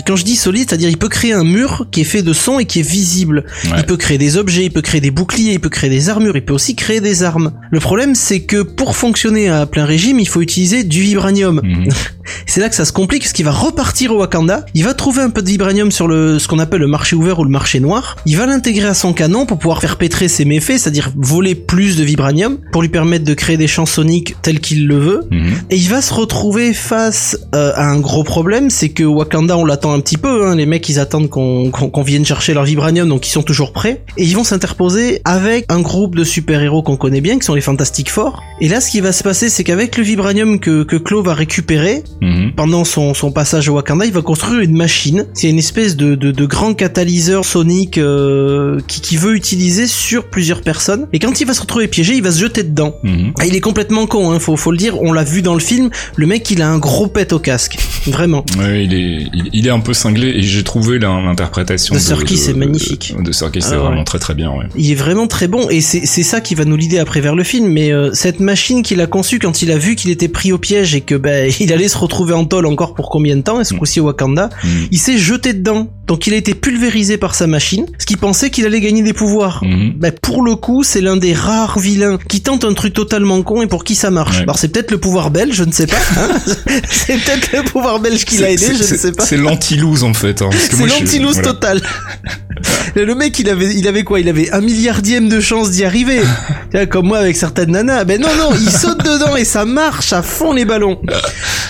Quand 0.08 0.16
je 0.16 0.24
dis 0.26 0.36
solide, 0.36 0.70
c'est-à-dire 0.70 0.90
il 0.94 0.98
peut 1.00 1.10
créer 1.10 1.34
un 1.34 1.44
mur 1.44 1.88
qui 1.90 2.02
est 2.02 2.04
fait 2.04 2.22
de 2.22 2.34
son 2.34 2.60
et 2.60 2.66
qui 2.66 2.80
est 2.82 2.88
visible. 2.88 3.46
Ouais. 3.66 3.72
Il 3.78 3.84
peut 3.86 3.98
créer 3.98 4.20
des 4.20 4.38
objets, 4.38 4.66
il 4.66 4.72
peut 4.72 4.84
créer 4.84 5.02
des 5.02 5.10
boucliers, 5.10 5.54
il 5.54 5.60
peut 5.60 5.70
créer 5.70 5.90
des 5.90 6.10
armures, 6.10 6.38
il 6.38 6.46
peut 6.46 6.54
aussi 6.54 6.76
créer 6.76 7.02
des 7.02 7.24
armes. 7.24 7.52
Le 7.72 7.80
problème, 7.80 8.14
c'est 8.14 8.42
que 8.42 8.62
pour 8.62 8.96
fonctionner 8.96 9.50
à 9.50 9.66
plein 9.66 9.86
régime, 9.86 10.20
il 10.20 10.28
faut 10.28 10.42
utiliser 10.42 10.84
du 10.84 11.02
vibranium. 11.02 11.62
Mhm. 11.64 11.88
C'est 12.46 12.62
là 12.62 12.70
que 12.70 12.76
ça 12.76 12.86
se 12.86 12.94
complique, 12.94 13.24
parce 13.24 13.34
qu'il 13.34 13.44
va 13.44 13.52
repartir 13.52 14.12
au 14.14 14.20
Wakanda, 14.20 14.66
il 14.74 14.86
va 14.86 14.94
trouver 14.94 15.22
un 15.22 15.30
peu 15.30 15.42
de 15.42 15.48
vibranium 15.50 15.92
sur 15.92 16.08
le 16.08 16.40
ce 16.40 16.48
qu'on 16.48 16.60
appelle 16.60 16.80
le 16.80 16.88
marché 16.88 17.18
ouvert 17.18 17.40
ou 17.40 17.44
le 17.44 17.50
marché 17.50 17.82
noir, 17.82 18.16
il 18.26 18.38
va 18.38 18.46
l'intégrer 18.46 18.88
à 18.88 18.94
son 18.94 19.12
canon 19.12 19.46
pour 19.46 19.60
pouvoir 19.60 19.82
faire 19.82 19.98
pétrer 19.98 20.30
ses 20.30 20.46
méfaits, 20.46 20.78
c'est-à-dire 20.78 21.12
voler 21.18 21.54
plus 21.54 21.98
de 21.98 22.04
vibranium, 22.04 22.60
pour 22.72 22.82
lui 22.82 22.88
permettre 22.88 23.26
de 23.26 23.34
créer 23.34 23.58
des 23.58 23.68
champs 23.68 23.86
soniques 23.86 24.36
tels 24.42 24.62
qu'il 24.62 24.88
le 24.88 24.98
veut, 25.00 25.22
Mhm. 25.32 25.54
et 25.70 25.76
il 25.76 25.90
va 25.90 26.02
se 26.02 26.14
retrouver 26.14 26.74
face 26.74 27.38
euh, 27.56 27.74
à 27.76 27.88
un 27.90 28.00
gros 28.00 28.24
problème, 28.24 28.70
c'est 28.70 28.90
que 28.90 29.04
Wakanda, 29.04 29.58
on 29.58 29.66
l'attend 29.66 29.92
un 29.94 30.00
petit 30.00 30.18
peu, 30.18 30.46
hein, 30.48 30.56
les 30.56 30.66
mecs 30.66 30.83
ils 30.90 31.00
attendent 31.00 31.30
qu'on 31.30 31.70
qu'on 31.72 31.90
qu'on 31.90 32.02
vienne 32.04 32.26
chercher 32.26 32.54
leur 32.54 32.64
vibranium, 32.64 33.08
donc 33.10 33.28
ils 33.28 33.32
sont 33.32 33.44
toujours 33.44 33.72
prêts, 33.74 34.04
et 34.18 34.24
ils 34.24 34.36
vont 34.36 34.44
s'interposer 34.44 35.22
avec 35.26 35.66
un 35.70 35.82
groupe 35.82 36.16
de 36.16 36.24
super-héros 36.24 36.84
qu'on 36.84 36.98
connaît 36.98 37.22
bien, 37.22 37.38
qui 37.40 37.46
sont 37.46 37.54
les 37.56 37.62
Fantastic 37.62 38.10
Four, 38.10 38.42
et 38.62 38.68
là 38.68 38.82
ce 38.82 38.90
qui 38.92 39.02
va 39.02 39.12
se 39.12 39.24
passer, 39.24 39.50
c'est 39.50 39.64
qu'avec 39.64 39.98
le 39.98 40.04
vibranium 40.04 40.60
que, 40.60 40.84
que 40.84 40.96
Claw 40.96 41.22
va 41.24 41.34
récupérer, 41.34 42.04
Mhm. 42.22 42.54
pendant 42.56 42.86
son, 42.86 43.14
son 43.14 43.32
passage 43.32 43.68
au 43.70 43.74
Wakanda, 43.74 44.06
il 44.06 44.14
va 44.14 44.22
construire 44.22 44.62
une 44.62 44.76
machine. 44.76 45.26
C'est 45.34 45.50
une 45.50 45.58
espèce 45.60 45.96
de, 45.98 46.16
de, 46.16 46.32
de 46.32 46.46
grand 46.46 46.74
catalyseur 46.74 47.44
sonique 47.46 47.98
euh, 47.98 48.80
qui, 48.88 49.02
qui 49.02 49.18
veut 49.18 49.36
utiliser 49.36 49.88
sur 49.88 50.30
plusieurs 50.30 50.62
personnes. 50.62 51.08
Et 51.14 51.20
quand 51.20 51.42
il 51.42 51.48
va 51.48 51.54
se 51.54 51.62
retrouver 51.62 51.88
piégé, 51.88 52.16
il 52.16 52.24
va 52.24 52.32
se 52.32 52.40
jeter 52.40 52.64
dedans. 52.64 52.96
Mhm. 53.04 53.34
Ah, 53.40 53.46
il 53.46 53.56
est 53.56 53.60
complètement 53.62 54.06
con, 54.08 54.32
hein, 54.32 54.40
faut, 54.40 54.56
faut 54.56 54.72
le 54.72 54.78
dire. 54.78 55.02
On 55.02 55.12
l'a 55.14 55.24
vu 55.24 55.42
dans 55.42 55.54
le 55.54 55.60
film. 55.60 55.90
Le 56.16 56.26
mec, 56.28 56.50
il 56.52 56.62
a 56.62 56.70
un 56.70 56.78
gros 56.78 57.08
pet 57.08 57.34
au 57.34 57.40
casque. 57.40 57.78
Vraiment. 58.06 58.46
Ouais, 58.58 58.86
il 58.86 58.94
est, 58.94 59.28
il, 59.34 59.50
il 59.54 59.68
est 59.68 59.72
un 59.72 59.80
peu 59.80 59.94
cinglé 59.94 60.28
et 60.30 60.42
j'ai 60.44 60.64
trouvé 60.82 60.98
l'interprétation 60.98 61.94
De 61.94 62.00
de 62.00 62.04
Serkis, 62.04 62.38
c'est 62.38 62.54
magnifique. 62.56 63.14
De 63.20 63.32
Serkis, 63.32 63.62
c'est 63.62 63.74
Ah 63.74 63.78
ouais. 63.78 63.84
vraiment 63.86 64.04
très 64.04 64.18
très 64.18 64.34
bien. 64.34 64.50
Ouais. 64.50 64.66
Il 64.76 64.92
est 64.92 64.96
vraiment 64.96 65.28
très 65.28 65.48
bon 65.48 65.70
et 65.70 65.82
c'est 65.82 66.06
c'est 66.08 66.24
ça 66.24 66.42
qui 66.42 66.56
va 66.56 66.66
nous 66.66 66.76
l'idée 66.76 66.98
après 66.98 67.22
vers 67.22 67.36
le 67.36 67.44
film. 67.44 67.68
Mais 67.72 67.92
euh, 67.92 68.10
cette 68.14 68.40
machine 68.40 68.82
qu'il 68.82 69.00
a 69.00 69.06
conçue 69.06 69.38
quand 69.38 69.62
il 69.62 69.72
a 69.72 69.78
vu 69.78 69.96
qu'il 69.96 70.10
était 70.10 70.28
pris 70.28 70.52
au 70.52 70.58
piège 70.58 70.96
et 70.96 71.02
que 71.02 71.14
ben 71.14 71.52
il 71.60 71.72
allait 71.72 71.88
se 71.88 71.98
retrouver 71.98 72.34
en 72.34 72.46
tôle 72.46 72.66
encore 72.66 72.96
pour 72.96 73.10
combien 73.12 73.36
de 73.36 73.42
temps, 73.42 73.62
et 73.62 73.66
ce 73.66 73.76
coup-ci 73.76 74.00
au 74.00 74.06
Wakanda, 74.06 74.50
Mhm. 74.64 74.88
il 74.92 74.98
s'est 74.98 75.18
jeté 75.20 75.54
dedans. 75.54 75.90
Donc 76.08 76.28
il 76.28 76.34
a 76.34 76.38
été 76.38 76.54
pulvérisé 76.54 77.18
par 77.18 77.34
sa 77.34 77.48
machine, 77.48 77.86
ce 77.98 78.06
qui 78.06 78.18
pensait 78.18 78.50
qu'il 78.50 78.66
allait 78.66 78.82
gagner 78.82 79.04
des 79.04 79.14
pouvoirs. 79.14 79.64
Ben, 79.96 80.12
pour 80.22 80.42
le 80.42 80.56
coup, 80.56 80.84
c'est 80.84 81.00
l'un 81.00 81.16
des 81.16 81.34
rares 81.34 81.80
vilains 81.80 82.18
qui 82.28 82.42
tente 82.42 82.66
un 82.66 82.74
truc 82.74 82.94
totalement 82.94 83.42
con 83.42 83.62
et 83.62 83.68
pour 83.68 83.84
qui 83.86 83.96
ça 83.96 84.10
marche. 84.12 84.38
Ouais. 84.38 84.42
Alors 84.44 84.58
c'est 84.58 84.68
peut-être 84.68 84.92
le 84.92 84.98
pouvoir 84.98 85.32
belge, 85.32 85.56
je 85.56 85.64
ne 85.64 85.72
sais 85.72 85.88
pas. 85.88 85.96
hein. 86.18 86.30
c'est 86.90 87.14
peut-être 87.24 87.52
le 87.54 87.64
pouvoir 87.64 88.00
belge 88.02 88.26
qui 88.26 88.38
l'a 88.40 88.52
aidé, 88.52 88.66
je 88.74 88.80
ne 88.94 88.98
sais 88.98 89.12
pas. 89.14 89.24
C'est 89.26 89.38
l'anti-lose 89.38 90.04
en 90.04 90.14
fait. 90.14 90.42
Hein, 90.42 90.50
C'est 90.72 90.86
l'anti-lose 90.86 91.36
voilà. 91.36 91.54
total. 91.54 91.82
Le 92.96 93.16
mec, 93.16 93.40
il 93.40 93.50
avait, 93.50 93.74
il 93.74 93.88
avait 93.88 94.04
quoi? 94.04 94.20
Il 94.20 94.30
avait 94.30 94.52
un 94.52 94.62
milliardième 94.62 95.28
de 95.28 95.40
chance 95.40 95.72
d'y 95.72 95.84
arriver. 95.84 96.22
Comme 96.90 97.08
moi 97.08 97.20
avec 97.20 97.36
certaines 97.36 97.72
nanas. 97.72 98.04
Ben 98.04 98.22
non, 98.22 98.30
non, 98.38 98.52
il 98.54 98.70
saute 98.70 98.98
dedans 99.04 99.36
et 99.36 99.46
ça 99.46 99.66
marche 99.66 100.14
à 100.14 100.22
fond 100.22 100.54
les 100.54 100.66
ballons. 100.66 101.00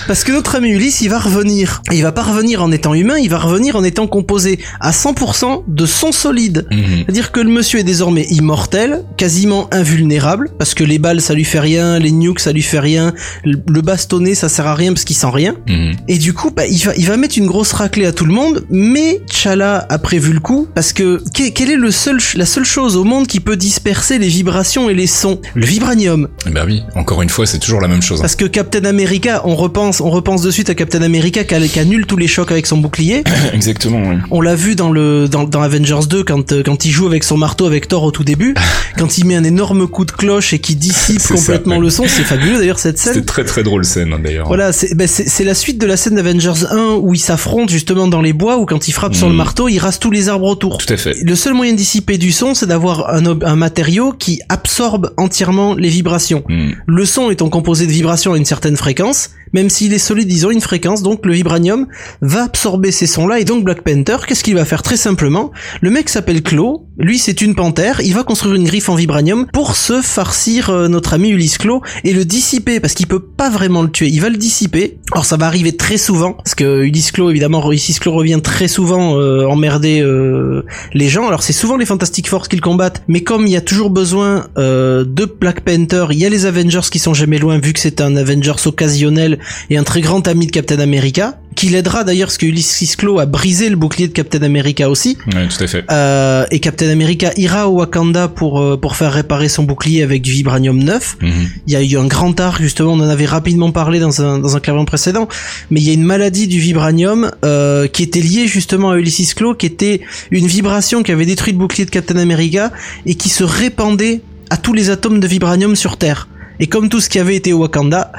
Parce 0.06 0.22
que 0.22 0.32
notre 0.32 0.56
ami 0.56 0.70
Ulysse, 0.70 1.00
il 1.00 1.08
va 1.08 1.18
revenir. 1.18 1.82
Il 1.92 2.02
va 2.02 2.12
pas 2.12 2.22
revenir 2.22 2.62
en 2.62 2.70
étant 2.72 2.94
humain, 2.94 3.16
il 3.18 3.30
va 3.30 3.38
revenir 3.38 3.76
en 3.76 3.84
étant 3.84 4.06
composé 4.06 4.58
à 4.80 4.90
100% 4.90 5.64
de 5.66 5.86
son 5.86 6.12
solide. 6.12 6.66
Mhm. 6.70 6.84
C'est-à-dire 7.04 7.32
que 7.32 7.40
le 7.40 7.50
monsieur 7.50 7.80
est 7.80 7.84
désormais 7.84 8.26
immortel, 8.30 9.04
quasiment 9.16 9.68
invulnérable, 9.72 10.50
parce 10.58 10.74
que 10.74 10.84
les 10.84 10.98
balles 10.98 11.20
ça 11.20 11.32
lui 11.32 11.44
fait 11.44 11.60
rien, 11.60 11.98
les 11.98 12.10
nukes 12.12 12.40
ça 12.40 12.52
lui 12.52 12.62
fait 12.62 12.80
rien, 12.80 13.14
le 13.44 13.80
bastonnet 13.80 14.34
ça 14.34 14.48
sert 14.48 14.66
à 14.66 14.74
rien 14.74 14.92
parce 14.92 15.04
qu'il 15.04 15.16
sent 15.16 15.30
rien. 15.32 15.54
Mhm. 15.68 15.96
Et 16.08 16.18
du 16.18 16.34
coup, 16.34 16.50
bah, 16.50 16.66
il 16.66 16.82
va, 16.84 16.94
il 16.96 17.06
va 17.06 17.16
mettre 17.16 17.38
une 17.38 17.46
grosse 17.46 17.72
raclée 17.72 18.06
à 18.06 18.12
tout 18.12 18.26
le 18.26 18.32
monde, 18.32 18.64
mais 18.68 18.83
T'Challa 18.92 19.86
a 19.88 19.98
prévu 19.98 20.32
le 20.32 20.40
coup, 20.40 20.68
parce 20.74 20.92
que 20.92 21.22
que- 21.34 21.48
quelle 21.50 21.70
est 21.70 21.76
le 21.76 21.90
seul, 21.90 22.18
la 22.34 22.44
seule 22.46 22.64
chose 22.64 22.96
au 22.96 23.04
monde 23.04 23.26
qui 23.26 23.40
peut 23.40 23.56
disperser 23.56 24.18
les 24.18 24.28
vibrations 24.28 24.90
et 24.90 24.94
les 24.94 25.06
sons? 25.06 25.40
Le 25.54 25.64
vibranium. 25.64 26.28
Bah 26.50 26.62
oui, 26.66 26.82
encore 26.94 27.22
une 27.22 27.28
fois, 27.30 27.46
c'est 27.46 27.58
toujours 27.58 27.80
la 27.80 27.88
même 27.88 28.02
chose. 28.02 28.18
hein. 28.18 28.22
Parce 28.22 28.36
que 28.36 28.44
Captain 28.44 28.84
America, 28.84 29.42
on 29.44 29.54
repense, 29.54 30.00
on 30.00 30.10
repense 30.10 30.42
de 30.42 30.50
suite 30.50 30.68
à 30.70 30.74
Captain 30.74 31.02
America 31.02 31.44
qui, 31.44 31.78
annule 31.78 32.06
tous 32.06 32.16
les 32.16 32.26
chocs 32.28 32.50
avec 32.52 32.66
son 32.66 32.76
bouclier. 32.78 33.24
Exactement. 33.54 34.00
oui. 34.10 34.16
On 34.30 34.40
l'a 34.40 34.54
vu 34.54 34.74
dans 34.74 34.90
le 34.90 35.28
dans, 35.28 35.44
dans 35.44 35.62
Avengers 35.62 36.06
2 36.08 36.22
quand 36.24 36.52
euh, 36.52 36.62
quand 36.64 36.84
il 36.84 36.90
joue 36.90 37.06
avec 37.06 37.24
son 37.24 37.36
marteau 37.36 37.66
avec 37.66 37.88
Thor 37.88 38.02
au 38.02 38.10
tout 38.10 38.24
début, 38.24 38.54
quand 38.98 39.18
il 39.18 39.24
met 39.26 39.36
un 39.36 39.44
énorme 39.44 39.86
coup 39.88 40.04
de 40.04 40.12
cloche 40.12 40.52
et 40.52 40.58
qui 40.58 40.76
dissipe 40.76 41.20
C'est 41.20 41.36
ça, 41.36 41.54
complètement 41.54 41.78
le 41.80 41.90
son, 41.90 42.04
c'est 42.06 42.24
fabuleux 42.24 42.58
d'ailleurs 42.58 42.78
cette 42.78 42.98
scène. 42.98 43.14
C'était 43.14 43.26
très 43.26 43.44
très 43.44 43.62
drôle 43.62 43.84
scène 43.84 44.12
hein, 44.12 44.20
d'ailleurs. 44.22 44.46
Voilà, 44.46 44.72
c'est 44.72 44.94
ben, 44.94 45.06
c'est 45.08 45.28
c'est 45.28 45.44
la 45.44 45.54
suite 45.54 45.78
de 45.80 45.86
la 45.86 45.96
scène 45.96 46.14
d'Avengers 46.16 46.66
1 46.70 46.98
où 47.00 47.14
ils 47.14 47.18
s'affrontent 47.18 47.68
justement 47.72 48.06
dans 48.06 48.20
les 48.22 48.32
bois 48.32 48.58
où 48.58 48.63
quand 48.66 48.88
il 48.88 48.92
frappe 48.92 49.14
sur 49.14 49.28
le 49.28 49.34
Mm. 49.34 49.36
marteau, 49.36 49.68
il 49.68 49.78
rase 49.78 49.98
tous 49.98 50.10
les 50.10 50.28
arbres 50.28 50.46
autour. 50.46 50.78
Tout 50.78 50.92
à 50.92 50.96
fait. 50.96 51.14
Le 51.22 51.34
seul 51.34 51.54
moyen 51.54 51.72
de 51.72 51.78
dissiper 51.78 52.18
du 52.18 52.32
son, 52.32 52.54
c'est 52.54 52.66
d'avoir 52.66 53.10
un, 53.10 53.56
matériau 53.56 54.12
qui 54.12 54.40
absorbe 54.48 55.12
entièrement 55.16 55.74
les 55.74 55.88
vibrations. 55.88 56.42
Mhm. 56.48 56.74
Le 56.86 57.04
son 57.04 57.30
étant 57.30 57.48
composé 57.48 57.86
de 57.86 57.92
vibrations 57.92 58.32
à 58.32 58.36
une 58.36 58.44
certaine 58.44 58.76
fréquence, 58.76 59.30
même 59.52 59.70
s'il 59.70 59.92
est 59.92 59.98
solide, 59.98 60.30
ils 60.32 60.46
ont 60.46 60.50
une 60.50 60.60
fréquence, 60.60 61.02
donc 61.02 61.24
le 61.26 61.32
vibranium 61.32 61.86
va 62.20 62.44
absorber 62.44 62.90
ces 62.90 63.06
sons-là, 63.06 63.40
et 63.40 63.44
donc 63.44 63.64
Black 63.64 63.82
Panther, 63.82 64.16
qu'est-ce 64.26 64.44
qu'il 64.44 64.54
va 64.54 64.64
faire 64.64 64.82
très 64.82 64.96
simplement 64.96 65.52
Le 65.80 65.90
mec 65.90 66.08
s'appelle 66.08 66.42
Claw, 66.42 66.86
lui 66.98 67.18
c'est 67.18 67.40
une 67.40 67.54
panthère, 67.54 68.00
il 68.00 68.14
va 68.14 68.22
construire 68.22 68.54
une 68.54 68.64
griffe 68.64 68.88
en 68.88 68.94
vibranium 68.94 69.46
pour 69.52 69.76
se 69.76 70.00
farcir 70.00 70.70
euh, 70.70 70.88
notre 70.88 71.14
ami 71.14 71.30
Ulysse 71.30 71.58
Claw 71.58 71.82
et 72.04 72.12
le 72.12 72.24
dissiper, 72.24 72.80
parce 72.80 72.94
qu'il 72.94 73.06
peut 73.06 73.22
pas 73.22 73.50
vraiment 73.50 73.82
le 73.82 73.90
tuer, 73.90 74.08
il 74.08 74.20
va 74.20 74.28
le 74.28 74.36
dissiper. 74.36 74.98
Alors 75.12 75.24
ça 75.24 75.36
va 75.36 75.46
arriver 75.46 75.76
très 75.76 75.98
souvent, 75.98 76.32
parce 76.32 76.54
que 76.54 76.82
Ulysse 76.82 77.12
Claw, 77.12 77.30
évidemment, 77.30 77.70
Ulysse 77.70 77.98
Claw 77.98 78.12
revient 78.12 78.40
très 78.42 78.68
souvent 78.68 79.18
euh, 79.18 79.46
emmerder 79.46 80.00
euh, 80.00 80.64
les 80.92 81.08
gens, 81.08 81.28
alors 81.28 81.42
c'est 81.42 81.52
souvent 81.52 81.76
les 81.76 81.86
Fantastic 81.86 82.28
Four 82.28 82.48
qui 82.48 82.56
le 82.56 82.62
combattent, 82.62 83.02
mais 83.08 83.22
comme 83.22 83.46
il 83.46 83.52
y 83.52 83.56
a 83.56 83.60
toujours 83.60 83.90
besoin 83.90 84.46
de 84.56 85.24
Black 85.40 85.60
Panther, 85.60 86.06
il 86.10 86.18
y 86.18 86.26
a 86.26 86.28
les 86.28 86.46
Avengers 86.46 86.88
qui 86.90 86.98
sont 86.98 87.14
jamais 87.14 87.38
loin 87.38 87.58
vu 87.58 87.72
que 87.72 87.80
c'est 87.80 88.00
un 88.00 88.16
Avengers 88.16 88.66
occasionnel 88.66 89.33
et 89.70 89.76
un 89.76 89.84
très 89.84 90.00
grand 90.00 90.26
ami 90.28 90.46
de 90.46 90.50
Captain 90.50 90.78
America, 90.78 91.38
qui 91.54 91.68
l'aidera 91.68 92.04
d'ailleurs 92.04 92.28
parce 92.28 92.38
que 92.38 92.46
Ulysses 92.46 92.96
Claw 92.96 93.18
a 93.20 93.26
brisé 93.26 93.68
le 93.70 93.76
bouclier 93.76 94.08
de 94.08 94.12
Captain 94.12 94.42
America 94.42 94.90
aussi. 94.90 95.16
Tout 95.16 95.64
à 95.64 95.66
fait. 95.66 95.84
Euh, 95.90 96.44
et 96.50 96.58
Captain 96.60 96.88
America 96.88 97.30
ira 97.36 97.68
au 97.68 97.78
Wakanda 97.78 98.28
pour 98.28 98.60
euh, 98.60 98.76
pour 98.76 98.96
faire 98.96 99.12
réparer 99.12 99.48
son 99.48 99.62
bouclier 99.62 100.02
avec 100.02 100.22
du 100.22 100.32
vibranium 100.32 100.82
neuf. 100.82 101.16
Mhm. 101.20 101.30
Il 101.66 101.72
y 101.72 101.76
a 101.76 101.82
eu 101.82 101.96
un 101.96 102.06
grand 102.06 102.38
arc 102.40 102.60
justement, 102.60 102.92
on 102.92 103.00
en 103.00 103.08
avait 103.08 103.26
rapidement 103.26 103.70
parlé 103.70 104.00
dans 104.00 104.20
un 104.20 104.38
dans 104.38 104.56
un 104.56 104.60
clavier 104.60 104.84
précédent, 104.84 105.28
mais 105.70 105.80
il 105.80 105.86
y 105.86 105.90
a 105.90 105.94
une 105.94 106.04
maladie 106.04 106.48
du 106.48 106.58
vibranium 106.58 107.30
euh, 107.44 107.86
qui 107.86 108.02
était 108.02 108.20
liée 108.20 108.46
justement 108.46 108.90
à 108.90 108.98
Ulysses 108.98 109.34
Claw, 109.34 109.54
qui 109.54 109.66
était 109.66 110.00
une 110.30 110.46
vibration 110.46 111.02
qui 111.02 111.12
avait 111.12 111.26
détruit 111.26 111.52
le 111.52 111.58
bouclier 111.58 111.84
de 111.84 111.90
Captain 111.90 112.16
America 112.16 112.72
et 113.06 113.14
qui 113.14 113.28
se 113.28 113.44
répandait 113.44 114.22
à 114.50 114.56
tous 114.56 114.72
les 114.72 114.90
atomes 114.90 115.20
de 115.20 115.26
vibranium 115.26 115.76
sur 115.76 115.96
Terre. 115.96 116.28
Et 116.60 116.66
comme 116.66 116.88
tout 116.88 117.00
ce 117.00 117.08
qui 117.08 117.18
avait 117.18 117.36
été 117.36 117.52
au 117.52 117.58
Wakanda, 117.58 118.12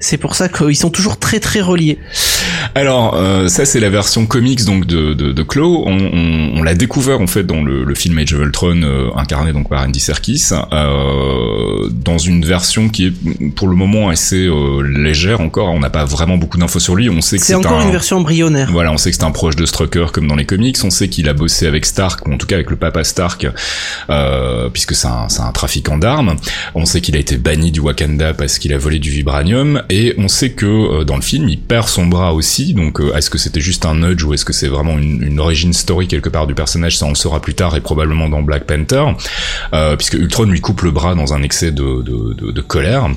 c'est 0.00 0.18
pour 0.18 0.34
ça 0.34 0.48
qu'ils 0.48 0.76
sont 0.76 0.90
toujours 0.90 1.18
très 1.18 1.40
très 1.40 1.60
reliés. 1.60 1.98
Alors, 2.74 3.14
euh, 3.14 3.48
ça 3.48 3.64
c'est 3.64 3.80
la 3.80 3.90
version 3.90 4.26
comics 4.26 4.64
donc 4.64 4.86
de, 4.86 5.14
de, 5.14 5.32
de 5.32 5.42
Claw. 5.42 5.84
On, 5.86 5.96
on, 5.98 6.58
on 6.58 6.62
l'a 6.62 6.74
découvert 6.74 7.20
en 7.20 7.26
fait 7.26 7.44
dans 7.44 7.62
le, 7.62 7.84
le 7.84 7.94
film 7.94 8.18
Age 8.18 8.34
of 8.34 8.40
Ultron, 8.40 8.82
euh, 8.82 9.08
incarné 9.16 9.52
donc 9.52 9.68
par 9.68 9.82
Andy 9.82 9.98
Serkis, 10.00 10.48
euh, 10.72 11.88
dans 11.90 12.18
une 12.18 12.44
version 12.44 12.88
qui 12.88 13.06
est 13.06 13.50
pour 13.54 13.68
le 13.68 13.76
moment 13.76 14.08
assez 14.08 14.46
euh, 14.46 14.82
légère 14.82 15.40
encore. 15.40 15.70
On 15.70 15.80
n'a 15.80 15.90
pas 15.90 16.04
vraiment 16.04 16.36
beaucoup 16.36 16.58
d'infos 16.58 16.80
sur 16.80 16.94
lui. 16.96 17.08
On 17.08 17.20
sait 17.20 17.38
que 17.38 17.44
C'est 17.44 17.54
encore 17.54 17.80
un, 17.80 17.86
une 17.86 17.92
version 17.92 18.18
embryonnaire. 18.18 18.68
Voilà, 18.70 18.92
on 18.92 18.98
sait 18.98 19.10
que 19.10 19.16
c'est 19.16 19.24
un 19.24 19.30
proche 19.30 19.56
de 19.56 19.66
Strucker 19.66 20.06
comme 20.12 20.26
dans 20.26 20.36
les 20.36 20.46
comics. 20.46 20.76
On 20.84 20.90
sait 20.90 21.08
qu'il 21.08 21.28
a 21.28 21.32
bossé 21.32 21.66
avec 21.66 21.86
Stark, 21.86 22.26
ou 22.28 22.32
en 22.32 22.36
tout 22.36 22.46
cas 22.46 22.56
avec 22.56 22.70
le 22.70 22.76
papa 22.76 23.04
Stark, 23.04 23.46
euh, 24.10 24.68
puisque 24.68 24.94
c'est 24.94 25.08
un, 25.08 25.28
c'est 25.28 25.42
un 25.42 25.52
trafiquant 25.52 25.98
d'armes. 25.98 26.36
On 26.74 26.84
sait 26.84 27.00
qu'il 27.00 27.16
a 27.16 27.18
été 27.18 27.36
banni 27.36 27.69
du 27.70 27.80
Wakanda 27.80 28.34
parce 28.34 28.58
qu'il 28.58 28.72
a 28.72 28.78
volé 28.78 28.98
du 28.98 29.10
vibranium. 29.10 29.82
Et 29.90 30.14
on 30.18 30.28
sait 30.28 30.50
que 30.50 30.66
euh, 30.66 31.04
dans 31.04 31.16
le 31.16 31.22
film, 31.22 31.48
il 31.48 31.58
perd 31.58 31.88
son 31.88 32.06
bras 32.06 32.34
aussi. 32.34 32.74
Donc, 32.74 33.00
euh, 33.00 33.14
est-ce 33.16 33.30
que 33.30 33.38
c'était 33.38 33.60
juste 33.60 33.84
un 33.86 33.94
nudge 33.94 34.22
ou 34.24 34.34
est-ce 34.34 34.44
que 34.44 34.52
c'est 34.52 34.68
vraiment 34.68 34.98
une, 34.98 35.22
une 35.22 35.38
origin 35.40 35.72
story 35.72 36.08
quelque 36.08 36.28
part 36.28 36.46
du 36.46 36.54
personnage 36.54 36.98
Ça, 36.98 37.06
on 37.06 37.10
le 37.10 37.14
saura 37.14 37.40
plus 37.40 37.54
tard 37.54 37.76
et 37.76 37.80
probablement 37.80 38.28
dans 38.28 38.42
Black 38.42 38.64
Panther, 38.64 39.04
euh, 39.72 39.96
puisque 39.96 40.14
Ultron 40.14 40.44
lui 40.44 40.60
coupe 40.60 40.82
le 40.82 40.90
bras 40.90 41.14
dans 41.14 41.34
un 41.34 41.42
excès 41.42 41.70
de, 41.72 42.02
de, 42.02 42.34
de, 42.34 42.50
de 42.50 42.60
colère. 42.60 43.08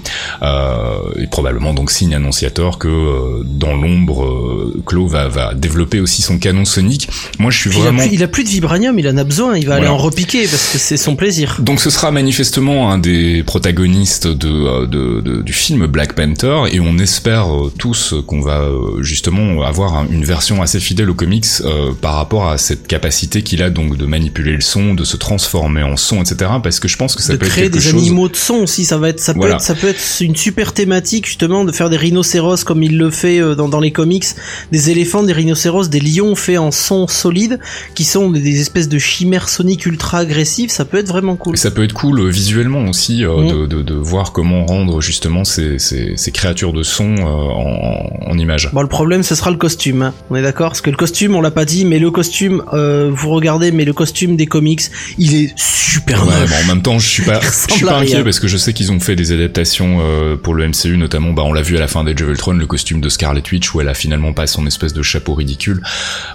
Euh, 0.42 0.98
et 1.18 1.28
probablement 1.28 1.74
donc 1.74 1.92
signe 1.92 2.16
annonciateur 2.16 2.78
que 2.78 2.88
euh, 2.88 3.44
dans 3.46 3.76
l'ombre, 3.76 4.74
Claw 4.86 5.08
va, 5.08 5.28
va 5.28 5.54
développer 5.54 6.00
aussi 6.00 6.22
son 6.22 6.38
canon 6.38 6.66
sonique. 6.66 7.10
Moi, 7.40 7.52
je 7.52 7.60
suis 7.60 7.70
Puis 7.70 7.80
il, 7.80 7.82
a 7.82 7.86
vraiment 7.86 8.04
plus, 8.04 8.14
il 8.14 8.24
a 8.24 8.28
plus 8.28 8.44
de 8.44 8.50
vibranium, 8.50 8.98
il 9.00 9.08
en 9.08 9.18
a 9.18 9.24
besoin, 9.24 9.58
il 9.58 9.68
va 9.68 9.76
aller 9.76 9.88
en 9.88 9.98
repiquer 9.98 10.48
parce 10.48 10.72
que 10.72 10.78
c'est 10.78 10.98
son 10.98 11.16
plaisir. 11.16 11.58
Donc 11.60 11.80
ce 11.80 11.90
sera 11.90 12.12
manifestement 12.12 12.92
un 12.92 12.98
des 12.98 13.44
protagonistes 13.44 14.28
de, 14.28 14.43
euh, 14.46 14.86
de, 14.88 15.22
de- 15.22 15.42
du 15.42 15.54
film 15.54 15.86
Black 15.88 16.14
Panther 16.16 16.64
et 16.72 16.80
on 16.80 16.98
espère 16.98 17.54
euh, 17.54 17.72
tous 17.78 18.14
qu'on 18.28 18.42
va 18.42 18.62
euh, 18.62 19.02
justement 19.04 19.64
avoir 19.64 19.96
un- 19.98 20.08
une 20.10 20.24
version 20.26 20.62
assez 20.62 20.80
fidèle 20.80 21.10
aux 21.10 21.14
comics 21.14 21.46
euh, 21.62 21.92
par 22.00 22.16
rapport 22.16 22.48
à 22.50 22.58
cette 22.58 22.88
capacité 22.88 23.42
qu'il 23.44 23.62
a 23.64 23.70
donc 23.70 23.98
de 23.98 24.06
manipuler 24.06 24.54
le 24.54 24.62
son, 24.62 24.94
de 24.94 25.04
se 25.04 25.18
transformer 25.18 25.84
en 25.84 25.98
son, 25.98 26.22
etc. 26.22 26.52
Parce 26.64 26.80
que 26.80 26.88
je 26.88 26.98
pense 26.98 27.16
que 27.16 27.22
ça 27.22 27.34
de 27.34 27.38
peut 27.38 27.46
être 27.46 27.52
créer 27.52 27.64
quelque 27.66 27.74
des 27.76 27.82
chose. 27.82 28.02
animaux 28.02 28.30
de 28.30 28.36
son 28.36 28.56
aussi, 28.56 28.86
ça 28.86 28.98
va 28.98 29.10
être, 29.10 29.20
ça 29.20 29.34
peut 29.34 29.40
Voilà. 29.40 29.56
être, 29.56 29.62
ça 29.62 29.76
peut 29.76 29.88
être 29.88 30.02
une 30.22 30.36
super 30.36 30.74
thématique 30.74 31.26
justement 31.28 31.64
de 31.66 31.72
faire 31.72 31.90
des 31.90 31.98
rhinocéros 31.98 32.64
comme 32.66 32.84
il 32.84 32.98
le 32.98 33.10
fait 33.12 33.40
dans, 33.56 33.70
dans 33.70 33.80
les 33.80 33.92
comics, 33.92 34.26
des 34.72 34.90
éléphants, 34.90 35.24
des 35.24 35.34
rhinocéros, 35.34 35.90
des 35.90 36.00
lions 36.00 36.36
faits 36.36 36.58
en 36.60 36.72
son 36.72 37.08
solide, 37.08 37.60
qui 37.96 38.04
sont 38.04 38.30
des, 38.32 38.60
espèces 38.60 38.90
de 38.90 39.00
chimères 39.00 39.50
soniques 39.50 39.86
ultra 39.86 40.20
agressives, 40.20 40.70
ça 40.72 40.86
peut 40.86 40.98
être 40.98 41.08
vraiment 41.08 41.36
cool. 41.36 41.54
Et 41.56 41.58
ça 41.58 41.72
peut 41.72 41.84
être 41.84 41.94
cool 41.94 42.30
visuellement 42.30 42.86
aussi 42.90 43.24
euh, 43.26 43.34
Mm. 43.34 43.48
de, 43.48 43.66
de, 43.66 43.82
de 43.82 43.94
voir 43.96 44.32
comment 44.34 44.66
rendre 44.66 45.00
justement 45.02 45.44
ces, 45.44 45.80
ces, 45.80 46.18
ces 46.18 46.32
créatures 46.32 46.74
de 46.74 46.84
son 46.84 47.16
euh, 47.16 47.24
en, 47.24 48.10
en 48.32 48.38
image. 48.38 48.70
Bon, 48.74 48.82
le 48.82 48.88
problème, 48.88 49.24
ce 49.24 49.36
sera 49.36 49.52
le 49.52 49.58
costume. 49.58 50.02
hein. 50.02 50.14
On 50.30 50.36
est 50.36 50.42
d'accord? 50.42 50.70
Parce 50.70 50.82
que 50.82 50.90
le 50.90 50.98
costume, 50.98 51.36
on 51.36 51.42
l'a 51.42 51.52
pas 51.52 51.66
dit, 51.66 51.86
mais 51.86 52.00
le 52.00 52.12
costume, 52.12 52.64
euh, 52.74 53.10
vous 53.14 53.30
regardez, 53.30 53.72
mais 53.72 53.86
le 53.86 53.94
costume 53.94 54.36
des 54.36 54.48
comics, 54.48 54.82
il 55.18 55.36
est 55.36 55.54
super 55.58 56.26
Ouais, 56.26 56.34
bon, 56.48 56.56
en 56.64 56.68
même 56.68 56.82
temps, 56.82 57.00
je 57.00 57.08
suis 57.08 57.24
pas, 57.24 57.40
je 57.70 57.74
suis 57.76 57.86
pas 57.86 58.00
inquiet 58.00 58.24
parce 58.24 58.40
que 58.40 58.48
je 58.48 58.58
sais 58.58 58.74
qu'ils 58.74 58.92
ont 58.92 59.00
fait 59.00 59.16
des 59.16 59.32
adaptations 59.32 60.00
euh, 60.02 60.36
pour 60.36 60.56
le 60.56 60.68
MCU, 60.68 60.98
notamment, 60.98 61.32
bah, 61.34 61.44
on 61.46 61.54
l'a 61.54 61.62
vu 61.62 61.78
à 61.78 61.80
la 61.80 61.88
fin 61.88 62.04
d'Age 62.04 62.22
of 62.22 62.30
Ultron, 62.30 62.54
le 62.54 62.66
costume 62.66 63.00
de 63.00 63.10
Scarlet 63.10 63.44
Witch 63.52 63.74
où 63.74 63.82
elle 63.82 63.90
a 63.90 63.94
finalement 63.94 64.34
pas 64.34 64.48
son 64.48 64.66
espèce 64.66 64.94
de 64.94 65.02
chapeau 65.04 65.34
ridicule. 65.36 65.82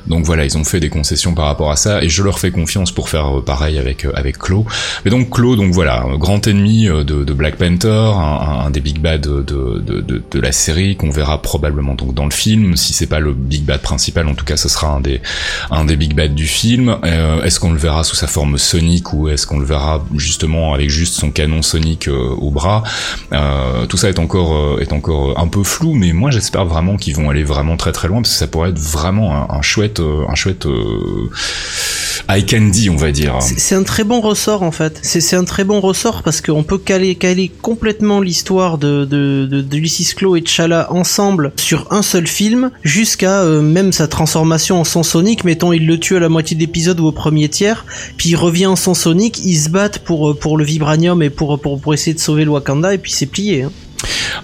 Donc 0.07 0.25
voilà, 0.25 0.45
ils 0.45 0.57
ont 0.57 0.65
fait 0.65 0.81
des 0.81 0.89
concessions 0.91 1.35
par 1.35 1.47
rapport 1.47 1.71
à 1.73 1.77
ça 1.77 2.03
et 2.03 2.09
je 2.09 2.23
leur 2.23 2.39
fais 2.39 2.51
confiance 2.53 2.93
pour 2.93 3.09
faire 3.09 3.43
pareil 3.45 3.79
avec 3.79 4.07
avec 4.15 4.39
Claw. 4.39 4.65
Mais 5.05 5.11
donc 5.11 5.31
Claw, 5.35 5.57
donc 5.57 5.73
voilà, 5.73 6.05
grand 6.19 6.47
ennemi 6.47 6.85
de, 6.87 7.03
de 7.03 7.33
Black 7.33 7.57
Panther, 7.57 7.88
un, 7.91 8.67
un 8.67 8.71
des 8.71 8.81
big 8.81 9.01
bad 9.01 9.21
de, 9.21 9.43
de, 9.43 10.01
de, 10.01 10.23
de 10.31 10.41
la 10.41 10.53
série 10.53 10.97
qu'on 10.97 11.11
verra 11.11 11.41
probablement 11.43 11.95
donc 11.95 12.15
dans 12.15 12.25
le 12.25 12.31
film. 12.31 12.77
Si 12.77 12.93
c'est 12.93 13.07
pas 13.07 13.21
le 13.21 13.33
big 13.33 13.65
bad 13.65 13.81
principal, 13.81 14.29
en 14.29 14.35
tout 14.35 14.45
cas, 14.45 14.57
ce 14.57 14.69
sera 14.69 14.89
un 14.89 15.01
des 15.01 15.21
un 15.71 15.85
des 15.85 15.97
big 15.97 16.15
bad 16.15 16.35
du 16.35 16.47
film. 16.47 16.97
Euh, 17.05 17.43
est-ce 17.43 17.61
qu'on 17.61 17.73
le 17.73 17.79
verra 17.79 18.05
sous 18.05 18.17
sa 18.17 18.27
forme 18.27 18.59
sonique 18.59 19.13
ou 19.13 19.29
est-ce 19.29 19.47
qu'on 19.47 19.59
le 19.59 19.67
verra 19.67 20.05
justement 20.17 20.75
avec 20.75 20.91
juste 20.91 21.15
son 21.15 21.31
canon 21.31 21.63
sonique 21.63 22.09
euh, 22.09 22.35
au 22.39 22.51
bras? 22.51 22.83
Euh, 23.33 23.87
Tout 23.87 23.97
ça 23.97 24.09
est 24.09 24.19
encore 24.19 24.55
euh, 24.55 24.81
est 24.81 24.93
encore 24.93 25.39
un 25.39 25.49
peu 25.49 25.63
flou, 25.63 25.95
mais 25.95 26.13
moi 26.13 26.31
j'espère 26.31 26.65
vraiment 26.65 26.97
qu'ils 26.97 27.17
vont 27.17 27.31
aller 27.31 27.45
vraiment 27.45 27.77
très 27.77 27.93
très 27.93 28.09
loin 28.09 28.23
parce 28.23 28.33
que 28.33 28.39
ça 28.39 28.47
pourrait 28.47 28.71
être 28.71 28.79
vraiment 28.79 29.35
un, 29.35 29.57
un 29.57 29.63
chouette 29.63 30.01
un 30.01 30.35
chouette 30.35 30.67
eye 32.29 32.45
candy, 32.45 32.91
on 32.91 32.97
va 32.97 33.13
dire. 33.13 33.37
C'est 33.41 33.75
un 33.75 33.83
très 33.83 34.05
bon 34.05 34.21
ressort 34.21 34.63
en 34.63 34.73
fait. 34.73 34.99
C'est 35.03 35.37
un 35.37 35.45
très 35.45 35.65
bon 35.65 35.81
ressort 35.81 36.23
parce 36.23 36.41
qu'on 36.41 36.63
peut 36.63 36.79
caler, 36.79 37.17
complètement 37.63 38.21
l'histoire 38.21 38.79
de, 38.79 39.05
de, 39.05 39.47
de, 39.47 40.15
Claw 40.15 40.37
et 40.37 40.43
T'Challa 40.43 40.93
ensemble 40.93 41.53
sur 41.57 41.87
un 41.91 42.03
seul 42.03 42.27
film 42.27 42.71
jusqu'à 42.83 43.43
euh, 43.43 43.63
même 43.63 43.93
sa 43.93 44.09
transformation 44.09 44.81
en 44.81 44.85
son 44.85 45.03
sonique. 45.03 45.45
Mettons, 45.45 45.73
il 45.73 45.87
le 45.87 45.99
tue 45.99 46.17
à 46.17 46.21
la 46.21 46.29
moitié 46.29 46.57
de 46.57 46.61
l'épisode 46.61 47.01
ou 47.01 47.07
au 47.07 47.13
premier 47.13 47.49
tiers, 47.49 47.85
puis 48.17 48.31
il 48.31 48.37
revient 48.37 48.67
en 48.67 48.77
son 48.77 48.95
sonique, 48.95 49.41
ils 49.45 49.59
se 49.59 49.69
battent 49.69 50.01
pour, 50.01 50.31
euh, 50.31 50.35
pour 50.35 50.57
le 50.57 50.65
vibranium 50.65 51.23
et 51.23 51.31
pour, 51.31 51.61
pour, 51.61 51.81
pour 51.81 51.95
essayer 51.95 52.15
de 52.15 52.21
sauver 52.21 52.45
le 52.45 52.51
Wakanda 52.51 52.95
et 52.95 52.99
puis 52.99 53.13
c'est 53.13 53.27
plié. 53.27 53.63
Hein. 53.63 53.73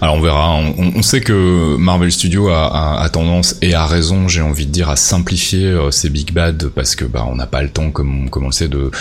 Alors 0.01 0.15
on 0.15 0.21
verra. 0.21 0.55
On, 0.55 0.93
on 0.95 1.01
sait 1.01 1.21
que 1.21 1.75
Marvel 1.77 2.11
Studios 2.11 2.49
a, 2.49 3.07
tendance 3.11 3.55
et 3.61 3.73
a 3.73 3.85
raison, 3.85 4.27
j'ai 4.27 4.41
envie 4.41 4.65
de 4.65 4.71
dire, 4.71 4.89
à 4.89 4.95
simplifier 4.95 5.65
euh, 5.65 5.91
ces 5.91 6.09
big 6.09 6.31
bad 6.33 6.67
parce 6.69 6.95
que 6.95 7.05
bah 7.05 7.25
on 7.29 7.35
n'a 7.35 7.47
pas 7.47 7.61
le 7.61 7.69
temps, 7.69 7.91
comme, 7.91 8.29
on 8.33 8.45
le 8.45 8.51
sait, 8.51 8.67
de 8.67 8.91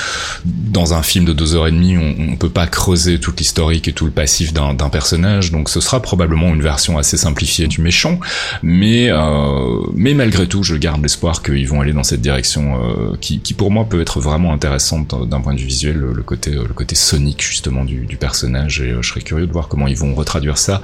dans 0.44 0.94
un 0.94 1.02
film 1.02 1.24
de 1.24 1.32
deux 1.32 1.54
heures 1.54 1.66
et 1.66 1.72
demie, 1.72 1.96
on, 1.96 2.32
on 2.32 2.36
peut 2.36 2.48
pas 2.48 2.66
creuser 2.66 3.18
toute 3.18 3.38
l'historique 3.38 3.88
et 3.88 3.92
tout 3.92 4.04
le 4.04 4.10
passif 4.10 4.52
d'un 4.52 4.74
personnage. 4.88 5.50
Donc 5.50 5.68
ce 5.68 5.80
sera 5.80 6.00
probablement 6.00 6.54
une 6.54 6.62
version 6.62 6.98
assez 6.98 7.16
simplifiée 7.16 7.66
du 7.66 7.80
méchant, 7.80 8.20
mais 8.62 9.08
euh, 9.10 9.80
mais 9.94 10.14
malgré 10.14 10.46
tout, 10.46 10.62
je 10.62 10.76
garde 10.76 11.02
l'espoir 11.02 11.42
qu'ils 11.42 11.68
vont 11.68 11.80
aller 11.80 11.92
dans 11.92 12.04
cette 12.04 12.20
direction 12.20 12.80
euh, 12.82 13.16
qui, 13.20 13.40
qui 13.40 13.54
pour 13.54 13.70
moi 13.70 13.88
peut 13.88 14.00
être 14.00 14.20
vraiment 14.20 14.52
intéressante 14.52 15.28
d'un 15.28 15.40
point 15.40 15.54
de 15.54 15.60
vue 15.60 15.66
visuel, 15.66 15.96
le, 15.96 16.22
côté 16.22 16.50
le 16.52 16.74
côté 16.74 16.94
sonique 16.94 17.42
justement 17.42 17.84
du, 17.84 18.06
personnage. 18.18 18.80
Et 18.80 18.94
je 19.00 19.08
serais 19.08 19.20
curieux 19.20 19.46
de 19.46 19.52
voir 19.52 19.68
comment 19.68 19.88
ils 19.88 19.96
vont 19.96 20.14
retraduire 20.14 20.53
ça 20.56 20.82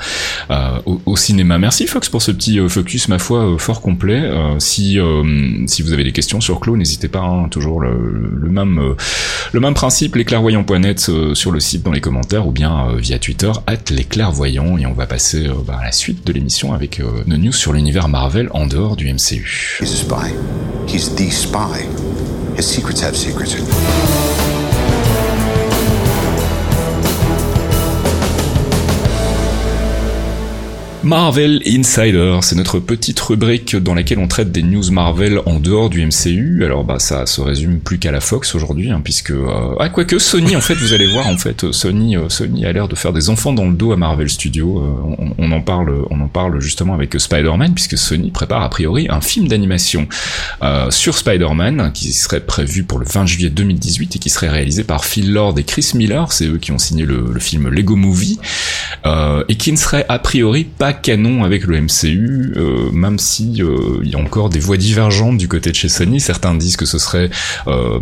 euh, 0.50 0.80
au, 1.06 1.16
cinéma. 1.16 1.58
Merci 1.58 1.86
Fox 1.86 2.08
pour 2.08 2.22
ce 2.22 2.30
petit 2.30 2.58
euh, 2.58 2.68
focus, 2.68 3.08
ma 3.08 3.18
foi, 3.18 3.40
euh, 3.40 3.58
fort 3.58 3.80
complet. 3.80 4.30
Si 4.58 4.98
si 5.66 5.82
vous 5.82 5.92
avez 5.92 6.04
des 6.04 6.12
questions 6.12 6.40
sur 6.40 6.60
Claw, 6.60 6.76
n'hésitez 6.76 7.08
pas. 7.08 7.20
hein, 7.20 7.48
toujours 7.50 7.80
le, 7.80 8.48
même 8.50 8.94
le 9.52 9.60
même 9.60 9.74
principe, 9.74 10.16
lesclairvoyants.net 10.16 11.10
sur 11.34 11.52
le 11.52 11.60
site 11.60 11.82
dans 11.82 11.92
les 11.92 12.00
commentaires 12.00 12.46
ou 12.46 12.52
bien 12.52 12.94
via 12.96 13.18
Twitter 13.18 13.52
@lesclairvoyants 13.90 14.78
et 14.78 14.86
on 14.86 14.92
va 14.92 15.06
passer 15.06 15.48
bah, 15.66 15.78
à 15.80 15.84
la 15.84 15.92
suite 15.92 16.26
de 16.26 16.32
l'émission 16.32 16.72
avec 16.72 17.00
nos 17.26 17.36
news 17.36 17.52
sur 17.52 17.72
l'univers 17.72 18.08
Marvel 18.08 18.48
en 18.52 18.66
dehors 18.66 18.96
du 18.96 19.12
MCU. 19.12 19.78
Marvel 31.02 31.62
Insider, 31.66 32.40
c'est 32.42 32.56
notre 32.56 32.78
petite 32.78 33.18
rubrique 33.20 33.74
dans 33.74 33.94
laquelle 33.94 34.18
on 34.18 34.28
traite 34.28 34.52
des 34.52 34.62
news 34.62 34.90
Marvel 34.90 35.40
en 35.46 35.58
dehors 35.58 35.88
du 35.88 36.04
MCU. 36.04 36.62
Alors 36.62 36.84
bah 36.84 36.98
ça 36.98 37.24
se 37.24 37.40
résume 37.40 37.80
plus 37.80 37.98
qu'à 37.98 38.12
la 38.12 38.20
Fox 38.20 38.54
aujourd'hui, 38.54 38.90
hein, 38.90 39.00
puisque 39.02 39.30
euh... 39.30 39.74
ah 39.80 39.88
quoique 39.88 40.18
Sony 40.18 40.56
en 40.56 40.60
fait, 40.60 40.74
vous 40.74 40.92
allez 40.92 41.06
voir 41.06 41.26
en 41.26 41.38
fait 41.38 41.72
Sony 41.72 42.18
euh, 42.18 42.28
Sony 42.28 42.66
a 42.66 42.72
l'air 42.72 42.86
de 42.86 42.94
faire 42.96 43.14
des 43.14 43.30
enfants 43.30 43.54
dans 43.54 43.66
le 43.66 43.72
dos 43.72 43.92
à 43.92 43.96
Marvel 43.96 44.28
Studios. 44.28 44.78
Euh, 44.78 45.32
on, 45.38 45.52
en 45.52 45.62
parle 45.62 46.04
on 46.10 46.20
en 46.20 46.28
parle 46.28 46.60
justement 46.60 46.92
avec 46.92 47.18
Spider-Man 47.18 47.72
puisque 47.72 47.96
Sony 47.96 48.30
prépare 48.30 48.62
a 48.62 48.68
priori 48.68 49.06
un 49.08 49.22
film 49.22 49.48
d'animation 49.48 50.06
euh, 50.62 50.90
sur 50.90 51.16
Spider-Man 51.16 51.92
qui 51.94 52.12
serait 52.12 52.40
prévu 52.40 52.82
pour 52.82 52.98
le 52.98 53.06
20 53.06 53.24
juillet 53.24 53.50
2018 53.50 54.16
et 54.16 54.18
qui 54.18 54.28
serait 54.28 54.50
réalisé 54.50 54.84
par 54.84 55.06
Phil 55.06 55.32
Lord 55.32 55.58
et 55.58 55.64
Chris 55.64 55.92
Miller. 55.94 56.30
C'est 56.30 56.46
eux 56.46 56.58
qui 56.58 56.72
ont 56.72 56.78
signé 56.78 57.06
le, 57.06 57.30
le 57.32 57.40
film 57.40 57.68
Lego 57.68 57.96
Movie 57.96 58.38
et 59.48 59.56
qui 59.56 59.72
ne 59.72 59.78
serait 59.78 60.04
a 60.10 60.18
priori 60.18 60.64
pas 60.64 60.89
canon 60.92 61.44
avec 61.44 61.64
le 61.64 61.80
MCU, 61.80 62.52
euh, 62.56 62.90
même 62.92 63.18
si 63.18 63.62
euh, 63.62 64.00
il 64.02 64.10
y 64.10 64.14
a 64.14 64.18
encore 64.18 64.50
des 64.50 64.60
voix 64.60 64.76
divergentes 64.76 65.38
du 65.38 65.48
côté 65.48 65.70
de 65.70 65.76
chez 65.76 65.88
Sony. 65.88 66.20
Certains 66.20 66.54
disent 66.54 66.76
que 66.76 66.86
ce 66.86 66.98
serait 66.98 67.30
euh, 67.66 67.98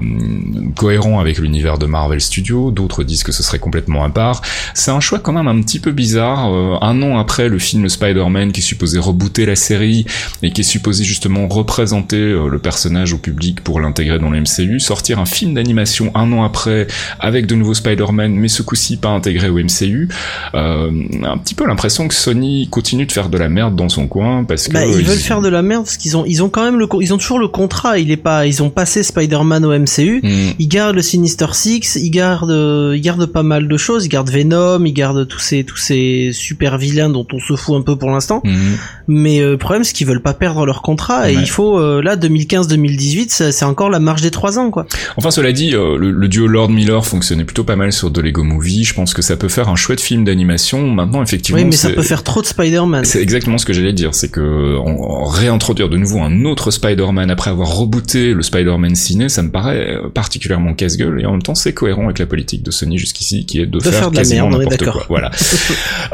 cohérent 0.77 1.21
avec 1.21 1.39
l'univers 1.39 1.79
de 1.79 1.87
Marvel 1.87 2.21
Studios, 2.21 2.71
d'autres 2.71 3.05
disent 3.05 3.23
que 3.23 3.33
ce 3.33 3.43
serait 3.43 3.59
complètement 3.59 4.05
à 4.05 4.11
part. 4.11 4.43
C'est 4.75 4.91
un 4.91 5.01
choix 5.01 5.19
quand 5.19 5.33
même 5.33 5.49
un 5.49 5.61
petit 5.61 5.81
peu 5.81 5.93
bizarre. 5.93 6.53
Euh, 6.53 6.77
un 6.81 7.03
an 7.03 7.19
après 7.19 7.49
le 7.49 7.59
film 7.59 7.89
Spider-Man 7.89 8.53
qui 8.53 8.61
est 8.61 8.65
supposé 8.65 8.99
rebooter 8.99 9.47
la 9.47 9.57
série 9.57 10.07
et 10.43 10.53
qui 10.53 10.61
est 10.61 10.65
supposé 10.65 11.05
justement 11.05 11.49
représenter 11.49 12.17
euh, 12.17 12.49
le 12.49 12.59
personnage 12.59 13.13
au 13.13 13.19
public 13.19 13.63
pour 13.63 13.81
l'intégrer 13.81 14.19
dans 14.19 14.31
le 14.31 14.41
MCU, 14.41 14.81
sortir 14.81 15.19
un 15.19 15.27
film 15.27 15.55
d'animation 15.55 16.11
un 16.15 16.33
an 16.33 16.45
après 16.45 16.87
avec 17.21 17.47
de 17.47 17.55
nouveaux 17.55 17.75
Spider-Man, 17.75 18.35
mais 18.35 18.49
ce 18.49 18.63
coup-ci 18.63 18.97
pas 18.97 19.11
intégré 19.11 19.49
au 19.49 19.59
MCU, 19.59 20.09
euh, 20.55 20.91
un 21.25 21.39
petit 21.39 21.55
peu 21.55 21.67
l'impression 21.67 22.09
que 22.09 22.15
Sony 22.15 22.69
continue 22.79 23.07
de 23.07 23.13
faire 23.13 23.29
de 23.29 23.37
la 23.39 23.49
merde 23.49 23.75
dans 23.75 23.89
son 23.89 24.07
coin 24.07 24.45
parce 24.45 24.69
que 24.69 24.73
Bah, 24.73 24.87
ils 24.87 25.05
veulent 25.05 25.17
faire 25.19 25.41
de 25.41 25.49
la 25.49 25.63
merde 25.63 25.83
parce 25.85 25.97
qu'ils 25.97 26.17
ont, 26.17 26.25
ils 26.25 26.45
ont 26.45 26.49
quand 26.49 26.63
même 26.63 26.79
le, 26.79 26.87
ils 27.01 27.13
ont 27.13 27.19
toujours 27.19 27.41
le 27.41 27.49
contrat. 27.49 27.99
Il 27.99 28.13
est 28.13 28.17
pas, 28.17 28.47
ils 28.47 28.63
ont 28.63 28.71
passé 28.71 29.03
Spider-Man 29.03 29.65
au 29.65 29.77
MCU. 29.77 30.21
Hmm. 30.23 30.53
Ils 30.61 30.69
gardent 30.69 30.95
le 30.95 31.03
Sinister 31.03 31.47
Six, 31.55 31.97
ils 31.97 32.11
gardent, 32.11 32.53
euh, 32.53 32.93
ils 32.95 33.01
gardent 33.01 33.27
pas 33.27 33.43
mal 33.43 33.67
de 33.67 33.77
choses. 33.77 34.05
Ils 34.07 34.09
gardent 34.11 34.31
Venom, 34.31 34.85
ils 34.85 34.93
gardent 34.93 35.27
tous 35.27 35.41
ces, 35.41 35.65
tous 35.65 35.77
ces 35.77 36.31
super 36.33 36.79
vilains 36.79 37.11
dont 37.11 37.27
on 37.33 37.41
se 37.41 37.57
fout 37.57 37.75
un 37.77 37.83
peu 37.83 37.97
pour 37.97 38.11
l'instant. 38.11 38.43
Mhm. 38.45 38.77
Mais 39.09 39.41
euh, 39.41 39.51
le 39.53 39.59
problème, 39.59 39.83
c'est 39.83 39.93
qu'ils 39.93 40.07
veulent 40.07 40.23
pas 40.23 40.35
perdre 40.35 40.65
leur 40.65 40.81
contrat 40.83 41.31
et 41.31 41.35
il 41.35 41.49
faut, 41.51 41.79
euh, 41.81 42.01
là, 42.01 42.15
2015-2018, 42.17 43.31
ça- 43.31 43.53
c'est 43.53 43.65
encore 43.65 43.91
la 43.91 43.99
marge 44.01 44.23
des 44.23 44.31
trois 44.31 44.59
ans, 44.59 44.71
quoi. 44.71 44.87
Enfin, 45.17 45.31
cela 45.31 45.53
dit, 45.53 45.75
euh, 45.75 45.97
le, 45.97 46.11
le 46.13 46.29
duo 46.29 46.47
Lord 46.47 46.71
Miller 46.71 47.05
fonctionnait 47.05 47.45
plutôt 47.45 47.65
pas 47.65 47.77
mal 47.77 47.93
sur 47.93 48.11
de 48.11 48.21
Lego 48.21 48.45
Movie. 48.45 48.85
Je 48.85 48.95
pense 48.95 49.15
que 49.15 49.23
ça 49.23 49.37
peut 49.37 49.49
faire 49.49 49.69
un 49.69 49.77
chouette 49.77 50.01
film 50.01 50.25
d'animation. 50.25 50.89
Maintenant, 50.91 51.23
effectivement, 51.23 51.61
Oui, 51.61 51.67
mais 51.67 51.73
ça 51.77 51.91
peut 51.91 52.03
faire 52.03 52.23
trop 52.23 52.43
de 52.43 52.47
Spider-Man. 52.69 53.05
C'est 53.05 53.23
exactement 53.23 53.59
ce 53.59 53.65
que 53.67 53.73
j'allais 53.73 53.93
dire, 53.93 54.15
c'est 54.15 54.31
que 54.31 54.77
en- 54.79 55.25
réintroduire 55.25 55.89
de 55.89 55.97
nouveau 55.97 56.21
un 56.21 56.45
autre 56.45 56.71
Spider-Man 56.71 57.31
après 57.31 57.51
avoir 57.51 57.69
rebooté 57.77 58.33
le 58.35 58.43
Spider-Man 58.43 58.95
ciné, 58.95 59.29
ça 59.29 59.43
me 59.43 59.51
paraît 59.51 59.89
euh, 59.97 60.09
particulièrement 60.09 60.75
casse-gueule 60.75 61.21
et 61.21 61.27
en 61.27 61.33
même 61.33 61.43
temps 61.43 61.55
c'est 61.55 61.73
cohérent 61.73 62.05
avec 62.05 62.19
la 62.19 62.27
politique 62.27 62.63
de 62.63 62.71
Sony 62.71 62.99
jusqu'ici 62.99 63.47
qui 63.47 63.61
est 63.61 63.67
de, 63.67 63.79
De 63.79 63.91
faire 63.91 64.11
de 64.11 64.17
la 64.17 64.23
quasiment 64.23 64.49
n'importe 64.51 64.85
quoi. 64.85 65.05
Voilà. 65.09 65.31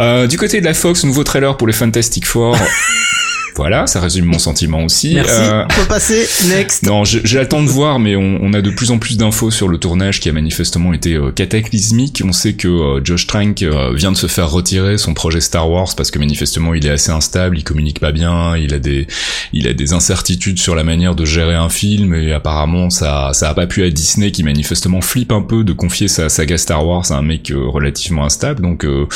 Euh, 0.01 0.27
du 0.27 0.37
côté 0.37 0.61
de 0.61 0.65
la 0.65 0.75
Fox, 0.75 1.05
nouveau 1.05 1.23
trailer 1.25 1.57
pour 1.57 1.67
les 1.67 1.73
Fantastic 1.73 2.27
Four. 2.27 2.57
voilà, 3.57 3.87
ça 3.87 4.01
résume 4.01 4.25
mon 4.27 4.39
sentiment 4.39 4.85
aussi. 4.85 5.15
Merci. 5.15 5.33
Euh, 5.33 5.65
On 5.65 5.75
peut 5.83 5.89
passer. 5.89 6.27
Next. 6.49 6.83
non, 6.85 7.05
j'ai 7.05 7.21
j'ai 7.25 7.41
le 7.41 7.49
temps 7.49 7.63
de 7.63 7.69
voir, 7.69 7.99
mais 7.99 8.17
on, 8.17 8.39
on 8.41 8.53
a 8.53 8.61
de 8.61 8.71
plus 8.71 8.91
en 8.91 8.99
plus 8.99 9.17
d'infos 9.17 9.51
sur 9.51 9.69
le 9.69 9.79
tournage 9.79 10.21
qui 10.21 10.29
a 10.29 10.33
manifestement 10.33 10.93
été 10.93 11.15
euh, 11.15 11.31
cataclysmique. 11.31 12.23
On 12.25 12.33
sait 12.33 12.55
que 12.55 12.69
euh, 12.69 13.01
Josh 13.05 13.27
Trank 13.27 13.65
vient 13.95 14.13
de 14.13 14.17
se 14.17 14.27
faire 14.27 14.51
retirer 14.51 14.99
son 14.99 15.15
projet 15.15 15.41
Star 15.41 15.71
Wars 15.71 15.89
parce 15.97 16.11
que 16.11 16.19
manifestement 16.19 16.75
il 16.75 16.87
est 16.87 16.91
assez 16.91 17.11
instable, 17.11 17.59
il 17.59 17.65
communique 17.65 18.01
pas 18.01 18.13
bien, 18.13 18.57
il 18.57 18.75
a 18.75 18.79
des, 18.79 19.07
il 19.53 19.69
a 19.69 19.73
des 19.73 19.93
incertitudes 19.93 20.59
sur 20.59 20.75
la 20.75 20.85
manière 20.85 21.15
de 21.15 21.25
gérer 21.25 21.55
un 21.55 21.69
film 21.69 22.15
et 22.15 22.33
apparemment 22.33 22.91
ça, 22.91 23.31
ça 23.33 23.51
a 23.51 23.55
pas 23.55 23.67
pu 23.67 23.83
à 23.85 23.91
Disney 23.91 24.31
qui 24.31 24.43
manifestement 24.43 25.01
flippe 25.01 25.33
un 25.33 25.43
peu 25.43 25.65
de 25.65 25.73
confier 25.73 26.09
sa 26.09 26.29
saga 26.29 26.59
Star 26.59 26.87
Wars 26.87 27.11
à 27.11 27.17
un 27.17 27.23
mec 27.23 27.53
relativement 27.55 28.25
instable. 28.25 28.63
Donc 28.63 28.85
euh, 28.85 29.07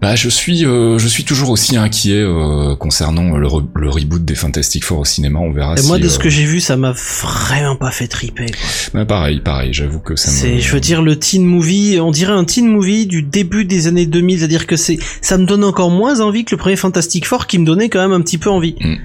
bah, 0.00 0.14
je 0.14 0.28
suis, 0.28 0.64
euh, 0.64 0.98
je 0.98 1.08
suis 1.08 1.24
toujours 1.24 1.50
aussi 1.50 1.76
inquiet 1.76 2.20
euh, 2.22 2.76
concernant 2.76 3.36
le, 3.36 3.46
re- 3.46 3.66
le 3.74 3.90
reboot 3.90 4.24
des 4.24 4.34
Fantastic 4.34 4.84
Four 4.84 5.00
au 5.00 5.04
cinéma. 5.04 5.38
On 5.40 5.52
verra. 5.52 5.74
Et 5.74 5.78
si, 5.82 5.88
moi, 5.88 5.98
de 5.98 6.04
euh, 6.06 6.08
ce 6.08 6.18
que 6.18 6.28
j'ai 6.28 6.44
vu, 6.44 6.60
ça 6.60 6.76
m'a 6.76 6.92
vraiment 6.92 7.76
pas 7.76 7.90
fait 7.90 8.08
triper. 8.08 8.46
quoi. 8.46 8.60
bah, 8.94 9.04
pareil, 9.06 9.40
pareil. 9.40 9.72
J'avoue 9.72 10.00
que 10.00 10.16
ça. 10.16 10.30
C'est, 10.30 10.60
je 10.60 10.72
veux 10.72 10.80
dire, 10.80 11.02
le 11.02 11.16
teen 11.16 11.44
movie, 11.44 11.98
on 12.00 12.10
dirait 12.10 12.32
un 12.32 12.44
teen 12.44 12.68
movie 12.68 13.06
du 13.06 13.22
début 13.22 13.64
des 13.64 13.86
années 13.86 14.06
2000, 14.06 14.38
c'est-à-dire 14.38 14.66
que 14.66 14.76
c'est, 14.76 14.98
ça 15.20 15.38
me 15.38 15.46
donne 15.46 15.64
encore 15.64 15.90
moins 15.90 16.20
envie 16.20 16.44
que 16.44 16.54
le 16.54 16.58
premier 16.58 16.76
Fantastic 16.76 17.26
Four 17.26 17.46
qui 17.46 17.58
me 17.58 17.64
donnait 17.64 17.88
quand 17.88 18.00
même 18.00 18.12
un 18.12 18.20
petit 18.20 18.38
peu 18.38 18.50
envie. 18.50 18.76
Mm. 18.80 18.96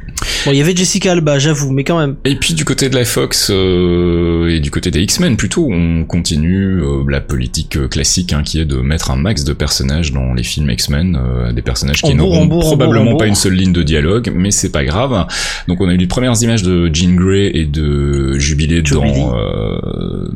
Bon, 0.46 0.52
il 0.52 0.58
y 0.58 0.62
avait 0.62 0.76
Jessica 0.76 1.12
Alba, 1.14 1.40
j'avoue, 1.40 1.72
mais 1.72 1.84
quand 1.84 2.00
même. 2.00 2.16
Et 2.26 2.36
puis 2.36 2.54
du 2.54 2.66
côté 2.66 2.90
de 2.90 2.96
la 2.96 3.06
Fox 3.06 3.50
euh, 3.52 4.50
et 4.50 4.60
du 4.60 4.72
côté 4.72 4.92
des 4.92 5.02
X-Men 5.02 5.38
plutôt, 5.38 5.68
on 5.72 6.04
continue 6.06 6.82
euh, 6.82 7.04
la 7.08 7.22
politique 7.22 7.78
euh, 7.78 7.88
classique 7.88 8.34
hein, 8.34 8.44
qui 8.44 8.60
est 8.60 8.66
de 8.66 8.78
mettre 8.78 9.12
un 9.12 9.16
max 9.16 9.44
de 9.44 9.54
personnages 9.54 10.12
dans 10.12 10.34
les 10.34 10.44
films 10.44 10.70
X-Men, 10.82 11.16
euh, 11.16 11.52
des 11.54 11.62
personnages 11.62 12.02
qui 12.02 12.14
n'auront 12.16 12.48
probablement 12.48 13.16
pas 13.16 13.28
une 13.28 13.36
seule 13.36 13.54
ligne 13.54 13.72
de 13.74 13.84
dialogue, 13.84 14.32
mais 14.36 14.50
c'est 14.52 14.72
pas 14.72 14.84
grave. 14.84 15.28
Donc 15.68 15.80
on 15.82 15.88
a 15.88 15.94
eu 15.94 15.98
les 15.98 16.08
premières 16.08 16.42
images 16.42 16.64
de 16.64 16.90
Jean 16.94 17.16
Grey 17.16 17.52
et 17.54 17.66
de 17.66 18.38
Jubilé 18.40 18.82
dans 18.82 19.36
euh, 19.38 20.28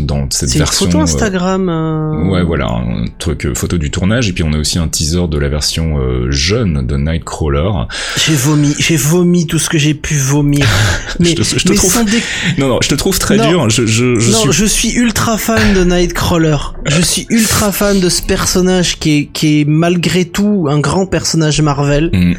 dans 0.00 0.26
cette 0.30 0.50
C'est 0.50 0.58
version. 0.58 0.86
photo 0.86 0.98
euh, 0.98 1.02
Instagram. 1.02 1.68
euh, 1.68 2.28
Ouais, 2.30 2.42
voilà, 2.44 2.66
un 2.66 3.04
truc 3.18 3.46
euh, 3.46 3.54
photo 3.54 3.78
du 3.78 3.90
tournage, 3.90 4.28
et 4.28 4.32
puis 4.32 4.42
on 4.44 4.52
a 4.52 4.58
aussi 4.58 4.78
un 4.78 4.88
teaser 4.88 5.26
de 5.28 5.38
la 5.38 5.48
version 5.48 5.98
euh, 5.98 6.30
jeune 6.30 6.86
de 6.86 6.96
Nightcrawler. 6.96 7.70
J'ai 8.16 8.34
vomi, 8.34 8.74
j'ai 8.78 8.96
vomi 8.96 9.46
tout 9.46 9.58
ce 9.58 9.68
que 9.70 9.78
j'ai 9.78 9.94
pu 9.94 10.14
vomir. 10.14 10.66
Mais, 11.20 11.34
te- 11.34 11.42
je 11.42 11.56
te 11.64 11.68
mais 11.70 11.74
trouve 11.76 11.90
sans 11.92 12.04
dé- 12.04 12.22
Non, 12.58 12.68
non, 12.68 12.78
je 12.82 12.88
te 12.88 12.94
trouve 12.94 13.18
très 13.18 13.36
Non. 13.36 13.48
dur. 13.48 13.70
Je, 13.70 13.86
je, 13.86 14.18
je 14.18 14.30
non, 14.32 14.38
suis 14.38 14.52
je 14.52 14.64
suis 14.66 14.90
ultra 14.92 15.38
fan 15.38 15.74
de 15.74 15.84
Nightcrawler. 15.84 16.56
Je 16.86 17.00
suis 17.00 17.26
ultra 17.30 17.72
fan 17.72 17.98
de 18.00 18.08
ce 18.08 18.22
personnage 18.22 18.98
qui 18.98 19.10
est, 19.18 19.24
qui 19.32 19.60
est 19.60 19.64
malgré 19.78 20.24
tout 20.24 20.66
un 20.68 20.80
grand 20.80 21.06
personnage 21.06 21.60
Marvel. 21.62 22.10
Hmm. 22.12 22.34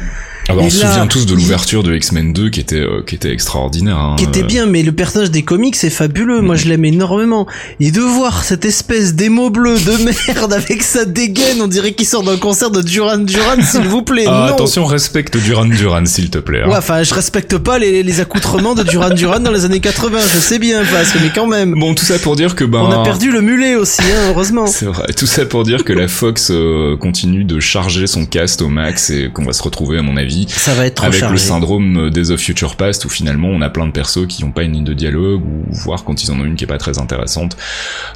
Ah 0.50 0.54
bah, 0.56 0.62
on 0.64 0.70
se 0.70 0.78
souvient 0.78 1.06
tous 1.06 1.26
de 1.26 1.34
l'ouverture 1.34 1.82
de 1.82 1.94
X-Men 1.94 2.32
2 2.32 2.50
qui 2.50 2.60
était 2.60 2.76
euh, 2.76 3.02
qui 3.06 3.14
était 3.14 3.30
extraordinaire. 3.32 3.96
hein. 3.98 4.16
qui 4.18 4.24
était 4.24 4.42
Euh, 4.42 4.46
bien, 4.46 4.66
mais 4.66 4.82
le 4.82 4.92
personnage 4.92 5.30
des 5.30 5.42
comics 5.42 5.76
c'est 5.76 5.90
fabuleux. 5.90 6.40
Moi, 6.40 6.56
je 6.56 6.66
l'aime 6.68 6.84
énormément. 6.84 7.46
Et 7.78 7.90
de 7.90 8.00
voir 8.00 8.44
cette 8.44 8.64
espèce 8.64 9.14
d'émo 9.14 9.50
bleu 9.50 9.76
de 9.78 9.92
merde 10.28 10.52
avec 10.52 10.82
sa 10.82 11.04
dégaine, 11.04 11.60
on 11.62 11.66
dirait 11.68 11.92
qu'il 11.92 12.06
sort 12.06 12.22
d'un 12.22 12.36
concert 12.36 12.70
de 12.70 12.82
Duran 12.82 13.18
Duran, 13.18 13.62
s'il 13.62 13.82
vous 13.82 14.02
plaît. 14.02 14.24
Ah, 14.26 14.46
non. 14.48 14.54
attention, 14.54 14.84
respecte 14.84 15.36
Duran 15.36 15.66
Duran, 15.66 16.04
s'il 16.06 16.30
te 16.30 16.38
plaît. 16.38 16.62
hein. 16.64 16.68
Ouais, 16.70 16.76
enfin, 16.76 17.02
je 17.02 17.14
respecte 17.14 17.56
pas 17.58 17.78
les, 17.78 18.02
les 18.02 18.20
accoutrements 18.20 18.74
de 18.74 18.82
Duran 18.82 19.10
Duran 19.10 19.40
dans 19.40 19.50
les 19.52 19.64
années 19.64 19.80
80. 19.80 20.18
Je 20.34 20.38
sais 20.40 20.58
bien, 20.58 20.82
parce 20.90 21.12
que 21.12 21.18
mais 21.18 21.30
quand 21.34 21.46
même. 21.46 21.74
Bon, 21.78 21.94
tout 21.94 22.04
ça 22.04 22.18
pour 22.18 22.36
dire 22.36 22.54
que 22.54 22.64
ben. 22.64 22.80
On 22.80 22.90
a 22.90 23.02
perdu 23.04 23.30
le 23.30 23.40
mulet 23.40 23.74
aussi, 23.76 24.00
hein, 24.02 24.28
heureusement. 24.30 24.66
C'est 24.66 24.86
vrai. 24.86 25.06
Tout 25.16 25.26
ça 25.26 25.44
pour 25.44 25.64
dire 25.64 25.84
que 25.84 25.92
la 25.92 26.08
Fox 26.08 26.50
euh, 26.50 26.96
continue 26.96 27.44
de 27.44 27.60
charger 27.60 28.06
son 28.06 28.26
cast 28.26 28.62
au 28.62 28.68
max 28.68 29.10
et 29.10 29.30
qu'on 29.32 29.44
va 29.44 29.52
se 29.52 29.62
retrouver, 29.62 29.98
à 29.98 30.02
mon 30.02 30.16
avis, 30.16 30.39
Ça 30.48 30.74
va 30.74 30.86
être 30.86 30.94
trop 30.96 31.06
avec 31.06 31.20
chargé. 31.20 31.32
le 31.32 31.38
syndrome 31.38 32.10
Days 32.10 32.30
of 32.30 32.40
Future 32.40 32.76
Past 32.76 33.04
où 33.04 33.08
finalement 33.08 33.48
on 33.48 33.60
a 33.62 33.70
plein 33.70 33.86
de 33.86 33.92
persos 33.92 34.26
qui 34.28 34.44
ont 34.44 34.52
pas 34.52 34.62
une 34.62 34.72
ligne 34.72 34.84
de 34.84 34.94
dialogue 34.94 35.42
ou 35.44 35.64
voire 35.70 36.04
quand 36.04 36.22
ils 36.24 36.30
en 36.30 36.38
ont 36.40 36.44
une 36.44 36.56
qui 36.56 36.64
est 36.64 36.66
pas 36.66 36.78
très 36.78 36.98
intéressante. 36.98 37.56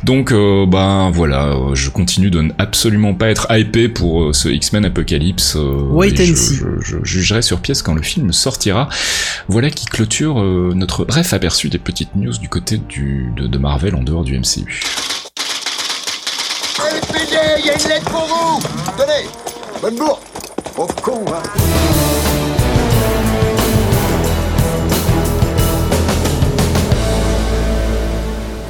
Donc 0.05 0.33
euh, 0.33 0.67
ben 0.67 1.11
voilà, 1.11 1.49
euh, 1.49 1.75
je 1.75 1.91
continue 1.91 2.31
de 2.31 2.41
ne 2.43 2.51
absolument 2.59 3.15
pas 3.15 3.29
être 3.29 3.47
hypé 3.51 3.89
pour 3.89 4.25
euh, 4.25 4.33
ce 4.33 4.49
X-Men 4.49 4.85
Apocalypse. 4.85 5.57
euh, 5.57 5.83
Wait 5.91 6.13
and 6.21 6.25
je, 6.25 6.35
see. 6.35 6.57
je- 6.57 6.81
je 6.83 6.97
jugerai 7.05 7.43
sur 7.43 7.61
pièce 7.61 7.83
quand 7.83 7.95
le 7.95 8.03
film 8.03 8.33
sortira. 8.33 8.89
Voilà 9.49 9.71
qui 9.71 9.87
clôture 9.87 10.41
euh, 10.41 10.73
notre 10.75 11.05
bref 11.05 11.33
aperçu 11.33 11.69
des 11.69 11.79
petites 11.79 12.15
news 12.17 12.37
du 12.39 12.49
côté 12.49 12.79
du, 12.79 13.33
de, 13.37 13.47
de 13.47 13.59
Marvel 13.59 13.95
en 13.95 14.03
dehors 14.03 14.25
du 14.25 14.39
MCU. 14.39 14.83
LPD, 16.79 17.37
il 17.61 17.67
y 17.67 17.71
a 17.71 17.75
une 17.75 17.89
lettre 17.89 18.11
pour 18.11 18.27
vous 18.27 18.61
Tenez 18.99 19.29
Bonne 19.81 19.97
bourre 19.97 20.21
Pauvre 20.75 21.03
con, 21.03 21.25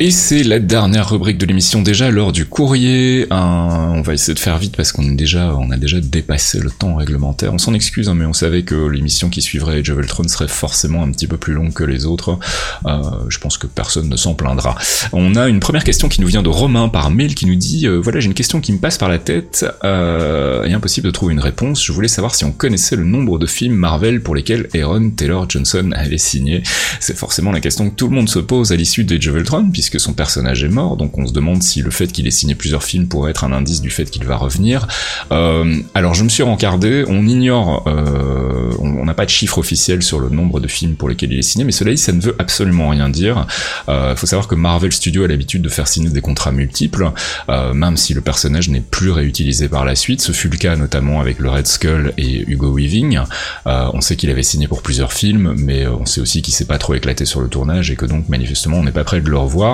Et 0.01 0.11
c'est 0.11 0.43
la 0.43 0.59
dernière 0.59 1.09
rubrique 1.09 1.39
de 1.39 1.47
l'émission 1.47 1.81
déjà 1.81 2.11
lors 2.11 2.33
du 2.33 2.47
courrier. 2.47 3.29
On 3.31 4.03
va 4.03 4.13
essayer 4.13 4.35
de 4.35 4.41
faire 4.41 4.59
vite 4.59 4.77
parce 4.77 4.91
qu'on 4.91 5.09
a 5.09 5.15
déjà 5.15 6.01
dépassé 6.01 6.59
le 6.59 6.69
temps 6.69 6.97
réglementaire. 6.97 7.55
On 7.55 7.59
s'en 7.59 7.75
excuse, 7.75 8.09
hein, 8.09 8.15
mais 8.17 8.25
on 8.25 8.33
savait 8.33 8.65
que 8.65 8.75
l'émission 8.89 9.31
qui 9.31 9.41
suivrait 9.41 9.79
Age 9.79 9.91
of 9.91 10.05
serait 10.27 10.49
forcément 10.49 11.05
un 11.05 11.13
petit 11.13 11.29
peu 11.29 11.37
plus 11.37 11.55
longue 11.55 11.73
que 11.73 11.85
les 11.85 12.07
autres. 12.07 12.41
Euh, 12.87 13.03
je 13.29 13.39
pense 13.39 13.57
que 13.57 13.69
personne 13.69 14.09
ne 14.09 14.17
s'en 14.17 14.35
plaindra. 14.35 14.75
On 15.13 15.37
a 15.37 15.49
une 15.49 15.61
première 15.61 15.85
question 15.85 16.09
qui 16.09 16.21
nous 16.21 16.27
vient 16.27 16.43
de 16.43 16.49
Romain 16.49 16.89
par 16.89 17.11
mail 17.11 17.37
qui 17.37 17.47
nous 17.47 17.55
dit 17.55 17.87
euh, 17.87 18.01
voilà 18.01 18.19
j'ai 18.19 18.27
une 18.27 18.35
question 18.35 18.61
qui 18.61 18.73
me 18.73 18.79
passe 18.79 18.99
par 18.99 19.09
la 19.09 19.19
tête 19.19 19.65
euh, 19.85 20.65
et 20.65 20.73
impossible 20.73 21.07
de 21.07 21.13
trouver 21.13 21.35
une 21.35 21.41
réponse. 21.41 21.85
Je 21.85 21.93
voulais 21.93 22.09
savoir 22.09 22.35
si 22.35 22.45
on 22.45 22.51
connaissait 22.51 22.97
le 22.97 23.05
nombre 23.05 23.39
de 23.39 23.47
films 23.47 23.77
Marvel 23.77 24.23
pour 24.23 24.35
lesquels 24.35 24.69
Aaron 24.75 25.11
Taylor 25.11 25.49
Johnson 25.49 25.93
avait 25.95 26.19
signé. 26.19 26.65
C'est 26.99 27.17
forcément 27.17 27.53
la 27.53 27.61
question 27.61 27.89
que 27.91 27.95
tout 27.95 28.09
le 28.09 28.17
monde 28.17 28.29
se 28.29 28.41
pose 28.41 28.73
à 28.73 28.77
l'issue 28.77 29.05
d'Age 29.05 29.29
of 29.29 29.37
Ultron 29.37 29.71
puisque 29.89 30.01
son 30.01 30.12
personnage 30.12 30.64
est 30.64 30.68
mort. 30.68 30.97
Donc 30.97 31.18
on 31.18 31.26
se 31.26 31.32
demande 31.32 31.62
si 31.62 31.82
le 31.82 31.91
fait 31.91 32.09
qu'il 32.09 32.26
ait 32.26 32.32
signé 32.32 32.55
plusieurs 32.55 32.82
films 32.82 33.09
pourrait 33.09 33.30
être 33.30 33.45
un 33.45 33.53
indice 33.53 33.80
du 33.80 33.91
fait 33.91 34.07
qu'il 34.07 34.24
va 34.24 34.37
revenir. 34.37 34.87
Euh, 35.32 35.80
alors 35.95 36.14
je 36.14 36.24
me 36.24 36.28
suis 36.28 36.43
rencardé. 36.43 37.05
On 37.09 37.26
ignore, 37.26 37.85
euh, 37.87 38.72
on 38.78 39.05
n'a 39.05 39.14
pas 39.14 39.24
de 39.24 39.30
chiffre 39.30 39.59
officiel 39.59 40.03
sur 40.03 40.20
le 40.20 40.28
nombre 40.28 40.61
de 40.61 40.68
films 40.68 40.97
pour 40.97 41.09
lesquels 41.09 41.32
il 41.32 41.39
est 41.39 41.43
signé, 41.43 41.64
mais 41.64 41.72
cela 41.72 41.91
dit 41.91 41.99
ça 41.99 42.12
ne 42.12 42.20
veut 42.20 42.37
absolument 42.39 42.89
rien 42.89 43.09
dire. 43.09 43.47
Il 43.89 44.16
faut 44.16 44.26
savoir 44.26 44.49
que 44.49 44.55
Marvel 44.55 44.93
Studios 44.93 45.24
a 45.24 45.28
l'habitude 45.28 45.62
de 45.62 45.68
faire 45.68 45.89
signer 45.89 46.11
des 46.11 46.20
contrats 46.20 46.53
multiples, 46.53 47.11
euh, 47.49 47.74
même 47.74 47.97
si 47.97 48.14
le 48.14 48.20
personnage 48.20 48.68
n'est 48.68 48.80
plus 48.80 49.11
réutilisé 49.11 49.68
par 49.68 49.85
la 49.85 49.95
suite. 49.95 50.20
Ce 50.20 50.32
fut 50.32 50.49
le 50.49 50.57
cas 50.57 50.76
notamment 50.76 51.20
avec 51.20 51.39
le 51.39 51.51
Red 51.51 51.66
Skull 51.66 52.12
et 52.16 52.45
Hugo 52.51 52.74
Weaving. 52.74 53.20
Euh, 53.66 53.91
on 53.93 54.01
sait 54.01 54.16
qu'il 54.16 54.30
avait 54.30 54.43
signé 54.43 54.68
pour 54.68 54.82
plusieurs 54.82 55.12
films, 55.12 55.55
mais 55.59 55.85
euh, 55.85 55.93
on 55.93 56.07
sait 56.07 56.20
aussi 56.20 56.43
qu'il 56.43 56.55
s'est 56.55 56.64
pas 56.64 56.78
trop 56.78 56.95
éclaté 56.95 57.24
sur 57.24 57.41
le 57.41 57.49
tournage 57.49 57.91
et 57.91 57.97
que 57.97 58.07
donc 58.07 58.28
manifestement 58.28 58.78
on 58.78 58.85
n'est 58.85 58.93
pas 58.93 59.05
prêt 59.05 59.20
de 59.20 59.28
le 59.28 59.39
revoir. 59.39 59.74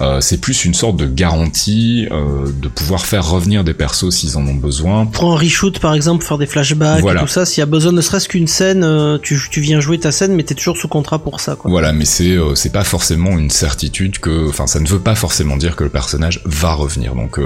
Euh, 0.00 0.20
c'est 0.20 0.38
plus 0.40 0.64
une 0.64 0.74
sorte 0.74 0.96
de 0.96 1.06
garantie 1.06 2.06
euh, 2.10 2.46
de 2.60 2.68
pouvoir 2.68 3.06
faire 3.06 3.28
revenir 3.28 3.64
des 3.64 3.74
persos 3.74 4.10
s'ils 4.10 4.36
en 4.36 4.46
ont 4.46 4.54
besoin. 4.54 5.06
Pour 5.06 5.32
un 5.32 5.36
reshoot, 5.36 5.78
par 5.78 5.94
exemple, 5.94 6.24
faire 6.24 6.38
des 6.38 6.46
flashbacks 6.46 7.00
Voilà. 7.00 7.20
et 7.20 7.24
tout 7.24 7.28
ça, 7.30 7.44
s'il 7.46 7.60
y 7.60 7.62
a 7.62 7.66
besoin 7.66 7.92
ne 7.92 8.00
serait-ce 8.00 8.28
qu'une 8.28 8.46
scène, 8.48 8.82
euh, 8.84 9.18
tu, 9.22 9.40
tu 9.50 9.60
viens 9.60 9.80
jouer 9.80 9.98
ta 9.98 10.12
scène, 10.12 10.34
mais 10.34 10.42
t'es 10.42 10.54
toujours 10.54 10.76
sous 10.76 10.88
contrat 10.88 11.18
pour 11.18 11.40
ça, 11.40 11.56
quoi. 11.56 11.70
Voilà, 11.70 11.92
mais 11.92 12.04
c'est 12.04 12.36
c'est 12.54 12.72
pas 12.72 12.84
forcément 12.84 13.38
une 13.38 13.50
certitude 13.50 14.18
que, 14.18 14.48
enfin, 14.48 14.66
ça 14.66 14.80
ne 14.80 14.86
veut 14.86 14.98
pas 14.98 15.14
forcément 15.14 15.56
dire 15.56 15.76
que 15.76 15.84
le 15.84 15.90
personnage 15.90 16.40
va 16.44 16.74
revenir. 16.74 17.14
Donc, 17.14 17.40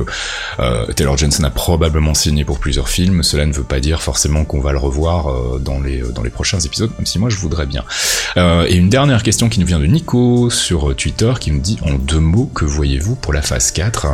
Taylor 0.96 1.16
Jensen 1.16 1.44
a 1.44 1.50
probablement 1.50 2.14
signé 2.14 2.44
pour 2.44 2.58
plusieurs 2.58 2.88
films. 2.88 3.22
Cela 3.22 3.46
ne 3.46 3.52
veut 3.52 3.64
pas 3.64 3.80
dire 3.80 4.02
forcément 4.02 4.44
qu'on 4.44 4.60
va 4.60 4.72
le 4.72 4.78
revoir 4.78 5.60
dans 5.60 5.80
les 5.80 6.02
dans 6.14 6.22
les 6.22 6.30
prochains 6.30 6.60
épisodes, 6.60 6.90
même 6.96 7.06
si 7.06 7.18
moi 7.18 7.30
je 7.30 7.36
voudrais 7.36 7.66
bien. 7.66 7.84
Euh, 8.36 8.66
et 8.68 8.74
une 8.74 8.88
dernière 8.88 9.22
question 9.22 9.48
qui 9.48 9.60
nous 9.60 9.66
vient 9.66 9.78
de 9.78 9.86
Nico 9.86 10.50
sur 10.50 10.94
Twitter, 10.96 11.32
qui 11.40 11.50
nous 11.50 11.60
dit 11.60 11.78
en 11.90 11.98
deux 11.98 12.20
mots, 12.20 12.50
que 12.54 12.64
voyez-vous 12.64 13.14
pour 13.16 13.32
la 13.32 13.42
phase 13.42 13.70
4 13.70 14.06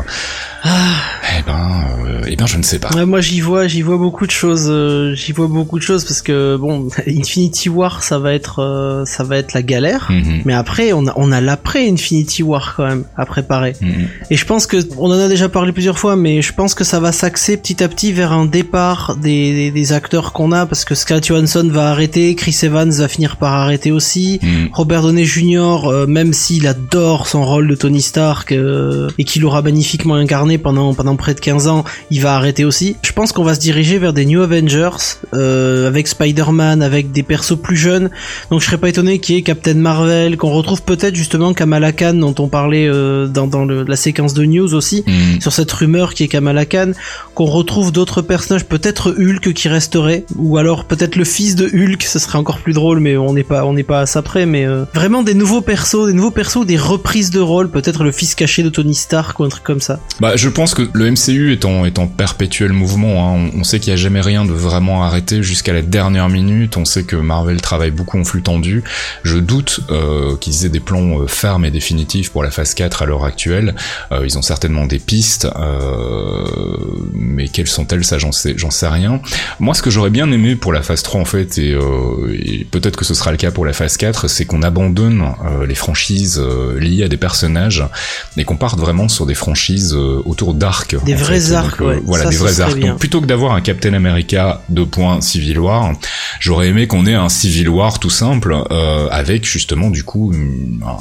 Eh 0.65 1.43
ben, 1.47 1.85
euh, 2.07 2.21
eh 2.27 2.37
ben, 2.37 2.47
je 2.47 2.57
ne 2.57 2.63
sais 2.63 2.79
pas. 2.79 2.91
Ouais, 2.95 3.05
moi 3.07 3.21
j'y 3.21 3.41
vois, 3.41 3.67
j'y 3.69 3.83
vois 3.83 3.99
beaucoup 3.99 4.27
de 4.27 4.31
choses. 4.31 4.67
euh, 4.69 5.15
j'y 5.15 5.33
vois 5.33 5.47
beaucoup 5.49 5.79
de 5.79 5.85
choses 5.85 6.05
parce 6.05 6.23
que 6.23 6.57
bon, 6.57 6.89
Infinity 7.07 7.69
War, 7.69 8.03
ça 8.03 8.19
va 8.19 8.33
être, 8.33 8.61
euh, 8.63 9.05
ça 9.05 9.23
va 9.25 9.37
être 9.39 9.53
la 9.53 9.63
galère. 9.63 10.09
Mhm. 10.11 10.43
Mais 10.45 10.55
après, 10.55 10.93
on 10.93 11.07
a, 11.07 11.13
on 11.17 11.31
a 11.33 11.41
l'après 11.41 11.89
Infinity 11.89 12.43
War 12.43 12.75
quand 12.77 12.87
même 12.87 13.05
à 13.17 13.27
préparer. 13.27 13.75
Mhm. 13.81 14.09
Et 14.31 14.37
je 14.37 14.45
pense 14.45 14.67
que, 14.67 14.77
on 14.99 15.07
en 15.11 15.19
a 15.19 15.29
déjà 15.29 15.49
parlé 15.49 15.73
plusieurs 15.73 15.99
fois, 15.99 16.17
mais 16.17 16.43
je 16.43 16.53
pense 16.53 16.75
que 16.75 16.85
ça 16.85 17.01
va 17.01 17.13
s'axer 17.13 17.57
petit 17.57 17.83
à 17.83 17.89
petit 17.89 18.13
vers 18.13 18.33
un 18.33 18.47
départ 18.47 19.17
des, 19.17 19.53
des, 19.55 19.71
des 19.71 19.93
acteurs 19.93 20.33
qu'on 20.33 20.53
a, 20.53 20.67
parce 20.67 20.85
que 20.85 20.95
Scarlett 20.95 21.27
Johansson 21.27 21.69
va 21.71 21.91
arrêter, 21.91 22.35
Chris 22.35 22.57
Evans 22.63 22.91
va 22.91 23.09
finir 23.09 23.37
par 23.37 23.53
arrêter 23.53 23.93
aussi, 23.93 24.41
Mhm. 24.43 24.69
Robert 24.73 25.03
Downey 25.03 25.25
Jr., 25.25 26.07
même 26.09 26.33
s'il 26.33 26.67
adore 26.67 27.27
son 27.27 27.45
rôle 27.45 27.66
de 27.69 27.75
Tony 27.75 28.01
Stark 28.01 28.53
euh, 28.53 29.09
et 29.19 29.25
qu'il 29.25 29.43
l'aura 29.43 29.63
magnifiquement 29.63 30.15
incarné 30.15 30.59
pendant 30.59 30.95
pendant 30.95 31.17
près 31.17 31.35
de 31.35 31.41
15 31.41 31.67
ans, 31.69 31.85
il 32.11 32.21
va 32.21 32.35
arrêter 32.37 32.65
aussi. 32.65 32.97
Je 33.03 33.13
pense 33.13 33.33
qu'on 33.33 33.45
va 33.45 33.55
se 33.55 33.61
diriger 33.61 33.99
vers 33.99 34.13
des 34.13 34.25
New 34.25 34.43
Avengers 34.43 34.91
euh, 35.35 35.89
avec 35.89 36.09
Spider-Man, 36.09 36.83
avec 36.83 37.13
des 37.13 37.23
persos 37.23 37.57
plus 37.61 37.77
jeunes. 37.77 38.11
Donc 38.51 38.61
je 38.61 38.67
serais 38.67 38.79
pas 38.79 38.89
étonné 38.89 39.19
qu'il 39.19 39.35
y 39.35 39.39
ait 39.39 39.43
Captain 39.43 39.75
Marvel, 39.75 40.37
qu'on 40.37 40.51
retrouve 40.51 40.83
peut-être 40.83 41.15
justement 41.15 41.55
Kamala 41.55 41.93
Khan 41.93 42.15
dont 42.15 42.35
on 42.39 42.49
parlait 42.49 42.89
euh, 42.89 43.27
dans, 43.27 43.47
dans 43.47 43.65
le- 43.65 43.85
la 43.85 43.97
séquence 43.97 44.35
de 44.35 44.45
news 44.45 44.75
aussi 44.75 45.05
Mhm. 45.07 45.41
sur 45.41 45.53
cette 45.53 45.71
rumeur 45.73 46.15
qui 46.15 46.23
est 46.25 46.29
Kamala 46.29 46.65
Khan, 46.67 46.93
qu'on 47.35 47.47
retrouve 47.47 47.93
d'autres 47.93 48.23
personnages, 48.23 48.65
peut-être 48.65 49.15
Hulk 49.19 49.53
qui 49.53 49.69
resterait, 49.69 50.25
ou 50.37 50.59
alors 50.59 50.85
peut-être 50.85 51.17
le 51.17 51.25
fils 51.25 51.55
de 51.57 51.67
Hulk, 51.67 52.03
ce 52.03 52.19
serait 52.19 52.39
encore 52.39 52.59
plus 52.59 52.73
drôle, 52.73 53.01
mais 53.01 53.17
on 53.17 53.33
n'est 53.33 53.43
pas, 53.45 53.65
on 53.65 53.73
n'est 53.73 53.83
pas 53.83 54.01
à 54.01 54.07
ça 54.07 54.23
près, 54.23 54.47
mais 54.47 54.67
vraiment 54.95 55.23
des 55.23 55.35
nouveaux 55.35 55.61
persos, 55.61 56.07
des 56.07 56.13
nouveaux 56.13 56.31
persos, 56.31 56.65
des 56.67 56.77
reprises 56.77 57.31
de 57.31 57.41
rôle, 57.41 57.56
peut-être 57.65 58.05
le 58.05 58.13
fils 58.13 58.35
caché 58.35 58.63
de 58.63 58.69
Tony 58.69 58.95
Stark 58.95 59.39
ou 59.41 59.45
un 59.45 59.49
truc 59.49 59.65
comme 59.65 59.81
ça. 59.81 59.99
Bah, 60.21 60.37
je 60.37 60.49
pense 60.49 60.75
que 60.75 60.89
le 60.93 61.11
MCU 61.11 61.53
est 61.53 61.65
en, 61.65 61.85
est 61.85 61.99
en 61.99 62.07
perpétuel 62.07 62.73
mouvement. 62.73 63.35
Hein. 63.35 63.51
On, 63.57 63.65
sait 63.65 63.81
qu'il 63.81 63.93
n'y 63.93 63.99
a 63.99 64.03
jamais 64.03 64.21
rien 64.21 64.45
de 64.45 64.53
vraiment 64.53 65.05
arrêté 65.05 65.43
jusqu'à 65.43 65.73
la 65.73 65.83
dernière 65.83 66.29
minute. 66.29 66.77
On 66.77 66.85
sait 66.85 67.05
que 67.05 67.17
Marvel 67.17 67.61
travaille 67.61 67.91
beaucoup 67.91 68.19
en 68.19 68.25
flux 68.25 68.43
tendu. 68.43 68.85
Je 69.23 69.39
doute 69.39 69.81
euh, 69.91 70.37
qu'ils 70.37 70.67
aient 70.67 70.71
des 70.71 70.81
plans 70.81 71.21
euh, 71.21 71.27
fermes 71.27 71.65
et 71.65 71.71
définitifs 71.71 72.31
pour 72.31 72.43
la 72.43 72.51
phase 72.51 72.75
4 72.75 73.03
à 73.03 73.07
l'heure 73.07 73.25
actuelle. 73.25 73.75
Euh, 74.13 74.23
ils 74.25 74.39
ont 74.39 74.43
certainement 74.43 74.87
des 74.87 74.99
pistes, 74.99 75.49
mais 77.13 77.49
quelles 77.49 77.67
sont-elles 77.67 78.05
Ça, 78.05 78.19
j'en 78.19 78.33
sais, 78.33 78.89
rien. 78.89 79.21
Moi, 79.59 79.75
ce 79.75 79.83
que 79.83 79.91
j'aurais 79.91 80.11
bien 80.11 80.31
aimé 80.31 80.57
pour 80.57 80.73
la 80.73 80.83
phase 80.83 81.03
3, 81.03 81.21
en 81.21 81.25
fait, 81.25 81.59
et, 81.59 81.77
et 82.43 82.65
peut-être 82.65 82.97
que 82.97 83.05
ce 83.05 83.15
sera 83.15 83.31
le 83.31 83.37
cas 83.37 83.51
pour 83.51 83.65
la 83.65 83.73
phase 83.73 83.97
4, 83.97 84.29
c'est 84.29 84.45
qu'on 84.45 84.63
abandonne 84.63 85.25
les 85.67 85.75
franchises 85.75 86.41
liées 86.79 87.05
à 87.05 87.09
des 87.09 87.17
personnages 87.17 87.46
et 88.37 88.45
qu'on 88.45 88.57
parte 88.57 88.79
vraiment 88.79 89.09
sur 89.09 89.27
des 89.27 89.35
franchises 89.35 89.95
euh, 89.95 90.23
autour 90.25 90.55
d'arcs. 90.55 90.97
Des 91.05 91.15
vrais 91.15 91.41
fait. 91.41 91.53
arcs, 91.55 91.79
Donc, 91.79 91.89
euh, 91.89 91.95
ouais. 91.97 92.03
Voilà, 92.05 92.25
Ça, 92.25 92.31
des 92.31 92.37
vrais 92.37 92.61
arcs. 92.61 92.75
bien. 92.77 92.89
Donc 92.91 92.99
plutôt 92.99 93.21
que 93.21 93.27
d'avoir 93.27 93.53
un 93.53 93.61
Captain 93.61 93.93
America 93.95 94.63
2 94.69 94.87
points 94.87 95.21
Civil 95.21 95.59
War, 95.59 95.93
j'aurais 96.41 96.69
aimé 96.69 96.87
qu'on 96.87 97.07
ait 97.07 97.15
un 97.15 97.29
Civil 97.29 97.69
War 97.69 97.99
tout 97.99 98.11
simple 98.11 98.57
euh, 98.71 99.09
avec 99.11 99.45
justement 99.47 99.91
du 99.91 100.05
coup 100.05 100.33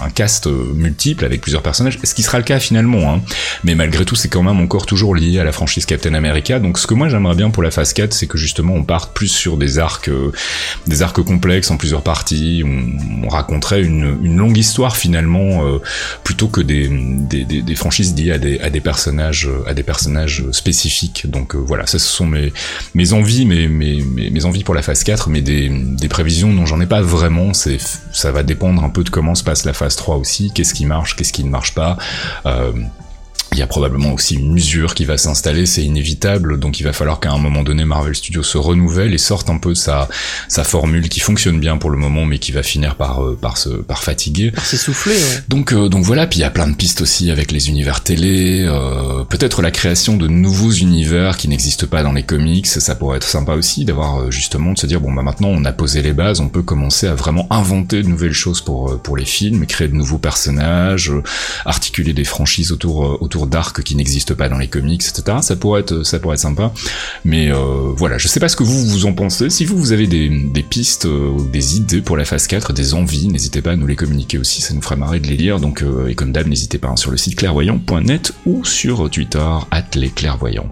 un 0.03 0.09
cast 0.09 0.47
euh, 0.47 0.71
multiple 0.73 1.25
avec 1.25 1.41
plusieurs 1.41 1.61
personnages. 1.61 1.99
Ce 2.03 2.13
qui 2.13 2.23
sera 2.23 2.37
le 2.37 2.43
cas 2.43 2.59
finalement, 2.59 3.13
hein. 3.13 3.21
mais 3.63 3.75
malgré 3.75 4.05
tout 4.05 4.15
c'est 4.15 4.29
quand 4.29 4.43
même 4.43 4.59
encore 4.59 4.85
toujours 4.85 5.15
lié 5.15 5.39
à 5.39 5.43
la 5.43 5.51
franchise 5.51 5.85
Captain 5.85 6.13
America. 6.13 6.59
Donc 6.59 6.79
ce 6.79 6.87
que 6.87 6.93
moi 6.93 7.09
j'aimerais 7.09 7.35
bien 7.35 7.49
pour 7.49 7.63
la 7.63 7.71
phase 7.71 7.93
4, 7.93 8.13
c'est 8.13 8.27
que 8.27 8.37
justement 8.37 8.73
on 8.73 8.83
parte 8.83 9.13
plus 9.13 9.27
sur 9.27 9.57
des 9.57 9.79
arcs, 9.79 10.09
euh, 10.09 10.31
des 10.87 11.01
arcs 11.01 11.21
complexes 11.23 11.71
en 11.71 11.77
plusieurs 11.77 12.01
parties. 12.01 12.63
On, 12.65 13.25
on 13.25 13.29
raconterait 13.29 13.81
une, 13.81 14.17
une 14.23 14.37
longue 14.37 14.57
histoire 14.57 14.95
finalement 14.97 15.65
euh, 15.65 15.79
plutôt 16.23 16.34
que 16.43 16.61
des, 16.61 17.75
franchises 17.75 18.15
liées 18.15 18.31
à 18.31 18.69
des, 18.69 18.81
personnages 18.81 19.49
à 19.65 19.73
des 19.73 19.83
personnages 19.83 20.43
spécifiques. 20.51 21.29
Donc 21.29 21.55
euh, 21.55 21.57
voilà, 21.57 21.85
ça 21.85 21.99
ce 21.99 22.07
sont 22.07 22.27
mes, 22.27 23.13
envies, 23.13 24.63
pour 24.63 24.75
la 24.75 24.81
phase 24.81 25.03
4, 25.03 25.29
mais 25.29 25.41
des, 25.41 26.07
prévisions 26.09 26.53
dont 26.53 26.65
j'en 26.65 26.79
ai 26.81 26.85
pas 26.85 27.01
vraiment. 27.01 27.51
Ça 27.53 28.31
va 28.31 28.43
dépendre 28.43 28.83
un 28.83 28.89
peu 28.89 29.03
de 29.03 29.09
comment 29.09 29.35
se 29.35 29.43
passe 29.43 29.65
la 29.65 29.73
phase 29.73 29.95
3 29.95 30.17
aussi, 30.17 30.51
qu'est-ce 30.53 30.73
qui 30.73 30.85
marche, 30.85 31.15
qu'est-ce 31.15 31.33
qui 31.33 31.43
ne 31.43 31.49
marche 31.49 31.73
pas. 31.73 31.97
Euh, 32.45 32.71
il 33.51 33.59
y 33.59 33.61
a 33.61 33.67
probablement 33.67 34.13
aussi 34.13 34.35
une 34.35 34.55
usure 34.55 34.95
qui 34.95 35.05
va 35.05 35.17
s'installer, 35.17 35.65
c'est 35.65 35.83
inévitable, 35.83 36.59
donc 36.59 36.79
il 36.79 36.83
va 36.83 36.93
falloir 36.93 37.19
qu'à 37.19 37.31
un 37.31 37.37
moment 37.37 37.63
donné 37.63 37.85
Marvel 37.85 38.15
Studios 38.15 38.43
se 38.43 38.57
renouvelle 38.57 39.13
et 39.13 39.17
sorte 39.17 39.49
un 39.49 39.57
peu 39.57 39.69
de 39.69 39.75
sa, 39.75 40.09
sa 40.47 40.63
formule 40.63 41.09
qui 41.09 41.19
fonctionne 41.19 41.59
bien 41.59 41.77
pour 41.77 41.89
le 41.89 41.97
moment 41.97 42.25
mais 42.25 42.39
qui 42.39 42.51
va 42.51 42.63
finir 42.63 42.95
par, 42.95 43.23
euh, 43.23 43.37
par, 43.39 43.57
se, 43.57 43.69
par 43.69 44.03
fatiguer. 44.03 44.51
C'est 44.63 44.77
soufflé, 44.77 45.13
ouais. 45.13 45.43
Donc, 45.47 45.73
euh, 45.73 45.89
donc 45.89 46.03
voilà, 46.03 46.27
puis 46.27 46.39
il 46.39 46.41
y 46.41 46.45
a 46.45 46.49
plein 46.49 46.67
de 46.67 46.75
pistes 46.75 47.01
aussi 47.01 47.31
avec 47.31 47.51
les 47.51 47.69
univers 47.69 48.01
télé, 48.01 48.65
euh, 48.67 49.23
peut-être 49.23 49.61
la 49.61 49.71
création 49.71 50.17
de 50.17 50.27
nouveaux 50.27 50.71
univers 50.71 51.37
qui 51.37 51.47
n'existent 51.47 51.87
pas 51.87 52.03
dans 52.03 52.13
les 52.13 52.23
comics, 52.23 52.67
ça 52.67 52.95
pourrait 52.95 53.17
être 53.17 53.27
sympa 53.27 53.53
aussi 53.53 53.85
d'avoir 53.85 54.21
euh, 54.21 54.31
justement 54.31 54.73
de 54.73 54.79
se 54.79 54.85
dire 54.85 54.99
bon 54.99 55.13
bah 55.13 55.21
maintenant 55.21 55.49
on 55.49 55.65
a 55.65 55.71
posé 55.71 56.01
les 56.01 56.13
bases, 56.13 56.39
on 56.39 56.49
peut 56.49 56.61
commencer 56.61 57.07
à 57.07 57.15
vraiment 57.15 57.47
inventer 57.49 58.03
de 58.03 58.07
nouvelles 58.07 58.33
choses 58.33 58.61
pour 58.61 58.91
euh, 58.91 58.97
pour 58.97 59.17
les 59.17 59.25
films, 59.25 59.65
créer 59.65 59.87
de 59.87 59.95
nouveaux 59.95 60.17
personnages, 60.17 61.11
euh, 61.11 61.23
articuler 61.65 62.13
des 62.13 62.23
franchises 62.23 62.71
autour 62.71 63.05
euh, 63.05 63.17
d'arcs 63.45 63.83
qui 63.83 63.95
n'existent 63.95 64.35
pas 64.35 64.49
dans 64.49 64.57
les 64.57 64.67
comics, 64.67 65.03
etc. 65.05 65.37
Ça 65.41 65.55
pourrait 65.55 65.81
être 65.81 66.03
ça 66.03 66.19
pourrait 66.19 66.35
être 66.35 66.41
sympa, 66.41 66.71
mais 67.23 67.51
euh, 67.51 67.91
voilà, 67.95 68.17
je 68.17 68.27
sais 68.27 68.39
pas 68.39 68.47
ce 68.47 68.55
que 68.55 68.63
vous 68.63 68.85
vous 68.85 69.05
en 69.05 69.13
pensez. 69.13 69.49
Si 69.49 69.65
vous 69.65 69.91
avez 69.91 70.07
des 70.07 70.63
pistes 70.63 71.05
euh, 71.05 71.29
ou 71.29 71.43
des 71.45 71.77
idées 71.77 72.01
pour 72.01 72.17
la 72.17 72.25
phase 72.25 72.47
4, 72.47 72.73
des 72.73 72.93
envies, 72.93 73.27
n'hésitez 73.27 73.61
pas 73.61 73.71
à 73.71 73.75
nous 73.75 73.87
les 73.87 73.95
communiquer 73.95 74.37
aussi, 74.37 74.61
ça 74.61 74.73
nous 74.73 74.81
ferait 74.81 74.95
marrer 74.95 75.19
de 75.19 75.27
les 75.27 75.37
lire. 75.37 75.59
Donc 75.59 75.81
euh, 75.81 76.07
et 76.07 76.15
comme 76.15 76.31
d'hab, 76.31 76.47
n'hésitez 76.47 76.77
pas 76.77 76.89
hein, 76.89 76.95
sur 76.95 77.11
le 77.11 77.17
site 77.17 77.35
clairvoyant.net 77.35 78.33
ou 78.45 78.63
sur 78.63 79.09
Twitter 79.09 79.45
les 79.95 80.09
clairvoyants. 80.09 80.71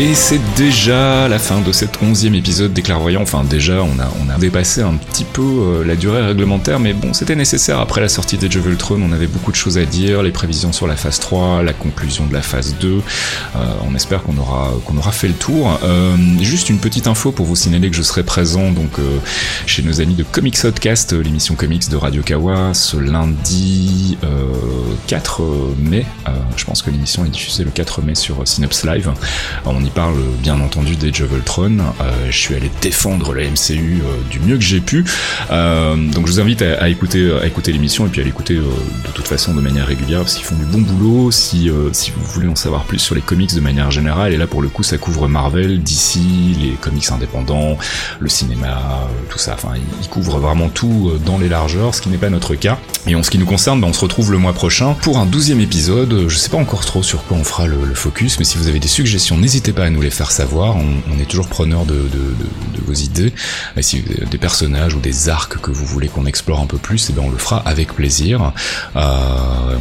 Et 0.00 0.14
c'est 0.14 0.40
déjà 0.56 1.28
la 1.28 1.38
fin 1.38 1.60
de 1.60 1.70
cet 1.70 2.02
onzième 2.02 2.34
épisode 2.34 2.72
des 2.72 2.82
clairvoyants. 2.82 3.22
Enfin 3.22 3.44
déjà, 3.44 3.84
on 3.84 3.98
a, 4.00 4.38
dépassé 4.38 4.80
un 4.80 4.94
petit 4.94 5.24
peu 5.24 5.42
euh, 5.42 5.84
la 5.84 5.94
durée 5.94 6.22
réglementaire, 6.22 6.80
mais 6.80 6.92
bon, 6.92 7.12
c'était 7.12 7.36
nécessaire. 7.36 7.78
Après 7.78 8.00
la 8.00 8.08
sortie 8.08 8.36
d'Age 8.38 8.56
of 8.56 8.66
Ultron, 8.66 9.00
on 9.00 9.12
avait 9.12 9.26
beaucoup 9.28 9.52
de 9.52 9.56
choses 9.56 9.78
à 9.78 9.84
dire, 9.84 10.22
les 10.22 10.32
prévisions 10.32 10.72
sur 10.72 10.88
la 10.88 10.96
phase 10.96 11.20
3, 11.20 11.62
la 11.62 11.72
conclusion 11.72 12.26
de 12.26 12.32
la 12.32 12.42
phase 12.42 12.74
2. 12.80 12.88
Euh, 12.88 13.58
on 13.86 13.94
espère 13.94 14.22
qu'on 14.22 14.36
aura, 14.38 14.72
qu'on 14.84 14.96
aura 14.96 15.12
fait 15.12 15.28
le 15.28 15.34
tour. 15.34 15.78
Euh, 15.84 16.16
juste 16.40 16.70
une 16.70 16.78
petite 16.78 17.06
info 17.06 17.30
pour 17.30 17.46
vous 17.46 17.54
signaler 17.54 17.88
que 17.90 17.96
je 17.96 18.02
serai 18.02 18.24
présent 18.24 18.72
donc 18.72 18.98
chez 19.66 19.82
nos 19.82 20.00
amis 20.00 20.14
de 20.14 20.24
Comics 20.24 20.56
euh, 20.64 21.22
l'émission 21.22 21.54
comics 21.54 21.88
de 21.88 21.96
Radio 21.96 22.22
Kawa, 22.22 22.74
ce 22.74 22.96
lundi 22.96 24.18
euh, 24.24 24.44
4 25.06 25.42
mai. 25.78 26.04
Je 26.56 26.64
pense 26.64 26.82
que 26.82 26.90
l'émission 26.90 27.24
est 27.24 27.30
diffusée 27.30 27.64
le 27.64 27.70
4 27.70 28.02
mai 28.02 28.14
sur 28.14 28.46
Synops 28.46 28.84
Live. 28.84 29.10
Y 29.84 29.90
parle 29.90 30.16
bien 30.42 30.60
entendu 30.60 30.96
d'Age 30.96 31.22
of. 31.22 31.30
Euh, 31.58 32.30
je 32.30 32.36
suis 32.36 32.54
allé 32.54 32.70
défendre 32.80 33.34
la 33.34 33.44
MCU 33.44 34.00
euh, 34.02 34.30
du 34.30 34.40
mieux 34.40 34.56
que 34.56 34.62
j'ai 34.62 34.80
pu. 34.80 35.04
Euh, 35.50 35.96
donc 35.96 36.26
je 36.26 36.32
vous 36.32 36.40
invite 36.40 36.62
à, 36.62 36.88
écouter, 36.88 37.32
l'émission 37.66 38.06
et 38.06 38.08
puis 38.08 38.20
à 38.20 38.24
l'écouter 38.24 38.54
de 38.54 39.12
toute 39.14 39.26
façon 39.26 39.54
de 39.54 39.60
manière 39.60 39.86
régulière 39.86 40.20
parce 40.20 40.34
qu'ils 40.34 40.44
font 40.44 40.56
du 40.56 40.64
bon 40.64 40.80
boulot. 40.80 41.30
Si, 41.30 41.68
vous 41.68 41.90
voulez 42.32 42.48
en 42.48 42.56
savoir 42.56 42.84
plus 42.84 42.98
sur 42.98 43.14
les 43.14 43.20
comics 43.20 43.54
de 43.54 43.60
manière 43.60 43.90
générale, 43.90 44.32
et 44.32 44.36
là 44.36 44.46
pour 44.46 44.62
le 44.62 44.68
coup 44.68 44.82
ça 44.82 44.98
couvre 44.98 45.28
Marvel, 45.28 45.82
DC, 45.82 46.18
les 46.60 46.72
comics 46.80 47.10
indépendants, 47.10 47.76
le 48.20 48.28
cinéma, 48.28 49.08
tout 49.28 49.38
ça. 49.38 49.54
Enfin, 49.54 49.74
ils 50.00 50.08
couvrent 50.08 50.38
vraiment 50.38 50.68
tout 50.68 51.12
dans 51.24 51.38
les 51.38 51.48
largeurs, 51.48 51.94
ce 51.94 52.02
qui 52.02 52.08
n'est 52.08 52.18
pas 52.18 52.30
notre 52.30 52.54
cas. 52.54 52.78
Et 53.06 53.14
en 53.14 53.22
ce 53.22 53.30
qui 53.30 53.38
nous 53.38 53.46
concerne, 53.46 53.80
ben, 53.80 53.88
on 53.88 53.92
se 53.92 54.00
retrouve 54.00 54.32
le 54.32 54.38
mois 54.38 54.52
prochain 54.52 54.94
pour 55.02 55.18
un 55.18 55.26
douzième 55.26 55.60
épisode. 55.60 56.28
Je 56.28 56.36
sais 56.36 56.50
pas 56.50 56.58
encore 56.58 56.84
trop 56.84 57.02
sur 57.02 57.24
quoi 57.24 57.36
on 57.36 57.44
fera 57.44 57.66
le, 57.66 57.84
le 57.84 57.94
focus, 57.94 58.38
mais 58.38 58.44
si 58.44 58.58
vous 58.58 58.68
avez 58.68 58.78
des 58.78 58.88
suggestions, 58.88 59.36
n'hésitez 59.36 59.71
pas 59.72 59.84
à 59.84 59.90
nous 59.90 60.00
les 60.02 60.10
faire 60.10 60.30
savoir. 60.30 60.76
On, 60.76 60.86
on 61.14 61.20
est 61.20 61.26
toujours 61.26 61.48
preneur 61.48 61.84
de, 61.84 61.94
de, 61.94 61.98
de, 61.98 62.78
de 62.78 62.84
vos 62.86 62.92
idées. 62.92 63.32
Et 63.76 63.82
si 63.82 64.00
vous 64.00 64.12
avez 64.12 64.26
des 64.26 64.38
personnages 64.38 64.94
ou 64.94 65.00
des 65.00 65.28
arcs 65.28 65.60
que 65.60 65.70
vous 65.70 65.84
voulez 65.84 66.08
qu'on 66.08 66.26
explore 66.26 66.60
un 66.60 66.66
peu 66.66 66.78
plus, 66.78 67.10
et 67.10 67.12
ben 67.12 67.22
on 67.26 67.30
le 67.30 67.38
fera 67.38 67.58
avec 67.66 67.94
plaisir. 67.94 68.52
Euh, 68.96 69.00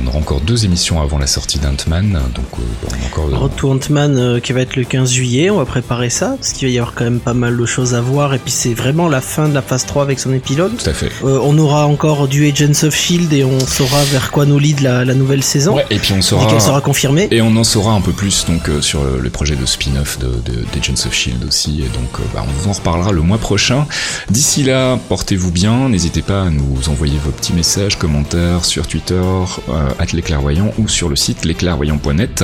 on 0.03 0.07
aura 0.07 0.17
encore 0.17 0.41
deux 0.41 0.65
émissions 0.65 1.01
avant 1.01 1.17
la 1.17 1.27
sortie 1.27 1.59
d'Ant-Man, 1.59 2.19
donc 2.35 2.45
euh, 2.59 2.87
on 2.89 3.25
a 3.25 3.27
encore. 3.35 3.49
To 3.55 3.71
Ant-Man 3.71 4.17
euh, 4.17 4.39
qui 4.39 4.53
va 4.53 4.61
être 4.61 4.75
le 4.75 4.83
15 4.83 5.11
juillet, 5.11 5.49
on 5.49 5.57
va 5.57 5.65
préparer 5.65 6.09
ça, 6.09 6.35
parce 6.39 6.53
qu'il 6.53 6.67
va 6.67 6.73
y 6.73 6.79
avoir 6.79 6.93
quand 6.95 7.03
même 7.03 7.19
pas 7.19 7.33
mal 7.33 7.57
de 7.57 7.65
choses 7.65 7.93
à 7.95 8.01
voir, 8.01 8.33
et 8.33 8.39
puis 8.39 8.51
c'est 8.51 8.73
vraiment 8.73 9.07
la 9.09 9.21
fin 9.21 9.49
de 9.49 9.53
la 9.53 9.61
phase 9.61 9.85
3 9.85 10.03
avec 10.03 10.19
son 10.19 10.33
épilogue. 10.33 10.71
Tout 10.77 10.89
à 10.89 10.93
fait. 10.93 11.09
Euh, 11.23 11.39
on 11.43 11.57
aura 11.57 11.85
encore 11.87 12.27
du 12.27 12.47
Agents 12.47 12.83
of 12.87 12.95
Shield 12.95 13.31
et 13.33 13.43
on 13.43 13.59
saura 13.59 14.03
vers 14.05 14.31
quoi 14.31 14.45
nous 14.45 14.59
lead 14.59 14.81
la, 14.81 15.05
la 15.05 15.13
nouvelle 15.13 15.43
saison. 15.43 15.75
Ouais, 15.75 15.85
et 15.89 15.99
puis 15.99 16.13
on 16.13 16.21
saura. 16.21 16.47
qu'elle 16.47 16.61
sera 16.61 16.81
confirmée. 16.81 17.27
Et 17.31 17.41
on 17.41 17.55
en 17.55 17.63
saura 17.63 17.93
un 17.93 18.01
peu 18.01 18.11
plus 18.11 18.45
donc 18.45 18.69
euh, 18.69 18.81
sur 18.81 19.03
le, 19.03 19.29
projet 19.29 19.55
de 19.55 19.65
spin 19.65 19.80
spin-off 19.81 20.19
de, 20.19 20.27
de, 20.27 20.63
d'Agents 20.73 21.05
of 21.05 21.13
Shield 21.13 21.43
aussi, 21.43 21.81
et 21.81 21.87
donc 21.87 22.19
euh, 22.19 22.23
bah, 22.33 22.43
on 22.47 22.51
vous 22.51 22.69
en 22.69 22.73
reparlera 22.73 23.11
le 23.11 23.21
mois 23.21 23.37
prochain. 23.37 23.87
D'ici 24.29 24.63
là, 24.63 24.97
portez-vous 25.09 25.51
bien, 25.51 25.89
n'hésitez 25.89 26.21
pas 26.21 26.43
à 26.43 26.49
nous 26.49 26.89
envoyer 26.89 27.17
vos 27.23 27.31
petits 27.31 27.53
messages, 27.53 27.97
commentaires 27.97 28.65
sur 28.65 28.87
Twitter, 28.87 29.15
euh, 29.15 29.89
@lesclairvoyants 30.13 30.71
ou 30.77 30.87
sur 30.87 31.09
le 31.09 31.15
site 31.15 31.45
lesclairvoyants.net. 31.45 32.43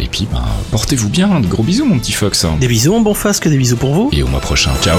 Et 0.00 0.06
puis, 0.06 0.28
bah, 0.30 0.44
portez-vous 0.70 1.08
bien, 1.08 1.40
de 1.40 1.46
gros 1.46 1.62
bisous 1.62 1.86
mon 1.86 1.98
petit 1.98 2.12
Fox. 2.12 2.46
Des 2.60 2.68
bisous 2.68 2.92
mon 2.92 3.00
bon 3.00 3.14
fasque, 3.14 3.48
des 3.48 3.58
bisous 3.58 3.76
pour 3.76 3.94
vous. 3.94 4.10
Et 4.12 4.22
au 4.22 4.28
mois 4.28 4.40
prochain, 4.40 4.72
ciao. 4.82 4.98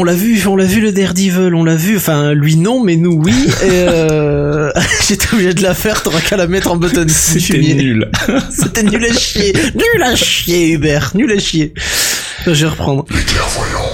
On 0.00 0.04
l'a 0.04 0.14
vu, 0.14 0.40
on 0.46 0.54
l'a 0.54 0.64
vu 0.64 0.80
le 0.80 0.92
Daredevil, 0.92 1.52
on 1.56 1.64
l'a 1.64 1.74
vu, 1.74 1.96
enfin 1.96 2.32
lui 2.32 2.54
non, 2.54 2.84
mais 2.84 2.94
nous 2.94 3.20
oui. 3.20 3.34
Et 3.64 3.68
euh... 3.68 4.70
J'étais 5.08 5.34
obligé 5.34 5.54
de 5.54 5.62
la 5.64 5.74
faire, 5.74 6.04
t'auras 6.04 6.20
qu'à 6.20 6.36
la 6.36 6.46
mettre 6.46 6.70
en 6.70 6.76
button. 6.76 7.06
C'était 7.08 7.58
nul. 7.58 8.08
C'était 8.48 8.84
nul 8.84 9.04
à 9.04 9.12
chier, 9.12 9.52
nul 9.74 10.02
à 10.04 10.14
chier 10.14 10.70
Hubert, 10.70 11.10
nul 11.16 11.32
à 11.32 11.38
chier. 11.40 11.74
Je 12.46 12.52
vais 12.52 12.66
reprendre. 12.66 13.06
Les 13.10 13.24
clairvoyants. 13.24 13.87